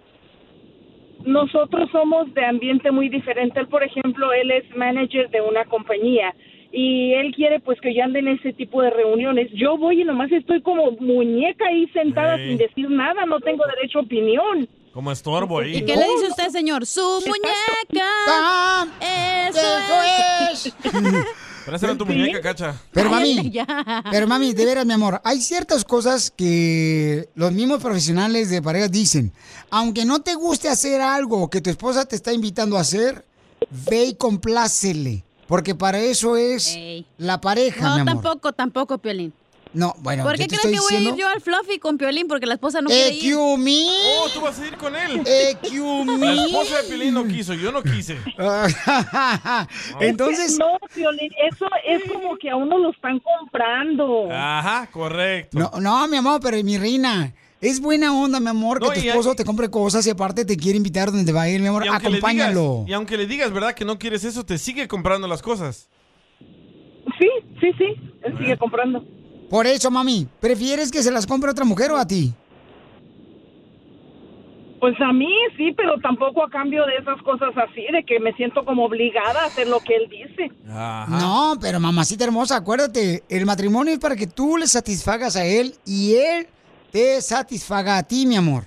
nosotros 1.25 1.89
somos 1.91 2.31
de 2.35 2.45
ambiente 2.45 2.91
muy 2.91 3.09
diferente. 3.09 3.59
Él, 3.59 3.67
por 3.67 3.83
ejemplo, 3.83 4.31
él 4.33 4.51
es 4.51 4.63
manager 4.75 5.31
de 5.31 5.41
una 5.41 5.65
compañía 5.65 6.35
y 6.71 7.13
él 7.13 7.33
quiere 7.35 7.59
pues 7.59 7.81
que 7.81 7.91
yo 7.95 8.03
ande 8.03 8.19
en 8.19 8.27
ese 8.27 8.53
tipo 8.53 8.83
de 8.83 8.91
reuniones. 8.91 9.49
Yo 9.55 9.75
voy 9.77 10.01
y 10.01 10.03
nomás 10.03 10.31
estoy 10.31 10.61
como 10.61 10.91
muñeca 10.99 11.65
ahí 11.69 11.87
sentada 11.89 12.37
Sí. 12.37 12.49
sin 12.49 12.57
decir 12.57 12.89
nada, 12.91 13.25
no 13.25 13.39
tengo 13.39 13.63
derecho 13.75 13.97
a 13.97 14.01
opinión. 14.03 14.69
Como 14.93 15.11
estorbo 15.11 15.59
ahí. 15.59 15.77
¿Y 15.77 15.85
qué 15.85 15.95
le 15.95 16.03
dice 16.07 16.27
usted, 16.29 16.49
señor? 16.49 16.85
¡Su 16.85 17.01
muñeca! 17.25 18.87
¡Eso, 19.49 19.59
es! 20.51 20.75
Présela 21.65 21.95
tu 21.97 22.05
muñeca, 22.05 22.41
cacha. 22.41 22.75
Pero 22.91 23.09
mami, 23.09 23.51
pero 24.11 24.27
mami, 24.27 24.53
de 24.53 24.65
veras, 24.65 24.85
mi 24.85 24.93
amor, 24.93 25.21
hay 25.23 25.41
ciertas 25.41 25.83
cosas 25.85 26.31
que 26.31 27.29
los 27.35 27.51
mismos 27.51 27.81
profesionales 27.81 28.49
de 28.49 28.61
parejas 28.61 28.91
dicen. 28.91 29.31
Aunque 29.69 30.05
no 30.05 30.21
te 30.21 30.33
guste 30.35 30.69
hacer 30.69 31.01
algo 31.01 31.49
que 31.49 31.61
tu 31.61 31.69
esposa 31.69 32.05
te 32.05 32.15
está 32.15 32.33
invitando 32.33 32.77
a 32.77 32.81
hacer, 32.81 33.25
ve 33.89 34.05
y 34.05 34.15
complácele. 34.15 35.23
Porque 35.47 35.75
para 35.75 35.99
eso 35.99 36.37
es 36.37 36.75
Ey. 36.75 37.05
la 37.17 37.41
pareja, 37.41 37.89
No, 37.89 37.95
mi 37.95 38.01
amor. 38.01 38.13
tampoco, 38.23 38.53
tampoco, 38.53 38.97
Piolín. 38.97 39.33
No, 39.73 39.95
bueno, 39.99 40.23
¿Por 40.23 40.35
qué 40.35 40.47
crees 40.47 40.61
que 40.63 40.79
voy 40.79 40.95
a 40.95 40.99
ir 40.99 41.15
yo 41.15 41.27
al 41.29 41.39
Fluffy 41.39 41.79
con 41.79 41.97
Piolín? 41.97 42.27
Porque 42.27 42.45
la 42.45 42.55
esposa 42.55 42.81
no 42.81 42.89
quiere 42.89 43.13
ir. 43.15 43.31
¡EQ 43.33 43.57
me! 43.57 43.85
Oh, 44.19 44.27
tú 44.33 44.41
vas 44.41 44.59
a 44.59 44.67
ir 44.67 44.75
con 44.75 44.93
él. 44.95 45.21
¡EQ 45.25 46.05
me! 46.05 46.35
La 46.35 46.43
esposa 46.45 46.81
de 46.81 46.89
Pilín 46.89 47.13
no 47.13 47.25
quiso, 47.25 47.53
yo 47.53 47.71
no 47.71 47.81
quise. 47.81 48.17
Entonces... 50.01 50.57
No, 50.59 50.77
Violín, 50.95 51.31
eso 51.49 51.67
es 51.87 52.03
como 52.11 52.35
que 52.37 52.49
a 52.49 52.55
uno 52.57 52.77
lo 52.77 52.91
están 52.91 53.19
comprando. 53.19 54.29
Ajá, 54.31 54.87
correcto. 54.91 55.57
No, 55.57 55.71
no, 55.79 56.07
mi 56.09 56.17
amor, 56.17 56.41
pero 56.43 56.61
mi 56.63 56.77
reina, 56.77 57.33
es 57.61 57.79
buena 57.79 58.13
onda, 58.13 58.39
mi 58.41 58.49
amor, 58.49 58.79
que 58.79 58.87
No, 58.87 58.93
tu 58.93 58.99
y- 58.99 59.07
esposo 59.07 59.35
te 59.35 59.45
compre 59.45 59.69
cosas 59.69 60.05
y 60.05 60.09
aparte 60.09 60.43
te 60.43 60.57
quiere 60.57 60.75
invitar 60.77 61.11
donde 61.11 61.31
va 61.31 61.43
a 61.43 61.49
ir, 61.49 61.61
mi 61.61 61.67
amor, 61.67 61.85
Y 61.85 61.89
acompáñalo. 61.89 62.79
digas, 62.79 62.89
y 62.89 62.93
aunque 62.93 63.15
le 63.17 63.25
digas, 63.25 63.51
¿verdad? 63.53 63.73
Que 63.73 63.85
no 63.85 63.97
quieres 63.97 64.25
eso, 64.25 64.45
te 64.45 64.57
sigue 64.57 64.87
comprando 64.89 65.27
las 65.29 65.41
cosas. 65.41 65.87
Sí, 67.19 67.29
sí, 67.59 67.71
sí, 67.77 67.85
él 68.23 68.37
sigue 68.37 68.57
comprando. 68.57 69.05
Por 69.51 69.67
eso, 69.67 69.91
mami, 69.91 70.27
¿prefieres 70.39 70.89
que 70.91 71.03
se 71.03 71.11
las 71.11 71.27
compre 71.27 71.51
otra 71.51 71.65
mujer 71.65 71.91
o 71.91 71.97
a 71.97 72.07
ti? 72.07 72.33
Pues 74.79 74.95
a 75.01 75.11
mí 75.11 75.27
sí, 75.57 75.73
pero 75.75 75.99
tampoco 76.01 76.43
a 76.43 76.49
cambio 76.49 76.83
de 76.85 76.95
esas 76.95 77.21
cosas 77.21 77.49
así, 77.57 77.81
de 77.91 78.03
que 78.07 78.19
me 78.21 78.31
siento 78.33 78.63
como 78.63 78.85
obligada 78.85 79.43
a 79.43 79.47
hacer 79.47 79.67
lo 79.67 79.81
que 79.81 79.93
él 79.97 80.09
dice. 80.09 80.51
No, 80.65 81.55
pero 81.59 81.81
mamacita 81.81 82.23
hermosa, 82.23 82.55
acuérdate, 82.55 83.23
el 83.27 83.45
matrimonio 83.45 83.91
es 83.93 83.99
para 83.99 84.15
que 84.15 84.25
tú 84.25 84.55
le 84.55 84.67
satisfagas 84.67 85.35
a 85.35 85.45
él 85.45 85.75
y 85.85 86.15
él 86.15 86.47
te 86.91 87.21
satisfaga 87.21 87.97
a 87.97 88.03
ti, 88.03 88.25
mi 88.25 88.37
amor. 88.37 88.63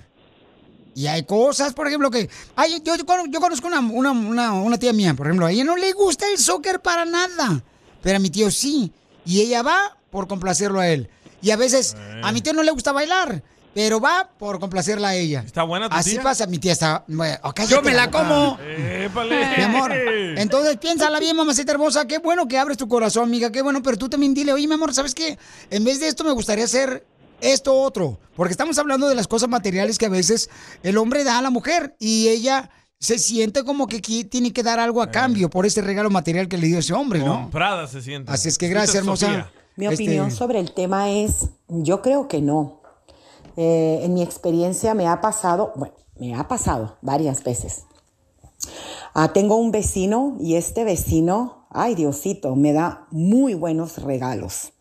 Y 0.93 1.07
hay 1.07 1.23
cosas, 1.25 1.73
por 1.73 1.87
ejemplo, 1.87 2.11
que... 2.11 2.29
Ay, 2.55 2.79
yo, 2.85 2.95
yo 2.95 3.05
cono- 3.07 3.25
yo 3.27 3.41
conozco 3.41 3.67
una, 3.67 3.79
una, 3.79 4.11
una, 4.11 4.53
una 4.53 4.77
tía 4.77 4.93
mía, 4.93 5.15
por 5.15 5.25
ejemplo, 5.25 5.47
a 5.47 5.51
ella 5.51 5.63
no 5.65 5.75
le 5.75 5.91
gusta 5.93 6.25
el 6.31 6.37
soccer 6.37 6.79
para 6.79 7.03
nada, 7.05 7.61
pero 8.03 8.17
a 8.17 8.19
mi 8.19 8.29
tío 8.29 8.51
sí. 8.51 8.91
Y 9.25 9.41
ella 9.41 9.63
va 9.63 9.97
por 10.15 10.29
complacerlo 10.29 10.79
a 10.79 10.87
él. 10.87 11.09
Y 11.41 11.51
a 11.51 11.57
veces 11.57 11.97
a 12.23 12.31
mi 12.31 12.39
tío 12.39 12.53
no 12.53 12.63
le 12.63 12.71
gusta 12.71 12.93
bailar, 12.93 13.43
pero 13.73 13.99
va 13.99 14.29
por 14.39 14.61
complacerla 14.61 15.09
a 15.09 15.15
ella. 15.15 15.43
¿Está 15.45 15.63
buena 15.63 15.89
tu 15.89 15.95
Así 15.95 16.11
tía? 16.11 16.23
pasa, 16.23 16.47
mi 16.47 16.57
tía 16.57 16.71
está... 16.71 17.03
bueno, 17.09 17.37
cállate 17.53 17.81
me 17.81 17.93
la 17.93 18.09
como. 18.09 18.57
Épale. 18.61 19.57
Mi 19.57 19.63
amor, 19.63 19.91
entonces 20.37 20.77
piénsala 20.77 21.19
bien, 21.19 21.35
mamacita 21.35 21.73
hermosa. 21.73 22.07
Qué 22.07 22.19
bueno 22.19 22.47
que 22.47 22.57
abres 22.57 22.77
tu 22.77 22.87
corazón, 22.87 23.23
amiga. 23.25 23.51
Qué 23.51 23.61
bueno, 23.61 23.83
pero 23.83 23.97
tú 23.97 24.07
también 24.07 24.33
dile, 24.33 24.53
oye, 24.53 24.65
mi 24.69 24.73
amor, 24.75 24.93
¿sabes 24.93 25.13
qué? 25.13 25.37
En 25.69 25.83
vez 25.83 25.99
de 25.99 26.07
esto 26.07 26.23
me 26.23 26.31
gustaría 26.31 26.63
hacer 26.63 27.05
esto 27.41 27.73
otro. 27.73 28.17
Porque 28.37 28.53
estamos 28.53 28.77
hablando 28.77 29.09
de 29.09 29.15
las 29.15 29.27
cosas 29.27 29.49
materiales 29.49 29.97
que 29.97 30.05
a 30.05 30.09
veces 30.09 30.49
el 30.81 30.97
hombre 30.97 31.25
da 31.25 31.39
a 31.39 31.41
la 31.41 31.49
mujer 31.49 31.93
y 31.99 32.29
ella 32.29 32.69
se 32.97 33.19
siente 33.19 33.65
como 33.65 33.87
que 33.87 33.97
aquí 33.97 34.23
tiene 34.23 34.53
que 34.53 34.63
dar 34.63 34.79
algo 34.79 35.01
a 35.01 35.11
cambio 35.11 35.49
por 35.49 35.65
ese 35.65 35.81
regalo 35.81 36.09
material 36.09 36.47
que 36.47 36.57
le 36.57 36.67
dio 36.67 36.79
ese 36.79 36.93
hombre, 36.93 37.19
¿no? 37.19 37.41
Comprada 37.41 37.85
se 37.87 38.01
siente. 38.01 38.31
Así 38.31 38.47
es 38.47 38.57
que 38.57 38.69
gracias, 38.69 38.95
hermosa. 38.95 39.25
Sofía. 39.27 39.51
Mi 39.75 39.85
Este, 39.85 39.95
opinión 39.95 40.31
sobre 40.31 40.59
el 40.59 40.71
tema 40.71 41.11
es, 41.11 41.49
yo 41.67 42.01
creo 42.01 42.27
que 42.27 42.41
no. 42.41 42.81
Eh, 43.57 44.01
en 44.03 44.13
mi 44.13 44.21
experiencia 44.21 44.93
me 44.93 45.07
ha 45.07 45.21
pasado, 45.21 45.73
bueno, 45.75 45.93
me 46.17 46.35
ha 46.35 46.47
pasado 46.47 46.97
varias 47.01 47.43
veces. 47.43 47.83
Ah, 49.13 49.31
tengo 49.33 49.55
un 49.55 49.71
vecino 49.71 50.37
y 50.39 50.55
este 50.55 50.83
vecino, 50.83 51.67
ay 51.69 51.95
Diosito, 51.95 52.55
me 52.55 52.73
da 52.73 53.07
muy 53.11 53.53
buenos 53.53 54.01
regalos. 54.01 54.73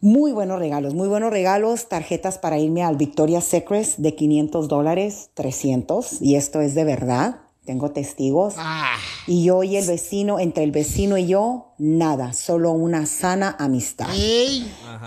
Muy 0.00 0.32
buenos 0.32 0.58
regalos, 0.58 0.92
muy 0.92 1.08
buenos 1.08 1.30
regalos, 1.30 1.88
tarjetas 1.88 2.36
para 2.36 2.58
irme 2.58 2.82
al 2.82 2.96
Victoria's 2.96 3.44
Secret 3.44 3.96
de 3.96 4.14
500 4.14 4.68
dólares, 4.68 5.30
300, 5.32 6.20
y 6.20 6.36
esto 6.36 6.60
es 6.60 6.74
de 6.74 6.84
verdad. 6.84 7.36
Tengo 7.64 7.90
testigos. 7.90 8.54
Ah. 8.58 8.96
Y 9.26 9.44
yo 9.44 9.62
y 9.62 9.76
el 9.76 9.86
vecino, 9.86 10.38
entre 10.38 10.64
el 10.64 10.70
vecino 10.70 11.16
y 11.16 11.26
yo, 11.26 11.74
nada, 11.78 12.32
solo 12.32 12.72
una 12.72 13.06
sana 13.06 13.56
amistad. 13.58 14.08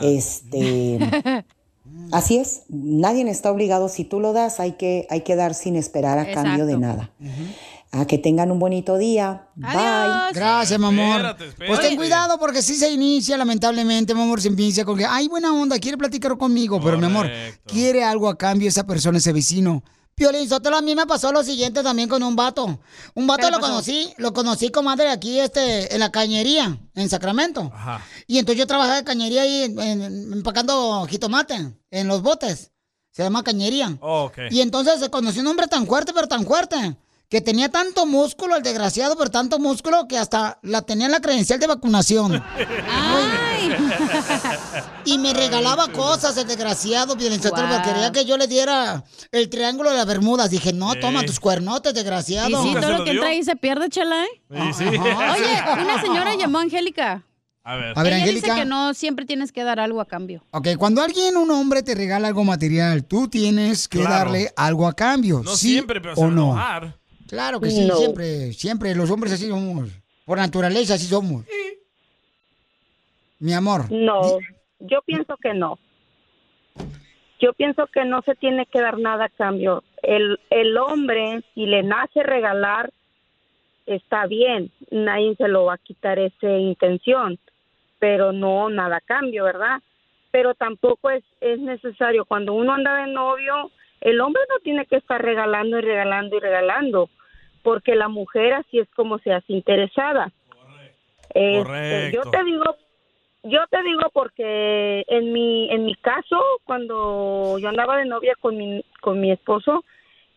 Este, 0.01 0.99
así 2.11 2.37
es, 2.37 2.63
nadie 2.69 3.29
está 3.29 3.51
obligado, 3.51 3.89
si 3.89 4.03
tú 4.03 4.19
lo 4.19 4.33
das, 4.33 4.59
hay 4.59 4.73
que, 4.73 5.07
hay 5.09 5.21
que 5.21 5.35
dar 5.35 5.53
sin 5.53 5.75
esperar 5.75 6.17
a 6.19 6.31
cambio 6.31 6.65
de 6.65 6.77
nada. 6.77 7.11
A 7.91 8.05
que 8.05 8.17
tengan 8.17 8.51
un 8.51 8.59
bonito 8.59 8.97
día. 8.97 9.47
Bye. 9.55 10.33
Gracias, 10.33 10.77
mi 10.77 10.87
amor. 10.87 11.21
Espérate, 11.21 11.45
Pues 11.67 11.79
ten 11.79 11.95
cuidado 11.95 12.37
porque 12.37 12.61
si 12.61 12.75
se 12.75 12.89
inicia, 12.91 13.37
lamentablemente, 13.37 14.13
mi 14.13 14.21
amor, 14.21 14.41
se 14.41 14.49
inicia 14.49 14.83
con 14.83 14.97
que, 14.97 15.05
ay, 15.05 15.29
buena 15.29 15.53
onda, 15.53 15.79
quiere 15.79 15.97
platicar 15.97 16.37
conmigo, 16.37 16.81
pero 16.83 16.97
mi 16.97 17.05
amor, 17.05 17.29
quiere 17.65 18.03
algo 18.03 18.27
a 18.27 18.37
cambio 18.37 18.67
esa 18.67 18.85
persona, 18.85 19.19
ese 19.19 19.31
vecino. 19.31 19.83
Piolín 20.17 20.49
Sotelo, 20.49 20.77
a 20.77 20.81
mí 20.81 20.95
me 20.95 21.05
pasó 21.05 21.31
lo 21.31 21.43
siguiente 21.43 21.83
también 21.83 22.09
con 22.09 22.23
un 22.23 22.35
vato. 22.35 22.79
Un 23.13 23.27
vato 23.27 23.51
lo 23.51 23.57
pasó? 23.59 23.67
conocí, 23.73 24.11
lo 24.17 24.33
conocí, 24.33 24.71
comadre, 24.71 25.09
aquí 25.11 25.39
este, 25.39 25.93
en 25.93 25.99
la 25.99 26.11
cañería, 26.11 26.75
en 26.95 27.07
Sacramento. 27.07 27.71
Y 28.25 28.39
entonces 28.39 28.57
yo 28.57 28.65
trabajaba 28.65 28.95
de 28.95 29.03
cañería 29.03 29.43
ahí, 29.43 29.61
en- 29.65 29.79
en- 29.79 30.33
empacando 30.33 31.05
jitomate 31.07 31.71
en 31.91 32.07
los 32.07 32.23
botes. 32.23 32.71
Se 33.11 33.21
llama 33.21 33.43
cañería. 33.43 33.95
Oh, 34.01 34.23
ok. 34.23 34.37
Y 34.49 34.61
entonces 34.61 34.99
se 34.99 35.11
conoció 35.11 35.41
un 35.43 35.47
hombre 35.49 35.67
tan 35.67 35.85
fuerte, 35.85 36.13
pero 36.15 36.27
tan 36.27 36.45
fuerte, 36.47 36.97
que 37.29 37.41
tenía 37.41 37.69
tanto 37.69 38.05
músculo, 38.05 38.55
el 38.55 38.63
desgraciado, 38.63 39.17
pero 39.17 39.29
tanto 39.29 39.59
músculo 39.59 40.07
que 40.07 40.17
hasta 40.17 40.59
la 40.61 40.81
tenía 40.83 41.07
en 41.07 41.11
la 41.11 41.19
credencial 41.19 41.59
de 41.59 41.67
vacunación. 41.67 42.41
Y 45.05 45.17
me 45.17 45.33
regalaba 45.33 45.87
cosas, 45.91 46.37
el 46.37 46.47
desgraciado, 46.47 47.15
violenciador, 47.15 47.59
Wow. 47.67 47.69
porque 47.77 47.89
quería 47.91 48.11
que 48.11 48.25
yo 48.25 48.37
le 48.37 48.47
diera 48.47 49.03
el 49.31 49.49
triángulo 49.49 49.89
de 49.91 49.97
las 49.97 50.05
Bermudas. 50.05 50.49
Dije, 50.49 50.73
no, 50.73 50.95
toma 50.95 51.23
tus 51.23 51.39
cuernotes, 51.39 51.93
desgraciado. 51.93 52.49
Y 52.49 52.69
sí, 52.69 52.75
todo 52.79 52.97
lo 52.99 53.03
que 53.03 53.11
entra 53.11 53.27
ahí 53.29 53.43
se 53.43 53.55
pierde, 53.55 53.89
chela, 53.89 54.23
¿eh? 54.23 54.27
Sí, 54.73 54.73
sí. 54.73 54.85
Oye, 54.85 55.81
una 55.81 56.01
señora 56.05 56.35
llamó 56.35 56.59
a 56.59 56.61
Angélica. 56.63 57.23
A 57.63 57.75
ver. 57.75 57.93
A 57.97 58.03
ver, 58.03 58.13
Ella 58.13 58.23
Angélica. 58.23 58.47
dice 58.47 58.59
que 58.61 58.65
no 58.65 58.93
siempre 58.93 59.25
tienes 59.25 59.51
que 59.51 59.63
dar 59.63 59.79
algo 59.81 59.99
a 59.99 60.05
cambio. 60.05 60.43
Ok, 60.51 60.69
cuando 60.77 61.01
alguien, 61.01 61.35
un 61.35 61.51
hombre, 61.51 61.83
te 61.83 61.95
regala 61.95 62.29
algo 62.29 62.45
material, 62.45 63.03
tú 63.03 63.27
tienes 63.27 63.87
que 63.89 63.99
Claro. 63.99 64.15
darle 64.15 64.53
algo 64.55 64.87
a 64.87 64.93
cambio. 64.93 65.41
No 65.43 65.55
¿sí 65.57 65.71
siempre, 65.71 65.99
pero 65.99 66.15
se 66.15 66.21
o 66.21 66.27
no. 66.31 66.51
enojar. 66.53 66.97
Claro 67.27 67.59
que 67.59 67.69
sí, 67.69 67.85
No. 67.85 67.95
siempre, 67.95 68.53
siempre. 68.53 68.95
Los 68.95 69.11
hombres 69.11 69.33
así 69.33 69.47
somos. 69.47 69.89
Por 70.25 70.37
naturaleza 70.37 70.95
así 70.95 71.05
somos. 71.05 71.45
Mi 73.39 73.53
amor. 73.53 73.91
No, 73.91 74.39
yo 74.79 75.01
pienso 75.05 75.37
que 75.37 75.53
no. 75.53 75.77
Yo 77.39 77.53
pienso 77.53 77.85
que 77.87 78.03
no 78.03 78.21
se 78.23 78.33
tiene 78.35 78.65
que 78.65 78.81
dar 78.81 78.97
nada 78.97 79.25
a 79.25 79.29
cambio. 79.29 79.83
El, 80.01 80.39
el 80.49 80.75
hombre, 80.77 81.43
si 81.53 81.65
le 81.67 81.83
nace 81.83 82.23
regalar, 82.23 82.91
está 83.85 84.25
bien. 84.25 84.71
Nadie 84.89 85.35
se 85.35 85.47
lo 85.47 85.65
va 85.65 85.75
a 85.75 85.77
quitar 85.77 86.17
esa 86.17 86.49
intención. 86.49 87.37
Pero 87.99 88.31
no 88.31 88.69
nada 88.69 88.97
a 88.97 89.01
cambio, 89.01 89.43
¿verdad? 89.43 89.81
Pero 90.31 90.55
tampoco 90.55 91.09
es, 91.11 91.23
es 91.41 91.59
necesario. 91.59 92.25
Cuando 92.25 92.53
uno 92.53 92.73
anda 92.73 92.95
de 93.05 93.11
novio, 93.11 93.71
el 94.01 94.19
hombre 94.19 94.41
no 94.49 94.59
tiene 94.63 94.85
que 94.87 94.97
estar 94.97 95.21
regalando 95.21 95.77
y 95.77 95.81
regalando 95.81 96.37
y 96.37 96.39
regalando. 96.39 97.09
Porque 97.67 97.95
la 97.95 98.07
mujer 98.07 98.53
así 98.53 98.79
es 98.79 98.87
como 98.95 99.19
se 99.19 99.33
hace 99.33 99.51
interesada. 99.51 100.31
Este, 101.33 102.11
yo 102.13 102.21
Correcto. 102.21 102.31
te 102.31 102.43
digo 102.45 102.63
yo 103.43 103.59
te 103.69 103.83
digo 103.83 104.03
porque 104.13 105.03
en 105.09 105.33
mi 105.33 105.69
en 105.69 105.83
mi 105.83 105.93
caso 105.95 106.37
cuando 106.63 107.57
yo 107.59 107.67
andaba 107.67 107.97
de 107.97 108.05
novia 108.05 108.35
con 108.39 108.55
mi 108.55 108.85
con 109.01 109.19
mi 109.19 109.31
esposo 109.31 109.83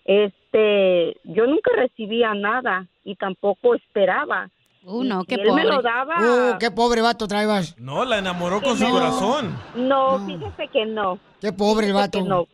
este 0.04 1.16
yo 1.22 1.46
nunca 1.46 1.70
recibía 1.76 2.34
nada 2.34 2.88
y 3.04 3.14
tampoco 3.14 3.76
esperaba 3.76 4.50
Uh, 4.82 5.04
no, 5.04 5.24
qué 5.24 5.34
él 5.36 5.52
me 5.52 5.62
lo 5.64 5.76
pobre. 5.76 5.82
daba 5.90 6.16
Uh, 6.18 6.58
qué 6.58 6.70
pobre 6.70 7.02
vato 7.02 7.28
traebas. 7.28 7.78
No, 7.78 8.04
la 8.06 8.18
enamoró 8.18 8.60
con 8.62 8.76
su 8.76 8.84
No. 8.84 8.90
corazón. 8.90 9.54
no 9.76 10.18
fíjese 10.26 10.68
que 10.72 10.86
no 10.86 11.18
Qué 11.40 11.52
pobre 11.52 11.86
el 11.86 11.92
vato. 11.92 12.18
que 12.22 12.24
no. 12.28 12.46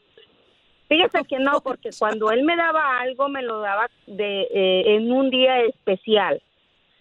Fíjese 0.89 1.25
que 1.29 1.39
no, 1.39 1.61
porque 1.61 1.91
cuando 1.99 2.31
él 2.31 2.45
me 2.45 2.57
daba 2.57 3.01
algo, 3.01 3.29
me 3.29 3.43
lo 3.43 3.61
daba 3.61 3.89
de 4.07 4.43
eh, 4.53 4.97
en 4.97 5.11
un 5.13 5.31
día 5.31 5.61
especial. 5.63 6.41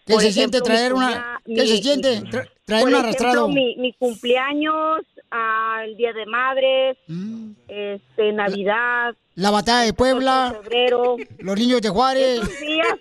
¿Qué 0.06 0.14
Por 0.14 0.22
se 0.22 0.32
siente 0.32 0.57
ejemplo, 0.57 0.72
mi 0.74 0.78
traer 0.78 0.94
una- 0.94 1.41
qué 1.45 1.68
se 1.68 1.74
mi- 1.74 1.82
siente 1.82 2.22
mi- 2.22 2.30
tra- 2.30 2.49
traer 2.66 2.82
por 2.84 2.90
un 2.90 2.95
ejemplo, 2.95 2.98
arrastrado? 2.99 3.48
Mi, 3.49 3.76
mi 3.78 3.94
cumpleaños, 3.94 5.02
ah, 5.32 5.82
el 5.84 5.98
Día 5.98 6.14
de 6.14 6.26
Madres, 6.28 6.98
este, 7.68 8.32
Navidad, 8.34 9.16
La 9.34 9.49
batalla 9.49 9.82
de 9.86 9.94
Puebla. 9.94 10.56
febrero. 10.62 11.16
Los 11.40 11.57
niños 11.57 11.82
de 11.82 11.90
Juárez. 11.90 12.40
Esos 12.40 12.60
días, 12.60 12.95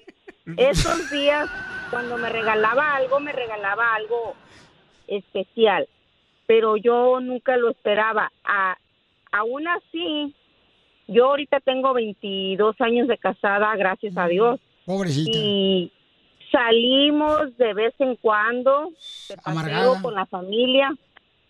esos 0.56 1.11
días, 1.11 1.51
cuando 1.90 2.16
me 2.16 2.28
regalaba 2.31 2.94
algo, 2.97 3.20
me 3.20 3.32
regalaba 3.32 3.94
algo 3.94 4.35
especial, 5.06 5.86
pero 6.47 6.77
yo 6.78 7.20
nunca 7.20 7.56
lo 7.59 7.70
esperaba. 7.70 8.32
A, 8.44 8.77
aún 9.32 9.69
así, 9.69 10.35
yo 11.09 11.26
ahorita 11.26 11.60
tengo 11.60 11.93
22 11.94 12.76
años 12.81 13.09
de 13.09 13.18
casada, 13.18 13.74
gracias 13.76 14.16
a 14.16 14.26
Dios. 14.26 14.60
Pobrecita. 14.86 15.31
Y 15.39 15.93
salimos 16.52 17.56
de 17.56 17.74
vez 17.74 17.94
en 17.98 18.16
cuando, 18.16 18.90
de 19.28 19.36
paseo 19.36 19.52
Amargada. 19.60 20.02
con 20.02 20.14
la 20.14 20.26
familia, 20.26 20.94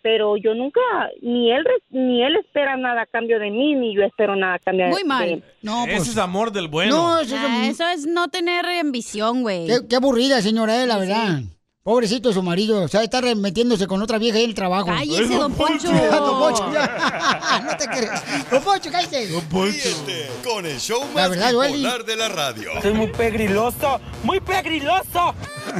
pero 0.01 0.37
yo 0.37 0.53
nunca, 0.53 0.79
ni 1.21 1.51
él, 1.51 1.65
ni 1.89 2.23
él 2.23 2.35
espera 2.37 2.77
nada 2.77 3.01
a 3.01 3.05
cambio 3.05 3.39
de 3.39 3.49
mí, 3.49 3.75
ni 3.75 3.95
yo 3.95 4.03
espero 4.03 4.35
nada 4.35 4.55
a 4.55 4.59
cambio 4.59 4.87
Muy 4.87 5.01
de 5.01 5.07
mal. 5.07 5.29
él. 5.29 5.43
No, 5.61 5.85
Ese 5.85 6.11
es 6.11 6.17
amor 6.17 6.51
del 6.51 6.67
bueno. 6.67 7.17
Ah, 7.17 7.21
eso 7.67 7.87
es 7.89 8.05
no 8.05 8.27
tener 8.27 8.65
ambición, 8.65 9.41
güey. 9.41 9.67
Qué, 9.67 9.79
qué 9.89 9.95
aburrida, 9.95 10.41
señora, 10.41 10.81
eh, 10.83 10.85
la 10.85 10.97
verdad. 10.97 11.39
Pobrecito 11.85 12.33
su 12.33 12.41
marido, 12.41 12.81
o 12.81 12.87
sea, 12.87 13.03
está 13.03 13.21
metiéndose 13.35 13.85
con 13.85 14.01
otra 14.01 14.17
vieja 14.17 14.39
ahí 14.39 14.45
en 14.45 14.49
el 14.49 14.55
trabajo. 14.55 14.87
Cállese, 14.87 15.35
don 15.35 15.53
Poncho. 15.53 15.87
don 16.11 16.39
Poncho, 16.39 16.73
ya. 16.73 17.61
no 17.63 17.77
te 17.77 17.85
crees. 17.85 18.49
Don 18.49 18.63
Poncho, 18.63 18.89
cállate. 18.91 19.27
Ríete 19.27 20.31
con 20.43 20.65
el 20.65 20.79
show 20.79 20.99
La 21.13 21.21
más 21.21 21.29
verdad, 21.29 21.51
bipolar 21.51 22.03
de 22.03 22.15
la 22.15 22.29
radio. 22.29 22.71
Soy 22.81 22.91
muy 22.91 23.09
pegriloso, 23.09 24.01
muy 24.23 24.39
pegriloso. 24.39 25.35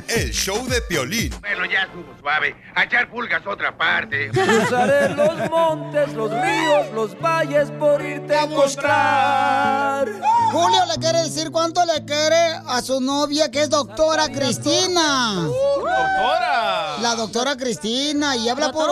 El 0.07 0.32
show 0.32 0.66
de 0.68 0.82
Piolín. 0.82 1.34
Bueno, 1.41 1.66
ya 1.66 1.84
estuvo 1.84 2.16
suave. 2.20 2.56
A 2.76 2.84
echar 2.84 3.10
pulgas 3.10 3.45
a 3.45 3.49
otra 3.49 3.78
parte. 3.78 4.30
Cruzaré 4.30 5.10
los 5.10 5.49
montes, 5.49 6.14
los 6.14 6.32
ríos, 6.32 6.91
los 6.94 7.20
valles 7.20 7.70
por 7.80 8.02
irte 8.03 8.36
a 8.36 8.44
encontrar. 8.44 10.07
Julio 10.52 10.86
le 10.91 10.98
quiere 10.99 11.22
decir 11.24 11.52
cuánto 11.52 11.86
le 11.86 12.03
quiere 12.06 12.56
a 12.68 12.82
su 12.82 12.99
novia 13.02 13.52
que 13.52 13.62
es 13.62 13.70
doctora 13.70 14.30
Cristina. 14.30 15.36
¡Doctora! 15.44 16.98
La 17.02 17.16
doctora 17.16 17.56
Cristina 17.57 18.36
y 18.36 18.49
habla 18.49 18.72
por 18.72 18.90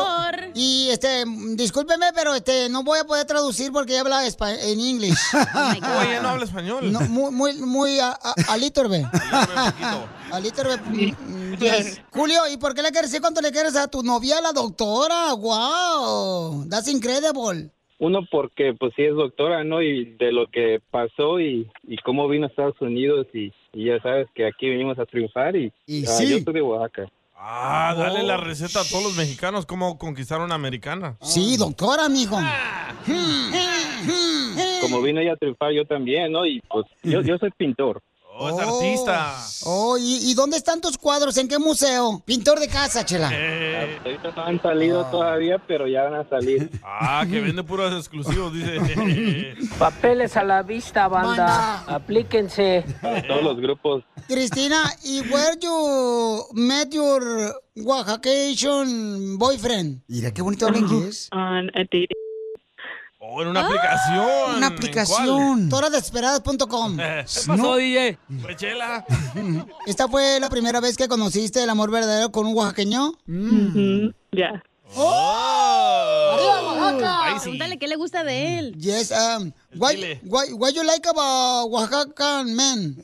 y 0.56 0.90
este 0.92 1.24
discúlpeme 1.56 2.08
pero 2.14 2.36
este 2.36 2.70
no 2.70 2.84
voy 2.84 3.00
a 3.00 3.06
poder 3.06 3.26
traducir 3.26 3.72
porque 3.72 3.94
ella 3.94 4.02
habla 4.02 4.22
en 4.26 4.80
inglés. 4.80 5.18
Oye, 6.02 6.20
no 6.22 6.30
habla 6.30 6.46
español. 6.46 6.92
No, 6.92 7.02
muy 7.02 7.32
muy 7.32 7.54
muy 7.56 8.00
a, 8.00 8.12
a, 8.12 8.34
a 8.50 8.58
little 8.58 8.88
bit. 8.88 9.08
Mm, 10.40 11.54
yes. 11.60 12.02
Julio, 12.12 12.42
¿y 12.52 12.58
por 12.58 12.74
qué 12.74 12.82
le 12.82 12.90
quieres 12.92 13.12
decir 13.12 13.22
cuánto 13.22 13.42
le 13.42 13.52
quieres 13.52 13.76
a 13.76 13.88
tu 13.88 14.02
novia, 14.02 14.42
la 14.42 14.52
doctora? 14.52 15.34
Wow, 15.34 16.68
that's 16.70 16.88
incredible. 16.88 17.70
Uno 18.00 18.22
porque 18.30 18.74
pues 18.74 18.94
sí 18.96 19.04
es 19.04 19.16
doctora, 19.16 19.64
¿no? 19.64 19.82
Y 19.82 20.16
de 20.16 20.32
lo 20.32 20.48
que 20.48 20.82
pasó 20.92 21.40
y, 21.40 21.70
y 21.88 21.98
cómo 21.98 22.28
vino 22.28 22.48
a 22.48 22.50
Estados 22.50 22.82
Unidos 22.82 23.28
y, 23.34 23.54
y 23.72 23.86
ya 23.86 24.02
sabes 24.02 24.28
que 24.34 24.48
aquí 24.48 24.70
venimos 24.70 24.98
a 25.00 25.06
triunfar 25.06 25.56
y, 25.56 25.72
Y 25.86 26.06
ah, 26.06 26.10
sí. 26.10 26.30
yo 26.30 26.40
soy 26.44 26.54
de 26.54 26.62
Oaxaca. 26.62 27.10
Ah, 27.36 27.94
dale 27.98 28.24
la 28.24 28.38
receta 28.38 28.82
a 28.82 28.84
todos 28.86 29.04
los 29.04 29.18
mexicanos 29.18 29.66
cómo 29.66 29.98
conquistar 29.98 30.42
una 30.42 30.56
americana. 30.56 31.18
Sí, 31.22 31.58
doctora, 31.58 32.10
mijo. 32.10 32.38
Como 34.82 35.02
vino 35.02 35.20
ella 35.22 35.34
a 35.34 35.38
triunfar 35.38 35.72
yo 35.74 35.86
también, 35.86 36.32
¿no? 36.32 36.46
Y 36.46 36.62
pues 36.70 36.86
yo, 37.04 37.22
yo 37.22 37.38
soy 37.38 37.52
pintor. 37.52 38.02
Oh, 38.36 38.50
es 38.50 38.68
artista. 38.68 39.38
Oh, 39.66 39.98
¿y, 39.98 40.32
y 40.32 40.34
dónde 40.34 40.58
están 40.58 40.82
tus 40.82 40.98
cuadros? 40.98 41.38
¿En 41.38 41.48
qué 41.48 41.60
museo? 41.60 42.22
Pintor 42.26 42.60
de 42.60 42.68
casa, 42.68 43.06
chela. 43.06 43.30
Eh. 43.32 44.00
Ahorita 44.04 44.32
no 44.36 44.44
han 44.44 44.62
salido 44.62 45.06
todavía, 45.06 45.60
pero 45.68 45.88
ya 45.88 46.04
van 46.04 46.16
a 46.16 46.28
salir. 46.28 46.70
Ah, 46.84 47.26
que 47.30 47.42
vende 47.42 47.64
puros 47.64 47.94
exclusivos, 47.94 48.52
dice. 48.54 49.56
Papeles 49.80 50.36
a 50.36 50.44
la 50.44 50.64
vista, 50.64 51.08
banda. 51.08 51.46
Banda. 51.46 51.96
Aplíquense. 51.96 52.86
Todos 53.28 53.44
los 53.44 53.60
grupos. 53.60 54.04
Cristina, 54.28 54.84
¿y 55.04 55.22
where 55.32 55.58
you 55.62 56.46
met 56.54 56.92
your 56.92 57.62
Oaxacation 57.76 59.38
boyfriend? 59.38 60.02
Mira, 60.08 60.32
qué 60.32 60.42
bonito 60.42 60.66
habla 60.66 60.80
inglés. 60.80 61.30
On 61.32 61.70
a 61.76 61.84
dating. 61.84 62.23
Oh, 63.36 63.42
en 63.42 63.48
una 63.48 63.62
aplicación. 63.62 64.58
Una 64.58 64.68
¿En 64.68 64.74
aplicación. 64.74 65.70
Toradesesperadas.com. 65.70 66.98
¿Qué 66.98 67.26
No. 67.58 67.76
DJ? 67.76 68.20
Pues 68.42 68.58
chela. 68.58 69.04
¿Esta 69.88 70.08
fue 70.08 70.40
la 70.40 70.50
primera 70.50 70.80
vez 70.80 70.96
que 70.96 71.08
conociste 71.08 71.64
el 71.64 71.70
amor 71.70 71.90
verdadero 71.90 72.32
con 72.32 72.46
un 72.46 72.56
oaxaqueño? 72.56 73.14
Ya. 74.32 74.62
¡Arriba, 74.96 76.62
Oaxaca. 76.62 77.40
Pregúntale 77.42 77.80
qué 77.80 77.88
le 77.88 77.96
gusta 77.96 78.24
de 78.24 78.60
él. 78.60 78.76
Yes, 78.78 79.12
um, 79.12 79.52
why, 79.76 80.20
why, 80.24 80.54
what 80.54 80.74
you 80.74 80.84
like 80.84 81.08
about 81.10 81.72
Oaxaca 81.72 82.44
men? 82.44 83.02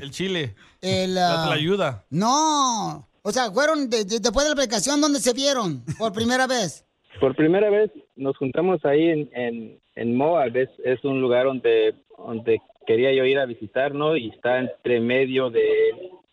El 0.00 0.10
chile. 0.10 0.54
El, 0.80 1.14
La 1.14 1.44
ah, 1.44 1.52
ayuda. 1.52 2.04
No, 2.08 3.06
o 3.22 3.30
sea, 3.32 3.50
fueron 3.50 3.88
de- 3.90 4.04
de- 4.04 4.18
después 4.20 4.44
de 4.44 4.50
la 4.50 4.62
aplicación 4.62 5.00
donde 5.00 5.18
se 5.20 5.32
vieron 5.32 5.84
por 5.98 6.12
primera 6.12 6.46
vez. 6.46 6.84
Por 7.20 7.36
primera 7.36 7.68
vez 7.70 7.90
nos 8.16 8.36
juntamos 8.38 8.82
ahí 8.84 9.08
en, 9.08 9.30
en, 9.34 9.78
en 9.96 10.16
Moab, 10.16 10.56
es, 10.56 10.70
es 10.82 11.04
un 11.04 11.20
lugar 11.20 11.44
donde, 11.44 11.94
donde 12.18 12.58
quería 12.86 13.12
yo 13.12 13.24
ir 13.26 13.38
a 13.38 13.44
visitar, 13.46 13.94
¿no? 13.94 14.16
Y 14.16 14.30
está 14.30 14.58
entre 14.58 14.98
medio 14.98 15.50
de, 15.50 15.62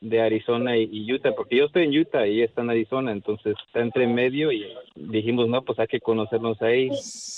de 0.02 0.22
Arizona 0.22 0.78
y, 0.78 0.90
y 0.92 1.12
Utah, 1.14 1.34
porque 1.36 1.58
yo 1.58 1.66
estoy 1.66 1.84
en 1.84 1.98
Utah 1.98 2.26
y 2.26 2.38
ella 2.38 2.46
está 2.46 2.62
en 2.62 2.70
Arizona, 2.70 3.12
entonces 3.12 3.56
está 3.68 3.82
entre 3.82 4.08
medio 4.08 4.52
y 4.52 4.66
dijimos, 4.96 5.50
no, 5.50 5.62
pues 5.62 5.78
hay 5.80 5.88
que 5.88 6.00
conocernos 6.00 6.62
ahí, 6.62 6.90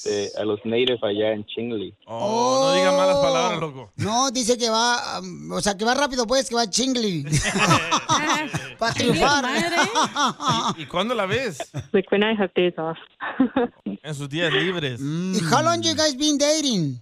eh, 0.05 0.29
a 0.37 0.43
los 0.43 0.63
natives 0.63 1.03
allá 1.03 1.31
en 1.33 1.45
Chingley. 1.45 1.93
Oh, 2.05 2.67
no 2.67 2.75
diga 2.75 2.91
malas 2.91 3.17
palabras, 3.17 3.59
loco. 3.59 3.91
No, 3.97 4.29
dice 4.31 4.57
que 4.57 4.69
va, 4.69 5.19
um, 5.19 5.51
o 5.53 5.61
sea, 5.61 5.75
que 5.75 5.85
va 5.85 5.95
rápido 5.95 6.27
pues, 6.27 6.49
que 6.49 6.55
va 6.55 6.69
chingli. 6.69 7.23
Para 8.77 8.93
triunfar. 8.93 9.45
¿Y 10.77 10.85
cuándo 10.85 11.15
la 11.15 11.25
ves? 11.25 11.71
Like 11.93 12.09
when 12.11 12.23
I 12.23 12.35
have 12.39 12.51
days 12.55 12.77
off. 12.77 12.97
En 14.03 14.13
sus 14.13 14.29
días 14.29 14.53
libres. 14.53 15.01
¿Y 15.01 15.39
how 15.51 15.63
long 15.63 15.81
you 15.81 15.95
guys 15.95 16.15
been 16.15 16.37
dating? 16.37 16.99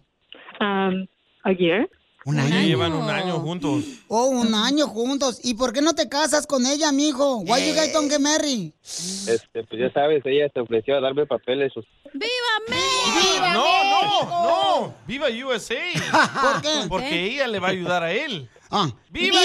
Um, 0.60 1.08
a 1.44 1.52
year. 1.52 1.90
Un 2.30 2.36
Ya 2.48 2.62
Llevan 2.62 2.94
un 2.94 3.10
año 3.10 3.40
juntos. 3.40 3.86
Oh, 4.08 4.28
un 4.28 4.54
año 4.54 4.86
juntos. 4.86 5.40
¿Y 5.44 5.56
por 5.56 5.74
qué 5.74 5.82
no 5.82 5.96
te 5.96 6.08
casas 6.08 6.46
con 6.46 6.64
ella, 6.68 6.92
mijo? 6.92 7.38
Why 7.38 7.68
you 7.68 7.74
guys 7.74 7.92
don't 7.92 8.08
get 8.08 8.20
married? 8.20 8.72
Este, 8.84 9.64
pues 9.64 9.82
ya 9.82 9.92
sabes, 9.92 10.22
ella 10.26 10.48
se 10.54 10.60
ofreció 10.60 10.98
a 10.98 11.02
darme 11.02 11.26
papeles. 11.26 11.74
¡Viva 12.14 12.30
México! 12.68 13.46
No, 13.52 13.84
no, 13.84 14.24
no. 14.30 14.94
¡Viva 15.08 15.26
USA! 15.44 15.74
¿Por 16.54 16.62
qué? 16.62 16.88
Porque 16.88 17.26
ella 17.26 17.48
le 17.48 17.58
va 17.58 17.70
a 17.70 17.72
ayudar 17.72 18.04
a 18.04 18.12
él. 18.12 18.48
Ah. 18.72 18.88
¡Viva, 19.10 19.40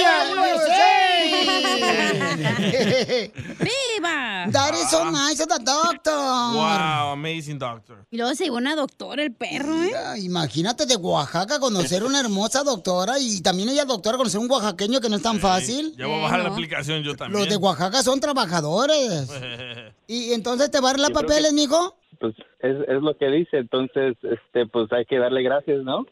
¡Viva! 3.58 4.46
That 4.52 4.74
is 4.74 4.90
so 4.90 5.10
nice 5.10 5.40
of 5.40 5.48
the 5.48 5.58
doctor. 5.64 6.12
Wow, 6.12 7.12
amazing 7.12 7.58
doctor. 7.58 8.04
Y 8.10 8.16
luego 8.18 8.34
se 8.34 8.44
llevó 8.44 8.56
una 8.58 8.74
doctora, 8.76 9.22
el 9.22 9.32
perro, 9.32 9.74
¿eh? 9.82 9.86
Mira, 9.86 10.18
Imagínate 10.18 10.86
de 10.86 10.96
Oaxaca 10.96 11.58
conocer 11.58 12.04
una 12.04 12.20
hermosa 12.20 12.62
doctora 12.62 13.18
y 13.18 13.40
también 13.40 13.68
ella 13.70 13.84
doctora 13.84 14.16
conocer 14.18 14.40
un 14.40 14.50
oaxaqueño 14.50 15.00
que 15.00 15.08
no 15.08 15.16
es 15.16 15.22
tan 15.22 15.38
fácil. 15.38 15.94
Ya 15.96 16.06
voy 16.06 16.18
a 16.18 16.22
bajar 16.22 16.40
la 16.40 16.48
aplicación 16.50 17.02
yo 17.02 17.14
también. 17.14 17.40
Los 17.40 17.48
de 17.48 17.56
Oaxaca 17.56 18.02
son 18.02 18.20
trabajadores. 18.20 19.28
¿Y 20.06 20.32
entonces 20.32 20.70
te 20.70 20.80
va 20.80 20.90
a 20.90 20.92
dar 20.92 21.00
las 21.00 21.10
papeles, 21.10 21.48
que- 21.50 21.54
mijo? 21.54 21.96
Pues 22.20 22.34
es, 22.60 22.76
es 22.88 23.02
lo 23.02 23.16
que 23.18 23.26
dice, 23.28 23.58
entonces, 23.58 24.16
este, 24.22 24.66
pues 24.66 24.90
hay 24.92 25.04
que 25.04 25.18
darle 25.18 25.42
gracias, 25.42 25.82
¿no? 25.82 26.06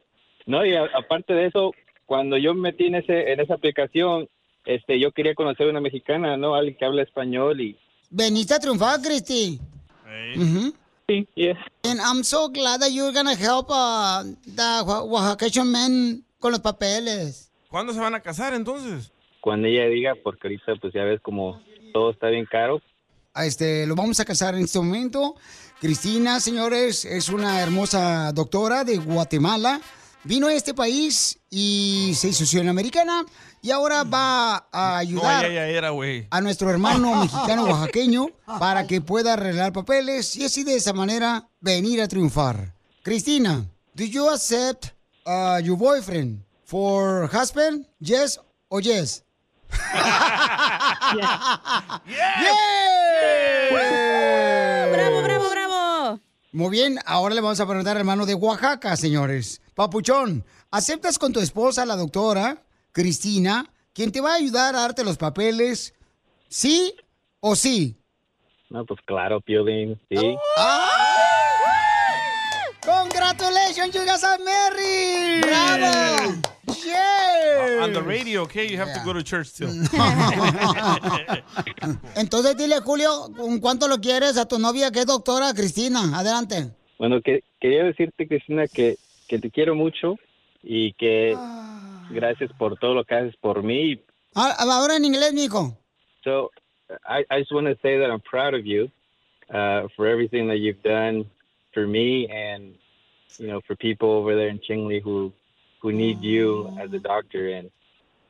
No, 0.47 0.65
y 0.67 0.75
a- 0.75 0.89
aparte 0.99 1.33
de 1.33 1.47
eso, 1.47 1.73
cuando 2.13 2.37
yo 2.37 2.53
me 2.53 2.61
metí 2.73 2.89
en, 2.89 2.97
ese, 2.97 3.33
en 3.33 3.41
esa 3.41 3.55
aplicación, 3.55 4.29
este, 4.67 5.01
yo 5.01 5.13
quería 5.13 5.35
conocer 5.35 5.67
una 5.67 5.81
mexicana, 5.81 6.37
¿no? 6.37 6.55
Alguien 6.55 6.77
que 6.79 6.85
habla 6.85 7.03
español 7.03 7.59
y... 7.59 7.75
Veniste 8.11 8.53
a 8.53 8.59
triunfar, 8.59 9.01
Cristi. 9.01 9.59
Ujú. 10.37 10.75
Sí, 11.09 11.27
yeah. 11.35 11.57
And 11.85 12.01
I'm 12.01 12.23
so 12.23 12.51
glad 12.51 12.81
that 12.81 12.91
you're 12.91 13.15
gonna 13.15 13.35
help 13.35 13.71
uh, 13.71 14.25
the 14.45 14.83
Oa- 14.85 15.05
Oaxaqueño 15.05 15.65
men 15.65 16.23
con 16.39 16.53
los 16.53 16.61
papeles. 16.61 17.51
¿Cuándo 17.71 17.95
se 17.95 18.01
van 18.01 18.15
a 18.15 18.21
casar 18.21 18.53
entonces? 18.53 19.11
Cuando 19.41 19.69
ella 19.69 19.87
diga, 19.87 20.13
porque 20.23 20.49
ahorita 20.49 20.75
pues 20.83 20.93
ya 20.93 21.05
ves 21.05 21.23
como 21.23 21.63
todo 21.95 22.11
está 22.11 22.29
bien 22.29 22.45
caro. 22.45 22.83
A 23.33 23.47
Este, 23.47 23.87
lo 23.87 23.95
vamos 23.95 24.21
a 24.21 24.27
casar 24.27 24.55
en 24.55 24.65
este 24.65 24.79
momento. 24.79 25.35
Cristina, 25.81 26.41
señores, 26.41 27.07
es 27.07 27.31
una 27.31 27.63
hermosa 27.63 28.33
doctora 28.33 28.85
de 28.85 28.99
Guatemala. 28.99 29.81
Vino 30.25 30.47
a 30.47 30.55
este 30.55 30.73
país 30.73 31.39
y 31.51 32.13
se 32.15 32.29
hizo 32.29 32.47
ciudadana 32.47 32.71
americana 32.71 33.25
y 33.61 33.73
ahora 33.73 34.05
va 34.05 34.69
a 34.71 34.99
ayudar 34.99 35.51
ya 35.51 35.67
era, 35.67 35.91
a 36.31 36.41
nuestro 36.41 36.71
hermano 36.71 37.15
mexicano 37.23 37.65
oaxaqueño 37.65 38.29
para 38.61 38.87
que 38.87 39.01
pueda 39.01 39.33
arreglar 39.33 39.73
papeles 39.73 40.37
y 40.37 40.45
así 40.45 40.63
de 40.63 40.77
esa 40.77 40.93
manera 40.93 41.49
venir 41.61 42.01
a 42.01 42.09
triunfar. 42.09 42.73
Cristina, 43.03 43.67
do 43.95 44.05
you 44.05 44.31
accept 44.31 44.95
uh, 45.27 45.59
your 45.63 45.77
boyfriend 45.77 46.45
for 46.65 47.29
husband? 47.33 47.87
Yes 47.99 48.39
or 48.69 48.81
yes? 48.81 49.25
¡Yeah! 52.39 54.02
Muy 56.55 56.69
bien, 56.71 56.99
ahora 57.07 57.35
le 57.35 57.41
vamos 57.41 57.61
a 57.61 57.67
preguntar 57.67 57.97
al 57.97 58.01
hermano 58.01 58.27
de 58.27 58.35
Oaxaca, 58.35 58.95
señores. 58.95 59.63
Papuchón, 59.75 60.45
¿aceptas 60.71 61.19
con 61.19 61.33
tu 61.33 61.41
esposa, 61.41 61.87
la 61.87 61.97
doctora 61.97 62.63
Cristina, 62.93 63.73
quien 63.95 64.13
te 64.13 64.21
va 64.21 64.33
a 64.33 64.37
ayudar 64.37 64.77
a 64.77 64.81
darte 64.81 65.03
los 65.03 65.17
papeles? 65.17 65.95
¿Sí 66.51 66.95
o 67.41 67.57
sí? 67.57 67.97
No, 68.69 68.85
pues 68.85 69.01
claro, 69.07 69.41
Piolín, 69.41 69.99
sí. 70.11 70.37
Congratulations, 72.85 73.95
you 73.95 74.05
guys 74.05 74.23
are 74.23 74.43
married. 74.45 75.47
Bravo. 75.47 76.35
Yeah. 76.85 77.81
On 77.83 77.93
the 77.93 78.03
radio, 78.03 78.43
okay? 78.43 78.67
You 78.69 78.77
have 78.79 78.93
to 78.95 79.01
go 79.05 79.13
to 79.13 79.23
church 79.23 79.49
still. 79.49 79.69
Entonces 82.17 82.57
dile, 82.57 82.81
Julio, 82.81 83.33
¿con 83.37 83.61
cuánto 83.61 83.89
lo 83.89 83.99
quieres 83.99 84.37
a 84.37 84.47
tu 84.47 84.59
novia 84.59 84.91
que 84.91 85.01
es 85.01 85.07
doctora 85.07 85.53
Cristina? 85.55 86.19
Adelante. 86.19 86.71
Bueno, 86.99 87.21
que, 87.21 87.43
quería 87.61 87.85
decirte, 87.85 88.27
Cristina, 88.29 88.67
que, 88.67 88.97
que 89.29 89.39
te 89.39 89.51
quiero 89.51 89.75
mucho 89.75 90.19
y 90.63 90.93
que 90.95 91.37
gracias 92.11 92.51
por 92.59 92.79
todo 92.79 92.95
lo 92.95 93.05
que 93.05 93.15
haces 93.15 93.37
por 93.37 93.63
mí. 93.63 94.01
Ah, 94.35 94.57
Ahora 94.59 94.97
en 94.97 95.05
inglés, 95.05 95.33
mijo. 95.33 95.77
So 96.25 96.51
I, 97.07 97.25
I 97.31 97.41
just 97.41 97.53
want 97.53 97.67
to 97.67 97.77
say 97.83 97.99
that 97.99 98.11
I'm 98.11 98.21
proud 98.21 98.55
of 98.55 98.65
you 98.65 98.91
uh, 99.53 99.89
for 99.97 100.07
everything 100.07 100.49
that 100.49 100.59
you've 100.59 100.83
done 100.83 101.27
for 101.75 101.87
me 101.87 102.29
and, 102.29 102.75
you 103.39 103.49
know, 103.49 103.61
for 103.67 103.75
people 103.77 104.11
over 104.11 104.35
there 104.37 104.49
in 104.49 104.61
Chingley 104.61 105.01
who, 105.03 105.33
who 105.83 105.93
need 105.93 106.23
you 106.23 106.73
as 106.81 106.93
a 106.93 106.99
doctor 107.01 107.49
and 107.49 107.71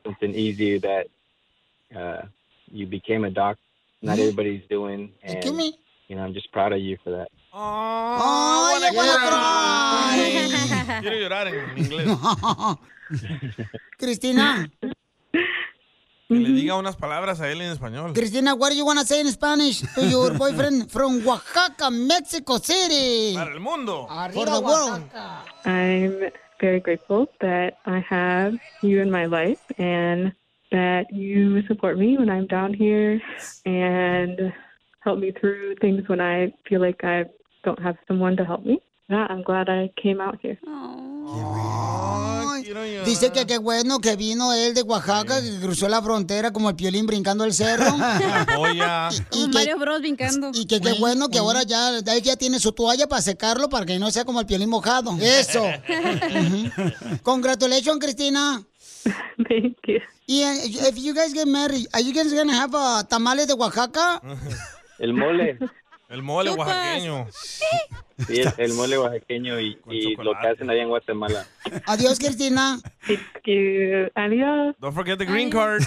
something 0.03 0.33
easy 0.33 0.79
that 0.79 1.07
uh, 1.95 2.23
you 2.71 2.87
became 2.87 3.23
a 3.23 3.29
doc. 3.29 3.57
Not 4.01 4.19
everybody's 4.19 4.63
doing. 4.69 5.11
And, 5.23 5.45
you 6.07 6.15
know, 6.15 6.23
I'm 6.23 6.33
just 6.33 6.51
proud 6.51 6.73
of 6.73 6.79
you 6.79 6.97
for 7.03 7.11
that. 7.11 7.29
¡Ay, 7.53 8.81
ya 8.81 8.91
voy 8.91 9.07
a 9.07 9.13
llorar! 9.23 11.01
Quiero 11.01 11.15
llorar 11.17 11.47
en 11.47 11.77
inglés. 11.77 12.07
Cristina, 13.97 14.69
Que 16.27 16.39
le 16.39 16.49
diga 16.49 16.75
unas 16.75 16.95
palabras 16.95 17.39
a 17.41 17.51
él 17.51 17.61
en 17.61 17.71
español. 17.71 18.13
Cristina, 18.13 18.55
what 18.55 18.71
do 18.71 18.75
you 18.75 18.85
want 18.85 18.99
to 18.99 19.05
say 19.05 19.19
in 19.21 19.31
Spanish 19.31 19.81
to 19.93 20.03
your 20.07 20.33
boyfriend 20.37 20.89
from 20.91 21.21
Oaxaca, 21.27 21.91
Mexico 21.91 22.57
City? 22.57 23.35
Para 23.35 23.53
el 23.53 23.59
mundo. 23.59 24.07
For 24.33 24.45
the 24.45 24.59
world. 24.59 25.03
I'm 25.63 26.31
very 26.63 26.79
grateful 26.79 27.27
that 27.41 27.73
I 27.85 27.99
have 28.09 28.53
you 28.81 29.01
in 29.01 29.11
my 29.11 29.25
life 29.25 29.59
and 29.77 30.31
that 30.71 31.13
you 31.13 31.61
support 31.67 31.99
me 31.99 32.17
when 32.17 32.29
I'm 32.29 32.47
down 32.47 32.73
here 32.73 33.21
and 33.65 34.53
help 35.01 35.19
me 35.19 35.33
through 35.33 35.75
things 35.81 36.07
when 36.07 36.21
I 36.21 36.53
feel 36.69 36.79
like 36.79 37.03
I 37.03 37.25
don't 37.65 37.81
have 37.81 37.97
someone 38.07 38.37
to 38.37 38.45
help 38.45 38.65
me. 38.65 38.79
Yeah, 39.09 39.27
I'm 39.29 39.43
glad 39.43 39.69
I 39.69 39.91
came 40.01 40.21
out 40.21 40.39
here. 40.41 40.57
Ay, 40.65 42.23
Dice 43.05 43.31
que 43.31 43.45
qué 43.45 43.57
bueno 43.57 43.99
que 43.99 44.15
vino 44.15 44.53
él 44.53 44.73
de 44.73 44.81
Oaxaca, 44.83 45.41
que 45.41 45.59
cruzó 45.59 45.89
la 45.89 46.01
frontera 46.01 46.51
como 46.51 46.69
el 46.69 46.75
piolín 46.75 47.05
brincando 47.05 47.43
el 47.43 47.53
cerro. 47.53 47.91
Joya. 48.55 49.09
Como 49.29 49.47
Mario 49.49 49.77
Bros 49.77 49.99
brincando. 49.99 50.51
Y 50.53 50.65
que 50.65 50.79
qué 50.79 50.93
bueno 50.93 51.27
que 51.29 51.39
ahora 51.39 51.63
ya, 51.63 51.97
él 51.97 52.21
ya 52.21 52.37
tiene 52.37 52.59
su 52.59 52.71
toalla 52.71 53.07
para 53.07 53.21
secarlo 53.21 53.67
para 53.69 53.85
que 53.85 53.99
no 53.99 54.09
sea 54.11 54.23
como 54.23 54.39
el 54.39 54.45
piolín 54.45 54.69
mojado. 54.69 55.11
Eso. 55.21 55.63
Congratulations, 57.23 57.99
Cristina. 57.99 58.63
Thank 59.03 59.77
you. 59.85 59.99
Y 60.25 60.41
eh, 60.43 60.65
if 60.65 60.95
you 60.95 61.13
guys 61.13 61.33
get 61.33 61.45
married, 61.45 61.87
are 61.91 62.01
you 62.01 62.13
guys 62.13 62.33
gonna 62.33 62.53
have 62.53 62.73
uh, 62.73 63.03
tamales 63.03 63.47
de 63.47 63.53
Oaxaca? 63.53 64.21
El 64.99 65.13
mole. 65.13 65.59
El 66.13 66.21
mole 66.21 66.51
oaxaqueño. 66.51 67.27
Sí, 68.27 68.39
el, 68.39 68.53
el 68.57 68.73
mole 68.73 68.99
oaxaqueño 68.99 69.59
y, 69.59 69.79
y 69.89 70.15
lo 70.15 70.33
que 70.39 70.47
hacen 70.47 70.69
allá 70.69 70.83
en 70.83 70.89
Guatemala. 70.89 71.47
Adiós, 71.87 72.19
Cristina. 72.19 72.79
Adiós. 74.13 74.75
Don't 74.79 74.93
forget 74.93 75.17
the 75.17 75.25
green 75.25 75.49
card. 75.49 75.81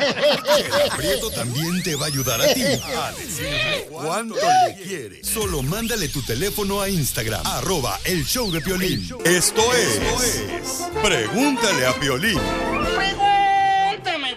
El 0.00 0.92
aprieto 0.92 1.30
también 1.30 1.82
te 1.82 1.96
va 1.96 2.04
a 2.04 2.08
ayudar 2.08 2.40
a 2.40 2.54
ti 2.54 2.62
a 2.62 3.10
decirle 3.12 3.88
cuánto 3.90 4.36
le 4.36 4.76
quieres. 4.84 5.26
Solo 5.26 5.62
mándale 5.62 6.08
tu 6.08 6.22
teléfono 6.22 6.80
a 6.80 6.88
Instagram, 6.88 7.44
arroba 7.44 7.98
el 8.04 8.24
show 8.24 8.48
de 8.52 8.60
Piolín. 8.60 9.10
Esto 9.24 9.62
es, 9.74 10.84
Pregúntale 11.02 11.84
a 11.84 11.94
Piolín. 11.94 12.38
Pregúntame, 12.94 14.36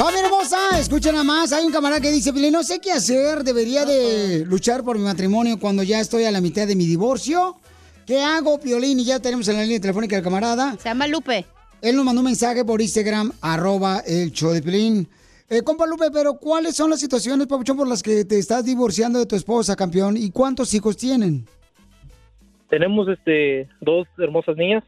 Familia 0.00 0.24
hermosa, 0.24 0.56
escuchen 0.78 1.12
nada 1.12 1.24
más. 1.24 1.52
Hay 1.52 1.66
un 1.66 1.72
camarada 1.72 2.00
que 2.00 2.10
dice, 2.10 2.32
no 2.50 2.62
sé 2.62 2.80
qué 2.80 2.90
hacer. 2.90 3.44
Debería 3.44 3.84
de 3.84 4.46
luchar 4.46 4.82
por 4.82 4.96
mi 4.96 5.04
matrimonio 5.04 5.58
cuando 5.60 5.82
ya 5.82 6.00
estoy 6.00 6.24
a 6.24 6.30
la 6.30 6.40
mitad 6.40 6.66
de 6.66 6.74
mi 6.74 6.86
divorcio. 6.86 7.58
¿Qué 8.06 8.18
hago, 8.22 8.58
Piolín? 8.58 8.98
Y 8.98 9.04
ya 9.04 9.20
tenemos 9.20 9.46
en 9.48 9.56
la 9.56 9.62
línea 9.62 9.78
telefónica 9.78 10.16
al 10.16 10.22
camarada. 10.22 10.74
Se 10.78 10.88
llama 10.88 11.06
Lupe. 11.06 11.44
Él 11.82 11.96
nos 11.96 12.06
mandó 12.06 12.22
un 12.22 12.24
mensaje 12.24 12.64
por 12.64 12.80
Instagram, 12.80 13.30
arroba 13.42 13.98
el 14.06 14.32
show 14.32 14.52
de 14.52 14.62
Piolín. 14.62 15.06
Eh, 15.50 15.60
compa 15.60 15.86
Lupe, 15.86 16.10
pero 16.10 16.38
¿cuáles 16.38 16.76
son 16.76 16.88
las 16.88 16.98
situaciones, 16.98 17.46
Papuchón, 17.46 17.76
por 17.76 17.86
las 17.86 18.02
que 18.02 18.24
te 18.24 18.38
estás 18.38 18.64
divorciando 18.64 19.18
de 19.18 19.26
tu 19.26 19.36
esposa, 19.36 19.76
campeón? 19.76 20.16
¿Y 20.16 20.30
cuántos 20.30 20.72
hijos 20.72 20.96
tienen? 20.96 21.46
Tenemos 22.70 23.06
este 23.06 23.68
dos 23.82 24.06
hermosas 24.16 24.56
niñas. 24.56 24.82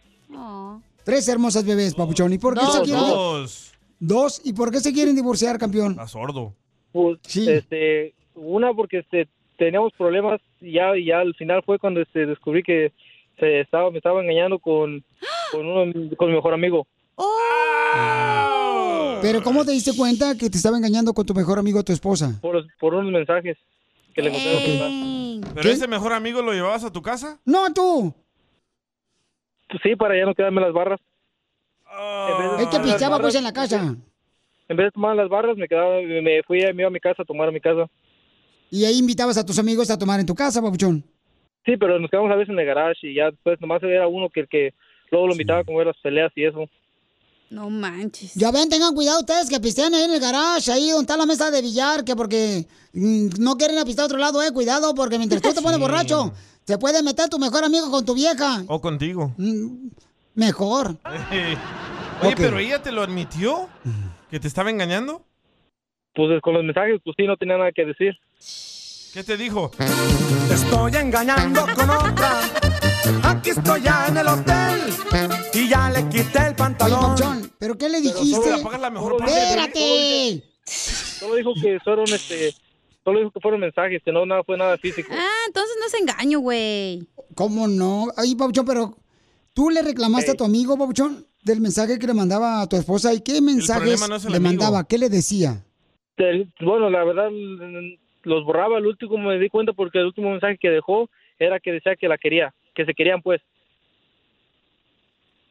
Tres 1.04 1.28
hermosas 1.28 1.66
bebés, 1.66 1.94
Papuchón. 1.94 2.32
¿Y 2.32 2.38
por 2.38 2.54
qué 2.54 2.64
Dos, 2.64 2.76
se 2.76 2.80
quieren? 2.80 3.02
dos. 3.02 3.71
Dos. 4.04 4.40
¿Y 4.44 4.52
por 4.52 4.72
qué 4.72 4.80
se 4.80 4.92
quieren 4.92 5.14
divorciar, 5.14 5.58
campeón? 5.58 5.92
Está 5.92 6.08
sordo. 6.08 6.52
Pues, 6.90 7.18
este, 7.36 8.14
una 8.34 8.74
porque 8.74 8.98
este 8.98 9.28
teníamos 9.56 9.92
problemas 9.96 10.40
y 10.60 10.72
ya 10.72 10.96
y 10.96 11.06
ya 11.06 11.20
al 11.20 11.34
final 11.34 11.62
fue 11.62 11.78
cuando 11.78 12.00
este 12.00 12.26
descubrí 12.26 12.64
que 12.64 12.92
se 13.38 13.60
estaba 13.60 13.92
me 13.92 13.98
estaba 13.98 14.20
engañando 14.20 14.58
con 14.58 15.04
con 15.52 15.66
uno 15.66 16.16
con 16.16 16.30
mi 16.30 16.34
mejor 16.34 16.52
amigo. 16.52 16.84
Pero 19.22 19.40
¿cómo 19.44 19.64
te 19.64 19.70
diste 19.70 19.96
cuenta 19.96 20.36
que 20.36 20.50
te 20.50 20.56
estaba 20.56 20.76
engañando 20.76 21.14
con 21.14 21.24
tu 21.24 21.32
mejor 21.32 21.60
amigo, 21.60 21.84
tu 21.84 21.92
esposa? 21.92 22.40
por, 22.40 22.66
por 22.80 22.94
unos 22.94 23.12
mensajes 23.12 23.56
que 24.14 24.22
le 24.22 24.30
el 24.30 24.34
celular. 24.34 25.54
¿Pero 25.54 25.70
ese 25.70 25.86
mejor 25.86 26.12
amigo 26.12 26.42
lo 26.42 26.52
llevabas 26.52 26.82
a 26.82 26.90
tu 26.90 27.02
casa? 27.02 27.38
No, 27.44 27.72
tú. 27.72 28.12
Sí, 29.84 29.94
para 29.94 30.18
ya 30.18 30.24
no 30.24 30.34
quedarme 30.34 30.60
las 30.60 30.72
barras. 30.72 31.00
Él 32.58 32.70
te 32.70 32.80
pichaba 32.80 33.18
pues 33.20 33.34
en 33.34 33.44
la 33.44 33.52
casa. 33.52 33.96
En 34.68 34.76
vez 34.76 34.86
de 34.86 34.90
tomar 34.92 35.16
las 35.16 35.28
barras, 35.28 35.56
me 35.56 35.68
quedaba, 35.68 36.00
me 36.00 36.42
fui 36.44 36.60
me 36.60 36.82
iba 36.82 36.86
a 36.86 36.90
mi 36.90 37.00
casa 37.00 37.22
a 37.22 37.24
tomar 37.24 37.48
a 37.48 37.52
mi 37.52 37.60
casa. 37.60 37.90
Y 38.70 38.84
ahí 38.84 38.98
invitabas 38.98 39.36
a 39.36 39.44
tus 39.44 39.58
amigos 39.58 39.90
a 39.90 39.98
tomar 39.98 40.18
en 40.18 40.26
tu 40.26 40.34
casa, 40.34 40.62
Papuchón. 40.62 41.04
Sí, 41.64 41.76
pero 41.76 41.98
nos 41.98 42.10
quedamos 42.10 42.32
a 42.32 42.36
veces 42.36 42.52
en 42.52 42.58
el 42.58 42.66
garage 42.66 43.06
y 43.06 43.14
ya 43.14 43.26
después 43.26 43.60
nomás 43.60 43.82
era 43.82 44.08
uno 44.08 44.30
que 44.30 44.40
el 44.40 44.48
que 44.48 44.74
luego 45.10 45.26
lo 45.26 45.32
invitaba 45.32 45.60
a 45.60 45.64
comer 45.64 45.86
las 45.86 45.96
peleas 46.02 46.32
y 46.34 46.44
eso. 46.44 46.68
No 47.50 47.68
manches. 47.68 48.34
Ya 48.34 48.50
ven, 48.50 48.70
tengan 48.70 48.94
cuidado 48.94 49.20
ustedes 49.20 49.50
que 49.50 49.60
pistean 49.60 49.92
ahí 49.92 50.04
en 50.04 50.12
el 50.12 50.20
garage, 50.20 50.72
ahí 50.72 50.88
donde 50.88 51.02
está 51.02 51.18
la 51.18 51.26
mesa 51.26 51.50
de 51.50 51.60
billar, 51.60 52.02
que 52.02 52.16
porque 52.16 52.66
mm, 52.94 53.28
no 53.38 53.58
quieren 53.58 53.78
apistar 53.78 54.04
a 54.04 54.06
otro 54.06 54.16
lado, 54.16 54.42
eh, 54.42 54.50
cuidado, 54.52 54.94
porque 54.94 55.18
mientras 55.18 55.42
tú 55.42 55.52
te 55.52 55.60
pones 55.60 55.78
borracho, 55.78 56.32
se 56.64 56.78
puede 56.78 57.02
meter 57.02 57.28
tu 57.28 57.38
mejor 57.38 57.62
amigo 57.62 57.90
con 57.90 58.06
tu 58.06 58.14
vieja. 58.14 58.64
O 58.68 58.80
contigo. 58.80 59.34
Mejor. 60.34 60.96
Oye, 62.22 62.34
pero 62.36 62.58
ella 62.58 62.82
te 62.82 62.92
lo 62.92 63.02
admitió, 63.02 63.68
que 64.30 64.38
te 64.38 64.48
estaba 64.48 64.70
engañando. 64.70 65.24
Pues 66.14 66.40
con 66.42 66.54
los 66.54 66.62
mensajes, 66.62 67.00
pues 67.04 67.14
sí, 67.16 67.26
no 67.26 67.36
tenía 67.36 67.56
nada 67.56 67.72
que 67.72 67.84
decir. 67.84 68.14
¿Qué 69.12 69.24
te 69.24 69.36
dijo? 69.36 69.70
Te 69.76 70.54
estoy 70.54 70.96
engañando 70.96 71.66
con 71.74 71.90
otra. 71.90 72.40
Aquí 73.24 73.50
estoy 73.50 73.82
ya 73.82 74.06
en 74.08 74.16
el 74.16 74.26
hotel 74.28 74.80
y 75.52 75.68
ya 75.68 75.90
le 75.90 76.08
quité 76.08 76.46
el 76.46 76.54
pantalón. 76.54 77.50
¿pero 77.58 77.76
qué 77.76 77.88
le 77.88 78.00
dijiste? 78.00 78.54
¡Espérate! 79.26 80.42
Solo 80.64 81.34
dijo 81.34 81.52
que 81.60 81.78
fueron 81.80 82.08
este 82.08 82.54
solo 83.04 83.18
dijo 83.18 83.32
que 83.32 83.40
fueron 83.40 83.60
mensajes, 83.60 84.00
que 84.04 84.12
no 84.12 84.24
nada 84.24 84.44
fue 84.44 84.56
nada 84.56 84.78
físico. 84.78 85.12
Ah, 85.12 85.44
entonces 85.46 85.76
no 85.78 85.86
es 85.86 85.94
engaño, 85.94 86.38
güey. 86.38 87.06
¿Cómo 87.34 87.66
no? 87.68 88.06
Ay, 88.16 88.34
Papuchón, 88.34 88.64
pero 88.64 88.96
¿tú 89.54 89.70
le 89.70 89.82
reclamaste 89.82 90.32
a 90.32 90.34
tu 90.34 90.44
amigo, 90.44 90.76
Papuchón, 90.78 91.26
del 91.44 91.60
mensaje 91.60 91.98
que 91.98 92.06
le 92.06 92.14
mandaba 92.14 92.62
a 92.62 92.68
tu 92.68 92.76
esposa? 92.76 93.12
¿Y 93.12 93.20
qué 93.20 93.40
mensajes 93.40 94.00
no 94.08 94.18
le 94.18 94.36
amigo. 94.36 94.40
mandaba? 94.40 94.84
¿Qué 94.86 94.98
le 94.98 95.08
decía? 95.08 95.64
El- 96.16 96.52
Bueno, 96.60 96.90
la 96.90 97.02
verdad 97.04 97.30
los 98.24 98.44
borraba, 98.44 98.78
el 98.78 98.86
último 98.86 99.18
me 99.18 99.38
di 99.38 99.48
cuenta 99.48 99.72
porque 99.72 99.98
el 99.98 100.06
último 100.06 100.30
mensaje 100.30 100.58
que 100.58 100.70
dejó 100.70 101.08
era 101.38 101.58
que 101.58 101.72
decía 101.72 101.96
que 101.96 102.08
la 102.08 102.18
quería, 102.18 102.54
que 102.74 102.84
se 102.84 102.94
querían 102.94 103.20
pues. 103.22 103.40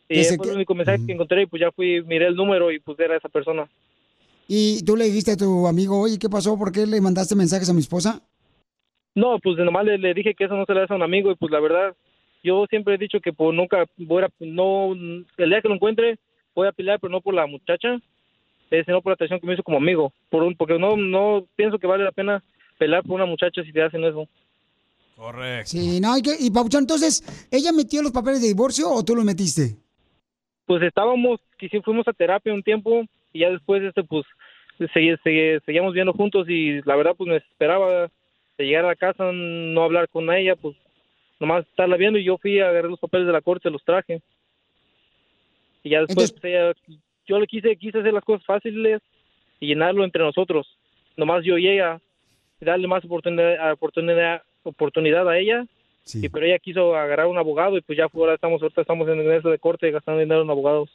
Y 0.08 0.20
ese 0.20 0.32
se 0.32 0.38
fue 0.38 0.46
que- 0.46 0.50
el 0.52 0.56
único 0.58 0.76
mensaje 0.76 1.00
que 1.06 1.14
encontré 1.14 1.44
y 1.44 1.46
pues 1.48 1.62
ya 1.62 1.72
fui, 1.72 2.02
miré 2.04 2.28
el 2.28 2.36
número 2.36 2.72
y 2.72 2.80
pues 2.80 3.00
era 3.00 3.18
esa 3.18 3.30
persona. 3.30 3.70
¿Y 4.48 4.84
tú 4.84 4.96
le 4.98 5.06
dijiste 5.06 5.32
a 5.32 5.38
tu 5.38 5.68
amigo, 5.68 6.00
oye, 6.00 6.18
qué 6.20 6.30
pasó? 6.30 6.58
¿Por 6.58 6.72
qué 6.72 6.86
le 6.86 7.00
mandaste 7.00 7.36
mensajes 7.36 7.70
a 7.70 7.74
mi 7.74 7.80
esposa? 7.80 8.22
No, 9.16 9.40
pues 9.40 9.58
nomás 9.58 9.86
le, 9.86 9.98
le 9.98 10.14
dije 10.14 10.34
que 10.36 10.46
eso 10.46 10.56
no 10.56 10.66
se 10.66 10.74
le 10.74 10.84
hace 10.84 10.94
a 10.94 10.96
un 10.98 11.04
amigo 11.04 11.32
y 11.32 11.36
pues 11.36 11.52
la 11.52 11.60
verdad, 11.60 11.96
yo 12.44 12.66
siempre 12.70 12.96
he 12.96 12.98
dicho 12.98 13.20
que 13.20 13.34
pues 13.34 13.56
nunca 13.56 13.86
voy 13.98 14.24
a, 14.24 14.30
no, 14.40 14.94
el 14.94 15.50
día 15.50 15.62
que 15.62 15.68
lo 15.68 15.76
encuentre 15.76 16.18
voy 16.54 16.68
a 16.68 16.72
pelear, 16.72 17.00
pero 17.00 17.12
no 17.12 17.22
por 17.22 17.34
la 17.34 17.46
muchacha, 17.48 18.00
eh, 18.72 18.84
sino 18.86 19.02
por 19.02 19.12
la 19.12 19.16
atención 19.16 19.40
que 19.40 19.48
me 19.48 19.54
hizo 19.54 19.64
como 19.64 19.78
amigo, 19.78 20.12
por 20.30 20.44
un, 20.44 20.56
porque 20.56 20.78
no, 20.78 20.96
no 20.98 21.46
pienso 21.56 21.78
que 21.80 21.88
vale 21.88 22.04
la 22.04 22.12
pena 22.12 22.44
pelear 22.78 23.04
por 23.04 23.16
una 23.16 23.26
muchacha 23.26 23.64
si 23.64 23.72
te 23.72 23.82
hacen 23.82 24.04
eso. 24.04 24.28
Correcto. 25.16 25.70
Sí, 25.70 26.00
no, 26.02 26.18
y, 26.18 26.22
que, 26.22 26.32
y 26.40 26.52
entonces, 26.78 27.48
¿ella 27.52 27.72
metió 27.72 28.02
los 28.02 28.12
papeles 28.12 28.42
de 28.42 28.48
divorcio 28.48 28.90
o 28.90 29.04
tú 29.04 29.16
los 29.16 29.24
metiste? 29.24 29.76
Pues 30.66 30.82
estábamos, 30.84 31.40
quisi- 31.60 31.84
fuimos 31.84 32.08
a 32.08 32.14
terapia 32.14 32.54
un 32.54 32.64
tiempo 32.64 33.04
y 33.34 33.40
ya 33.40 33.50
después 33.50 33.84
este 33.84 34.04
pues 34.04 34.26
segui- 34.80 35.62
seguíamos 35.66 35.94
viendo 35.94 36.14
juntos 36.14 36.48
y 36.50 36.82
la 36.84 36.96
verdad 36.96 37.14
pues 37.16 37.30
me 37.30 37.38
esperaba 37.38 38.10
de 38.58 38.66
llegar 38.66 38.86
a 38.86 38.90
la 38.90 38.96
casa, 38.96 39.32
no 39.32 39.84
hablar 39.84 40.10
con 40.10 40.32
ella, 40.34 40.56
pues 40.56 40.76
nomás 41.42 41.66
estarla 41.68 41.98
viendo 41.98 42.18
y 42.20 42.24
yo 42.24 42.38
fui 42.38 42.60
a 42.60 42.70
agarrar 42.70 42.90
los 42.92 43.00
papeles 43.00 43.26
de 43.28 43.34
la 43.34 43.42
corte, 43.42 43.70
los 43.70 43.84
traje. 43.84 44.22
Y 45.84 45.90
ya 45.90 46.02
después 46.02 46.32
pues, 46.32 46.44
ella- 46.46 46.74
yo 47.28 47.40
le 47.40 47.48
quise, 47.48 47.76
quise 47.76 48.00
hacer 48.00 48.14
las 48.14 48.24
cosas 48.24 48.46
fáciles 48.46 49.02
y 49.60 49.68
llenarlo 49.68 50.04
entre 50.04 50.24
nosotros, 50.24 50.68
nomás 51.18 51.44
yo 51.44 51.58
y 51.58 51.68
ella, 51.68 52.00
y 52.62 52.66
darle 52.66 52.88
más 52.88 53.04
oportunidad, 53.04 53.72
oportunidad, 53.74 54.44
oportunidad 54.64 55.28
a 55.28 55.38
ella. 55.38 55.66
Y 56.14 56.30
pero 56.30 56.46
ella 56.46 56.58
quiso 56.60 56.96
agarrar 56.96 57.28
un 57.28 57.38
abogado 57.38 57.78
y 57.78 57.82
pues 57.82 57.98
ya 57.98 58.08
ahora 58.12 58.34
estamos 58.36 58.62
ahorita 58.62 58.82
estamos 58.82 59.08
en 59.08 59.32
eso 59.32 59.50
de 59.50 59.60
corte 59.60 59.92
gastando 59.92 60.20
dinero 60.20 60.42
en 60.44 60.50
abogados. 60.50 60.90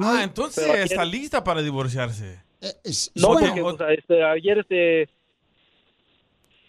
ah, 0.00 0.20
entonces 0.24 0.66
está 0.90 1.04
lista 1.04 1.42
para 1.44 1.62
divorciarse. 1.62 2.42
No, 3.14 3.28
Bueno. 3.28 3.46
porque 3.48 3.62
o 3.62 3.76
sea, 3.76 3.92
este, 3.92 4.22
ayer, 4.22 4.58
este, 4.58 5.08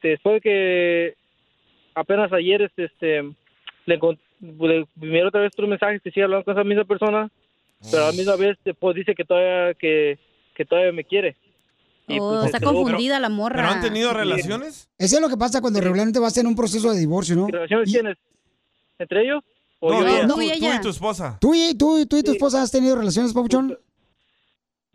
después 0.02 0.36
de 0.36 0.42
que 0.42 1.16
apenas 1.96 2.32
ayer, 2.34 2.62
este, 2.62 2.86
este 2.86 3.22
le, 3.86 3.98
le 4.40 4.88
miré 4.96 5.26
otra 5.26 5.42
vez 5.42 5.52
otros 5.54 5.70
mensajes 5.70 6.02
que 6.02 6.12
sigue 6.12 6.24
hablando 6.24 6.44
con 6.46 6.54
esa 6.54 6.64
misma 6.64 6.84
persona, 6.86 7.32
pero 7.92 8.04
a 8.04 8.08
la 8.08 8.14
misma 8.14 8.36
vez 8.36 8.58
después 8.64 8.96
dice 8.96 9.16
que 9.16 9.24
todavía, 9.24 9.74
que, 9.76 10.20
que 10.56 10.66
todavía 10.66 10.92
me 10.92 11.04
quiere. 11.04 11.36
Y, 12.08 12.20
Oh, 12.20 12.30
pues, 12.30 12.46
está 12.46 12.58
este, 12.58 12.66
confundida 12.66 13.20
la 13.20 13.30
morra. 13.30 13.56
¿Pero 13.56 13.68
han 13.70 13.82
tenido 13.82 14.14
relaciones? 14.14 14.90
Eso 14.98 15.16
es 15.16 15.22
lo 15.22 15.30
que 15.30 15.38
pasa 15.38 15.60
cuando 15.62 15.82
regularmente 15.82 16.20
vas 16.20 16.38
en 16.38 16.46
un 16.48 16.56
proceso 16.56 16.92
de 16.94 17.00
divorcio, 17.00 17.36
¿no? 17.36 17.48
¿Relaciones 17.48 17.92
tienes? 17.92 18.18
¿Entre 19.00 19.24
ellos? 19.24 19.44
¿O 19.80 19.90
No, 19.92 20.02
yo 20.02 20.08
y 20.08 20.28
no, 20.28 20.42
ella? 20.42 20.54
tú, 20.54 20.60
tú 20.60 20.76
y 20.76 20.82
tu 20.82 20.90
esposa. 20.90 21.38
¿Tú 21.42 21.54
y, 21.56 21.76
tú, 21.76 22.06
tú 22.06 22.18
y 22.18 22.24
tu 22.24 22.32
esposa 22.34 22.62
has 22.62 22.72
tenido 22.72 22.96
relaciones, 22.96 23.34
Papuchón? 23.34 23.78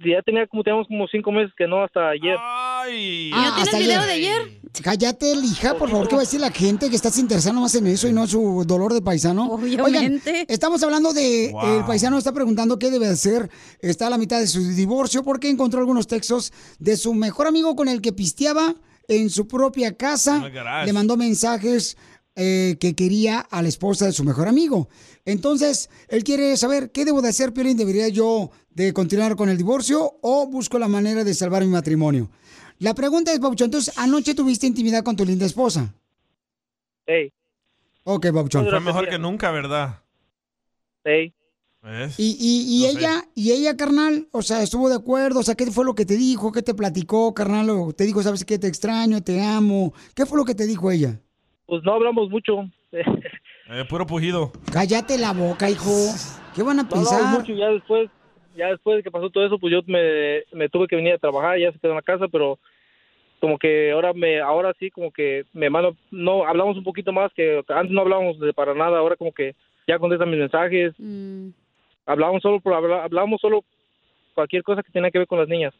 Ya 0.04 0.22
tenía 0.22 0.46
como, 0.46 0.62
teníamos 0.62 0.86
como 0.88 1.06
cinco 1.08 1.30
meses 1.30 1.52
que 1.56 1.66
no, 1.66 1.84
hasta 1.84 2.08
ayer. 2.08 2.36
Ay. 2.40 3.30
Ah, 3.34 3.56
hasta 3.58 3.76
ayer. 3.76 4.60
Cállate, 4.82 5.32
hija, 5.34 5.74
por 5.76 5.90
favor, 5.90 6.08
¿qué 6.08 6.14
va 6.14 6.22
a 6.22 6.24
decir 6.24 6.40
la 6.40 6.50
gente 6.50 6.88
que 6.88 6.96
estás 6.96 7.18
interesado 7.18 7.60
más 7.60 7.74
en 7.74 7.86
eso 7.86 8.08
y 8.08 8.12
no 8.12 8.22
en 8.22 8.28
su 8.28 8.64
dolor 8.66 8.94
de 8.94 9.02
paisano? 9.02 9.50
Obviamente. 9.50 9.82
Oigan, 9.82 10.46
estamos 10.48 10.82
hablando 10.82 11.12
de, 11.12 11.50
Wow. 11.52 11.78
el 11.78 11.84
paisano 11.84 12.16
está 12.16 12.32
preguntando 12.32 12.78
qué 12.78 12.90
debe 12.90 13.08
hacer, 13.08 13.50
está 13.80 14.06
a 14.06 14.10
la 14.10 14.18
mitad 14.18 14.38
de 14.38 14.46
su 14.46 14.60
divorcio 14.62 15.22
porque 15.22 15.50
encontró 15.50 15.80
algunos 15.80 16.06
textos 16.06 16.52
de 16.78 16.96
su 16.96 17.12
mejor 17.12 17.46
amigo 17.46 17.74
con 17.76 17.88
el 17.88 18.00
que 18.00 18.12
pisteaba 18.12 18.74
en 19.08 19.28
su 19.28 19.46
propia 19.48 19.96
casa. 19.96 20.48
Le 20.86 20.92
mandó 20.92 21.16
mensajes 21.16 21.96
eh, 22.36 22.76
que 22.80 22.94
quería 22.94 23.40
a 23.40 23.60
la 23.60 23.68
esposa 23.68 24.06
de 24.06 24.12
su 24.12 24.24
mejor 24.24 24.46
amigo. 24.48 24.88
Entonces, 25.24 25.90
él 26.08 26.24
quiere 26.24 26.56
saber 26.56 26.90
qué 26.92 27.04
debo 27.04 27.20
de 27.20 27.28
hacer, 27.28 27.52
Piolín. 27.52 27.76
¿Debería 27.76 28.08
yo 28.08 28.50
de 28.70 28.92
continuar 28.92 29.36
con 29.36 29.48
el 29.48 29.56
divorcio 29.56 30.18
o 30.22 30.46
busco 30.46 30.78
la 30.78 30.88
manera 30.88 31.24
de 31.24 31.34
salvar 31.34 31.62
mi 31.62 31.68
matrimonio? 31.68 32.30
La 32.78 32.94
pregunta 32.94 33.32
es, 33.32 33.38
Pabuchón, 33.40 33.66
entonces, 33.66 33.96
anoche 33.98 34.34
tuviste 34.34 34.66
intimidad 34.66 35.02
con 35.04 35.16
tu 35.16 35.24
linda 35.24 35.44
esposa. 35.46 35.92
Hey, 37.06 37.32
Ok, 38.04 38.26
Pabuchón. 38.32 38.66
Fue 38.68 38.80
mejor 38.80 39.08
que 39.08 39.18
nunca, 39.18 39.50
¿verdad? 39.50 40.00
¿Ves? 41.04 41.32
Y, 42.18 42.36
y, 42.38 42.76
y 42.78 42.86
No 42.86 42.92
sé. 42.92 42.98
ella, 42.98 43.24
y 43.34 43.52
ella, 43.52 43.76
carnal, 43.76 44.28
o 44.32 44.42
sea, 44.42 44.62
estuvo 44.62 44.88
de 44.88 44.96
acuerdo, 44.96 45.40
o 45.40 45.42
sea, 45.42 45.54
¿qué 45.54 45.66
fue 45.70 45.84
lo 45.84 45.94
que 45.94 46.04
te 46.04 46.16
dijo? 46.16 46.52
¿Qué 46.52 46.62
te 46.62 46.74
platicó, 46.74 47.32
carnal? 47.34 47.70
¿O 47.70 47.92
te 47.92 48.04
dijo, 48.04 48.22
sabes 48.22 48.44
qué, 48.44 48.58
te 48.58 48.66
extraño, 48.66 49.22
te 49.22 49.42
amo? 49.42 49.92
¿Qué 50.14 50.26
fue 50.26 50.36
lo 50.38 50.44
que 50.44 50.54
te 50.54 50.66
dijo 50.66 50.90
ella? 50.90 51.18
Pues 51.66 51.82
no 51.84 51.94
hablamos 51.94 52.28
mucho. 52.30 52.64
Eh, 52.92 53.84
puro 53.88 54.06
pujido. 54.06 54.52
Cállate 54.72 55.16
la 55.16 55.32
boca, 55.32 55.70
hijo. 55.70 55.90
¿Qué 56.54 56.62
van 56.62 56.80
a 56.80 56.82
No 56.82 56.88
pensar? 56.88 57.14
hablamos 57.18 57.40
mucho, 57.40 57.54
ya 57.54 57.68
después, 57.68 58.10
ya 58.56 58.68
después 58.68 58.96
de 58.96 59.02
que 59.02 59.10
pasó 59.10 59.30
todo 59.30 59.44
eso, 59.44 59.58
pues 59.58 59.72
yo 59.72 59.80
me, 59.86 60.42
me 60.52 60.68
tuve 60.68 60.86
que 60.86 60.96
venir 60.96 61.14
a 61.14 61.18
trabajar, 61.18 61.58
ya 61.58 61.72
se 61.72 61.78
quedó 61.78 61.92
en 61.92 61.96
la 61.96 62.02
casa, 62.02 62.28
pero 62.28 62.58
como 63.40 63.58
que 63.58 63.90
ahora 63.90 64.12
me, 64.12 64.40
ahora 64.40 64.74
sí 64.78 64.90
como 64.90 65.10
que 65.10 65.44
me 65.52 65.70
mando, 65.70 65.96
no, 66.10 66.46
hablamos 66.46 66.76
un 66.76 66.84
poquito 66.84 67.12
más 67.12 67.32
que 67.32 67.62
antes 67.68 67.90
no 67.90 68.02
hablábamos 68.02 68.38
de 68.38 68.52
para 68.52 68.74
nada, 68.74 68.98
ahora 68.98 69.16
como 69.16 69.32
que 69.32 69.54
ya 69.86 69.98
contesta 69.98 70.26
mis 70.26 70.38
mensajes, 70.38 70.94
Mm. 70.98 71.48
hablamos 72.06 72.42
solo 72.42 72.60
por 72.60 72.74
hablar, 72.74 73.00
hablamos 73.00 73.40
solo 73.40 73.64
cualquier 74.34 74.62
cosa 74.62 74.82
que 74.82 74.92
tenga 74.92 75.10
que 75.10 75.18
ver 75.18 75.26
con 75.26 75.38
las 75.38 75.48
niñas. 75.48 75.74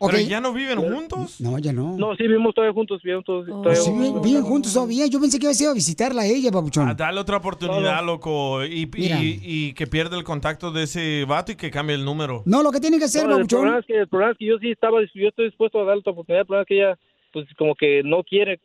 ¿Pero 0.00 0.18
ya 0.20 0.40
no 0.40 0.52
viven 0.52 0.78
juntos? 0.80 1.40
No, 1.40 1.58
ya 1.58 1.72
no. 1.72 1.96
No, 1.96 2.14
sí, 2.16 2.24
vivimos 2.24 2.54
todavía 2.54 2.74
juntos, 2.74 3.00
vivimos 3.02 3.24
todos. 3.24 3.48
Oh, 3.48 3.62
todavía 3.62 3.80
sí, 3.82 3.90
vi- 3.92 4.12
viven 4.22 4.42
juntos 4.42 4.72
todavía. 4.74 5.06
Yo 5.06 5.20
pensé 5.20 5.38
que 5.38 5.46
ibas 5.46 5.60
a 5.60 5.64
ir 5.64 5.68
a 5.70 5.72
visitarla 5.72 6.22
a 6.22 6.26
ella, 6.26 6.50
papuchón. 6.50 6.88
Ah, 6.88 6.94
dale 6.94 7.20
otra 7.20 7.36
oportunidad, 7.38 8.04
loco. 8.04 8.64
Y, 8.64 8.86
Mira. 8.86 9.22
y- 9.22 9.40
y 9.42 9.72
que 9.74 9.86
pierda 9.86 10.16
el 10.18 10.24
contacto 10.24 10.70
de 10.70 10.82
ese 10.82 11.24
vato 11.26 11.52
y 11.52 11.56
que 11.56 11.70
cambie 11.70 11.96
el 11.96 12.04
número. 12.04 12.42
No, 12.44 12.62
lo 12.62 12.70
que 12.70 12.80
tiene 12.80 12.98
que 12.98 13.04
hacer, 13.04 13.26
No, 13.26 13.38
el, 13.38 13.46
problema 13.46 13.78
es 13.78 13.86
que, 13.86 13.98
el 14.00 14.08
problema 14.08 14.32
es 14.32 14.38
que 14.38 14.46
yo 14.46 14.58
sí 14.58 14.70
estaba, 14.70 14.98
yo 15.14 15.28
estoy 15.28 15.46
dispuesto 15.46 15.80
a 15.80 15.84
darle 15.84 16.00
otra 16.00 16.12
oportunidad. 16.12 16.40
El 16.42 16.46
problema 16.46 16.62
es 16.62 16.68
que 16.68 16.76
ella, 16.76 16.98
pues 17.32 17.46
como 17.56 17.74
que 17.74 18.02
no 18.04 18.22
quiere. 18.24 18.60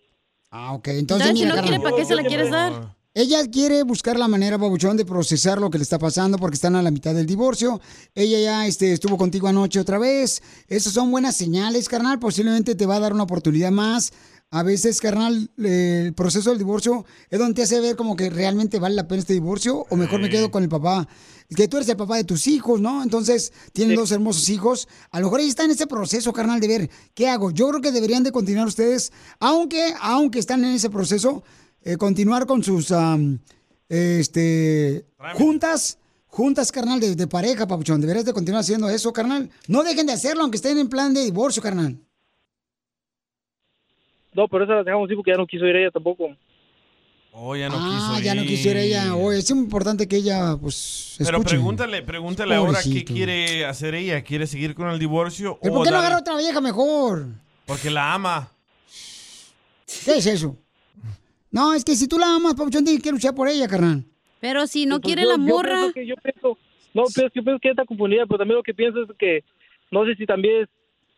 Ah, 0.52 0.74
ok. 0.74 0.88
Entonces, 0.90 1.34
mira, 1.34 1.56
carnal. 1.56 2.96
Ella 3.20 3.46
quiere 3.52 3.84
buscar 3.84 4.18
la 4.18 4.30
manera, 4.30 4.56
Babuchón, 4.56 4.96
de 4.96 5.04
procesar 5.04 5.60
lo 5.60 5.70
que 5.70 5.78
le 5.78 5.84
está 5.84 6.00
pasando 6.00 6.38
porque 6.38 6.56
están 6.56 6.78
a 6.78 6.82
la 6.82 6.90
mitad 6.90 7.14
del 7.14 7.26
divorcio. 7.26 7.82
Ella 8.16 8.40
ya 8.40 8.66
este, 8.66 8.94
estuvo 8.94 9.18
contigo 9.18 9.50
anoche 9.50 9.78
otra 9.82 9.98
vez. 9.98 10.42
Esas 10.70 10.94
son 10.94 11.12
buenas 11.12 11.36
señales, 11.36 11.90
carnal. 11.90 12.18
Posiblemente 12.18 12.76
te 12.76 12.86
va 12.86 12.96
a 12.96 13.02
dar 13.02 13.12
una 13.12 13.24
oportunidad 13.24 13.72
más. 13.72 14.14
A 14.52 14.64
veces, 14.64 15.02
carnal, 15.02 15.52
eh, 15.58 16.04
el 16.06 16.14
proceso 16.14 16.52
del 16.52 16.60
divorcio 16.60 17.04
es 17.30 17.38
donde 17.38 17.56
te 17.56 17.64
hace 17.64 17.82
ver 17.82 17.98
como 17.98 18.16
que 18.16 18.30
realmente 18.30 18.80
vale 18.80 18.96
la 18.96 19.06
pena 19.06 19.20
este 19.20 19.34
divorcio 19.34 19.86
o 19.90 19.98
mejor 19.98 20.22
me 20.22 20.30
quedo 20.30 20.50
con 20.50 20.64
el 20.64 20.70
papá. 20.70 21.06
Que 21.54 21.68
tú 21.68 21.76
eres 21.76 21.90
el 21.90 21.98
papá 21.98 22.16
de 22.16 22.24
tus 22.24 22.48
hijos, 22.48 22.80
¿no? 22.80 23.04
Entonces, 23.04 23.52
tienen 23.74 23.98
dos 23.98 24.14
hermosos 24.14 24.48
hijos. 24.48 24.88
A 25.12 25.20
lo 25.20 25.26
mejor 25.26 25.42
ella 25.42 25.50
está 25.50 25.66
en 25.66 25.72
ese 25.72 25.88
proceso, 25.88 26.32
carnal, 26.32 26.62
de 26.62 26.68
ver 26.70 26.90
qué 27.14 27.28
hago. 27.28 27.52
Yo 27.52 27.68
creo 27.68 27.82
que 27.82 27.92
deberían 27.92 28.24
de 28.24 28.32
continuar 28.32 28.66
ustedes, 28.66 29.12
aunque, 29.42 29.94
aunque 30.00 30.40
están 30.40 30.64
en 30.64 30.72
ese 30.72 30.90
proceso, 30.90 31.44
eh, 31.84 31.98
continuar 31.98 32.46
con 32.46 32.64
sus 32.64 32.92
am, 32.92 33.40
este 33.88 35.06
juntas, 35.36 35.98
juntas, 36.28 36.72
carnal, 36.72 37.00
de, 37.00 37.16
de 37.16 37.28
pareja, 37.28 37.68
papuchón. 37.68 38.02
Deberías 38.02 38.26
de 38.26 38.34
continuar 38.34 38.62
haciendo 38.62 38.90
eso, 38.90 39.12
carnal. 39.14 39.50
No 39.68 39.84
dejen 39.84 40.08
de 40.08 40.14
hacerlo, 40.14 40.42
aunque 40.44 40.58
estén 40.58 40.78
en 40.78 40.90
plan 40.90 41.14
de 41.14 41.24
divorcio, 41.24 41.62
carnal. 41.62 41.98
No, 44.34 44.48
pero 44.48 44.64
esa 44.64 44.76
la 44.76 44.84
dejamos 44.84 45.08
así 45.08 45.16
porque 45.16 45.32
ya 45.32 45.38
no 45.38 45.48
quiso 45.48 45.66
ir 45.66 45.76
ella 45.76 45.92
tampoco. 45.92 46.30
Oh, 47.32 47.56
ya 47.56 47.70
no 47.70 47.76
ah, 47.78 48.16
quiso 48.16 48.24
ya 48.24 48.36
no 48.36 48.44
ir. 48.44 48.48
quisiera 48.48 48.82
ella. 48.82 49.16
Oh, 49.16 49.32
es 49.32 49.50
importante 49.50 50.08
que 50.08 50.18
ella, 50.18 50.58
pues, 50.60 51.16
Pero 51.18 51.38
escuche. 51.38 51.56
pregúntale, 51.56 52.02
pregúntale 52.02 52.56
ahora 52.56 52.80
qué 52.84 53.04
quiere 53.04 53.66
hacer 53.66 53.96
ella. 53.96 54.24
¿Quiere 54.24 54.48
seguir 54.48 54.76
con 54.76 54.90
el 54.90 55.00
divorcio 55.00 55.58
¿Pero 55.62 55.74
o 55.74 55.78
por 55.78 55.86
qué 55.86 55.92
no 55.92 56.00
agarra 56.00 56.20
otra 56.20 56.38
vieja 56.38 56.60
mejor? 56.62 57.28
Porque 57.66 57.90
la 57.90 58.14
ama. 58.14 58.52
¿Qué 60.06 60.18
es 60.18 60.26
eso? 60.26 60.58
No, 61.52 61.74
es 61.74 61.84
que 61.84 61.96
si 61.96 62.08
tú 62.08 62.18
la 62.20 62.36
amas, 62.36 62.54
papuchón, 62.56 62.84
tienes 62.84 63.02
que 63.02 63.12
luchar 63.12 63.34
por 63.36 63.48
ella, 63.48 63.68
carnal. 63.68 64.04
Pero 64.40 64.68
si 64.68 64.86
no 64.86 65.00
Pues 65.00 65.08
quiere 65.08 65.24
yo- 65.24 65.30
la 65.30 65.36
yo 65.36 65.42
morra. 65.42 65.76
pienso 65.78 65.94
que- 65.94 66.08
yo 66.08 66.16
pienso, 66.22 66.58
no, 66.94 67.04
pero 67.14 67.28
es 67.28 67.34
que 67.34 67.42
pienso 67.42 67.60
que 67.60 67.70
está 67.70 67.86
confundida, 67.86 68.26
pero 68.26 68.38
también 68.38 68.58
lo 68.58 68.64
que 68.64 68.74
pienso 68.74 69.02
es 69.04 69.10
que 69.18 69.44
no 69.92 70.06
sé 70.06 70.16
si 70.16 70.26
también 70.26 70.68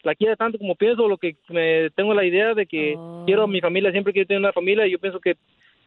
la 0.03 0.15
quiere 0.15 0.35
tanto 0.35 0.57
como 0.57 0.75
pienso, 0.75 1.07
lo 1.07 1.17
que 1.17 1.35
me 1.49 1.89
tengo 1.91 2.13
la 2.13 2.25
idea 2.25 2.53
de 2.55 2.65
que 2.65 2.95
Oh. 2.97 3.23
quiero 3.25 3.43
a 3.43 3.47
mi 3.47 3.61
familia, 3.61 3.91
siempre 3.91 4.13
quiero 4.13 4.27
tener 4.27 4.39
una 4.39 4.53
familia 4.53 4.87
y 4.87 4.91
yo 4.91 4.99
pienso 4.99 5.19
que 5.19 5.35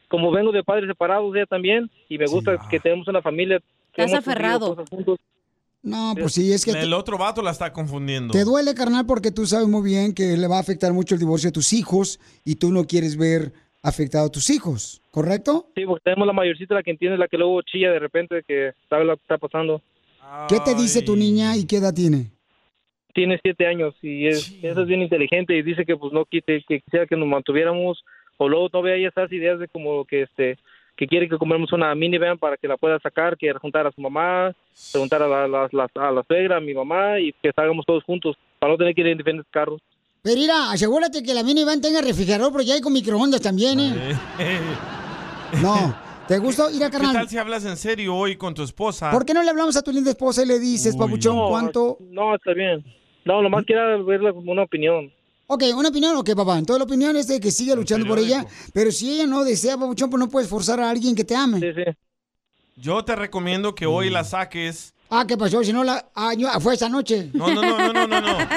como 0.09 0.31
vengo 0.31 0.53
de 0.53 0.63
padres 0.63 0.87
separados 0.87 1.35
ella 1.35 1.47
también 1.47 1.91
y 2.09 2.19
me 2.19 2.27
gusta 2.27 2.57
que 2.71 2.79
tenemos 2.79 3.09
una 3.09 3.23
familia. 3.23 3.61
que 3.93 4.03
Estás 4.03 4.19
aferrado. 4.21 4.77
No, 5.83 6.15
pues 6.19 6.33
sí, 6.33 6.53
es 6.53 6.65
que 6.65 6.71
El 6.73 6.93
otro 6.95 7.19
vato 7.19 7.43
la 7.43 7.51
está 7.51 7.73
confundiendo. 7.73 8.33
te 8.33 8.43
duele, 8.45 8.75
carnal, 8.75 9.05
porque 9.07 9.31
tú 9.31 9.47
sabes 9.47 9.69
muy 9.69 9.83
bien 9.83 10.15
que 10.15 10.37
le 10.37 10.47
va 10.49 10.57
a 10.57 10.61
afectar 10.61 10.93
mucho 10.93 11.15
el 11.15 11.19
divorcio 11.21 11.51
a 11.51 11.53
tus 11.53 11.73
hijos 11.73 12.19
y 12.45 12.55
tú 12.57 12.73
no 12.73 12.87
quieres 12.87 13.17
ver 13.17 13.53
afectado 13.85 14.27
a 14.27 14.33
tus 14.33 14.49
hijos, 14.51 15.03
¿correcto? 15.11 15.67
Sí, 15.77 15.85
porque 15.85 16.03
tenemos 16.05 16.27
la 16.27 16.33
mayorcita, 16.33 16.75
la 16.75 16.83
que 16.83 16.91
entiende, 16.91 17.19
la 17.19 17.29
que 17.29 17.37
luego 17.39 17.61
chilla 17.63 17.93
de 17.93 17.99
repente 17.99 18.43
que 18.49 18.73
sabe 18.89 19.05
lo 19.05 19.17
que 19.17 19.23
está 19.23 19.39
pasando. 19.39 19.81
¿Qué 20.49 20.59
te 20.65 20.75
dice 20.75 21.03
tu 21.03 21.15
niña 21.17 21.57
y 21.57 21.67
qué 21.67 21.77
edad 21.77 21.93
tiene? 21.95 22.31
Tiene 23.13 23.39
siete 23.43 23.67
años 23.67 23.95
y 24.03 24.27
es, 24.27 24.45
esa 24.63 24.81
es 24.81 24.87
bien 24.89 25.03
inteligente 25.03 25.57
y 25.57 25.63
dice 25.63 25.85
que 25.85 25.97
pues 25.97 26.13
no 26.13 26.25
quite, 26.25 26.65
que 26.67 26.81
quisiera 26.81 27.07
que 27.07 27.17
nos 27.17 27.29
mantuviéramos 27.29 28.03
o 28.39 28.49
luego 28.49 28.71
todavía 28.71 28.95
hay 28.95 29.05
esas 29.05 29.31
ideas 29.31 29.59
de 29.61 29.69
como 29.69 30.05
que 30.05 30.23
este 30.23 30.59
que 30.97 31.07
quiere 31.07 31.29
que 31.29 31.39
compremos 31.39 31.73
una 31.73 31.95
minivan 31.95 32.39
para 32.39 32.57
que 32.57 32.69
la 32.69 32.77
pueda 32.77 32.99
sacar, 33.01 33.37
que 33.37 33.53
juntar 33.55 33.87
a 33.87 33.93
su 33.93 34.01
mamá, 34.01 34.53
preguntar 34.93 35.23
a 35.23 35.29
la, 35.29 35.47
la, 35.49 35.69
la- 35.73 35.91
a 35.95 36.11
la 36.13 36.23
suegra, 36.23 36.57
a 36.57 36.61
mi 36.61 36.73
mamá 36.73 37.19
y 37.21 37.33
que 37.43 37.53
salgamos 37.53 37.85
todos 37.85 38.05
juntos 38.05 38.37
para 38.61 38.73
no 38.73 38.79
tener 38.79 38.95
que 38.95 39.01
ir 39.03 39.09
en 39.09 39.19
diferentes 39.19 39.47
carros. 39.51 39.81
Pero 40.25 40.41
mira, 40.41 40.71
asegúrate 40.73 41.23
que 41.23 41.35
la 41.35 41.43
minivan 41.43 41.83
tenga 41.83 42.01
refrigerador 42.01 42.51
porque 42.51 42.65
ya 42.65 42.75
hay 42.75 42.81
con 42.81 42.95
microondas 42.95 43.43
también, 43.43 43.79
¿eh? 43.79 44.17
No, 45.61 45.95
¿te 46.27 46.39
gustó 46.39 46.71
ir 46.71 46.83
a 46.83 46.87
¿Qué 46.87 46.93
carnal? 46.93 47.13
tal 47.13 47.29
si 47.29 47.37
hablas 47.37 47.67
en 47.67 47.77
serio 47.77 48.17
hoy 48.17 48.35
con 48.37 48.55
tu 48.55 48.63
esposa? 48.63 49.11
¿Por 49.11 49.27
qué 49.27 49.35
no 49.35 49.43
le 49.43 49.51
hablamos 49.51 49.77
a 49.77 49.83
tu 49.83 49.93
linda 49.93 50.11
esposa 50.11 50.43
y 50.43 50.47
le 50.47 50.59
dices, 50.59 50.97
papuchón, 50.97 51.37
No, 51.37 51.49
cuánto? 51.51 51.99
No, 52.01 52.35
está 52.35 52.55
bien. 52.55 52.83
No, 53.27 53.43
nomás 53.43 53.67
quiero 53.67 54.03
ver 54.07 54.23
una 54.23 54.63
opinión. 54.63 55.13
Ok, 55.47 55.65
una 55.77 55.91
opinión, 55.91 56.17
ok, 56.17 56.31
papá. 56.35 56.57
Entonces 56.59 56.79
la 56.79 56.85
opinión 56.85 57.17
es 57.17 57.29
de 57.29 57.39
que 57.39 57.51
siga 57.51 57.75
luchando 57.75 58.07
por 58.07 58.19
ella, 58.19 58.47
pero 58.73 58.91
si 58.93 59.11
ella 59.11 59.27
no 59.27 59.45
desea, 59.45 59.77
papuchón, 59.77 60.09
pues 60.09 60.19
no 60.21 60.31
puedes 60.31 60.49
forzar 60.49 60.81
a 60.81 60.89
alguien 60.89 61.15
que 61.15 61.25
te 61.25 61.37
ame. 61.37 61.61
Sí, 61.61 61.67
sí. 61.75 61.85
Yo 62.77 63.05
te 63.05 63.15
recomiendo 63.15 63.75
que 63.75 63.85
hoy 63.85 64.09
la 64.09 64.25
saques. 64.25 64.95
Ah, 65.17 65.25
¿qué 65.27 65.37
pasó? 65.37 65.63
Si 65.63 65.73
no 65.73 65.85
la... 65.85 66.05
Ah, 66.15 66.35
yo- 66.35 66.49
fue 66.61 66.75
esa 66.75 66.89
noche. 66.89 67.31
No, 67.33 67.53
no, 67.55 67.63
no, 67.63 67.79
no, 67.79 67.93
no, 67.93 68.07
no, 68.09 68.21
no. 68.21 68.39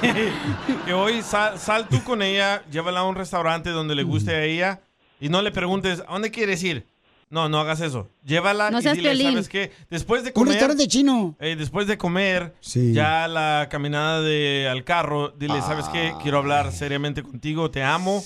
que 0.86 0.92
hoy 0.92 1.22
sal, 1.22 1.58
sal 1.58 1.88
tú 1.88 2.02
con 2.04 2.22
ella, 2.22 2.62
llévala 2.70 3.00
a 3.00 3.04
un 3.04 3.14
restaurante 3.16 3.70
donde 3.70 3.94
le 3.94 4.02
guste 4.02 4.32
a 4.34 4.44
ella 4.44 4.80
y 5.20 5.28
no 5.28 5.42
le 5.42 5.50
preguntes, 5.50 6.02
¿a 6.06 6.12
dónde 6.12 6.30
quieres 6.30 6.62
ir? 6.62 6.86
No, 7.30 7.48
no 7.48 7.58
hagas 7.60 7.80
eso. 7.82 8.08
Llévala 8.24 8.70
No 8.70 8.80
y 8.80 8.82
dile. 8.94 9.22
¿sabes 9.22 9.48
qué? 9.48 9.70
Después 9.90 10.22
de 10.22 10.28
Un 10.30 10.34
comer... 10.34 10.52
restaurante 10.54 10.86
chino. 10.88 11.36
eh, 11.40 11.56
después 11.58 11.86
de 11.86 11.98
comer, 11.98 12.54
Sí. 12.60 12.92
ya 12.94 13.28
la 13.28 13.68
caminada 13.70 14.22
de, 14.22 14.66
al 14.70 14.84
carro, 14.84 15.30
dile, 15.38 15.60
¿sabes 15.60 15.86
qué? 15.92 16.14
Quiero 16.22 16.38
hablar 16.38 16.72
seriamente 16.72 17.22
contigo, 17.22 17.70
te 17.70 17.82
amo, 17.82 18.24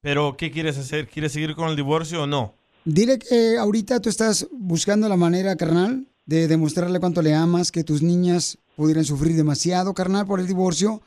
pero 0.00 0.36
¿qué 0.36 0.50
quieres 0.50 0.78
hacer? 0.78 1.08
¿Quieres 1.08 1.32
seguir 1.32 1.54
con 1.56 1.68
el 1.70 1.76
divorcio 1.76 2.22
o 2.22 2.26
no? 2.26 2.54
Dile 2.84 3.18
que 3.18 3.56
ahorita 3.58 3.98
tú 4.00 4.10
estás 4.10 4.46
buscando 4.52 5.08
la 5.08 5.16
manera, 5.16 5.56
carnal, 5.56 6.06
de 6.26 6.48
demostrarle 6.48 7.00
cuánto 7.00 7.22
le 7.22 7.34
amas, 7.34 7.70
que 7.70 7.84
tus 7.84 8.02
niñas 8.02 8.58
pudieran 8.76 9.04
sufrir 9.04 9.36
demasiado, 9.36 9.92
carnal, 9.94 10.26
por 10.26 10.40
el 10.40 10.46
divorcio. 10.46 11.02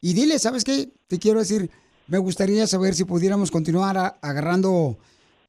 Y 0.00 0.14
dile, 0.14 0.38
¿sabes 0.38 0.64
qué? 0.64 0.90
Te 1.08 1.18
quiero 1.18 1.38
decir, 1.40 1.70
me 2.08 2.18
gustaría 2.18 2.66
saber 2.66 2.94
si 2.94 3.04
pudiéramos 3.04 3.50
continuar 3.50 3.96
a- 3.98 4.18
agarrando 4.22 4.98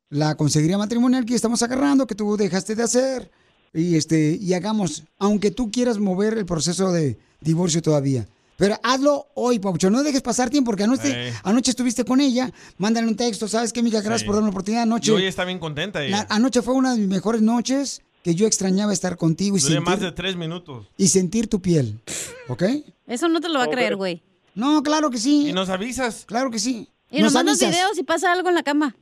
la 0.09 0.35
consejería 0.35 0.77
matrimonial 0.77 1.25
que 1.25 1.33
estamos 1.35 1.63
agarrando, 1.63 2.05
que 2.05 2.15
tú 2.15 2.37
dejaste 2.37 2.75
de 2.75 2.83
hacer. 2.83 3.31
Y, 3.73 3.95
este, 3.95 4.37
y 4.39 4.53
hagamos, 4.53 5.03
aunque 5.17 5.49
tú 5.49 5.71
quieras 5.71 5.97
mover 5.97 6.37
el 6.37 6.45
proceso 6.45 6.91
de 6.91 7.17
divorcio 7.41 7.81
todavía. 7.81 8.27
Pero 8.55 8.77
hazlo 8.83 9.25
hoy, 9.33 9.57
Paucho. 9.57 9.89
No 9.89 10.03
dejes 10.03 10.21
pasar 10.21 10.51
tiempo, 10.51 10.69
porque 10.69 10.83
anoche, 10.83 11.29
Eh. 11.29 11.33
anoche 11.43 11.71
estuviste 11.71 12.05
con 12.05 12.21
ella. 12.21 12.51
Mándale 12.77 13.07
un 13.07 13.15
texto. 13.15 13.47
¿Sabes 13.47 13.73
qué, 13.73 13.81
mija? 13.81 14.01
Gracias 14.01 14.21
Sí. 14.21 14.25
por 14.27 14.35
darme 14.35 14.49
la 14.49 14.51
oportunidad. 14.51 14.83
Anoche, 14.83 15.11
Y 15.11 15.15
hoy 15.15 15.25
está 15.25 15.43
bien 15.43 15.57
contenta 15.57 16.03
ella. 16.05 16.17
la- 16.29 16.35
anoche 16.35 16.61
fue 16.61 16.75
una 16.75 16.93
de 16.93 16.99
mis 16.99 17.07
mejores 17.07 17.41
noches 17.41 18.03
que 18.23 18.35
yo 18.35 18.47
extrañaba 18.47 18.93
estar 18.93 19.17
contigo 19.17 19.57
y 19.57 19.59
Duré 19.59 19.79
más 19.81 19.95
sentir, 19.95 20.09
de 20.09 20.11
tres 20.15 20.35
minutos. 20.35 20.87
y 20.97 21.07
sentir 21.09 21.47
tu 21.47 21.61
piel. 21.61 21.99
¿Ok? 22.47 22.63
Eso 23.07 23.27
no 23.27 23.41
te 23.41 23.49
lo 23.49 23.59
va 23.59 23.65
a 23.65 23.69
creer, 23.69 23.95
güey. 23.95 24.23
No, 24.55 24.81
claro 24.81 25.09
que 25.09 25.17
sí. 25.17 25.49
¿Y 25.49 25.53
nos 25.53 25.69
avisas? 25.69 26.23
Claro 26.25 26.49
que 26.49 26.59
sí. 26.59 26.89
Y 27.11 27.21
nos 27.21 27.33
mandas 27.33 27.61
avisas. 27.61 27.71
videos 27.71 27.95
si 27.95 28.03
pasa 28.03 28.31
algo 28.31 28.49
en 28.49 28.55
la 28.55 28.63
cama. 28.63 28.95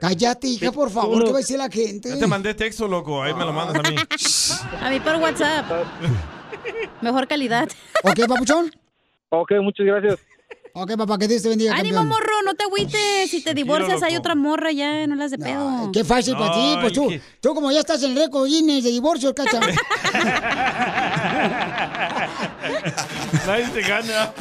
Cállate, 0.00 0.46
hija, 0.46 0.70
por 0.70 0.90
favor, 0.90 1.24
¿qué 1.24 1.30
va 1.32 1.38
a 1.38 1.40
decir 1.40 1.58
la 1.58 1.68
gente? 1.68 2.10
Ya 2.10 2.18
te 2.18 2.26
mandé 2.28 2.54
texto, 2.54 2.86
loco. 2.86 3.20
Ahí 3.20 3.34
me 3.34 3.44
lo 3.44 3.52
mandas 3.52 3.84
a 3.84 3.90
mí. 3.90 3.96
A 4.80 4.90
mí 4.90 5.00
por 5.00 5.16
WhatsApp. 5.16 5.66
Mejor 7.02 7.26
calidad. 7.26 7.68
¿Ok, 8.04 8.20
papuchón? 8.28 8.70
Ok, 9.30 9.52
muchas 9.60 9.86
gracias. 9.86 10.18
Ok, 10.74 10.96
papá, 10.96 11.18
que 11.18 11.28
Dios 11.28 11.42
te 11.42 11.48
bendiga, 11.48 11.74
Ánimo, 11.74 11.96
campeón. 11.96 12.08
morro, 12.08 12.42
no 12.44 12.54
te 12.54 12.64
agüites. 12.64 13.30
Si 13.30 13.42
te 13.42 13.54
divorcias, 13.54 14.02
hay 14.02 14.16
otra 14.16 14.34
morra 14.34 14.70
ya, 14.72 15.06
no 15.06 15.14
las 15.16 15.30
de 15.30 15.38
pedo. 15.38 15.90
Qué 15.92 16.04
fácil 16.04 16.34
para 16.36 16.52
ti, 16.52 16.76
pues 16.80 16.92
tú, 16.92 17.10
tú 17.40 17.54
como 17.54 17.70
ya 17.72 17.80
estás 17.80 18.02
en 18.02 18.12
el 18.12 18.16
récord 18.18 18.46
Guinness 18.46 18.84
de 18.84 18.90
divorcio, 18.90 19.34
cacha. 19.34 19.60
Nadie 23.46 23.66
te 23.68 23.82
gana. 23.82 24.32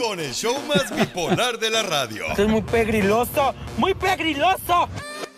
Con 0.00 0.20
el 0.20 0.32
show 0.32 0.56
más 0.66 0.94
bipolar 0.94 1.58
de 1.58 1.70
la 1.70 1.82
radio. 1.82 2.26
Esto 2.30 2.42
es 2.42 2.48
muy 2.48 2.62
pegriloso, 2.62 3.54
muy 3.76 3.94
pegriloso. 3.94 4.88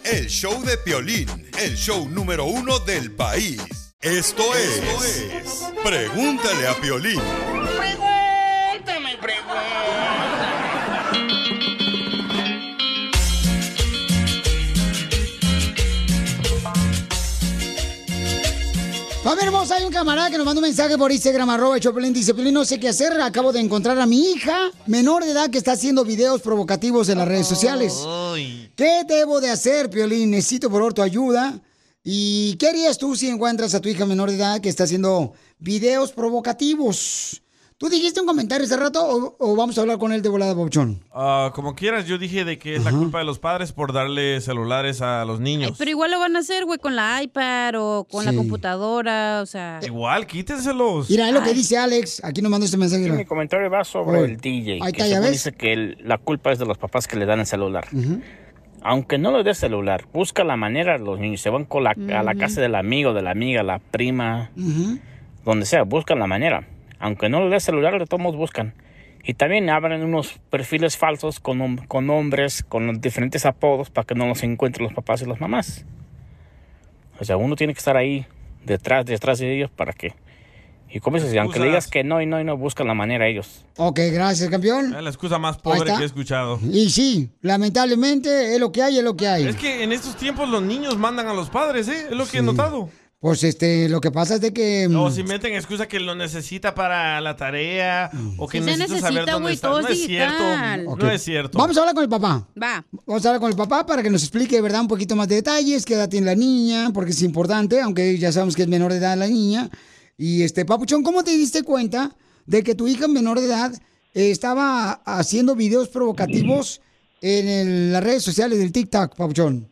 El 0.05 0.27
show 0.29 0.62
de 0.65 0.77
Piolín, 0.79 1.29
el 1.61 1.77
show 1.77 2.09
número 2.09 2.45
uno 2.45 2.79
del 2.81 3.12
país. 3.12 3.61
Esto 4.01 4.43
es, 4.57 5.62
Pregúntale 5.85 6.66
a 6.66 6.74
Piolín. 6.74 7.20
Pregúntame, 9.23 9.62
Familia 19.23 19.47
hermosa, 19.47 19.77
hay 19.77 19.85
un 19.85 19.93
camarada 19.93 20.28
que 20.28 20.36
nos 20.36 20.44
mandó 20.44 20.59
un 20.59 20.66
mensaje 20.66 20.99
por 20.99 21.12
Instagram, 21.12 21.49
arroba 21.51 21.78
Choplin, 21.78 22.12
dice, 22.12 22.35
Piolín, 22.35 22.55
no 22.55 22.65
sé 22.65 22.81
qué 22.81 22.89
hacer, 22.89 23.12
acabo 23.20 23.53
de 23.53 23.61
encontrar 23.61 23.97
a 24.01 24.07
mi 24.07 24.32
hija 24.32 24.73
menor 24.89 25.23
de 25.24 25.31
edad 25.31 25.49
que 25.51 25.59
está 25.59 25.73
haciendo 25.73 26.05
videos 26.05 26.40
provocativos 26.40 27.09
en 27.09 27.19
las 27.19 27.28
redes 27.28 27.47
sociales. 27.47 28.05
¿Qué 28.74 29.03
debo 29.07 29.40
de 29.40 29.51
hacer, 29.51 29.89
Piolín? 29.89 30.32
Necesito 30.32 30.69
por 30.69 30.81
favor 30.81 30.94
tu 30.94 31.03
ayuda. 31.03 31.61
¿Y 32.03 32.57
qué 32.57 32.70
harías 32.70 32.99
tú 32.99 33.15
si 33.15 33.28
encuentras 33.28 33.73
a 33.77 33.81
tu 33.81 33.89
hija 33.89 34.05
menor 34.05 34.31
de 34.31 34.36
edad 34.36 34.61
que 34.61 34.69
está 34.69 34.82
haciendo 34.82 35.35
videos 35.61 36.11
provocativos? 36.11 37.43
¿Tú 37.83 37.89
dijiste 37.89 38.21
un 38.21 38.29
comentario 38.29 38.65
hace 38.65 38.77
rato 38.77 39.05
o, 39.05 39.35
o 39.41 39.57
vamos 39.57 39.77
a 39.77 39.81
hablar 39.81 39.99
con 39.99 40.13
él 40.13 40.23
de 40.23 40.29
volada, 40.29 40.55
Papuchón? 40.55 41.03
Ah, 41.13 41.51
como 41.53 41.75
quieras, 41.75 42.07
yo 42.07 42.17
dije 42.17 42.45
de 42.45 42.57
que 42.57 42.77
es 42.77 42.85
la 42.85 42.93
culpa 42.93 43.19
de 43.19 43.25
los 43.25 43.41
padres 43.41 43.73
por 43.73 43.93
darle 43.93 44.41
celulares 44.41 45.03
a 45.03 45.25
los 45.25 45.41
niños. 45.41 45.73
Pero 45.79 45.91
igual 45.91 46.13
lo 46.13 46.21
van 46.21 46.37
a 46.37 46.39
hacer, 46.39 46.65
güey, 46.65 46.79
con 46.79 46.95
la 46.95 47.21
iPad 47.21 47.75
o 47.79 48.05
con 48.09 48.25
la 48.25 48.31
Sí. 48.31 48.37
computadora, 48.37 49.41
o 49.43 49.47
sea... 49.47 49.81
Igual, 49.83 50.29
quítenselos. 50.29 51.11
Mira, 51.11 51.27
es 51.27 51.35
lo 51.35 51.43
que 51.43 51.53
dice 51.55 51.77
Alex. 51.77 52.23
Aquí 52.25 52.41
nos 52.41 52.53
mandó 52.53 52.67
este 52.67 52.77
mensaje. 52.77 53.11
Mi 53.11 53.25
comentario 53.25 53.69
va 53.69 53.83
sobre 53.83 54.21
el 54.21 54.37
DJ, 54.37 54.75
Ahí 54.75 54.93
que 54.93 55.03
está, 55.03 55.07
ya 55.09 55.15
según 55.17 55.23
ves. 55.23 55.33
dice 55.33 55.51
que 55.53 55.73
el- 55.73 55.99
la 56.05 56.19
culpa 56.19 56.53
es 56.53 56.61
de 56.61 56.67
los 56.67 56.79
papás 56.79 57.09
que 57.09 57.17
le 57.17 57.27
dan 57.27 57.41
el 57.41 57.47
celular. 57.47 57.89
Aunque 58.85 59.19
no 59.19 59.37
le 59.37 59.43
des 59.43 59.59
celular, 59.59 60.05
busca 60.13 60.45
la 60.45 60.57
manera, 60.57 60.99
los 60.99 61.19
niños 61.19 61.41
se 61.41 61.51
van 61.51 61.65
con 61.65 61.83
la- 61.83 61.91
a 62.17 62.23
la 62.23 62.31
Ujú. 62.31 62.39
casa 62.41 62.61
del 62.61 62.77
amigo, 62.77 63.13
de 63.13 63.23
la 63.23 63.33
amiga, 63.33 63.65
la 63.65 63.81
prima, 63.81 64.53
donde 65.45 65.67
sea, 65.67 65.83
buscan 65.83 66.21
la 66.21 66.29
manera. 66.29 66.69
Aunque 67.03 67.29
no 67.29 67.41
le 67.43 67.51
des 67.51 67.65
celular, 67.65 67.99
de 67.99 68.07
todos 68.07 68.23
modos 68.23 68.37
buscan. 68.37 68.74
Y 69.24 69.35
también 69.35 69.69
abren 69.69 70.05
unos 70.05 70.39
perfiles 70.51 70.97
falsos 70.97 71.41
con, 71.41 71.79
con 71.89 72.09
hombres, 72.11 72.62
con 72.62 73.01
diferentes 73.01 73.45
apodos 73.45 73.91
para 73.91 74.07
que 74.07 74.15
no 74.15 74.29
los 74.29 74.45
encuentren 74.45 74.85
los 74.85 74.95
papás 74.95 75.20
y 75.20 75.27
las 75.27 75.41
mamás. 75.41 75.85
O 77.19 77.24
sea, 77.24 77.37
uno 77.37 77.57
tiene 77.57 77.74
que 77.74 77.79
estar 77.79 77.97
ahí 77.97 78.24
detrás, 78.65 79.05
detrás 79.05 79.41
de 79.41 79.53
ellos 79.53 79.70
para 79.70 79.93
que... 79.93 80.15
Y 80.89 81.01
como 81.01 81.16
dices, 81.16 81.37
aunque 81.39 81.59
le 81.59 81.66
digas 81.66 81.89
que 81.89 82.05
no 82.05 82.23
y 82.23 82.27
no 82.27 82.41
y 82.41 82.45
no, 82.45 82.57
buscan 82.57 82.87
la 82.87 82.95
manera 82.95 83.27
ellos. 83.27 83.65
Ok, 83.79 83.99
gracias, 84.12 84.49
campeón. 84.49 84.95
Es 84.95 85.03
la 85.03 85.11
excusa 85.11 85.39
más 85.39 85.59
pobre 85.59 85.93
que 85.97 86.03
he 86.03 86.07
escuchado. 86.07 86.61
Y 86.70 86.91
sí, 86.91 87.31
lamentablemente 87.41 88.55
es 88.55 88.61
lo 88.61 88.70
que 88.70 88.83
hay, 88.83 88.99
es 88.99 89.05
lo 89.05 89.16
que 89.16 89.27
hay. 89.27 89.47
Es 89.49 89.57
que 89.57 89.83
en 89.83 89.91
estos 89.91 90.16
tiempos 90.16 90.49
los 90.49 90.62
niños 90.62 90.99
mandan 90.99 91.27
a 91.27 91.35
los 91.35 91.51
padres, 91.51 91.89
¿eh? 91.89 92.09
Es 92.11 92.16
lo 92.16 92.27
que 92.27 92.39
he 92.39 92.43
notado. 92.43 92.91
Pues 93.23 93.44
este, 93.44 93.89
lo 93.89 94.01
que 94.01 94.11
pasa 94.11 94.35
es 94.35 94.40
de 94.40 94.53
que... 94.53 94.89
mm, 94.89 94.97
O 94.97 95.09
si 95.09 95.23
meten 95.23 95.55
excusa 95.55 95.86
que 95.86 96.01
lo 96.01 96.16
necesita 96.16 96.74
para 96.74 97.20
la 97.20 97.36
tarea 97.36 98.11
o 98.36 98.49
que 98.49 98.59
Sí 98.59 98.65
se 98.65 98.70
necesita 98.77 98.99
saber 99.01 99.15
necesita, 99.24 99.32
dónde 99.32 99.53
está. 99.53 99.69
todo 99.69 99.81
No 99.82 99.89
es 99.89 100.05
cierto. 100.05 100.97
No 100.97 101.09
es 101.11 101.23
cierto. 101.23 101.57
Vamos 101.59 101.77
a 101.77 101.81
hablar 101.81 101.94
con 101.94 102.03
el 102.03 102.11
papá. 102.11 102.49
Va. 102.61 102.85
Vamos 103.07 103.24
a 103.24 103.28
hablar 103.28 103.40
con 103.40 103.51
el 103.53 103.57
papá 103.57 103.86
para 103.86 104.03
que 104.03 104.11
nos 104.11 104.23
explique, 104.24 104.61
¿verdad? 104.61 104.81
Un 104.81 104.89
poquito 104.89 105.15
más 105.15 105.28
de 105.28 105.36
detalles, 105.36 105.85
qué 105.85 105.94
edad 105.94 106.09
tiene 106.09 106.27
la 106.27 106.35
niña, 106.35 106.90
porque 106.93 107.12
es 107.12 107.23
importante, 107.23 107.81
aunque 107.81 108.19
ya 108.19 108.32
sabemos 108.32 108.57
que 108.57 108.62
es 108.62 108.69
menor 108.69 108.90
de 108.90 108.99
edad 108.99 109.16
la 109.16 109.28
niña. 109.28 109.70
Y 110.19 110.43
este, 110.43 110.65
Papuchón, 110.65 111.05
¿cómo 111.05 111.23
te 111.23 111.31
diste 111.31 111.62
cuenta 111.62 112.11
de 112.47 112.65
que 112.65 112.74
tu 112.74 112.89
hija 112.89 113.07
menor 113.07 113.39
de 113.39 113.47
edad 113.47 113.73
eh, 114.15 114.32
estaba 114.32 114.94
haciendo 115.05 115.55
videos 115.55 115.89
provocativos 115.90 116.81
en 117.20 117.47
el- 117.49 117.93
las 117.93 118.03
redes 118.03 118.24
sociales 118.24 118.59
del 118.59 118.73
TikTok, 118.73 119.15
Papuchón? 119.15 119.69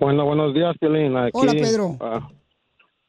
Bueno, 0.00 0.24
buenos 0.24 0.52
días, 0.52 0.74
Piolín. 0.80 1.16
Aquí, 1.16 1.30
Hola, 1.34 1.52
Pedro. 1.52 1.96
ah, 2.00 2.28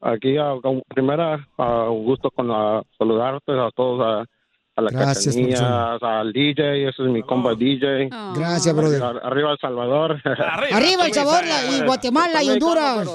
aquí, 0.02 0.38
ah, 0.38 0.56
con- 0.61 0.82
primera, 0.88 1.48
ah, 1.57 1.90
un 1.90 2.03
gusto 2.06 2.30
con 2.32 2.49
ah, 2.52 2.82
saludarte 2.98 3.52
a 3.53 3.69
todos, 3.76 4.02
a, 4.02 4.26
a 4.76 4.82
la 4.82 4.90
Gracias, 4.91 5.36
Cachanilla, 5.36 5.95
al 5.95 6.32
DJ, 6.34 6.90
ese 6.90 7.03
es 7.03 7.10
mi 7.10 7.22
compa 7.23 7.53
DJ. 7.56 8.10
Gracias, 8.36 8.76
brother. 8.76 9.02
Arriba, 9.03 9.22
arriba 9.23 9.52
El 9.52 9.57
Salvador. 9.60 10.22
Arriba 10.72 11.06
El 11.07 11.14
Salvador 11.14 11.45
la- 11.45 11.78
y 11.78 11.82
Guatemala 11.86 12.44
y 12.44 12.49
Honduras. 12.49 13.10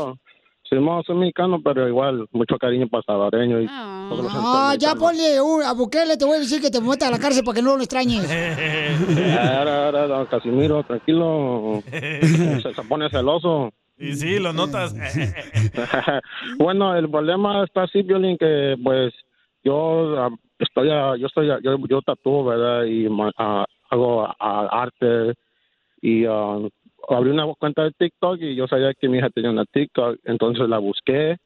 Sí, 0.68 0.74
no, 0.74 1.00
soy 1.04 1.14
mexicano, 1.14 1.60
pero 1.62 1.86
igual, 1.86 2.26
mucho 2.32 2.56
cariño 2.58 2.88
para 2.88 3.00
salvadoreño 3.04 3.60
y 3.60 3.68
todos 3.68 4.24
los 4.24 4.32
Ah, 4.34 4.74
ya 4.76 4.96
ponle 4.96 5.40
un- 5.40 5.62
a 5.62 5.72
Bukele, 5.72 6.16
te 6.16 6.24
voy 6.24 6.38
a 6.38 6.40
decir 6.40 6.60
que 6.60 6.70
te 6.72 6.80
meta 6.80 7.06
a 7.06 7.10
la 7.12 7.20
cárcel 7.20 7.44
para 7.44 7.54
que 7.54 7.62
no 7.62 7.76
lo 7.76 7.82
extrañes. 7.84 8.24
Ahora, 9.48 9.86
ahora, 9.86 10.06
don 10.08 10.26
Casimiro, 10.26 10.82
tranquilo. 10.82 11.82
se, 11.90 12.74
se 12.74 12.82
pone 12.88 13.08
celoso. 13.10 13.72
Y 13.98 14.12
sí, 14.12 14.38
lo 14.38 14.52
notas. 14.52 14.94
bueno, 16.58 16.94
el 16.94 17.10
problema 17.10 17.64
está 17.64 17.84
así, 17.84 18.02
Violín, 18.02 18.36
que 18.36 18.76
pues 18.82 19.14
yo 19.64 20.18
ah, 20.18 20.30
estoy, 20.58 20.88
yo 20.88 21.26
estoy, 21.26 21.48
yo, 21.62 21.78
yo 21.88 22.02
tatúo, 22.02 22.44
¿verdad? 22.44 22.84
Y 22.84 23.08
ah, 23.38 23.64
hago 23.90 24.26
ah, 24.38 24.68
arte 24.70 25.34
y 26.02 26.24
ah, 26.26 26.58
abrí 27.08 27.30
una 27.30 27.46
cuenta 27.58 27.84
de 27.84 27.92
TikTok 27.92 28.38
y 28.40 28.54
yo 28.54 28.66
sabía 28.66 28.92
que 28.94 29.08
mi 29.08 29.18
hija 29.18 29.30
tenía 29.30 29.50
una 29.50 29.64
TikTok, 29.64 30.18
entonces 30.24 30.68
la 30.68 30.78
busqué 30.78 31.36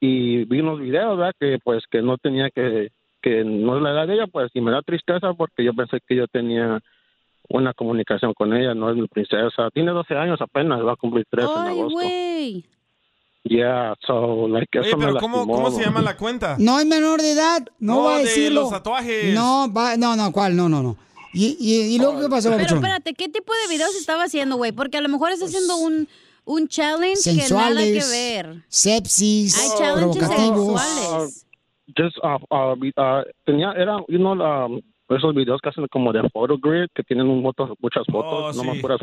y 0.00 0.44
vi 0.44 0.60
unos 0.60 0.80
videos, 0.80 1.16
¿verdad? 1.16 1.34
Que 1.38 1.58
pues 1.62 1.84
que 1.90 2.02
no 2.02 2.18
tenía 2.18 2.50
que, 2.50 2.90
que 3.22 3.44
no 3.44 3.76
es 3.76 3.82
la 3.82 3.90
edad 3.92 4.06
de 4.06 4.14
ella, 4.14 4.26
pues 4.26 4.50
y 4.54 4.60
me 4.60 4.70
da 4.70 4.82
tristeza 4.82 5.32
porque 5.34 5.64
yo 5.64 5.72
pensé 5.74 5.98
que 6.06 6.16
yo 6.16 6.26
tenía 6.28 6.80
una 7.50 7.72
comunicación 7.74 8.34
con 8.34 8.52
ella, 8.54 8.74
no 8.74 8.90
es 8.90 8.96
mi 8.96 9.06
princesa. 9.08 9.70
Tiene 9.72 9.92
12 9.92 10.14
años 10.14 10.40
apenas, 10.40 10.80
va 10.84 10.92
a 10.92 10.96
cumplir 10.96 11.24
13 11.30 11.50
en 11.52 11.58
Ay, 11.58 11.78
agosto. 11.78 11.98
güey. 11.98 12.64
Yeah, 13.44 13.94
so, 14.06 14.46
like, 14.48 14.78
Oye, 14.78 14.88
eso 14.88 14.98
me 14.98 15.06
pero 15.06 15.20
¿cómo, 15.20 15.36
lastimó. 15.38 15.54
¿cómo 15.56 15.70
se 15.70 15.82
llama 15.84 16.02
la 16.02 16.16
cuenta? 16.16 16.56
No 16.58 16.78
es 16.78 16.84
menor 16.86 17.22
de 17.22 17.32
edad, 17.32 17.62
no, 17.78 17.94
No, 17.94 18.02
va 18.04 18.14
a 18.16 18.18
de 18.18 18.24
decirlo. 18.24 18.62
los 18.62 18.70
tatuajes. 18.70 19.32
No, 19.34 19.72
va, 19.72 19.96
no, 19.96 20.16
no, 20.16 20.30
¿cuál? 20.32 20.54
No, 20.56 20.68
no, 20.68 20.82
no. 20.82 20.96
¿Y, 21.32 21.56
y, 21.58 21.94
y 21.94 21.98
luego 21.98 22.20
qué 22.20 22.28
pasó, 22.28 22.48
Pero 22.50 22.58
Papuchón? 22.62 22.78
espérate, 22.78 23.14
¿qué 23.14 23.28
tipo 23.28 23.52
de 23.54 23.72
videos 23.74 23.94
estaba 23.96 24.24
haciendo, 24.24 24.56
güey? 24.56 24.72
Porque 24.72 24.98
a 24.98 25.00
lo 25.00 25.08
mejor 25.08 25.30
está 25.30 25.46
haciendo 25.46 25.76
un, 25.76 26.08
un 26.44 26.68
challenge 26.68 27.22
que 27.24 27.54
nada 27.54 27.80
que 27.82 28.02
ver. 28.10 28.64
sepsis, 28.68 29.56
Hay 29.58 29.78
challenges 29.78 30.18
provocativos. 30.18 30.82
sexuales. 30.82 31.46
Just, 31.96 32.16
uh, 32.22 32.54
uh, 32.54 32.74
uh, 32.74 33.22
tenía, 33.46 33.72
era, 33.72 33.96
you 34.08 34.18
know, 34.18 34.32
um, 34.32 34.80
esos 35.16 35.34
videos 35.34 35.60
que 35.60 35.70
hacen 35.70 35.86
como 35.88 36.12
de 36.12 36.28
photo 36.30 36.58
grid, 36.58 36.86
que 36.94 37.02
tienen 37.02 37.28
un 37.28 37.42
moto- 37.42 37.76
muchas 37.80 38.04
fotos, 38.06 38.54
no 38.54 38.62
sí. 38.62 38.68
más 38.68 38.78
puras. 38.78 39.00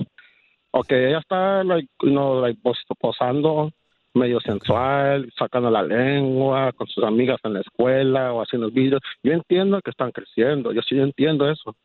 Ok, 0.72 0.92
ella 0.92 1.20
está, 1.20 1.64
like, 1.64 1.88
you 2.02 2.10
know, 2.10 2.42
like, 2.42 2.60
pos- 2.62 2.84
posando 3.00 3.72
medio 4.14 4.40
sensual, 4.40 5.32
sacando 5.38 5.70
la 5.70 5.84
lengua 5.84 6.72
con 6.74 6.88
sus 6.88 7.04
amigas 7.04 7.40
en 7.44 7.54
la 7.54 7.62
escuela 7.62 8.34
o 8.34 8.42
haciendo 8.42 8.70
videos. 8.70 9.02
Yo 9.24 9.34
entiendo 9.34 9.82
que 9.82 9.92
están 9.92 10.12
creciendo, 10.12 10.72
yo 10.72 10.82
sí 10.82 10.98
entiendo 11.00 11.50
eso, 11.50 11.76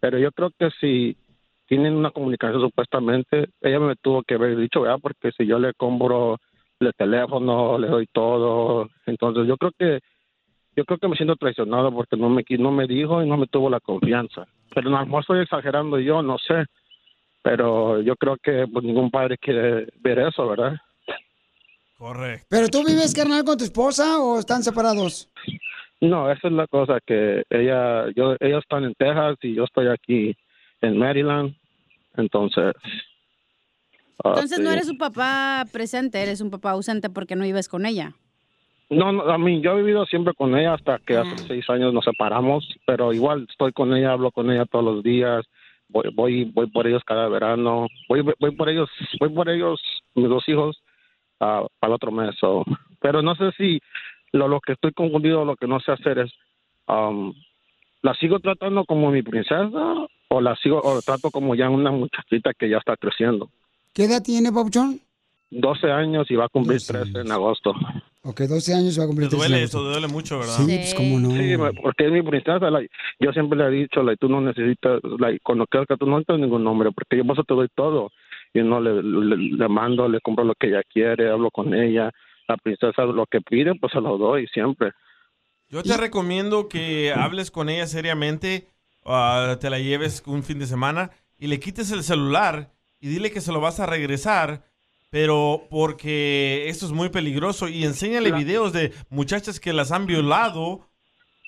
pero 0.00 0.18
yo 0.18 0.32
creo 0.32 0.50
que 0.58 0.70
si 0.80 1.16
tienen 1.66 1.94
una 1.94 2.10
comunicación 2.10 2.60
supuestamente, 2.60 3.48
ella 3.60 3.80
me 3.80 3.96
tuvo 3.96 4.22
que 4.22 4.34
haber 4.34 4.56
dicho, 4.56 4.82
¿verdad? 4.82 4.98
Porque 5.00 5.32
si 5.32 5.46
yo 5.46 5.58
le 5.58 5.74
compro 5.74 6.38
el 6.80 6.92
teléfono, 6.94 7.78
le 7.78 7.88
doy 7.88 8.06
todo, 8.12 8.88
entonces 9.06 9.46
yo 9.46 9.56
creo 9.56 9.72
que 9.78 10.00
yo 10.76 10.84
creo 10.84 10.98
que 10.98 11.08
me 11.08 11.16
siento 11.16 11.36
traicionado 11.36 11.90
porque 11.90 12.16
no 12.16 12.28
me 12.28 12.44
no 12.58 12.70
me 12.70 12.86
dijo 12.86 13.22
y 13.22 13.28
no 13.28 13.38
me 13.38 13.46
tuvo 13.46 13.70
la 13.70 13.80
confianza. 13.80 14.46
Pero 14.74 14.88
a 14.88 15.00
lo 15.00 15.06
mejor 15.06 15.20
estoy 15.22 15.40
exagerando 15.40 15.98
yo, 15.98 16.22
no 16.22 16.36
sé. 16.38 16.66
Pero 17.42 18.02
yo 18.02 18.14
creo 18.16 18.36
que 18.36 18.66
pues, 18.70 18.84
ningún 18.84 19.10
padre 19.10 19.38
quiere 19.38 19.88
ver 20.00 20.18
eso, 20.18 20.46
¿verdad? 20.48 20.76
Correcto. 21.96 22.46
¿Pero 22.50 22.68
tú 22.68 22.84
vives, 22.84 23.14
carnal, 23.14 23.44
con 23.44 23.56
tu 23.56 23.64
esposa 23.64 24.20
o 24.20 24.38
están 24.38 24.62
separados? 24.62 25.30
No, 26.00 26.30
esa 26.30 26.48
es 26.48 26.52
la 26.52 26.66
cosa 26.66 26.98
que 27.06 27.44
ella, 27.48 28.10
yo, 28.14 28.36
ellos 28.40 28.62
están 28.62 28.84
en 28.84 28.94
Texas 28.94 29.38
y 29.40 29.54
yo 29.54 29.64
estoy 29.64 29.86
aquí 29.88 30.36
en 30.82 30.98
Maryland, 30.98 31.56
entonces. 32.16 32.74
ah, 34.22 34.34
Entonces 34.34 34.58
no 34.58 34.68
sí. 34.68 34.76
eres 34.76 34.88
un 34.88 34.98
papá 34.98 35.64
presente, 35.72 36.22
eres 36.22 36.42
un 36.42 36.50
papá 36.50 36.72
ausente 36.72 37.08
porque 37.08 37.34
no 37.34 37.44
vives 37.44 37.68
con 37.68 37.86
ella. 37.86 38.12
No, 38.88 39.10
no, 39.10 39.22
a 39.22 39.38
mí, 39.38 39.60
yo 39.60 39.72
he 39.72 39.82
vivido 39.82 40.06
siempre 40.06 40.32
con 40.34 40.56
ella 40.56 40.74
hasta 40.74 40.98
que 40.98 41.16
hace 41.16 41.36
seis 41.38 41.68
años 41.68 41.92
nos 41.92 42.04
separamos, 42.04 42.68
pero 42.86 43.12
igual 43.12 43.46
estoy 43.50 43.72
con 43.72 43.94
ella, 43.94 44.12
hablo 44.12 44.30
con 44.30 44.50
ella 44.50 44.64
todos 44.64 44.84
los 44.84 45.02
días, 45.02 45.44
voy, 45.88 46.10
voy, 46.14 46.44
voy 46.44 46.68
por 46.68 46.86
ellos 46.86 47.02
cada 47.04 47.28
verano, 47.28 47.88
voy, 48.08 48.22
voy 48.22 48.50
por 48.52 48.68
ellos, 48.68 48.88
voy 49.18 49.30
por 49.30 49.48
ellos, 49.48 49.80
mis 50.14 50.28
dos 50.28 50.48
hijos, 50.48 50.80
ah, 51.40 51.66
para 51.80 51.90
el 51.90 51.94
otro 51.94 52.12
mes. 52.12 52.36
so. 52.38 52.64
Pero 53.00 53.22
no 53.22 53.34
sé 53.34 53.50
si 53.56 53.80
lo, 54.32 54.46
lo 54.46 54.60
que 54.60 54.72
estoy 54.72 54.92
confundido, 54.92 55.44
lo 55.44 55.56
que 55.56 55.66
no 55.66 55.80
sé 55.80 55.90
hacer 55.92 56.20
es, 56.20 56.32
um, 56.86 57.34
¿la 58.02 58.14
sigo 58.14 58.38
tratando 58.38 58.84
como 58.84 59.10
mi 59.10 59.22
princesa 59.22 60.06
o 60.28 60.40
la 60.40 60.54
sigo, 60.56 60.80
o 60.80 60.94
la 60.94 61.00
trato 61.00 61.30
como 61.30 61.56
ya 61.56 61.68
una 61.68 61.90
muchachita 61.90 62.52
que 62.54 62.68
ya 62.68 62.78
está 62.78 62.96
creciendo? 62.96 63.50
¿Qué 63.92 64.04
edad 64.04 64.22
tiene, 64.22 64.52
Papuchón? 64.52 65.00
12 65.50 65.90
años 65.90 66.30
y 66.30 66.36
va 66.36 66.46
a 66.46 66.48
cumplir 66.48 66.80
13 66.84 67.20
en 67.20 67.32
agosto. 67.32 67.72
Ok, 68.26 68.40
12 68.40 68.74
años 68.74 68.98
va 68.98 69.04
a 69.04 69.06
cumplir 69.06 69.28
Te 69.28 69.36
13 69.36 69.48
duele 69.48 69.64
eso, 69.64 69.82
duele 69.82 70.08
mucho, 70.08 70.40
¿verdad? 70.40 70.54
Sí, 70.54 70.64
pues 70.66 70.94
cómo 70.94 71.20
no. 71.20 71.30
Sí, 71.30 71.56
porque 71.80 72.06
es 72.06 72.12
mi 72.12 72.22
princesa. 72.22 72.70
like, 72.70 72.92
yo 73.20 73.32
siempre 73.32 73.56
le 73.58 73.66
he 73.66 73.70
dicho, 73.82 74.02
like, 74.02 74.18
tú 74.18 74.28
no 74.28 74.40
necesitas, 74.40 75.00
like, 75.18 75.40
cuando 75.44 75.66
quieras 75.66 75.86
que 75.88 75.96
tú 75.96 76.06
no 76.06 76.16
necesitas 76.16 76.40
ningún 76.40 76.64
nombre, 76.64 76.90
porque 76.92 77.16
yo 77.16 77.24
por 77.24 77.36
eso 77.36 77.44
te 77.44 77.54
doy 77.54 77.68
todo. 77.74 78.10
Y 78.52 78.62
no 78.62 78.80
le, 78.80 79.02
le, 79.02 79.36
le 79.36 79.68
mando, 79.68 80.08
le 80.08 80.20
compro 80.20 80.44
lo 80.44 80.54
que 80.54 80.68
ella 80.68 80.82
quiere, 80.92 81.30
hablo 81.30 81.50
con 81.50 81.72
ella. 81.72 82.10
La 82.48 82.56
princesa 82.56 83.04
lo 83.04 83.26
que 83.26 83.40
pide, 83.40 83.74
pues 83.74 83.92
se 83.92 84.00
lo 84.00 84.18
doy 84.18 84.46
siempre. 84.48 84.92
Yo 85.68 85.82
te 85.82 85.96
recomiendo 85.96 86.68
que 86.68 87.12
hables 87.12 87.50
con 87.50 87.68
ella 87.68 87.86
seriamente, 87.86 88.68
ah, 89.04 89.56
te 89.60 89.68
la 89.70 89.78
lleves 89.78 90.22
un 90.26 90.42
fin 90.42 90.58
de 90.58 90.66
semana 90.66 91.10
y 91.38 91.48
le 91.48 91.58
quites 91.58 91.90
el 91.90 92.02
celular 92.02 92.70
y 93.00 93.08
dile 93.08 93.30
que 93.30 93.40
se 93.40 93.52
lo 93.52 93.60
vas 93.60 93.80
a 93.80 93.86
regresar, 93.86 94.64
pero 95.16 95.66
porque 95.70 96.68
esto 96.68 96.84
es 96.84 96.92
muy 96.92 97.08
peligroso 97.08 97.68
y 97.70 97.84
enséñale 97.86 98.28
Claro. 98.28 98.44
videos 98.44 98.72
de 98.74 98.92
muchachas 99.08 99.58
que 99.60 99.72
las 99.72 99.90
han 99.90 100.04
violado 100.04 100.90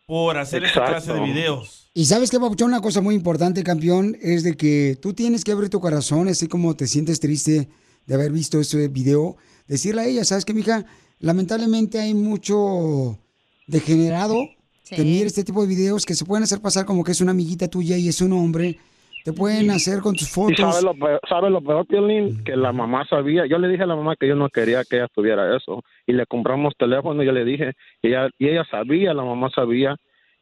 por 0.06 0.38
hacer 0.38 0.64
esta 0.64 0.86
clase 0.86 1.12
de 1.12 1.18
Exacto. 1.18 1.34
videos. 1.34 1.90
Y 1.92 2.06
sabes 2.06 2.30
que, 2.30 2.40
Papuchón, 2.40 2.68
una 2.70 2.80
cosa 2.80 3.02
muy 3.02 3.14
importante, 3.14 3.62
campeón, 3.62 4.16
es 4.22 4.42
de 4.42 4.56
que 4.56 4.96
tú 5.02 5.12
tienes 5.12 5.44
que 5.44 5.52
abrir 5.52 5.68
tu 5.68 5.80
corazón, 5.80 6.28
así 6.28 6.48
como 6.48 6.76
te 6.76 6.86
sientes 6.86 7.20
triste 7.20 7.68
de 8.06 8.14
haber 8.14 8.32
visto 8.32 8.58
ese 8.58 8.88
video, 8.88 9.36
decirle 9.66 10.00
a 10.00 10.06
ella, 10.06 10.24
¿sabes 10.24 10.46
qué, 10.46 10.54
mija? 10.54 10.86
Lamentablemente 11.18 11.98
hay 11.98 12.14
mucho 12.14 13.18
degenerado 13.66 14.48
que 14.88 15.04
mire 15.04 15.26
este 15.26 15.44
tipo 15.44 15.60
de 15.60 15.68
videos 15.68 16.06
que 16.06 16.14
se 16.14 16.24
pueden 16.24 16.42
hacer 16.44 16.62
pasar 16.62 16.86
como 16.86 17.04
que 17.04 17.12
es 17.12 17.20
una 17.20 17.32
amiguita 17.32 17.68
tuya 17.68 17.98
y 17.98 18.08
es 18.08 18.22
un 18.22 18.32
hombre. 18.32 18.78
Te 19.28 19.34
pueden 19.34 19.70
hacer 19.70 20.00
con 20.00 20.14
tus 20.14 20.26
¿Y 20.26 20.32
fotos. 20.32 20.56
sabe 20.56 20.82
lo 20.82 20.94
peor, 20.94 21.20
sabe 21.28 21.50
lo 21.50 21.60
peor, 21.60 21.86
Piolín? 21.86 22.42
Que 22.44 22.56
la 22.56 22.72
mamá 22.72 23.06
sabía. 23.06 23.44
Yo 23.44 23.58
le 23.58 23.68
dije 23.68 23.82
a 23.82 23.86
la 23.86 23.94
mamá 23.94 24.16
que 24.16 24.26
yo 24.26 24.34
no 24.34 24.48
quería 24.48 24.82
que 24.84 24.96
ella 24.96 25.08
tuviera 25.14 25.54
eso. 25.54 25.82
Y 26.06 26.14
le 26.14 26.24
compramos 26.24 26.72
teléfono, 26.78 27.22
yo 27.22 27.32
le 27.32 27.44
dije. 27.44 27.74
Y 28.00 28.08
ella, 28.08 28.30
y 28.38 28.48
ella 28.48 28.64
sabía, 28.70 29.12
la 29.12 29.24
mamá 29.24 29.50
sabía 29.54 29.96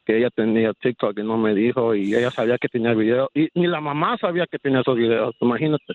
que 0.05 0.19
ella 0.19 0.31
tenía 0.31 0.73
TikTok 0.73 1.19
y 1.19 1.25
no 1.25 1.37
me 1.37 1.53
dijo. 1.53 1.97
Y 1.97 2.15
ella 2.15 2.31
sabía 2.31 2.59
que 2.59 2.69
tenía 2.69 2.95
video. 2.95 3.29
Y 3.35 3.49
ni 3.55 3.67
la 3.67 3.81
mamá 3.81 4.19
sabía 4.21 4.47
que 4.49 4.61
tenía 4.61 4.83
esos 4.83 4.97
videos, 4.97 5.35
imagínate. 5.41 5.93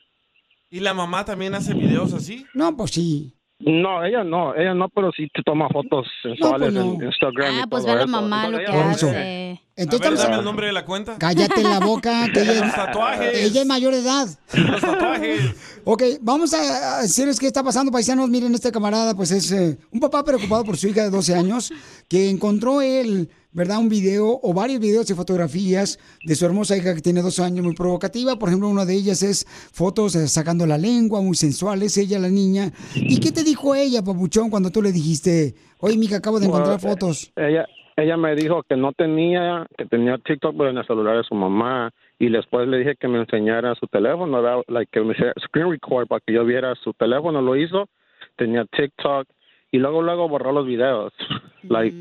¿Y 0.70 0.82
la 0.82 0.94
mamá 0.94 1.24
también 1.24 1.56
hace 1.56 1.74
videos 1.74 2.14
así? 2.14 2.46
No, 2.54 2.76
pues 2.76 2.92
sí. 2.92 3.34
No, 3.64 4.04
ella 4.04 4.24
no, 4.24 4.56
ella 4.56 4.74
no, 4.74 4.90
pero 4.90 5.12
sí 5.12 5.28
te 5.34 5.44
toma 5.44 5.70
fotos 5.70 6.08
sensuales 6.24 6.72
pues 6.72 6.86
no. 6.86 6.94
en 6.94 7.04
Instagram. 7.04 7.56
Ah, 7.56 7.62
y 7.66 7.70
pues 7.70 7.84
todo 7.84 7.86
ve 7.86 7.92
a 7.92 7.96
la 7.96 8.02
eso. 8.04 8.22
mamá 8.22 8.48
lo 8.50 8.58
que 8.58 8.66
hace. 8.66 9.62
Entonces, 9.76 10.08
a 10.08 10.10
ver, 10.10 10.20
dame 10.20 10.36
el 10.38 10.44
nombre 10.46 10.68
de 10.68 10.74
la 10.74 10.86
cuenta. 10.86 11.18
Cállate 11.18 11.64
la 11.64 11.80
boca, 11.80 12.28
que 12.34 12.42
ella, 12.42 12.66
Los 12.66 12.76
tatuajes. 12.76 13.38
ella 13.38 13.62
es 13.62 13.68
mayor 13.68 13.94
de 13.94 14.00
edad. 14.00 14.28
Los 14.54 14.82
tatuajes. 14.82 15.80
Ok, 15.84 16.04
vamos 16.22 16.54
a 16.54 16.98
a 17.00 17.02
decirles 17.02 17.40
qué 17.40 17.48
está 17.48 17.64
pasando, 17.64 17.92
paisanos. 17.92 18.30
Miren, 18.30 18.54
este 18.54 18.72
camarada, 18.72 19.16
pues 19.16 19.32
es 19.32 19.52
eh, 19.52 19.78
un 19.92 20.00
papá 20.00 20.24
preocupado 20.24 20.64
por 20.64 20.78
su 20.78 20.88
hija 20.88 21.04
de 21.04 21.10
12 21.10 21.36
años, 21.36 21.72
que 22.08 22.30
encontró 22.30 22.82
él, 22.82 23.30
¿verdad? 23.54 23.80
Un 23.80 23.90
video 23.90 24.40
o 24.42 24.54
varios 24.54 24.80
videos 24.80 25.10
y 25.10 25.14
fotografías 25.14 26.00
de 26.24 26.36
su 26.36 26.46
hermosa 26.46 26.78
hija 26.78 26.96
que 26.96 27.02
tiene 27.02 27.22
12 27.22 27.44
años, 27.44 27.66
muy 27.66 27.76
provocativa. 27.76 28.38
Por 28.38 28.50
ejemplo, 28.50 28.70
una 28.70 28.86
de 28.86 28.96
ellas 28.96 29.24
es 29.24 29.46
fotos 29.74 30.16
eh, 30.16 30.28
sacando 30.28 30.66
la 30.66 30.78
lengua, 30.78 31.22
muy 31.22 31.36
sensuales, 31.36 31.98
ella, 31.98 32.20
la 32.20 32.30
niña. 32.30 32.72
¿Y 32.96 33.20
qué 33.20 33.32
te 33.32 33.44
dijo 33.44 33.76
ella, 33.76 34.02
papuchón, 34.02 34.50
cuando 34.50 34.70
tú 34.72 34.82
le 34.82 34.92
dijiste, 34.92 35.54
oye, 35.80 35.98
mija, 35.98 36.18
acabo 36.18 36.40
de 36.40 36.46
encontrar 36.48 36.80
Bueno, 36.80 36.96
fotos? 36.96 37.32
Ella, 37.36 37.66
ella 37.98 38.18
me 38.18 38.36
dijo 38.36 38.64
que 38.64 38.76
no 38.76 38.94
tenía, 38.94 39.66
que 39.78 39.86
tenía 39.86 40.18
TikTok 40.18 40.56
pero 40.58 40.70
en 40.70 40.78
el 40.78 40.86
celular 40.86 41.18
de 41.18 41.24
su 41.24 41.36
mamá. 41.36 41.92
Y 42.20 42.30
después 42.30 42.68
le 42.68 42.78
dije 42.78 42.96
que 43.00 43.08
me 43.08 43.20
enseñara 43.20 43.74
su 43.76 43.88
teléfono, 43.88 44.64
que 44.92 45.02
me 45.02 45.14
hiciera 45.14 45.34
screen 45.44 45.72
record 45.72 46.08
para 46.08 46.22
que 46.26 46.34
yo 46.34 46.46
viera 46.46 46.76
su 46.76 46.94
teléfono. 46.94 47.42
Lo 47.42 47.56
hizo, 47.56 47.90
tenía 48.38 48.64
TikTok 48.66 49.28
y 49.72 49.78
luego 49.78 50.02
luego 50.02 50.28
borró 50.30 50.52
los 50.52 50.66
videos. 50.66 51.14
Like, 51.64 51.96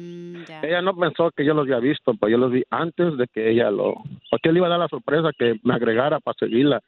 ella 0.63 0.81
no 0.81 0.97
pensó 0.97 1.31
que 1.33 1.45
yo 1.45 1.53
los 1.53 1.65
había 1.65 1.81
visto, 1.81 2.13
pero 2.19 2.31
yo 2.31 2.39
los 2.39 2.51
vi 2.51 2.63
antes 2.71 3.19
de 3.19 3.27
que 3.27 3.51
ella 3.51 3.71
lo... 3.71 3.93
Porque 4.31 4.49
él 4.49 4.57
iba 4.57 4.67
a 4.69 4.71
dar 4.71 4.79
la 4.79 4.89
sorpresa 4.89 5.31
que 5.39 5.61
me 5.63 5.75
agregara 5.75 6.19
para 6.19 6.35
seguirla, 6.39 6.81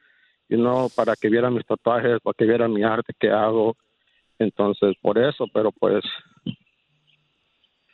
y 0.49 0.57
no 0.57 0.89
para 0.97 1.15
que 1.15 1.29
viera 1.29 1.51
mis 1.51 1.67
tatuajes, 1.67 2.19
para 2.23 2.33
que 2.35 2.47
viera 2.47 2.69
mi 2.69 2.83
arte 2.83 3.13
que 3.21 3.31
hago. 3.31 3.77
Entonces, 4.39 4.95
por 5.03 5.19
eso, 5.19 5.45
pero 5.53 5.71
pues 5.71 6.03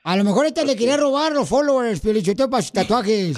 A 0.04 0.16
lo 0.16 0.24
mejor 0.24 0.46
esta 0.46 0.64
le 0.64 0.76
quería 0.76 0.96
robar 0.96 1.32
los 1.32 1.48
followers, 1.48 2.00
Piolichoteo, 2.00 2.48
para 2.48 2.62
sus 2.62 2.72
tatuajes, 2.72 3.36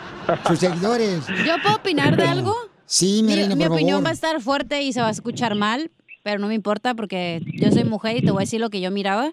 sus 0.46 0.58
seguidores. 0.58 1.26
¿Yo 1.44 1.54
puedo 1.62 1.76
opinar 1.76 2.16
de 2.16 2.24
algo? 2.24 2.54
Sí, 2.84 3.22
mi 3.22 3.30
Mi, 3.30 3.34
reina, 3.34 3.54
mi 3.56 3.64
por 3.64 3.72
opinión 3.72 3.96
favor. 3.96 4.06
va 4.06 4.10
a 4.10 4.14
estar 4.14 4.40
fuerte 4.40 4.82
y 4.82 4.92
se 4.92 5.00
va 5.00 5.08
a 5.08 5.10
escuchar 5.10 5.56
mal, 5.56 5.90
pero 6.26 6.40
no 6.40 6.48
me 6.48 6.54
importa 6.54 6.92
porque 6.94 7.40
yo 7.44 7.70
soy 7.70 7.84
mujer 7.84 8.16
y 8.16 8.20
te 8.20 8.32
voy 8.32 8.40
a 8.40 8.46
decir 8.46 8.60
lo 8.60 8.68
que 8.68 8.80
yo 8.80 8.90
miraba. 8.90 9.32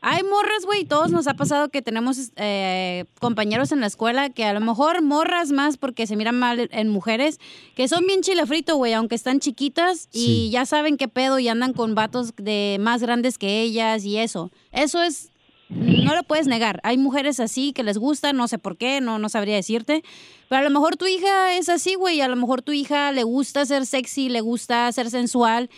Hay 0.00 0.22
morras, 0.22 0.64
güey, 0.64 0.84
todos 0.84 1.10
nos 1.10 1.26
ha 1.26 1.34
pasado 1.34 1.68
que 1.68 1.82
tenemos 1.82 2.30
eh, 2.36 3.06
compañeros 3.18 3.72
en 3.72 3.80
la 3.80 3.88
escuela 3.88 4.30
que 4.30 4.44
a 4.44 4.52
lo 4.52 4.60
mejor 4.60 5.02
morras 5.02 5.50
más 5.50 5.78
porque 5.78 6.06
se 6.06 6.14
miran 6.14 6.38
mal 6.38 6.68
en 6.70 6.90
mujeres, 6.90 7.40
que 7.74 7.88
son 7.88 8.06
bien 8.06 8.20
chilafrito, 8.20 8.76
güey, 8.76 8.92
aunque 8.92 9.16
están 9.16 9.40
chiquitas 9.40 10.08
y 10.12 10.18
Sí. 10.26 10.50
ya 10.50 10.64
saben 10.64 10.96
qué 10.96 11.08
pedo 11.08 11.40
y 11.40 11.48
andan 11.48 11.72
con 11.72 11.96
vatos 11.96 12.32
de 12.36 12.76
más 12.78 13.02
grandes 13.02 13.36
que 13.36 13.60
ellas 13.60 14.04
y 14.04 14.18
eso. 14.18 14.52
Eso 14.70 15.02
es 15.02 15.32
no 15.70 16.14
lo 16.14 16.22
puedes 16.22 16.46
negar. 16.46 16.80
Hay 16.82 16.96
mujeres 16.98 17.40
así 17.40 17.72
que 17.72 17.82
les 17.82 17.98
gusta, 17.98 18.32
no 18.32 18.48
sé 18.48 18.58
por 18.58 18.76
qué, 18.78 19.00
no, 19.02 19.18
no 19.18 19.28
sabría 19.28 19.56
decirte. 19.56 20.02
Pero 20.48 20.60
a 20.60 20.64
lo 20.64 20.70
mejor 20.70 20.96
tu 20.96 21.06
hija 21.06 21.56
es 21.58 21.68
así, 21.68 21.94
güey. 21.94 22.22
A 22.22 22.28
lo 22.28 22.36
mejor 22.36 22.62
tu 22.62 22.72
hija 22.72 23.12
le 23.12 23.22
gusta 23.22 23.66
ser 23.66 23.84
sexy, 23.84 24.30
le 24.30 24.40
gusta 24.40 24.90
ser 24.92 25.10
sensual 25.10 25.68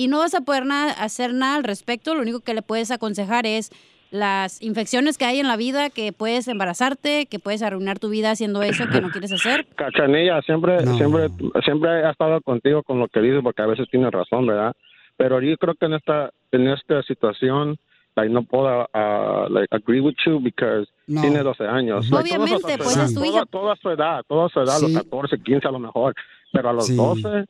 y 0.00 0.08
no 0.08 0.18
vas 0.18 0.34
a 0.34 0.40
poder 0.40 0.64
nada, 0.64 0.92
hacer 0.92 1.34
nada 1.34 1.56
al 1.56 1.64
respecto. 1.64 2.14
Lo 2.14 2.22
único 2.22 2.40
que 2.40 2.54
le 2.54 2.62
puedes 2.62 2.90
aconsejar 2.90 3.44
es 3.46 3.70
las 4.10 4.60
infecciones 4.62 5.18
que 5.18 5.24
hay 5.26 5.38
en 5.40 5.46
la 5.46 5.56
vida, 5.56 5.90
que 5.90 6.12
puedes 6.12 6.48
embarazarte, 6.48 7.26
que 7.26 7.38
puedes 7.38 7.62
arruinar 7.62 7.98
tu 7.98 8.08
vida 8.08 8.30
haciendo 8.30 8.62
eso 8.62 8.88
que 8.88 9.00
no 9.00 9.10
quieres 9.12 9.32
hacer. 9.32 9.66
Cachanilla, 9.76 10.40
siempre, 10.42 10.78
siempre, 10.96 11.28
siempre 11.64 11.90
ha 12.06 12.10
estado 12.10 12.40
contigo 12.40 12.82
con 12.82 12.98
lo 12.98 13.08
que 13.08 13.20
dices, 13.20 13.40
porque 13.42 13.62
a 13.62 13.66
veces 13.66 13.88
tiene 13.90 14.10
razón, 14.10 14.46
¿verdad? 14.46 14.72
Pero 15.16 15.40
yo 15.42 15.56
creo 15.58 15.74
que 15.74 15.86
en 15.86 15.94
esta, 15.94 16.30
en 16.50 16.66
esta 16.68 17.02
situación, 17.02 17.76
like, 18.16 18.32
no 18.32 18.42
puedo 18.42 18.88
uh, 18.94 19.48
like, 19.52 19.68
agree 19.70 20.00
with 20.00 20.14
you 20.26 20.40
because 20.40 20.88
No. 21.06 21.20
tiene 21.20 21.40
12 21.42 21.64
años. 21.66 22.08
Like, 22.10 22.24
Obviamente, 22.36 22.78
pues, 22.78 22.96
es 22.96 23.08
tu 23.14 23.20
toda- 23.20 23.26
hija. 23.26 23.44
Toda 23.46 23.76
su 23.76 23.90
edad, 23.90 24.22
toda 24.26 24.48
su 24.48 24.60
edad, 24.60 24.78
Sí. 24.78 24.92
los 24.94 25.02
14, 25.04 25.38
15 25.42 25.68
a 25.68 25.70
lo 25.72 25.78
mejor, 25.78 26.14
pero 26.52 26.70
a 26.70 26.72
los 26.72 26.86
Sí. 26.86 26.96
12, 26.96 27.44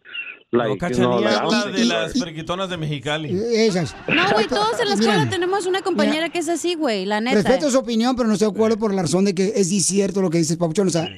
like, 0.52 0.70
No, 0.70 0.78
Cachanilla 0.78 1.64
de 1.72 1.84
las 1.84 2.12
periquitonas 2.18 2.68
de 2.70 2.76
Mexicali. 2.76 3.30
Esas. 3.54 3.94
No, 4.08 4.30
güey, 4.32 4.46
todos 4.46 4.80
en 4.80 4.88
la 4.88 4.94
escuela 4.94 5.14
Miren, 5.14 5.30
tenemos 5.30 5.66
una 5.66 5.82
compañera 5.82 6.28
que 6.28 6.38
es 6.38 6.48
así, 6.48 6.74
güey, 6.74 7.06
la 7.06 7.20
neta. 7.20 7.36
Respeto 7.36 7.70
su 7.70 7.78
opinión, 7.78 8.16
pero 8.16 8.26
no 8.28 8.34
estoy 8.34 8.48
de 8.48 8.54
acuerdo 8.54 8.76
por 8.78 8.92
la 8.94 9.02
razón 9.02 9.24
de 9.24 9.34
que 9.34 9.52
es 9.54 9.68
cierto 9.86 10.20
lo 10.22 10.30
que 10.30 10.38
dices, 10.38 10.56
Papuchón. 10.56 10.88
O 10.88 10.90
sea, 10.90 11.08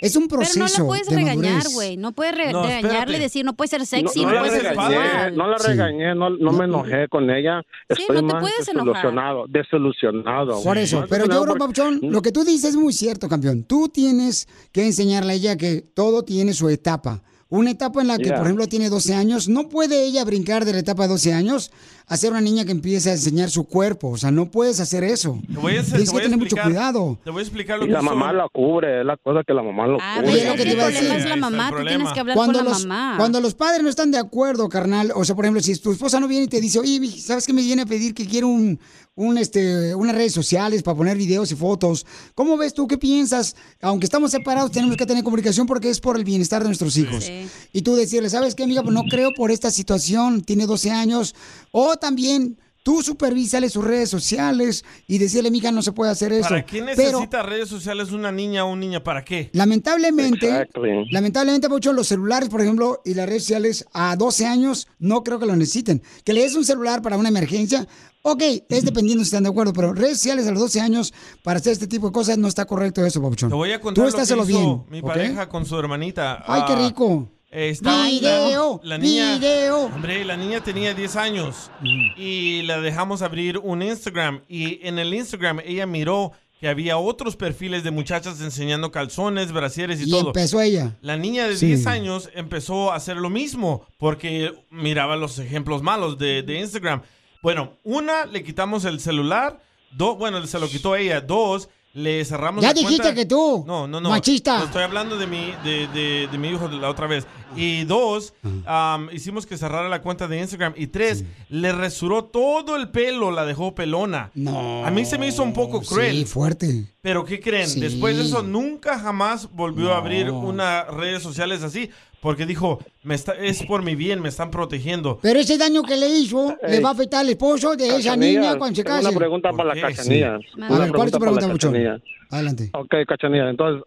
es 0.00 0.16
un 0.16 0.28
Pero 0.28 0.38
proceso 0.40 0.58
no 0.60 0.66
la 0.66 0.84
puedes 0.86 1.06
de 1.08 1.14
regañar, 1.16 1.62
güey. 1.74 1.96
No 1.98 2.12
puedes 2.12 2.34
re- 2.34 2.52
No, 2.52 2.62
regañarle 2.64 3.18
decir, 3.18 3.44
no 3.44 3.54
puedes 3.54 3.70
ser 3.70 3.84
sexy, 3.84 4.22
no, 4.22 4.28
no, 4.28 4.34
la 4.34 4.40
puedes 4.40 4.54
ser 4.62 4.70
regañé, 4.70 5.30
no 5.36 5.46
la 5.46 5.58
regañé, 5.58 6.14
no, 6.14 6.30
no 6.30 6.52
me 6.52 6.64
enojé 6.64 7.06
con 7.08 7.28
ella. 7.30 7.60
Sí, 7.90 8.02
Estoy 8.02 8.16
no 8.22 8.26
te 8.26 8.32
más 8.32 8.42
puedes 8.42 8.68
enojar. 8.68 8.86
desilusionado, 8.94 9.44
desilusionado. 9.48 10.62
Por 10.62 10.78
eso, 10.78 11.04
pero 11.08 11.26
yo, 11.26 11.44
porque- 11.44 11.58
Papuchón, 11.58 12.00
lo 12.02 12.22
que 12.22 12.32
tú 12.32 12.44
dices 12.44 12.70
es 12.70 12.76
muy 12.76 12.92
cierto, 12.92 13.28
campeón. 13.28 13.64
Tú 13.64 13.88
tienes 13.88 14.48
que 14.72 14.86
enseñarle 14.86 15.32
a 15.32 15.36
ella 15.36 15.56
que 15.56 15.82
todo 15.82 16.22
tiene 16.24 16.54
su 16.54 16.68
etapa. 16.70 17.22
Una 17.52 17.72
etapa 17.72 18.00
en 18.00 18.06
la 18.06 18.16
que, 18.16 18.26
Yeah. 18.26 18.36
por 18.36 18.46
ejemplo, 18.46 18.68
tiene 18.68 18.88
12 18.88 19.12
años, 19.14 19.48
no 19.48 19.68
puede 19.68 20.04
ella 20.04 20.24
brincar 20.24 20.64
de 20.64 20.72
la 20.72 20.78
etapa 20.78 21.02
de 21.02 21.08
12 21.08 21.32
años 21.34 21.72
a 22.06 22.16
ser 22.16 22.30
una 22.30 22.40
niña 22.40 22.64
que 22.64 22.70
empiece 22.70 23.10
a 23.10 23.14
enseñar 23.14 23.50
su 23.50 23.64
cuerpo. 23.64 24.10
O 24.10 24.16
sea, 24.16 24.30
no 24.30 24.50
puedes 24.52 24.78
hacer 24.78 25.02
eso. 25.02 25.36
Te 25.52 25.58
voy 25.58 25.76
a, 25.76 25.82
te 25.82 25.90
Tienes 25.90 26.08
que 26.10 26.12
voy 26.12 26.20
a 26.20 26.24
tener 26.24 26.38
mucho 26.38 26.54
explicar- 26.56 26.64
cuidado. 26.70 27.18
Te 27.24 27.30
voy 27.30 27.40
a 27.40 27.42
explicar 27.42 27.78
lo 27.78 27.84
Y 27.84 27.88
que 27.88 27.92
la 27.92 28.02
mamá 28.02 28.32
lo 28.32 28.48
cubre, 28.50 29.00
es 29.00 29.06
la 29.06 29.16
cosa 29.16 29.40
que 29.44 29.52
la 29.52 29.62
mamá 29.64 29.86
lo 29.88 29.98
Ah, 30.00 30.18
cubre. 30.22 30.44
lo 30.46 30.54
que 30.54 30.62
te 30.62 30.72
iba 30.72 30.84
a 30.84 30.88
decir. 30.90 31.10
es 31.10 31.24
la 31.28 31.36
mamá, 31.36 31.70
tú 31.76 31.84
tienes 31.84 32.12
que 32.12 32.20
hablar 32.20 32.36
Cuando 32.36 32.58
con 32.60 32.64
la 32.66 32.70
los, 32.70 32.86
mamá. 32.86 33.14
cuando 33.18 33.40
los 33.40 33.54
padres 33.54 33.82
no 33.82 33.88
están 33.88 34.12
de 34.12 34.18
acuerdo, 34.18 34.68
carnal, 34.68 35.12
o 35.16 35.24
sea, 35.24 35.34
por 35.34 35.44
ejemplo, 35.44 35.60
si 35.60 35.76
tu 35.78 35.90
esposa 35.90 36.20
no 36.20 36.28
viene 36.28 36.44
y 36.44 36.48
te 36.48 36.60
dice, 36.60 36.78
oye, 36.78 37.00
¿sabes 37.18 37.46
qué 37.46 37.52
me 37.52 37.62
viene 37.62 37.82
a 37.82 37.86
pedir 37.86 38.14
que 38.14 38.26
quiero 38.26 38.46
un, 38.46 38.78
un, 39.20 39.36
este, 39.36 39.94
unas 39.94 40.14
redes 40.14 40.32
sociales 40.32 40.82
para 40.82 40.96
poner 40.96 41.16
videos 41.16 41.52
y 41.52 41.54
fotos? 41.54 42.06
¿Cómo 42.34 42.56
ves 42.56 42.72
tú? 42.72 42.86
¿Qué 42.88 42.96
piensas? 42.96 43.54
Aunque 43.82 44.06
estamos 44.06 44.30
separados, 44.30 44.72
tenemos 44.72 44.96
que 44.96 45.04
tener 45.04 45.22
comunicación 45.22 45.66
porque 45.66 45.90
es 45.90 46.00
por 46.00 46.16
el 46.16 46.24
bienestar 46.24 46.62
de 46.62 46.68
nuestros 46.68 46.96
hijos. 46.96 47.30
Y 47.72 47.82
tú 47.82 47.94
decirle, 47.94 48.30
¿sabes 48.30 48.54
qué, 48.54 48.64
amiga? 48.64 48.82
Pues 48.82 48.94
no 48.94 49.04
creo 49.04 49.30
por 49.36 49.50
esta 49.50 49.70
situación, 49.70 50.40
tiene 50.42 50.66
12 50.66 50.90
años. 50.90 51.34
O 51.70 51.96
también 51.96 52.56
tú 52.82 53.02
supervísale 53.02 53.68
sus 53.68 53.84
redes 53.84 54.08
sociales 54.08 54.84
y 55.06 55.18
decirle, 55.18 55.48
amiga, 55.48 55.70
no 55.70 55.82
se 55.82 55.92
puede 55.92 56.10
hacer 56.10 56.32
eso. 56.32 56.48
¿Para 56.48 56.64
qué 56.64 56.82
Pero 56.96 57.18
necesita 57.18 57.42
redes 57.42 57.68
sociales 57.68 58.10
una 58.10 58.32
niña 58.32 58.64
o 58.64 58.72
un 58.72 58.80
niño? 58.80 59.02
¿Para 59.04 59.24
qué? 59.24 59.50
Lamentablemente, 59.52 60.46
Exactly. 60.48 61.06
lamentablemente, 61.10 61.68
mucho 61.68 61.92
los 61.92 62.08
celulares, 62.08 62.48
por 62.48 62.60
ejemplo, 62.60 63.00
y 63.04 63.14
las 63.14 63.28
redes 63.28 63.42
sociales 63.42 63.86
a 63.92 64.16
12 64.16 64.46
años, 64.46 64.88
no 64.98 65.22
creo 65.22 65.38
que 65.38 65.46
lo 65.46 65.56
necesiten. 65.56 66.02
Que 66.24 66.32
le 66.32 66.42
des 66.42 66.54
un 66.54 66.64
celular 66.64 67.02
para 67.02 67.16
una 67.16 67.28
emergencia, 67.28 67.86
ok, 68.22 68.42
es 68.68 68.84
dependiendo 68.84 69.24
si 69.24 69.28
están 69.28 69.42
de 69.44 69.48
acuerdo, 69.50 69.72
pero 69.72 69.92
redes 69.94 70.18
sociales 70.18 70.46
a 70.46 70.50
los 70.50 70.60
12 70.60 70.80
años 70.80 71.12
para 71.42 71.58
hacer 71.58 71.72
este 71.72 71.86
tipo 71.86 72.06
de 72.08 72.12
cosas 72.12 72.38
no 72.38 72.48
está 72.48 72.64
correcto 72.66 73.04
eso, 73.04 73.20
Papuchón. 73.22 73.48
Te 73.50 73.54
voy 73.56 73.72
a 73.72 73.80
contar 73.80 74.04
Tú 74.04 74.10
lo 74.10 74.16
que 74.16 74.22
hizo 74.22 74.44
bien, 74.44 74.82
mi 74.90 75.02
pareja 75.02 75.48
con 75.48 75.64
su 75.66 75.78
hermanita. 75.78 76.42
Ay, 76.46 76.62
qué 76.66 76.72
Ah, 76.74 76.86
rico. 76.88 77.28
Video, 77.52 78.80
la 78.84 78.96
niña, 78.98 79.36
video. 79.36 79.86
Hombre, 79.86 80.24
la 80.24 80.36
niña 80.36 80.62
tenía 80.62 80.94
10 80.94 81.16
años 81.16 81.70
y 82.16 82.62
la 82.62 82.80
dejamos 82.80 83.22
abrir 83.22 83.58
un 83.58 83.82
Instagram 83.82 84.42
y 84.48 84.86
en 84.86 84.98
el 84.98 85.12
Instagram 85.12 85.60
ella 85.64 85.86
miró 85.86 86.32
que 86.60 86.68
había 86.68 86.98
otros 86.98 87.36
perfiles 87.36 87.82
de 87.82 87.90
muchachas 87.90 88.40
enseñando 88.40 88.92
calzones, 88.92 89.50
brasieres 89.50 90.00
y, 90.00 90.04
Y 90.04 90.10
todo. 90.10 90.26
empezó 90.28 90.60
ella. 90.60 90.96
La 91.00 91.16
niña 91.16 91.48
de 91.48 91.56
Sí. 91.56 91.66
10 91.66 91.86
años 91.86 92.28
empezó 92.34 92.92
a 92.92 92.96
hacer 92.96 93.16
lo 93.16 93.30
mismo 93.30 93.84
porque 93.98 94.52
miraba 94.70 95.16
los 95.16 95.38
ejemplos 95.38 95.82
malos 95.82 96.18
de, 96.18 96.42
de 96.42 96.60
Instagram. 96.60 97.02
Bueno, 97.42 97.72
una, 97.84 98.26
le 98.26 98.42
quitamos 98.42 98.84
el 98.84 99.00
celular. 99.00 99.60
Dos, 99.92 100.18
bueno, 100.18 100.44
se 100.46 100.58
lo 100.58 100.68
quitó 100.68 100.94
ella. 100.94 101.20
Dos, 101.20 101.68
le 101.94 102.24
cerramos 102.24 102.62
Ya 102.62 102.68
la 102.68 102.74
dijiste 102.74 102.98
cuenta. 103.02 103.14
que 103.14 103.26
tú, 103.26 103.64
No, 103.66 103.88
no, 103.88 104.00
no. 104.00 104.10
machista. 104.10 104.58
No, 104.58 104.64
estoy 104.66 104.82
hablando 104.84 105.16
de 105.18 105.26
mi, 105.26 105.52
de, 105.64 105.88
de- 105.88 106.28
de 106.30 106.38
mi 106.38 106.48
hijo 106.50 106.68
de 106.68 106.76
la 106.76 106.88
otra 106.88 107.06
vez. 107.08 107.26
Y 107.56 107.82
dos, 107.84 108.32
am, 108.66 109.08
hicimos 109.12 109.44
que 109.46 109.56
cerrara 109.56 109.88
la 109.88 110.00
cuenta 110.00 110.28
de 110.28 110.38
Instagram. 110.38 110.74
Y 110.76 110.86
tres, 110.86 111.24
le 111.48 111.72
resuró 111.72 112.24
todo 112.24 112.76
el 112.76 112.90
pelo, 112.90 113.32
la 113.32 113.44
dejó 113.44 113.74
pelona. 113.74 114.30
No. 114.34 114.86
A 114.86 114.90
mí 114.92 115.04
se 115.04 115.18
me 115.18 115.26
hizo 115.26 115.42
un 115.42 115.52
poco 115.52 115.80
cruel. 115.82 116.14
Sí, 116.18 116.24
fuerte. 116.26 116.84
Pero 117.02 117.24
¿qué 117.24 117.40
creen? 117.40 117.68
Sí. 117.68 117.80
Después 117.80 118.16
de 118.18 118.22
eso 118.24 118.42
nunca 118.44 118.98
jamás 119.00 119.50
volvió 119.50 119.92
a 119.92 119.96
abrir 119.98 120.30
unas 120.30 120.86
redes 120.88 121.22
sociales 121.24 121.64
así 121.64 121.90
porque 122.20 122.46
dijo, 122.46 122.78
me 123.02 123.14
está, 123.14 123.32
es 123.34 123.62
por 123.62 123.82
mi 123.82 123.94
bien, 123.94 124.20
me 124.20 124.28
están 124.28 124.50
protegiendo. 124.50 125.18
Pero 125.22 125.40
ese 125.40 125.56
daño 125.56 125.82
que 125.82 125.96
le 125.96 126.08
hizo 126.08 126.56
le 126.66 126.80
va 126.80 126.90
a 126.90 126.92
afectar 126.92 127.20
al 127.20 127.30
esposo 127.30 127.76
de 127.76 127.88
esa 127.88 128.10
Cachanilla, 128.10 128.40
niña 128.40 128.58
cuando 128.58 128.76
se 128.76 128.84
case. 128.84 129.08
Una 129.08 129.16
pregunta 129.18 129.52
para 129.52 129.74
la 129.74 129.80
cachanilla. 129.80 130.34
A 130.34 130.78
ver, 130.78 130.92
¿cuál 130.92 131.06
es 131.08 131.12
tu 131.12 131.18
pregunta? 131.18 131.48
Cachanilla? 131.48 131.98
Adelante. 132.30 132.70
Ok, 132.74 132.94
cachanilla. 133.06 133.50
Entonces, 133.50 133.82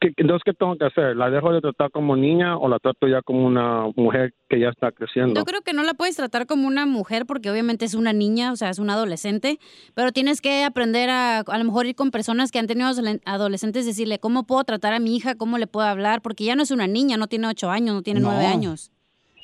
¿qué, 0.00 0.12
entonces, 0.16 0.42
¿qué 0.44 0.52
tengo 0.54 0.76
que 0.76 0.86
hacer? 0.86 1.16
¿La 1.16 1.30
dejo 1.30 1.52
de 1.52 1.60
tratar 1.60 1.90
como 1.90 2.16
niña 2.16 2.56
o 2.56 2.68
la 2.68 2.78
trato 2.78 3.06
ya 3.06 3.22
como 3.22 3.46
una 3.46 3.84
mujer 3.96 4.34
que 4.48 4.58
ya 4.58 4.68
está 4.70 4.90
creciendo? 4.92 5.34
Yo 5.38 5.44
creo 5.44 5.60
que 5.62 5.72
no 5.72 5.82
la 5.82 5.94
puedes 5.94 6.16
tratar 6.16 6.46
como 6.46 6.66
una 6.66 6.86
mujer 6.86 7.26
porque 7.26 7.50
obviamente 7.50 7.84
es 7.84 7.94
una 7.94 8.12
niña, 8.12 8.52
o 8.52 8.56
sea, 8.56 8.70
es 8.70 8.78
una 8.78 8.94
adolescente, 8.94 9.58
pero 9.94 10.12
tienes 10.12 10.40
que 10.40 10.64
aprender 10.64 11.10
a 11.10 11.38
a 11.40 11.58
lo 11.58 11.64
mejor 11.64 11.86
ir 11.86 11.94
con 11.94 12.10
personas 12.10 12.50
que 12.50 12.58
han 12.58 12.66
tenido 12.66 12.90
adolescentes, 13.24 13.86
decirle 13.86 14.18
cómo 14.18 14.46
puedo 14.46 14.64
tratar 14.64 14.92
a 14.94 14.98
mi 14.98 15.16
hija, 15.16 15.34
cómo 15.36 15.58
le 15.58 15.66
puedo 15.66 15.86
hablar, 15.86 16.22
porque 16.22 16.44
ya 16.44 16.56
no 16.56 16.62
es 16.62 16.70
una 16.70 16.86
niña, 16.86 17.16
no 17.16 17.26
tiene 17.28 17.46
ocho 17.48 17.70
años, 17.70 17.94
no 17.94 18.02
tiene 18.02 18.20
No. 18.20 18.28
nueve 18.30 18.46
años. 18.46 18.90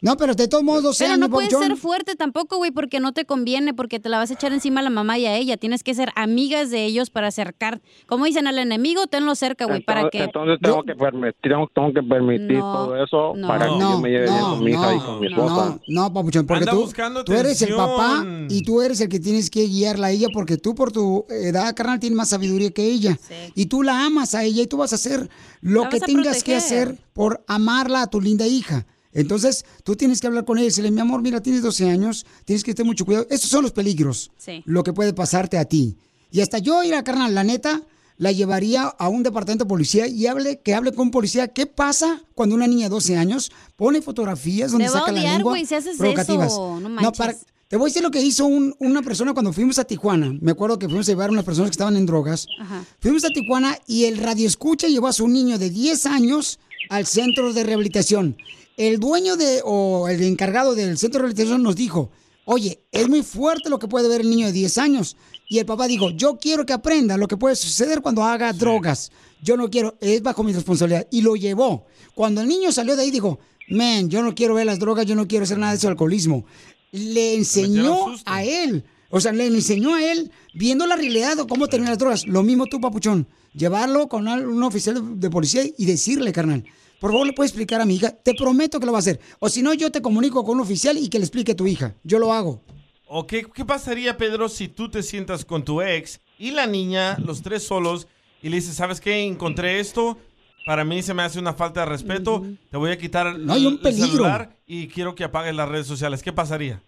No, 0.02 0.16
pero 0.16 0.34
de 0.34 0.46
todos 0.48 0.62
modos, 0.62 0.82
12 0.82 1.04
Pero 1.04 1.14
años, 1.14 1.20
no 1.28 1.30
puedes 1.34 1.50
ser 1.50 1.76
fuerte 1.76 2.16
tampoco, 2.16 2.58
güey, 2.58 2.70
porque 2.70 3.00
no 3.00 3.12
te 3.12 3.24
conviene, 3.24 3.72
porque 3.74 3.98
te 3.98 4.08
la 4.08 4.18
vas 4.18 4.30
a 4.30 4.34
echar 4.34 4.52
encima 4.52 4.80
a 4.80 4.82
la 4.82 4.90
mamá 4.90 5.18
y 5.18 5.26
a 5.26 5.36
ella. 5.36 5.56
Tienes 5.56 5.82
que 5.82 5.94
ser 5.94 6.10
amigas 6.16 6.70
de 6.70 6.84
ellos 6.84 7.08
para 7.10 7.28
acercar. 7.28 7.80
Como 8.06 8.26
dicen, 8.26 8.46
al 8.46 8.58
enemigo 8.58 9.06
tenlo 9.06 9.34
cerca, 9.34 9.64
güey, 9.64 9.82
para 9.82 10.10
que... 10.10 10.24
entonces 10.24 10.58
tengo, 10.62 10.82
que 10.82 10.94
permitir, 10.94 11.34
tengo, 11.74 11.92
que 11.94 12.02
permitir 12.02 12.58
No, 12.58 12.72
todo 12.72 13.02
eso 13.02 13.32
no. 13.36 13.48
para 13.48 13.66
que 13.66 13.72
yo 13.72 13.78
No, 13.78 14.00
me 14.00 14.10
lleve 14.10 14.24
bien 14.28 14.40
con 14.40 14.64
mi 14.64 14.70
hija 14.72 14.94
y 14.94 14.98
con 15.00 15.20
mi 15.20 15.26
esposa. 15.28 15.78
No, 15.88 16.02
no, 16.02 16.12
papuchón, 16.12 16.46
porque 16.46 16.60
Anda 16.64 16.72
tú, 16.72 16.80
buscando 16.82 17.24
tú 17.24 17.32
eres 17.32 17.62
el 17.62 17.72
atención. 17.72 17.96
papá 17.96 18.24
y 18.50 18.62
tú 18.64 18.82
eres 18.82 19.00
el 19.00 19.08
que 19.08 19.18
tienes 19.20 19.48
que 19.50 19.62
guiarla 19.66 20.08
a 20.08 20.10
ella 20.10 20.28
porque 20.32 20.56
tú 20.58 20.74
por 20.74 20.92
tu 20.92 21.24
edad, 21.30 21.74
carnal, 21.74 21.98
tienes 22.00 22.16
más 22.16 22.28
sabiduría 22.28 22.70
que 22.70 22.84
ella. 22.84 23.18
Y 23.54 23.66
tú 23.66 23.82
la 23.82 24.04
amas 24.04 24.34
a 24.34 24.44
ella 24.44 24.62
y 24.62 24.66
tú 24.66 24.76
vas 24.76 24.92
a 24.92 24.96
hacer 24.96 25.28
lo 25.62 25.84
La 25.84 25.88
que 25.88 25.96
vas 25.96 26.02
a 26.02 26.06
tengas 26.06 26.44
que 26.44 26.52
proteger. 26.52 26.88
hacer 26.88 26.98
por 27.14 27.42
amarla 27.48 28.02
a 28.02 28.06
tu 28.08 28.20
linda 28.20 28.46
hija. 28.46 28.86
Entonces, 29.20 29.64
tú 29.84 29.96
tienes 29.96 30.20
que 30.20 30.26
hablar 30.26 30.44
con 30.44 30.58
ella 30.58 30.64
y 30.66 30.68
decirle, 30.68 30.90
mi 30.90 31.00
amor, 31.00 31.22
mira, 31.22 31.40
tienes 31.42 31.62
12 31.62 31.88
años, 31.90 32.26
tienes 32.44 32.62
que 32.62 32.74
tener 32.74 32.86
mucho 32.88 33.04
cuidado. 33.04 33.26
Estos 33.30 33.50
son 33.50 33.62
los 33.62 33.72
peligros, 33.72 34.30
Sí. 34.38 34.62
lo 34.66 34.82
que 34.84 34.92
puede 34.92 35.12
pasarte 35.12 35.58
a 35.58 35.64
ti. 35.64 35.96
Y 36.30 36.40
hasta 36.40 36.58
yo 36.58 36.82
ir 36.84 36.94
a 36.94 37.02
carnal, 37.04 37.34
la 37.34 37.44
neta, 37.44 37.82
la 38.18 38.32
llevaría 38.32 38.84
a 38.84 39.08
un 39.08 39.22
departamento 39.22 39.64
de 39.64 39.68
policía 39.68 40.06
y 40.06 40.26
hable, 40.26 40.60
que 40.60 40.74
hable 40.74 40.92
con 40.92 41.06
un 41.08 41.10
policía. 41.10 41.48
¿Qué 41.48 41.66
pasa 41.66 42.22
cuando 42.34 42.54
una 42.54 42.66
niña 42.66 42.84
de 42.84 42.90
12 42.90 43.16
años 43.16 43.52
pone 43.76 44.00
fotografías 44.00 44.70
donde 44.72 44.86
Te 44.86 44.92
saca 44.92 45.12
la 45.12 45.20
odiar, 45.20 45.34
lengua 45.36 45.52
güey, 45.52 45.66
si 45.66 45.74
haces 45.74 45.96
provocativas? 45.98 46.52
eso, 46.52 46.80
no 46.80 46.88
manches. 46.88 47.18
para- 47.18 47.36
te 47.68 47.76
voy 47.76 47.86
a 47.86 47.90
decir 47.90 48.02
lo 48.02 48.10
que 48.12 48.20
hizo 48.22 48.46
un- 48.46 48.74
una 48.78 49.02
persona 49.02 49.32
cuando 49.34 49.52
fuimos 49.52 49.78
a 49.80 49.84
Tijuana. 49.84 50.32
Me 50.40 50.52
acuerdo 50.52 50.78
que 50.78 50.86
fuimos 50.86 51.08
a 51.08 51.12
llevar 51.12 51.28
a 51.30 51.32
unas 51.32 51.44
personas 51.44 51.70
que 51.70 51.72
estaban 51.74 51.96
en 51.96 52.06
drogas. 52.06 52.46
Ajá. 52.60 52.84
Fuimos 53.00 53.24
a 53.24 53.28
Tijuana 53.30 53.76
y 53.88 54.04
el 54.04 54.18
radio 54.18 54.46
escucha 54.46 54.86
llevó 54.88 55.08
a 55.08 55.12
su 55.12 55.26
niño 55.28 55.58
de 55.58 55.68
10 55.70 56.06
años 56.06 56.58
al 56.90 57.06
centro 57.06 57.52
de 57.52 57.64
rehabilitación. 57.64 58.36
El 58.76 59.00
dueño 59.00 59.36
de, 59.36 59.62
o 59.64 60.06
el 60.08 60.22
encargado 60.22 60.74
del 60.74 60.98
centro 60.98 61.18
de 61.18 61.22
rehabilitación 61.22 61.62
nos 61.62 61.76
dijo, 61.76 62.10
oye, 62.44 62.82
es 62.92 63.08
muy 63.08 63.22
fuerte 63.22 63.70
lo 63.70 63.78
que 63.78 63.88
puede 63.88 64.08
ver 64.08 64.20
el 64.20 64.30
niño 64.30 64.46
de 64.46 64.52
10 64.52 64.78
años. 64.78 65.16
Y 65.48 65.58
el 65.58 65.66
papá 65.66 65.86
dijo, 65.86 66.10
yo 66.10 66.38
quiero 66.38 66.66
que 66.66 66.72
aprenda 66.72 67.16
lo 67.16 67.26
que 67.28 67.36
puede 67.36 67.56
suceder 67.56 68.02
cuando 68.02 68.22
haga 68.22 68.52
drogas. 68.52 69.10
Yo 69.42 69.56
no 69.56 69.70
quiero, 69.70 69.96
es 70.00 70.22
bajo 70.22 70.42
mi 70.42 70.52
responsabilidad. 70.52 71.06
Y 71.10 71.22
lo 71.22 71.36
llevó. 71.36 71.86
Cuando 72.14 72.40
el 72.40 72.48
niño 72.48 72.70
salió 72.70 72.96
de 72.96 73.02
ahí, 73.02 73.10
dijo, 73.10 73.38
man, 73.70 74.10
yo 74.10 74.22
no 74.22 74.34
quiero 74.34 74.54
ver 74.54 74.66
las 74.66 74.78
drogas, 74.78 75.06
yo 75.06 75.14
no 75.14 75.26
quiero 75.26 75.44
hacer 75.44 75.58
nada 75.58 75.72
de 75.72 75.78
eso, 75.78 75.88
alcoholismo. 75.88 76.44
Le 76.92 77.34
enseñó 77.34 78.14
a 78.26 78.44
él. 78.44 78.84
O 79.08 79.20
sea, 79.20 79.32
le 79.32 79.46
enseñó 79.46 79.94
a 79.94 80.04
él, 80.04 80.30
viendo 80.52 80.86
la 80.86 80.96
realidad 80.96 81.36
de 81.36 81.46
cómo 81.46 81.68
tener 81.68 81.88
las 81.88 81.98
drogas. 81.98 82.26
Lo 82.26 82.42
mismo 82.42 82.66
tú, 82.66 82.80
papuchón. 82.80 83.26
Llevarlo 83.54 84.08
con 84.08 84.28
un 84.28 84.62
oficial 84.62 85.18
de 85.18 85.30
policía 85.30 85.62
y 85.64 85.86
decirle, 85.86 86.32
carnal, 86.32 86.64
por 87.00 87.10
favor, 87.10 87.26
le 87.26 87.32
puedes 87.32 87.50
explicar 87.52 87.80
a 87.80 87.84
mi 87.84 87.96
hija. 87.96 88.10
Te 88.10 88.34
prometo 88.34 88.80
que 88.80 88.86
lo 88.86 88.92
va 88.92 88.98
a 88.98 89.00
hacer. 89.00 89.20
O 89.38 89.48
si 89.48 89.62
no, 89.62 89.74
yo 89.74 89.90
te 89.90 90.00
comunico 90.02 90.44
con 90.44 90.56
un 90.56 90.62
oficial 90.62 90.96
y 90.98 91.08
que 91.08 91.18
le 91.18 91.24
explique 91.24 91.52
a 91.52 91.56
tu 91.56 91.66
hija. 91.66 91.94
Yo 92.04 92.18
lo 92.18 92.32
hago. 92.32 92.62
¿O 93.08 93.26
qué, 93.26 93.46
qué 93.54 93.64
pasaría, 93.64 94.16
Pedro, 94.16 94.48
si 94.48 94.68
tú 94.68 94.90
te 94.90 95.02
sientas 95.02 95.44
con 95.44 95.64
tu 95.64 95.80
ex 95.80 96.20
y 96.38 96.50
la 96.50 96.66
niña, 96.66 97.16
los 97.24 97.42
tres 97.42 97.62
solos, 97.62 98.08
y 98.42 98.48
le 98.48 98.56
dices, 98.56 98.74
¿sabes 98.74 99.00
qué? 99.00 99.24
Encontré 99.24 99.78
esto, 99.78 100.18
para 100.66 100.84
mí 100.84 101.02
se 101.02 101.14
me 101.14 101.22
hace 101.22 101.38
una 101.38 101.52
falta 101.52 101.80
de 101.80 101.86
respeto, 101.86 102.44
te 102.70 102.76
voy 102.76 102.90
a 102.90 102.98
quitar 102.98 103.38
No, 103.38 103.52
hay 103.52 103.66
un 103.66 103.74
el 103.74 103.78
peligro. 103.80 104.08
celular 104.08 104.50
y 104.66 104.88
quiero 104.88 105.14
que 105.14 105.22
apagues 105.24 105.54
las 105.54 105.68
redes 105.68 105.86
sociales. 105.86 106.22
¿Qué 106.22 106.32
pasaría? 106.32 106.82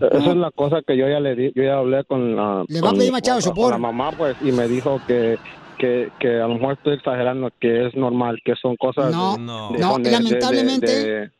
Esa 0.00 0.30
es 0.30 0.36
la 0.36 0.50
cosa 0.50 0.78
que 0.84 0.96
yo 0.96 1.06
ya 1.08 1.20
le 1.20 1.36
di, 1.36 1.52
yo 1.54 1.62
ya 1.62 1.76
hablé 1.78 2.02
con 2.04 2.34
la, 2.34 2.64
Le 2.66 2.80
va 2.80 2.88
a 2.88 2.90
con 2.90 2.98
pedir 2.98 3.12
machado 3.12 3.52
con 3.54 3.70
la 3.70 3.78
mamá, 3.78 4.10
pues, 4.16 4.34
y 4.40 4.50
me 4.50 4.66
dijo 4.66 5.00
que, 5.06 5.36
que, 5.80 6.10
que 6.20 6.28
a 6.40 6.46
lo 6.46 6.54
mejor 6.54 6.74
estoy 6.74 6.94
exagerando, 6.94 7.50
que 7.58 7.86
es 7.86 7.94
normal, 7.96 8.38
que 8.44 8.54
son 8.60 8.76
cosas 8.76 9.10
No, 9.12 9.32
de- 9.36 9.42
no, 9.42 9.70
de- 9.72 9.78
no, 9.78 9.98
de- 9.98 10.10
lamentablemente- 10.10 10.86
de- 11.10 11.30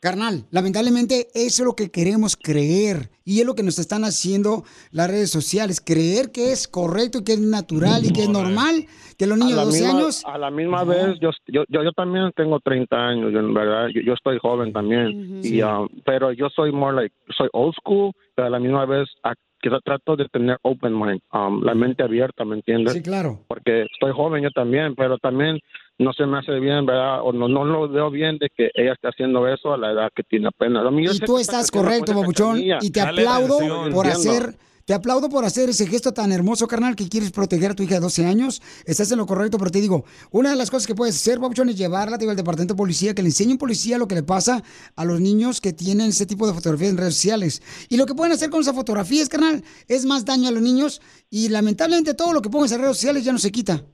Carnal, 0.00 0.44
lamentablemente 0.50 1.28
eso 1.32 1.62
es 1.62 1.66
lo 1.66 1.72
que 1.74 1.90
queremos 1.90 2.36
creer 2.36 3.08
y 3.24 3.40
es 3.40 3.46
lo 3.46 3.54
que 3.54 3.62
nos 3.62 3.78
están 3.78 4.04
haciendo 4.04 4.62
las 4.90 5.08
redes 5.08 5.30
sociales, 5.30 5.80
creer 5.80 6.30
que 6.30 6.52
es 6.52 6.68
correcto 6.68 7.20
y 7.20 7.24
que 7.24 7.32
es 7.32 7.40
natural 7.40 8.04
y 8.04 8.12
que 8.12 8.24
es 8.24 8.28
normal 8.28 8.84
que 9.16 9.26
los 9.26 9.38
niños 9.38 9.52
de 9.52 9.56
la 9.56 9.64
12 9.64 9.80
misma, 9.82 9.98
años... 9.98 10.22
A 10.26 10.36
la 10.36 10.50
misma 10.50 10.84
vez, 10.84 11.18
yo, 11.22 11.30
yo, 11.46 11.64
yo, 11.70 11.82
yo 11.82 11.92
también 11.92 12.30
tengo 12.36 12.60
30 12.60 12.94
años, 12.94 13.32
yo, 13.32 13.38
en 13.40 13.54
verdad, 13.54 13.86
yo, 13.94 14.02
yo 14.02 14.12
estoy 14.12 14.36
joven 14.42 14.74
también, 14.74 15.38
y, 15.42 15.48
Sí. 15.48 15.62
um, 15.62 15.88
pero 16.04 16.32
yo 16.32 16.50
soy 16.50 16.70
more 16.70 16.94
like, 16.94 17.14
soy 17.34 17.48
old 17.54 17.72
school, 17.80 18.12
pero 18.34 18.48
a 18.48 18.50
la 18.50 18.58
misma 18.60 18.84
vez 18.84 19.08
que 19.64 19.70
trato 19.82 20.14
de 20.14 20.28
tener 20.28 20.58
open 20.62 20.92
mind, 20.98 21.20
um, 21.32 21.62
la 21.62 21.74
mente 21.74 22.02
abierta, 22.02 22.44
¿me 22.44 22.56
entiendes? 22.56 22.92
Sí, 22.92 23.02
claro. 23.02 23.40
Porque 23.48 23.86
estoy 23.90 24.12
joven 24.12 24.42
yo 24.42 24.50
también, 24.50 24.94
pero 24.94 25.16
también 25.16 25.58
no 25.98 26.12
se 26.12 26.26
me 26.26 26.38
hace 26.38 26.60
bien, 26.60 26.84
¿verdad? 26.84 27.22
O 27.22 27.32
no, 27.32 27.48
no 27.48 27.64
lo 27.64 27.88
veo 27.88 28.10
bien 28.10 28.36
de 28.36 28.50
que 28.54 28.70
ella 28.74 28.92
esté 28.92 29.08
haciendo 29.08 29.48
eso 29.48 29.72
a 29.72 29.78
la 29.78 29.92
edad 29.92 30.10
que 30.14 30.22
tiene 30.22 30.48
apenas. 30.48 30.84
Y 30.92 31.18
tú 31.20 31.38
estás 31.38 31.70
correcto, 31.70 32.12
babuchón, 32.14 32.58
y 32.60 32.90
te 32.90 33.00
Dale 33.00 33.22
aplaudo 33.22 33.56
atención. 33.56 33.92
por 33.92 34.06
Entiendo. 34.06 34.30
hacer, 34.30 34.54
te 34.84 34.92
aplaudo 34.92 35.30
por 35.30 35.44
hacer 35.44 35.70
ese 35.70 35.86
gesto 35.86 36.12
tan 36.12 36.30
hermoso, 36.30 36.68
carnal, 36.68 36.94
que 36.94 37.08
quieres 37.08 37.30
proteger 37.30 37.70
a 37.70 37.74
tu 37.74 37.82
hija 37.82 37.94
de 37.94 38.00
12 38.00 38.26
años. 38.26 38.60
Estás 38.84 39.10
en 39.12 39.18
lo 39.18 39.26
correcto, 39.26 39.56
pero 39.56 39.70
te 39.70 39.80
digo, 39.80 40.04
una 40.30 40.50
de 40.50 40.56
las 40.56 40.70
cosas 40.70 40.86
que 40.86 40.94
puedes 40.94 41.16
hacer, 41.16 41.38
babuchón, 41.38 41.70
es 41.70 41.76
llevarla 41.76 42.18
digo, 42.18 42.30
al 42.30 42.36
departamento 42.36 42.74
de 42.74 42.78
policía, 42.78 43.14
que 43.14 43.22
le 43.22 43.28
enseñe 43.28 43.52
un 43.52 43.58
policía 43.58 43.96
lo 43.96 44.08
que 44.08 44.14
le 44.14 44.22
pasa 44.22 44.62
a 44.94 45.04
los 45.04 45.20
niños 45.20 45.60
que 45.62 45.72
tienen 45.72 46.10
ese 46.10 46.26
tipo 46.26 46.46
de 46.46 46.52
fotografías 46.52 46.90
en 46.90 46.98
redes 46.98 47.14
sociales. 47.14 47.62
Y 47.88 47.96
lo 47.96 48.04
que 48.04 48.14
pueden 48.14 48.32
hacer 48.32 48.50
con 48.50 48.60
esas 48.60 48.74
fotografías, 48.74 49.28
carnal, 49.28 49.64
es 49.88 50.04
más 50.04 50.24
daño 50.24 50.48
a 50.48 50.52
los 50.52 50.62
niños 50.62 51.00
y 51.30 51.48
lamentablemente 51.48 52.12
todo 52.12 52.32
lo 52.32 52.42
que 52.42 52.50
pongas 52.50 52.72
en 52.72 52.80
redes 52.80 52.96
sociales 52.96 53.24
ya 53.24 53.32
no 53.32 53.38
se 53.38 53.50
quita. 53.50 53.84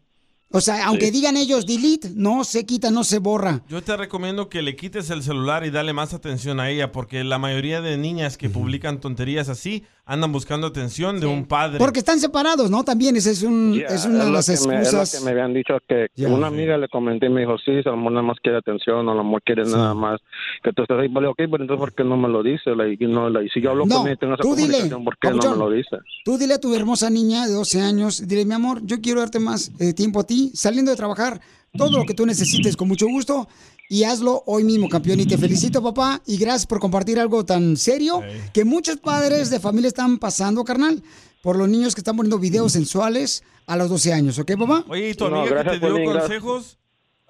O 0.52 0.60
sea, 0.60 0.86
aunque 0.86 1.06
Sí. 1.06 1.12
digan 1.12 1.36
ellos 1.36 1.64
delete, 1.64 2.10
no 2.16 2.42
se 2.42 2.66
quita, 2.66 2.90
no 2.90 3.04
se 3.04 3.18
borra. 3.20 3.62
Yo 3.68 3.82
te 3.82 3.96
recomiendo 3.96 4.48
que 4.48 4.62
le 4.62 4.74
quites 4.74 5.08
el 5.10 5.22
celular 5.22 5.64
y 5.64 5.70
dale 5.70 5.92
más 5.92 6.12
atención 6.12 6.58
a 6.58 6.70
ella, 6.70 6.90
porque 6.90 7.22
la 7.22 7.38
mayoría 7.38 7.80
de 7.80 7.96
niñas 7.96 8.36
que 8.36 8.50
publican 8.50 8.98
tonterías 9.00 9.48
así 9.48 9.84
andan 10.06 10.32
buscando 10.32 10.66
atención 10.66 11.20
de 11.20 11.26
un 11.26 11.44
padre. 11.44 11.78
Porque 11.78 12.00
están 12.00 12.18
separados, 12.18 12.68
¿no? 12.68 12.82
También 12.82 13.14
esa 13.14 13.30
es, 13.30 13.44
un, 13.44 13.74
Ya, 13.74 13.86
es 13.94 14.04
una 14.06 14.24
de 14.24 14.30
lo 14.30 14.32
las 14.32 14.46
que 14.46 14.52
me- 14.66 14.80
es 14.80 14.92
lo 14.92 14.98
excusas. 15.02 15.18
que 15.20 15.24
me 15.24 15.30
habían 15.30 15.54
dicho 15.54 15.74
que 15.88 16.08
Ya, 16.16 16.26
una 16.26 16.48
sí. 16.48 16.54
amiga 16.54 16.76
le 16.78 16.88
comenté 16.88 17.26
y 17.26 17.28
me 17.28 17.42
dijo, 17.42 17.56
sí, 17.58 17.70
mejor 17.70 18.10
nada 18.10 18.22
más 18.22 18.38
quiere 18.42 18.58
atención, 18.58 19.06
o 19.06 19.12
a 19.12 19.14
lo 19.14 19.22
mejor 19.22 19.42
quiere 19.44 19.62
nada 19.66 19.94
más. 19.94 20.20
Que 20.64 20.72
tú 20.72 20.82
estás 20.82 20.98
ahí, 20.98 21.06
vale, 21.06 21.28
ok, 21.28 21.36
pero 21.36 21.62
entonces 21.62 21.78
¿por 21.78 21.94
qué 21.94 22.02
no 22.02 22.16
me 22.16 22.28
lo 22.28 22.42
dice? 22.42 22.74
Like, 22.74 23.06
like, 23.06 23.50
si 23.54 23.60
yo 23.62 23.70
hablo 23.70 23.86
No, 23.86 23.98
con 23.98 24.06
ella 24.08 24.14
y 24.14 24.18
tengo 24.18 24.34
esa 24.34 24.42
tú 24.42 24.56
dile, 24.56 24.78
¿por 25.04 25.16
qué 25.16 25.30
no 25.30 25.50
me 25.52 25.56
lo 25.56 25.70
dice? 25.70 25.96
Tú 26.24 26.36
dile 26.38 26.54
a 26.54 26.58
tu 26.60 26.74
hermosa 26.74 27.08
niña 27.08 27.46
de 27.46 27.52
12 27.52 27.80
años, 27.80 28.26
dile, 28.26 28.44
mi 28.44 28.54
amor, 28.54 28.80
yo 28.84 29.00
quiero 29.00 29.20
darte 29.20 29.38
más 29.38 29.70
eh, 29.78 29.92
tiempo 29.92 30.18
a 30.20 30.24
ti, 30.24 30.39
saliendo 30.54 30.90
de 30.90 30.96
trabajar, 30.96 31.40
todo 31.76 31.98
lo 31.98 32.06
que 32.06 32.14
tú 32.14 32.26
necesites 32.26 32.76
con 32.76 32.88
mucho 32.88 33.06
gusto. 33.06 33.48
Y 33.88 34.04
hazlo 34.04 34.44
hoy 34.46 34.62
mismo, 34.62 34.88
campeón. 34.88 35.18
Y 35.18 35.26
te 35.26 35.36
felicito, 35.36 35.82
papá, 35.82 36.22
y 36.24 36.36
gracias 36.36 36.66
por 36.66 36.78
compartir 36.78 37.18
algo 37.18 37.44
tan 37.44 37.76
serio 37.76 38.22
que 38.52 38.64
muchos 38.64 38.98
padres 38.98 39.50
de 39.50 39.58
familia 39.58 39.88
están 39.88 40.18
pasando, 40.18 40.62
carnal, 40.64 41.02
por 41.42 41.56
los 41.56 41.68
niños 41.68 41.94
que 41.94 42.00
están 42.00 42.16
poniendo 42.16 42.38
videos 42.38 42.70
sensuales 42.72 43.42
a 43.66 43.76
los 43.76 43.88
12 43.88 44.12
años, 44.12 44.38
¿ok, 44.38 44.52
papá? 44.58 44.84
Oye, 44.88 45.10
¿y 45.10 45.14
tu 45.14 45.28
No, 45.28 45.40
amiga 45.40 45.56
que 45.56 45.62
gracias, 45.62 45.80
te 45.80 45.92
dio 46.00 46.12
consejos 46.12 46.78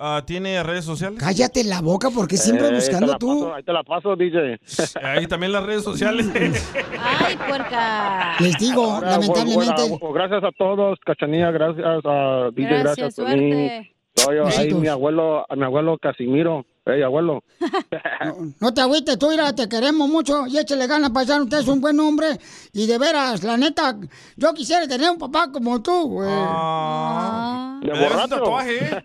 ah, 0.01 0.23
tiene 0.27 0.61
redes 0.65 0.85
sociales? 0.85 1.19
Cállate 1.21 1.63
la 1.63 1.81
boca 1.81 2.11
porque 2.11 2.37
siempre 2.37 2.69
Eh, 2.69 2.75
buscando 2.75 3.17
tú. 3.19 3.41
paso, 3.43 3.55
ahí 3.55 3.63
te 3.63 3.73
la 3.73 3.83
paso, 3.85 4.17
DJ. 4.17 4.59
Ahí 5.05 5.27
también 5.29 5.53
las 5.53 5.63
redes 5.65 5.85
sociales. 5.85 6.27
Ay, 6.99 7.37
puerca. 7.47 8.35
Les 8.41 8.59
digo, 8.59 8.85
Ahora, 8.85 9.11
lamentablemente. 9.13 9.75
bueno, 9.83 9.99
bueno, 9.99 10.13
gracias 10.15 10.43
a 10.45 10.51
todos, 10.59 10.99
Cachanilla, 11.05 11.51
gracias 11.53 11.87
a 12.05 12.51
DJ, 12.55 12.69
Gracias, 12.81 12.97
gracias, 12.97 13.19
a 13.19 13.23
mí. 13.37 13.51
suerte. 13.53 13.95
Soy 14.17 14.37
yo, 14.37 14.47
ahí 14.47 14.75
mi 14.75 14.89
abuelo, 14.89 15.47
a 15.49 15.55
mi 15.57 15.63
abuelo 15.65 15.97
Casimiro. 15.99 16.67
Hey, 16.93 17.03
abuelo. 17.03 17.43
No 18.61 18.73
te 18.75 18.81
agüites, 18.81 19.19
tú, 19.19 19.29
mira, 19.31 19.55
te 19.55 19.69
queremos 19.69 20.09
mucho 20.09 20.47
y 20.47 20.59
échale 20.59 20.87
ganas, 20.87 21.11
paisano, 21.11 21.45
usted 21.45 21.59
es 21.61 21.69
un 21.69 21.81
buen 21.81 21.99
hombre. 22.01 22.39
Y 22.73 22.87
de 22.87 22.99
veras, 22.99 23.43
la 23.43 23.57
neta, 23.57 23.97
yo 24.37 24.53
quisiera 24.55 24.87
tener 24.87 25.11
un 25.11 25.19
papá 25.19 25.51
como 25.51 25.81
tú, 25.83 26.09
güey. 26.09 26.29
De 26.29 27.93
¿Me 27.93 27.99
debes 27.99 28.03
un 28.03 28.09
borracho. 28.17 28.29
tatuaje, 28.37 28.77
eh? 28.85 29.03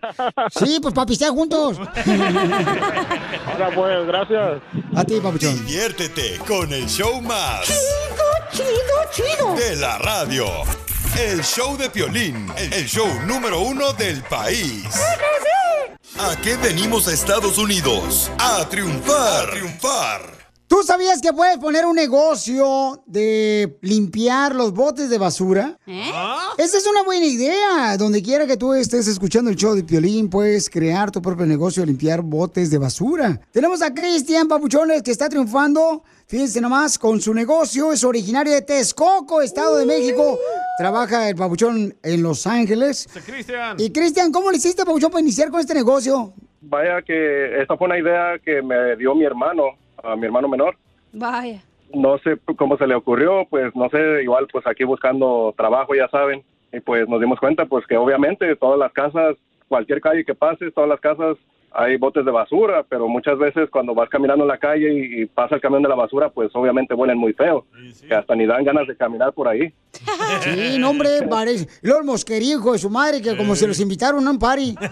Sí, 0.50 0.78
pues 0.80 0.94
para 0.94 1.06
pistear 1.06 1.30
juntos. 1.32 1.78
Ahora 3.46 3.70
pues, 3.74 4.06
gracias. 4.06 4.62
A 4.94 5.04
ti, 5.04 5.20
papuchón. 5.20 5.54
Diviértete 5.66 6.38
con 6.46 6.72
el 6.72 6.86
show 6.86 7.20
más. 7.22 7.66
Chido, 8.52 8.68
chido, 9.12 9.54
De 9.54 9.76
la 9.76 9.98
radio. 9.98 10.44
El 11.18 11.42
show 11.42 11.76
de 11.78 11.88
Piolín, 11.88 12.46
el 12.58 12.84
show 12.86 13.08
número 13.26 13.60
uno 13.60 13.92
del 13.94 14.22
país. 14.24 14.84
¿A 16.18 16.34
qué 16.40 16.56
venimos 16.56 17.08
a 17.08 17.12
Estados 17.12 17.58
Unidos? 17.58 18.30
A 18.38 18.66
triunfar. 18.70 19.48
A 19.48 19.50
triunfar. 19.50 20.35
¿Tú 20.68 20.82
sabías 20.82 21.22
que 21.22 21.32
puedes 21.32 21.58
poner 21.58 21.86
un 21.86 21.94
negocio 21.94 23.00
de 23.06 23.78
limpiar 23.82 24.52
los 24.52 24.72
botes 24.72 25.08
de 25.08 25.16
basura? 25.16 25.78
¿Eh? 25.86 26.10
Esa 26.58 26.78
es 26.78 26.86
una 26.88 27.04
buena 27.04 27.24
idea. 27.24 27.96
Donde 27.96 28.20
quiera 28.20 28.48
que 28.48 28.56
tú 28.56 28.74
estés 28.74 29.06
escuchando 29.06 29.48
el 29.48 29.56
show 29.56 29.76
de 29.76 29.84
Piolín, 29.84 30.28
puedes 30.28 30.68
crear 30.68 31.12
tu 31.12 31.22
propio 31.22 31.46
negocio 31.46 31.82
de 31.82 31.86
limpiar 31.86 32.20
botes 32.20 32.68
de 32.72 32.78
basura. 32.78 33.40
Tenemos 33.52 33.80
a 33.80 33.94
Cristian 33.94 34.48
Papuchones 34.48 35.04
que 35.04 35.12
está 35.12 35.28
triunfando. 35.28 36.02
Fíjense 36.26 36.60
nomás, 36.60 36.98
con 36.98 37.20
su 37.20 37.32
negocio. 37.32 37.92
Es 37.92 38.02
originario 38.02 38.52
de 38.52 38.62
Texcoco, 38.62 39.42
Estado 39.42 39.76
de 39.76 39.86
México. 39.86 40.36
Trabaja 40.78 41.28
el 41.28 41.36
Papuchón 41.36 41.94
en 42.02 42.22
Los 42.24 42.44
Ángeles. 42.44 43.08
Cristian. 43.24 43.76
Y 43.78 43.90
Cristian, 43.90 44.32
¿cómo 44.32 44.50
le 44.50 44.56
hiciste, 44.56 44.84
Papuchón, 44.84 45.12
para 45.12 45.22
iniciar 45.22 45.48
con 45.48 45.60
este 45.60 45.74
negocio? 45.74 46.32
Vaya 46.60 47.00
que 47.02 47.62
esta 47.62 47.76
fue 47.76 47.86
una 47.86 48.00
idea 48.00 48.40
que 48.44 48.60
me 48.62 48.96
dio 48.96 49.14
mi 49.14 49.24
hermano, 49.24 49.78
a 50.06 50.16
mi 50.16 50.26
hermano 50.26 50.48
menor. 50.48 50.76
Vaya. 51.12 51.62
No 51.94 52.18
sé 52.18 52.36
cómo 52.56 52.76
se 52.76 52.86
le 52.86 52.94
ocurrió, 52.94 53.46
pues 53.48 53.74
no 53.74 53.88
sé, 53.90 54.22
igual 54.22 54.46
pues 54.50 54.66
aquí 54.66 54.84
buscando 54.84 55.54
trabajo, 55.56 55.94
ya 55.94 56.08
saben. 56.08 56.42
Y 56.72 56.80
pues 56.80 57.08
nos 57.08 57.20
dimos 57.20 57.38
cuenta 57.38 57.66
pues 57.66 57.86
que 57.86 57.96
obviamente 57.96 58.54
todas 58.56 58.78
las 58.78 58.92
casas, 58.92 59.36
cualquier 59.68 60.00
calle 60.00 60.24
que 60.24 60.34
pases, 60.34 60.74
todas 60.74 60.90
las 60.90 61.00
casas 61.00 61.36
hay 61.78 61.96
botes 61.98 62.24
de 62.24 62.30
basura, 62.30 62.84
pero 62.88 63.06
muchas 63.06 63.38
veces 63.38 63.68
cuando 63.70 63.94
vas 63.94 64.08
caminando 64.08 64.44
en 64.44 64.48
la 64.48 64.58
calle 64.58 64.92
y, 64.92 65.22
y 65.22 65.26
pasa 65.26 65.56
el 65.56 65.60
camión 65.60 65.82
de 65.82 65.90
la 65.90 65.94
basura, 65.94 66.30
pues 66.30 66.50
obviamente 66.54 66.94
huelen 66.94 67.18
muy 67.18 67.34
feo, 67.34 67.66
que 68.08 68.14
hasta 68.14 68.34
ni 68.34 68.46
dan 68.46 68.64
ganas 68.64 68.86
de 68.86 68.96
caminar 68.96 69.32
por 69.32 69.48
ahí. 69.48 69.72
Sí, 70.40 70.76
no, 70.78 70.90
hombre, 70.90 71.22
parece. 71.30 71.68
Mosquerío, 72.04 72.58
hijo 72.58 72.72
de 72.72 72.78
su 72.78 72.90
madre, 72.90 73.22
que 73.22 73.36
como 73.36 73.54
se 73.54 73.66
los 73.66 73.80
invitaron 73.80 74.26
a 74.26 74.30
un 74.30 74.38
party. 74.38 74.74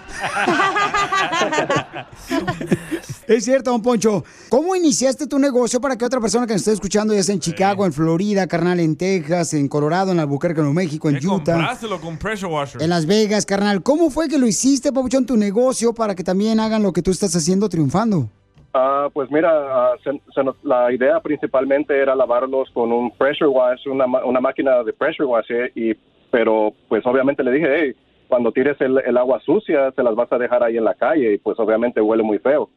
es 3.29 3.45
cierto, 3.45 3.71
don 3.71 3.83
Poncho. 3.83 4.25
¿Cómo 4.49 4.75
iniciaste 4.77 5.27
tu 5.27 5.39
negocio 5.39 5.81
para 5.81 5.97
que 5.97 6.05
otra 6.05 6.21
persona 6.21 6.47
que 6.47 6.53
nos 6.55 6.61
esté 6.63 6.73
escuchando, 6.73 7.15
ya 7.15 7.23
sea 7.23 7.35
en 7.35 7.41
Chicago, 7.41 7.87
en 7.87 7.93
Florida, 7.93 8.47
carnal, 8.47 8.81
en 8.81 8.97
Texas, 8.97 9.55
en 9.55 9.69
Colorado, 9.69 10.13
en 10.13 10.21
Albuquerque, 10.21 10.61
en 10.61 10.65
Nuevo 10.67 10.75
México, 10.75 11.09
en 11.09 11.17
Utah, 11.27 11.77
con 12.01 12.17
pressure 12.19 12.53
washer. 12.53 12.83
en 12.83 12.91
Las 12.91 13.07
Vegas, 13.07 13.47
carnal? 13.47 13.83
¿Cómo 13.83 14.11
fue 14.11 14.29
que 14.29 14.39
lo 14.39 14.47
hiciste, 14.47 14.93
Papuchón, 14.93 15.27
tu 15.27 15.37
negocio 15.37 15.93
para 15.95 16.15
que 16.15 16.25
también 16.25 16.61
hagan 16.61 16.83
lo 16.83 16.93
que 16.93 17.03
tú 17.03 17.11
estás 17.11 17.35
haciendo 17.35 17.69
triunfando? 17.69 18.29
Ah, 18.77 19.09
pues 19.13 19.31
mira, 19.31 19.51
ah, 19.53 19.93
se- 20.03 20.21
se 20.35 20.43
nos- 20.43 20.57
la 20.65 20.93
idea 20.93 21.21
principalmente 21.21 21.97
era 21.97 22.15
lavarlos 22.17 22.69
con 22.75 22.91
un 22.93 23.11
pressure 23.17 23.49
wash, 23.49 23.87
una 23.87 24.41
máquina 24.41 24.83
de 24.83 24.93
pressure 24.93 25.27
wash, 25.27 25.47
eh, 25.51 25.71
y, 25.77 25.93
pero 26.33 26.73
pues 26.89 27.07
obviamente 27.07 27.45
le 27.45 27.53
dije, 27.53 27.67
hey, 27.79 27.95
cuando 28.27 28.51
tires 28.51 28.77
el, 28.81 28.99
el 29.07 29.17
agua 29.17 29.39
sucia 29.47 29.93
se 29.95 30.03
las 30.03 30.17
vas 30.17 30.33
a 30.33 30.39
dejar 30.39 30.65
ahí 30.65 30.77
en 30.77 30.83
la 30.85 30.95
calle 30.95 31.35
y 31.35 31.39
pues 31.39 31.57
obviamente 31.61 32.01
huele 32.01 32.25
muy 32.25 32.39
feo. 32.41 32.69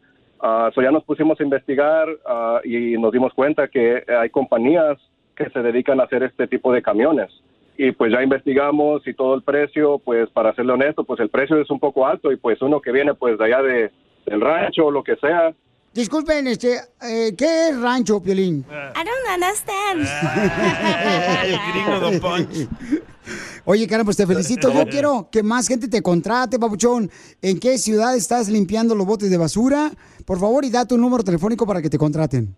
So 0.42 0.82
ya 0.82 0.92
nos 0.92 1.04
pusimos 1.04 1.40
a 1.40 1.44
investigar 1.44 2.08
ah, 2.26 2.62
y 2.64 2.98
nos 2.98 3.12
dimos 3.12 3.34
cuenta 3.34 3.68
que 3.68 4.04
hay 4.08 4.30
compañías 4.30 4.98
que 5.36 5.50
se 5.50 5.60
dedican 5.60 6.00
a 6.00 6.04
hacer 6.04 6.24
este 6.24 6.48
tipo 6.48 6.72
de 6.72 6.82
camiones. 6.82 7.32
Y 7.78 7.92
pues 7.92 8.12
ya 8.12 8.24
investigamos 8.24 9.08
y 9.08 9.14
todo 9.14 9.36
el 9.36 9.44
precio, 9.44 10.00
pues 10.00 10.30
para 10.32 10.54
serle 10.56 10.74
honesto, 10.74 11.04
pues 11.04 11.20
el 11.20 11.30
precio 11.30 11.60
es 11.62 11.70
un 11.70 11.80
poco 11.80 12.08
alto 12.08 12.32
y 12.32 12.38
pues 12.38 12.62
uno 12.62 12.82
que 12.82 12.92
viene 12.92 13.14
pues 13.14 13.38
de 13.38 13.46
allá 13.46 13.62
de, 13.62 13.92
del 14.26 14.42
rancho 14.42 14.88
o 14.88 14.92
lo 14.92 15.04
que 15.04 15.16
sea, 15.18 15.54
Disculpen, 15.98 16.46
este, 16.46 16.80
eh, 17.02 17.34
¿qué 17.36 17.70
es 17.70 17.80
rancho, 17.80 18.22
Piolín? 18.22 18.64
I 18.70 19.04
don't 19.04 19.28
understand. 19.34 20.08
Gringo 21.74 22.20
Don. 22.20 22.48
Oye, 23.66 23.88
cara, 23.88 24.04
pues 24.04 24.16
te 24.16 24.28
felicito. 24.28 24.72
Yo 24.72 24.86
quiero 24.88 25.28
que 25.32 25.42
más 25.42 25.68
gente 25.68 25.88
te 25.88 26.04
contrate, 26.04 26.60
papuchón. 26.60 27.10
¿En 27.42 27.60
qué 27.60 27.80
ciudad 27.80 28.16
estás 28.16 28.48
limpiando 28.48 28.94
los 28.94 29.08
botes 29.08 29.32
de 29.32 29.38
basura? 29.38 29.92
Por 30.28 30.38
favor, 30.40 30.64
y 30.66 30.70
da 30.70 30.86
tu 30.86 30.98
número 30.98 31.24
telefónico 31.24 31.66
para 31.66 31.82
que 31.82 31.90
te 31.90 31.98
contraten. 31.98 32.54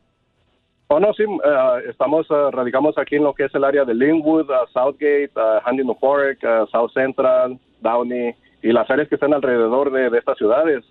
Oh, 0.88 1.00
no, 1.00 1.14
sí, 1.14 1.22
eh, 1.22 1.84
estamos, 1.88 2.26
eh, 2.32 2.50
radicamos 2.52 2.98
aquí 2.98 3.18
en 3.18 3.24
lo 3.24 3.36
que 3.36 3.46
es 3.46 3.54
el 3.54 3.64
área 3.64 3.86
de 3.86 3.94
Linwood, 3.94 4.50
uh, 4.50 4.66
Southgate, 4.74 5.30
uh, 5.36 5.96
Park, 6.02 6.40
uh, 6.42 6.66
South 6.72 6.90
Central, 6.96 7.60
Downey 7.80 8.34
y 8.64 8.72
las 8.72 8.90
áreas 8.90 9.08
que 9.08 9.14
están 9.14 9.36
alrededor 9.36 9.92
de, 9.92 10.10
de 10.10 10.18
estas 10.18 10.36
ciudades. 10.40 10.84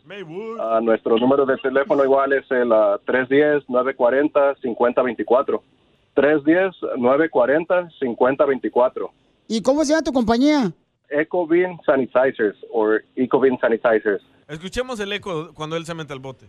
Ah, 0.60 0.78
nuestro 0.80 1.18
número 1.18 1.44
de 1.46 1.56
teléfono 1.56 2.04
igual 2.04 2.32
es 2.32 2.48
el 2.52 2.72
ah, 2.72 3.00
310-940-5024. 3.08 5.60
310-940-5024. 6.14 9.10
¿Y 9.48 9.62
cómo 9.62 9.84
se 9.84 9.94
llama 9.94 10.04
tu 10.04 10.12
compañía? 10.12 10.70
Ecovin 11.10 11.76
Sanitizers 11.84 12.56
o 12.72 12.86
Ecovin 13.16 13.58
Sanitizers. 13.58 14.22
Escuchemos 14.48 14.98
el 15.00 15.12
eco 15.12 15.52
cuando 15.54 15.76
él 15.76 15.84
se 15.84 15.94
mete 15.94 16.12
al 16.12 16.20
bote. 16.20 16.46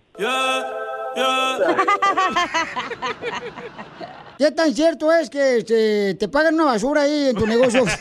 ¿Qué 4.37 4.51
tan 4.51 4.73
cierto 4.73 5.11
es 5.11 5.29
que 5.29 5.57
este, 5.57 6.13
te 6.15 6.29
pagan 6.29 6.53
una 6.55 6.63
basura 6.65 7.01
ahí 7.01 7.29
en 7.29 7.35
tu 7.35 7.45
negocio? 7.45 7.83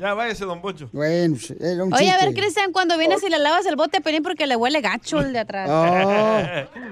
Ya 0.00 0.12
váyase, 0.12 0.44
Don 0.44 0.60
Poncho. 0.60 0.88
bueno, 0.92 1.34
pues, 1.36 1.50
era 1.52 1.82
un 1.84 1.92
Oye, 1.94 2.10
a 2.10 2.14
chiste. 2.14 2.26
ver, 2.26 2.34
Cristian, 2.34 2.72
cuando 2.72 2.98
vienes 2.98 3.22
y 3.22 3.30
le 3.30 3.38
lavas 3.38 3.64
el 3.64 3.76
bote, 3.76 4.00
pelín 4.02 4.22
porque 4.22 4.46
le 4.46 4.54
huele 4.56 4.80
gacho 4.82 5.20
el 5.20 5.32
de 5.32 5.38
atrás. 5.38 5.68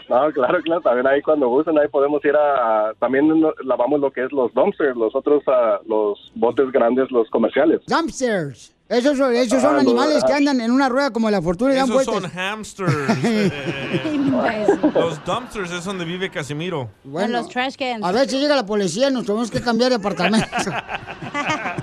No, 0.09 0.33
claro, 0.33 0.63
claro, 0.63 0.81
también 0.81 1.07
ahí 1.09 1.21
cuando 1.21 1.49
gusten, 1.49 1.77
ahí 1.79 1.89
podemos 1.89 2.25
ir 2.25 2.35
a, 2.37 2.89
a- 2.91 2.95
también 2.95 3.29
lavamos 3.65 4.01
lo 4.01 4.11
que 4.13 4.25
es 4.25 4.33
los 4.33 4.55
dumpsters, 4.55 4.97
los 4.97 5.15
otros, 5.15 5.43
ah, 5.49 5.81
los 5.87 6.31
botes 6.37 6.71
grandes, 6.73 7.11
los 7.11 7.29
comerciales. 7.31 7.81
Dumpsters. 7.87 8.73
Esos, 8.93 9.17
son- 9.17 9.35
esos 9.35 9.63
son 9.63 9.77
Ah, 9.77 9.81
animales 9.81 10.21
no, 10.23 10.27
que 10.27 10.33
andan 10.35 10.61
en 10.61 10.71
una 10.71 10.89
rueda 10.89 11.11
como 11.11 11.31
la 11.31 11.41
fortuna 11.41 11.73
y 11.73 11.77
dan 11.77 11.85
Esos 11.91 11.95
vueltas. 12.05 12.23
son 12.23 12.31
hamsters. 12.31 12.93
Los 14.95 15.25
dumpsters 15.25 15.71
es 15.73 15.85
donde 15.85 16.05
vive 16.05 16.31
Casimiro. 16.31 16.91
Bueno, 17.05 17.39
los 17.39 17.49
trash 17.49 17.75
cans. 17.77 18.05
A 18.05 18.13
ver 18.13 18.29
si 18.29 18.39
llega 18.39 18.55
la 18.55 18.67
policía, 18.67 19.11
nos 19.11 19.25
tenemos 19.25 19.51
que 19.51 19.61
cambiar 19.61 19.91
de 19.91 19.97
apartamento. 19.97 20.47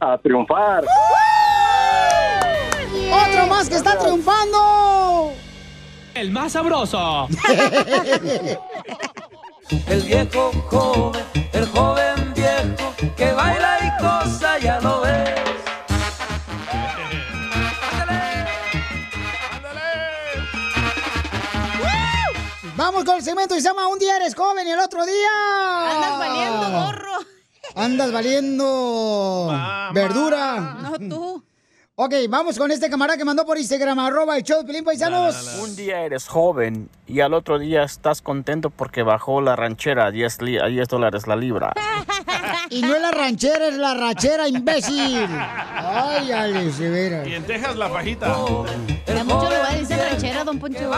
A 0.00 0.16
triunfar. 0.18 0.84
¡Otro 3.12 3.46
más 3.48 3.68
que 3.68 3.76
está 3.76 3.98
triunfando! 3.98 5.32
El 6.14 6.30
más 6.30 6.52
sabroso. 6.52 7.28
El 9.86 10.00
viejo 10.02 10.50
joven, 10.70 11.22
el 11.52 11.66
joven 11.66 12.27
viejo 12.38 12.94
que 13.16 13.32
baila 13.32 13.78
y 13.86 14.02
cosa, 14.02 14.58
ya 14.58 14.80
lo 14.80 15.00
ves. 15.00 15.34
Vamos 22.76 23.04
con 23.04 23.16
el 23.16 23.22
segmento 23.24 23.56
que 23.56 23.60
se 23.60 23.68
llama 23.68 23.88
Un 23.88 23.98
día 23.98 24.16
eres 24.16 24.36
joven 24.36 24.66
y 24.66 24.70
el 24.70 24.78
otro 24.78 25.04
día. 25.04 25.90
Andas 25.90 26.18
valiendo, 26.18 26.70
gorro. 26.70 27.18
Andas 27.74 28.12
valiendo 28.12 29.90
verdura. 29.92 30.76
No 30.80 30.98
tú. 30.98 31.47
Ok, 32.00 32.14
vamos 32.28 32.56
con 32.56 32.70
este 32.70 32.88
camarada 32.88 33.16
que 33.18 33.24
mandó 33.24 33.44
por 33.44 33.58
Instagram, 33.58 33.98
arroba 33.98 34.36
el 34.36 34.44
show 34.44 34.62
de 34.62 34.82
Paisanos. 34.84 35.58
Un 35.60 35.74
día 35.74 36.02
eres 36.04 36.28
joven 36.28 36.88
y 37.08 37.18
al 37.18 37.34
otro 37.34 37.58
día 37.58 37.82
estás 37.82 38.22
contento 38.22 38.70
porque 38.70 39.02
bajó 39.02 39.40
la 39.40 39.56
ranchera 39.56 40.06
a 40.06 40.10
10, 40.12 40.42
li- 40.42 40.58
a 40.58 40.66
10 40.66 40.86
dólares 40.86 41.26
la 41.26 41.34
libra. 41.34 41.72
Y 42.70 42.82
no 42.82 42.94
es 42.94 43.00
la 43.00 43.10
ranchera, 43.10 43.68
es 43.68 43.76
la 43.78 43.94
rachera, 43.94 44.46
imbécil. 44.46 45.26
Ay, 45.26 46.30
Alex, 46.30 46.78
de 46.78 46.90
veras. 46.90 47.26
Y 47.26 47.32
en 47.34 47.44
Texas 47.46 47.76
la 47.76 47.88
fajita. 47.88 48.26
En 49.06 49.26
muchos 49.26 49.44
lugares 49.44 49.80
dicen 49.88 49.98
ranchera, 49.98 50.44
don 50.44 50.58
Poncho. 50.58 50.90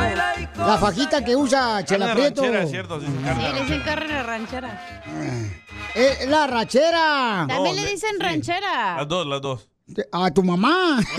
La 0.58 0.78
fajita 0.78 1.24
que 1.24 1.36
usa 1.36 1.84
Chela 1.84 2.12
Prieto. 2.12 2.42
ranchera, 2.42 2.64
es 2.64 2.70
cierto, 2.70 3.00
sí, 3.00 3.06
le 3.06 3.60
dicen 3.62 3.82
carne 3.84 4.22
ranchera. 4.24 5.04
Eh, 5.94 6.26
la 6.28 6.46
rachera. 6.48 7.44
También 7.48 7.62
No, 7.62 7.72
le 7.72 7.82
le- 7.82 7.90
dicen 7.92 8.16
sí. 8.18 8.22
ranchera. 8.22 8.96
Las 8.96 9.08
dos, 9.08 9.26
las 9.28 9.40
dos. 9.40 9.68
A 10.12 10.30
tu 10.30 10.42
mamá. 10.42 11.00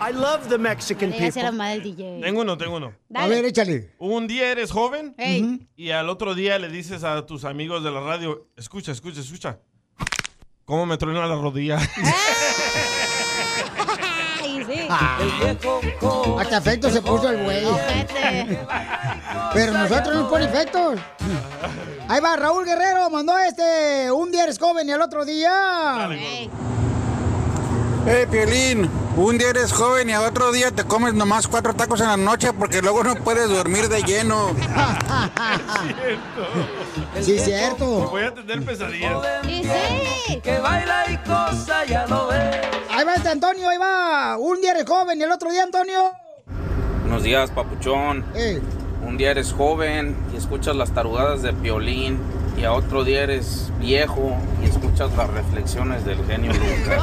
I 0.00 0.12
love 0.12 0.48
the 0.48 0.58
Mexican 0.58 1.10
la 1.10 1.16
people. 1.16 1.42
mamá 1.44 1.68
del 1.70 1.82
DJ. 1.82 2.20
Tengo 2.20 2.40
uno, 2.42 2.56
tengo 2.58 2.76
uno. 2.76 2.92
A 3.14 3.26
ver, 3.26 3.44
échale. 3.44 3.90
Un 3.98 4.26
día 4.26 4.50
eres 4.50 4.70
joven 4.70 5.14
Ey. 5.18 5.68
y 5.76 5.90
al 5.90 6.08
otro 6.08 6.34
día 6.34 6.58
le 6.58 6.68
dices 6.68 7.04
a 7.04 7.24
tus 7.26 7.44
amigos 7.44 7.84
de 7.84 7.90
la 7.90 8.00
radio, 8.00 8.48
escucha, 8.56 8.92
escucha, 8.92 9.20
escucha. 9.20 9.60
¿Cómo 10.64 10.86
me 10.86 10.96
truena 10.96 11.26
la 11.26 11.34
rodilla? 11.36 11.78
Hasta 16.38 16.58
efecto 16.58 16.90
se 16.90 17.00
puso 17.02 17.28
el 17.28 17.42
güey. 17.42 17.64
Pero 19.54 19.72
nosotros 19.72 20.14
no 20.14 20.28
pone 20.28 20.44
efectos. 20.44 20.98
Ahí 22.08 22.20
va, 22.20 22.36
Raúl 22.36 22.64
Guerrero 22.64 23.08
mandó 23.10 23.38
este. 23.38 24.10
Un 24.10 24.30
día 24.30 24.44
eres 24.44 24.58
joven 24.58 24.88
y 24.88 24.92
al 24.92 25.02
otro 25.02 25.24
día. 25.24 26.08
Hey, 28.04 28.26
Piolín, 28.28 28.90
un 29.16 29.38
día 29.38 29.50
eres 29.50 29.72
joven 29.72 30.08
y 30.10 30.12
al 30.12 30.24
otro 30.24 30.50
día 30.50 30.72
te 30.72 30.82
comes 30.84 31.14
nomás 31.14 31.46
cuatro 31.46 31.72
tacos 31.72 32.00
en 32.00 32.08
la 32.08 32.16
noche 32.16 32.52
porque 32.52 32.82
luego 32.82 33.04
no 33.04 33.14
puedes 33.16 33.48
dormir 33.48 33.88
de 33.88 34.02
lleno. 34.02 34.50
Sí, 37.20 37.38
cierto. 37.38 38.08
Voy 38.10 38.22
a 38.24 38.34
tener 38.34 38.64
pesadillas. 38.64 39.18
Y 39.46 39.62
sí. 39.62 40.40
Que 40.42 40.58
baila 40.58 41.04
y 41.10 41.16
cosa, 41.18 41.84
ya 41.86 42.06
lo 42.06 42.26
ves. 42.28 42.56
Ahí 42.90 43.04
va 43.04 43.14
este 43.14 43.28
Antonio, 43.28 43.68
ahí 43.68 43.78
va. 43.78 44.36
Un 44.38 44.60
día 44.60 44.72
eres 44.72 44.88
joven 44.88 45.20
y 45.20 45.22
el 45.22 45.30
otro 45.30 45.50
día, 45.52 45.62
Antonio. 45.62 46.10
Buenos 47.02 47.22
días, 47.22 47.50
papuchón. 47.50 48.24
Un 49.06 49.16
día 49.18 49.30
eres 49.30 49.52
joven 49.52 50.16
y 50.32 50.36
escuchas 50.36 50.74
las 50.74 50.90
tarugadas 50.92 51.42
de 51.42 51.52
Piolín 51.52 52.18
y 52.58 52.64
a 52.64 52.72
otro 52.72 53.04
día 53.04 53.22
eres 53.22 53.70
viejo 53.78 54.36
y 54.62 54.66
escuchas 54.68 55.10
las 55.16 55.30
reflexiones 55.30 56.04
del 56.04 56.24
genio 56.26 56.52
Lucas. 56.54 57.02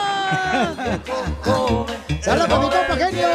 ¡Saludos 2.21 2.47
para 2.47 2.59
mi 2.61 2.69
compa 2.69 2.95
genio! 2.97 3.27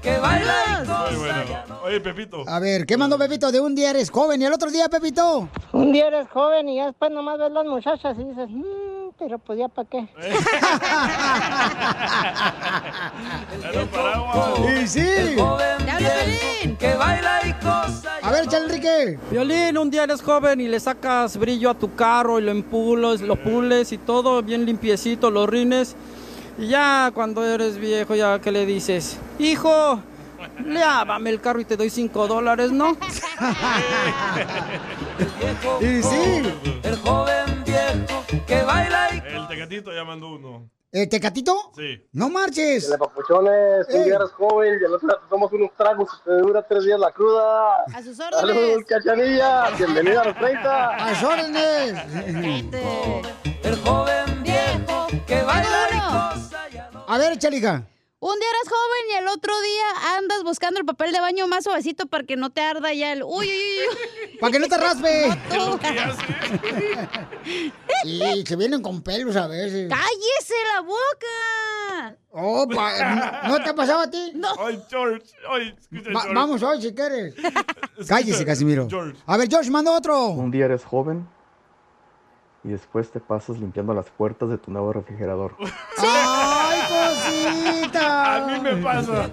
Que 0.00 0.18
baila 0.18 0.54
y 0.82 0.88
Muy 0.88 1.16
bueno. 1.20 1.42
Oye, 1.84 2.00
Pepito. 2.00 2.44
A 2.48 2.58
ver, 2.60 2.86
¿qué 2.86 2.96
mandó 2.96 3.18
Pepito? 3.18 3.50
De 3.52 3.60
un 3.60 3.74
día 3.74 3.90
eres 3.90 4.10
joven 4.10 4.40
y 4.40 4.44
el 4.44 4.52
otro 4.52 4.70
día, 4.70 4.88
Pepito. 4.88 5.48
Un 5.72 5.92
día 5.92 6.06
eres 6.08 6.28
joven 6.30 6.68
y 6.68 6.76
ya 6.76 6.86
después 6.86 7.10
nomás 7.10 7.38
ves 7.38 7.50
las 7.52 7.64
muchachas 7.66 8.16
y 8.18 8.24
dices, 8.24 8.48
"Mm, 8.48 9.10
pero 9.18 9.38
pues 9.38 9.58
ya 9.58 9.68
para 9.68 9.88
qué. 9.88 10.08
Y 14.82 14.86
sí. 14.86 15.04
Que 16.78 16.94
baila 16.94 17.40
y 17.46 17.52
cosa. 17.54 18.16
A 18.22 18.30
ver, 18.30 18.44
échale, 18.44 18.64
Enrique. 18.66 19.18
Violín, 19.30 19.78
un 19.78 19.90
día 19.90 20.04
eres 20.04 20.22
joven 20.22 20.60
y 20.60 20.68
le 20.68 20.80
sacas 20.80 21.36
brillo 21.36 21.70
a 21.70 21.74
tu 21.74 21.94
carro 21.94 22.38
y 22.38 22.42
lo 22.42 22.50
empules, 22.50 23.20
lo 23.20 23.36
pules 23.36 23.92
y 23.92 23.98
todo 23.98 24.42
bien 24.42 24.64
limpiecito, 24.64 25.30
los 25.30 25.48
rines. 25.48 25.96
Y 26.58 26.68
ya 26.68 27.10
cuando 27.14 27.44
eres 27.44 27.78
viejo, 27.78 28.14
ya 28.14 28.38
que 28.40 28.52
le 28.52 28.66
dices, 28.66 29.18
hijo, 29.38 30.00
lávame 30.64 31.30
el 31.30 31.40
carro 31.40 31.60
y 31.60 31.64
te 31.64 31.76
doy 31.76 31.90
cinco 31.90 32.26
dólares, 32.26 32.70
¿no? 32.70 32.96
Y 35.80 36.02
sí. 36.02 36.42
El 36.82 36.96
joven 36.96 37.64
viejo 37.64 38.24
que 38.46 38.62
baila 38.62 39.08
y 39.14 39.18
El 39.34 39.48
tecatito 39.48 39.92
ya 39.92 40.04
mandó 40.04 40.34
uno. 40.34 40.70
¿El 40.90 41.08
tecatito? 41.08 41.72
Sí. 41.74 42.06
No 42.12 42.28
marches. 42.28 42.84
Dile, 42.84 42.98
papuchones, 42.98 43.86
un 43.88 44.04
día 44.04 44.16
eres 44.16 44.30
joven 44.32 44.78
y 44.80 44.84
al 44.84 44.92
otro 44.94 45.08
tomas 45.30 45.52
unos 45.52 45.70
tragos 45.76 46.08
y 46.20 46.24
te 46.28 46.32
dura 46.38 46.66
tres 46.68 46.84
días 46.84 47.00
la 47.00 47.10
cruda. 47.12 47.84
A 47.94 48.02
sus 48.02 48.16
Saludos, 48.16 48.84
cachanilla. 48.86 49.70
Bienvenida 49.78 50.20
a 50.20 50.24
los 50.24 50.36
30. 50.36 50.88
¡A 50.88 51.14
sus 51.14 51.28
órdenes! 51.28 51.94
el 53.62 53.76
joven 53.84 54.41
viejo 54.41 54.41
que 55.32 55.42
baila 55.42 55.88
y. 55.92 57.12
A 57.12 57.18
ver, 57.18 57.32
échale, 57.32 57.56
hija. 57.56 57.86
Un 58.20 58.38
día 58.38 58.48
eres 58.50 58.68
joven 58.68 59.04
y 59.10 59.14
el 59.14 59.28
otro 59.28 59.52
día 59.60 60.16
andas 60.16 60.44
buscando 60.44 60.78
el 60.78 60.86
papel 60.86 61.10
de 61.10 61.20
baño 61.20 61.48
más 61.48 61.64
suavecito 61.64 62.06
para 62.06 62.22
que 62.22 62.36
no 62.36 62.50
te 62.50 62.60
arda 62.60 62.92
ya 62.92 63.12
el... 63.12 63.24
Uy, 63.24 63.48
uy, 63.48 63.48
uy. 63.48 64.36
Para 64.40 64.52
que 64.52 64.58
no 64.60 64.68
te 64.68 64.78
raspe. 64.78 65.28
No. 65.56 65.80
Y 68.04 68.44
se 68.46 68.54
vienen 68.56 68.80
con 68.80 69.02
pelos 69.02 69.34
a 69.34 69.48
veces. 69.48 69.88
¡Cállese 69.88 70.54
la 70.74 70.80
boca! 70.82 72.16
Oh, 72.30 72.68
pa- 72.68 73.42
¿no 73.48 73.60
te 73.62 73.70
ha 73.70 73.74
pasado 73.74 74.00
a 74.02 74.10
ti? 74.10 74.32
No. 74.36 74.48
Ay, 74.64 74.80
George. 74.88 75.26
Ay, 75.48 75.74
escucha, 75.80 76.10
Va- 76.16 76.32
vamos 76.32 76.62
hoy 76.62 76.80
si 76.80 76.94
quieres. 76.94 77.34
Cállese, 78.06 78.44
Casimiro. 78.44 78.86
George. 78.88 79.20
A 79.26 79.36
ver, 79.36 79.48
George, 79.50 79.70
manda 79.70 79.90
otro. 79.90 80.28
Un 80.28 80.50
día 80.52 80.66
eres 80.66 80.84
joven 80.84 81.28
y 82.64 82.68
después 82.68 83.10
te 83.10 83.20
pasas 83.20 83.58
limpiando 83.58 83.92
las 83.94 84.08
puertas 84.10 84.48
de 84.48 84.58
tu 84.58 84.70
nuevo 84.70 84.92
refrigerador. 84.92 85.56
¡Ay, 85.98 86.80
cosita! 86.88 88.36
A 88.36 88.46
mí 88.46 88.60
me 88.60 88.76
pasa. 88.76 89.30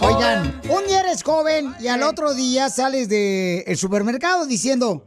Oigan, 0.00 0.60
un 0.70 0.86
día 0.86 1.00
eres 1.00 1.22
joven 1.22 1.74
y 1.80 1.88
al 1.88 2.02
otro 2.02 2.34
día 2.34 2.70
sales 2.70 3.08
del 3.08 3.76
supermercado 3.76 4.46
diciendo, 4.46 5.06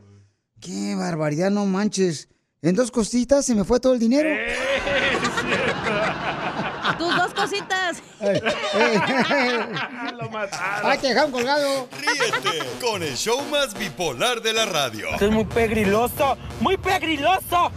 qué 0.59 0.95
barbaridad, 0.95 1.49
no 1.49 1.65
manches. 1.65 2.29
En 2.61 2.75
dos 2.75 2.91
cositas 2.91 3.45
se 3.45 3.55
me 3.55 3.63
fue 3.63 3.79
todo 3.79 3.93
el 3.93 3.99
dinero. 3.99 4.29
Tus 6.97 7.15
dos 7.15 7.26
cositas. 7.47 7.97
Lo 10.19 10.29
mataron. 10.29 10.91
¡Ay, 10.91 10.97
te 10.97 11.07
dejaron 11.07 11.31
colgado! 11.31 11.87
Ríete 11.99 12.65
con 12.81 13.03
el 13.03 13.15
show 13.15 13.41
más 13.49 13.73
bipolar 13.73 14.41
de 14.41 14.53
la 14.53 14.65
radio. 14.65 15.07
es 15.19 15.31
muy 15.31 15.45
pegriloso, 15.45 16.37
muy 16.59 16.77
pegriloso. 16.77 17.71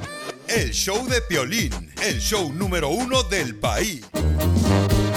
El 0.48 0.72
show 0.72 1.06
de 1.06 1.20
Piolín, 1.22 1.92
el 2.02 2.18
show 2.20 2.52
número 2.52 2.88
uno 2.88 3.22
del 3.24 3.56
país. 3.56 4.05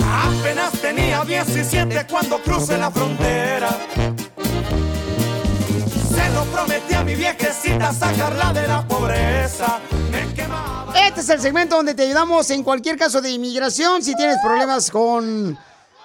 Apenas 0.05 0.73
tenía 0.73 1.23
17 1.25 2.05
cuando 2.07 2.39
crucé 2.39 2.77
la 2.77 2.91
frontera. 2.91 3.69
Se 6.13 6.29
lo 6.29 6.43
prometí 6.45 6.93
a 6.93 7.03
mi 7.03 7.15
viejecita 7.15 7.91
sacarla 7.91 8.53
de 8.53 8.67
la 8.67 8.87
pobreza. 8.87 9.79
Este 10.95 11.21
es 11.21 11.29
el 11.29 11.41
segmento 11.41 11.75
donde 11.75 11.95
te 11.95 12.03
ayudamos 12.03 12.49
en 12.51 12.63
cualquier 12.63 12.97
caso 12.97 13.21
de 13.21 13.31
inmigración. 13.31 14.03
Si 14.03 14.15
tienes 14.15 14.37
problemas 14.43 14.91
con, 14.91 15.57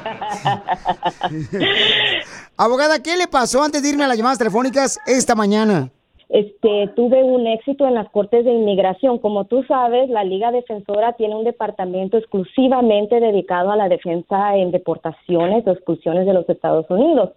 abogada, 2.56 3.02
¿qué 3.02 3.16
le 3.16 3.26
pasó 3.28 3.62
antes 3.62 3.82
de 3.82 3.90
irme 3.90 4.04
a 4.04 4.08
las 4.08 4.16
llamadas 4.16 4.38
telefónicas 4.38 4.98
esta 5.06 5.34
mañana? 5.34 5.90
Este, 6.28 6.88
tuve 6.96 7.22
un 7.22 7.46
éxito 7.46 7.86
en 7.86 7.94
las 7.94 8.08
Cortes 8.10 8.44
de 8.44 8.52
Inmigración. 8.52 9.18
Como 9.18 9.44
tú 9.44 9.62
sabes, 9.64 10.10
la 10.10 10.24
Liga 10.24 10.50
Defensora 10.50 11.12
tiene 11.12 11.36
un 11.36 11.44
departamento 11.44 12.18
exclusivamente 12.18 13.20
dedicado 13.20 13.70
a 13.70 13.76
la 13.76 13.88
defensa 13.88 14.56
en 14.56 14.72
deportaciones 14.72 15.64
o 15.66 15.70
expulsiones 15.70 16.26
de 16.26 16.32
los 16.32 16.48
Estados 16.48 16.86
Unidos. 16.90 17.30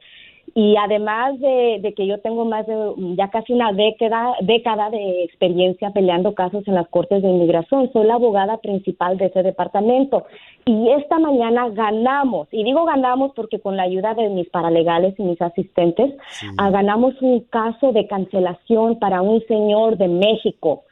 Y 0.55 0.75
además 0.77 1.39
de, 1.39 1.79
de 1.81 1.93
que 1.93 2.07
yo 2.07 2.19
tengo 2.19 2.45
más 2.45 2.65
de 2.67 2.75
ya 3.15 3.29
casi 3.29 3.53
una 3.53 3.71
década, 3.71 4.35
década 4.41 4.89
de 4.89 5.23
experiencia 5.23 5.91
peleando 5.91 6.33
casos 6.33 6.67
en 6.67 6.75
las 6.75 6.87
Cortes 6.89 7.21
de 7.21 7.29
Inmigración, 7.29 7.91
soy 7.91 8.05
la 8.05 8.15
abogada 8.15 8.57
principal 8.57 9.17
de 9.17 9.27
ese 9.27 9.43
departamento. 9.43 10.25
Y 10.65 10.89
esta 10.91 11.19
mañana 11.19 11.69
ganamos, 11.69 12.47
y 12.51 12.63
digo 12.63 12.85
ganamos 12.85 13.31
porque 13.35 13.59
con 13.59 13.77
la 13.77 13.83
ayuda 13.83 14.13
de 14.13 14.29
mis 14.29 14.49
paralegales 14.49 15.17
y 15.19 15.23
mis 15.23 15.41
asistentes, 15.41 16.13
ah, 16.57 16.69
ganamos 16.69 17.19
un 17.21 17.41
caso 17.41 17.91
de 17.91 18.07
cancelación 18.07 18.99
para 18.99 19.21
un 19.21 19.41
señor 19.47 19.97
de 19.97 20.07
México. 20.07 20.83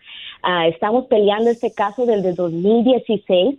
Ah, 0.43 0.67
estamos 0.67 1.05
peleando 1.05 1.49
este 1.49 1.73
caso 1.73 2.05
desde 2.05 2.33
2016 2.33 3.57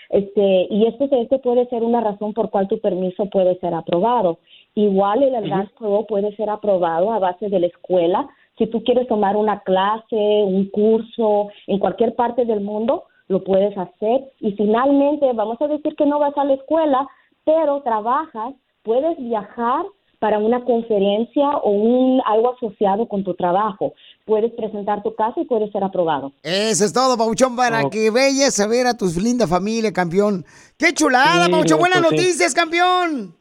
Este, 0.10 0.68
y 0.70 0.86
esto, 0.86 1.08
este 1.12 1.40
puede 1.40 1.66
ser 1.68 1.84
una 1.84 2.02
razón 2.02 2.34
por 2.34 2.52
cual 2.52 2.68
tu 2.68 2.80
permiso 2.80 3.26
puede 3.28 3.56
ser 3.60 3.74
aprobado. 3.74 4.38
Igual 4.76 5.24
el 5.24 5.34
Advance 5.36 5.74
puede 6.08 6.36
ser 6.36 6.50
aprobado 6.50 7.12
a 7.12 7.20
base 7.20 7.50
de 7.50 7.60
la 7.60 7.68
escuela. 7.68 8.28
Si 8.58 8.68
tú 8.68 8.84
quieres 8.84 9.08
tomar 9.08 9.36
una 9.36 9.60
clase, 9.62 10.16
un 10.46 10.70
curso 10.70 11.50
en 11.68 11.80
cualquier 11.80 12.16
parte 12.16 12.46
del 12.46 12.62
mundo, 12.62 13.04
lo 13.28 13.44
puedes 13.44 13.78
hacer. 13.78 14.32
Y 14.40 14.54
finalmente, 14.54 15.32
vamos 15.34 15.62
a 15.62 15.68
decir 15.68 15.96
que 15.96 16.06
no 16.06 16.20
vas 16.20 16.38
a 16.38 16.44
la 16.46 16.54
escuela, 16.54 17.08
pero 17.44 17.82
trabajas, 17.82 18.54
puedes 18.84 19.18
viajar 19.18 19.84
para 20.20 20.40
una 20.40 20.64
conferencia 20.64 21.58
o 21.58 21.70
un 21.70 22.22
algo 22.26 22.54
asociado 22.56 23.08
con 23.08 23.24
tu 23.24 23.34
trabajo. 23.36 23.94
Puedes 24.26 24.52
presentar 24.54 25.04
tu 25.04 25.14
caso 25.14 25.42
y 25.42 25.46
puede 25.46 25.70
ser 25.72 25.84
aprobado. 25.84 26.32
Eso 26.42 26.86
es 26.86 26.94
todo, 26.94 27.18
Pabuchón, 27.18 27.56
para 27.56 27.84
Oh. 27.86 27.90
que 27.90 28.10
vayas 28.10 28.60
a 28.60 28.68
ver 28.68 28.88
a 28.88 28.96
tu 28.98 29.06
linda 29.22 29.46
familia, 29.46 29.92
campeón. 29.92 30.46
¡Qué 30.78 30.94
chulada, 30.94 31.46
Sí, 31.46 31.52
Pabuchón! 31.52 31.80
¡Buenas 31.80 32.00
sí. 32.00 32.04
noticias, 32.06 32.54
campeón! 32.56 33.36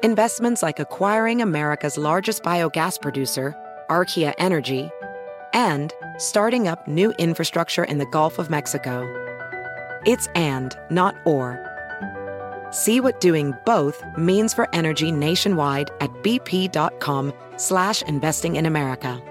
Investments 0.02 0.60
like 0.60 0.80
acquiring 0.80 1.40
America's 1.40 1.96
largest 1.96 2.42
biogas 2.42 3.00
producer, 3.00 3.54
Archaea 3.88 4.34
Energy, 4.38 4.90
and 5.52 5.94
starting 6.18 6.66
up 6.66 6.88
new 6.88 7.12
infrastructure 7.18 7.84
in 7.84 7.98
the 7.98 8.06
Gulf 8.06 8.38
of 8.38 8.50
Mexico. 8.50 9.06
It's 10.04 10.26
and, 10.34 10.76
not 10.90 11.14
or. 11.24 11.60
See 12.70 13.00
what 13.00 13.20
doing 13.20 13.54
both 13.64 14.02
means 14.16 14.52
for 14.54 14.68
energy 14.72 15.12
nationwide 15.12 15.90
at 16.00 16.10
bp.com 16.22 17.32
slash 17.56 18.02
investing 18.02 18.56
in 18.56 18.66
America. 18.66 19.22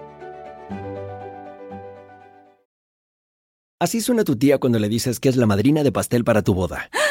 Así 3.81 3.99
suena 3.99 4.23
tu 4.23 4.35
tía 4.35 4.59
cuando 4.59 4.77
le 4.77 4.87
dices 4.89 5.19
que 5.19 5.27
es 5.27 5.35
la 5.37 5.47
madrina 5.47 5.81
de 5.83 5.91
pastel 5.91 6.23
para 6.23 6.43
tu 6.43 6.53
boda. 6.53 6.87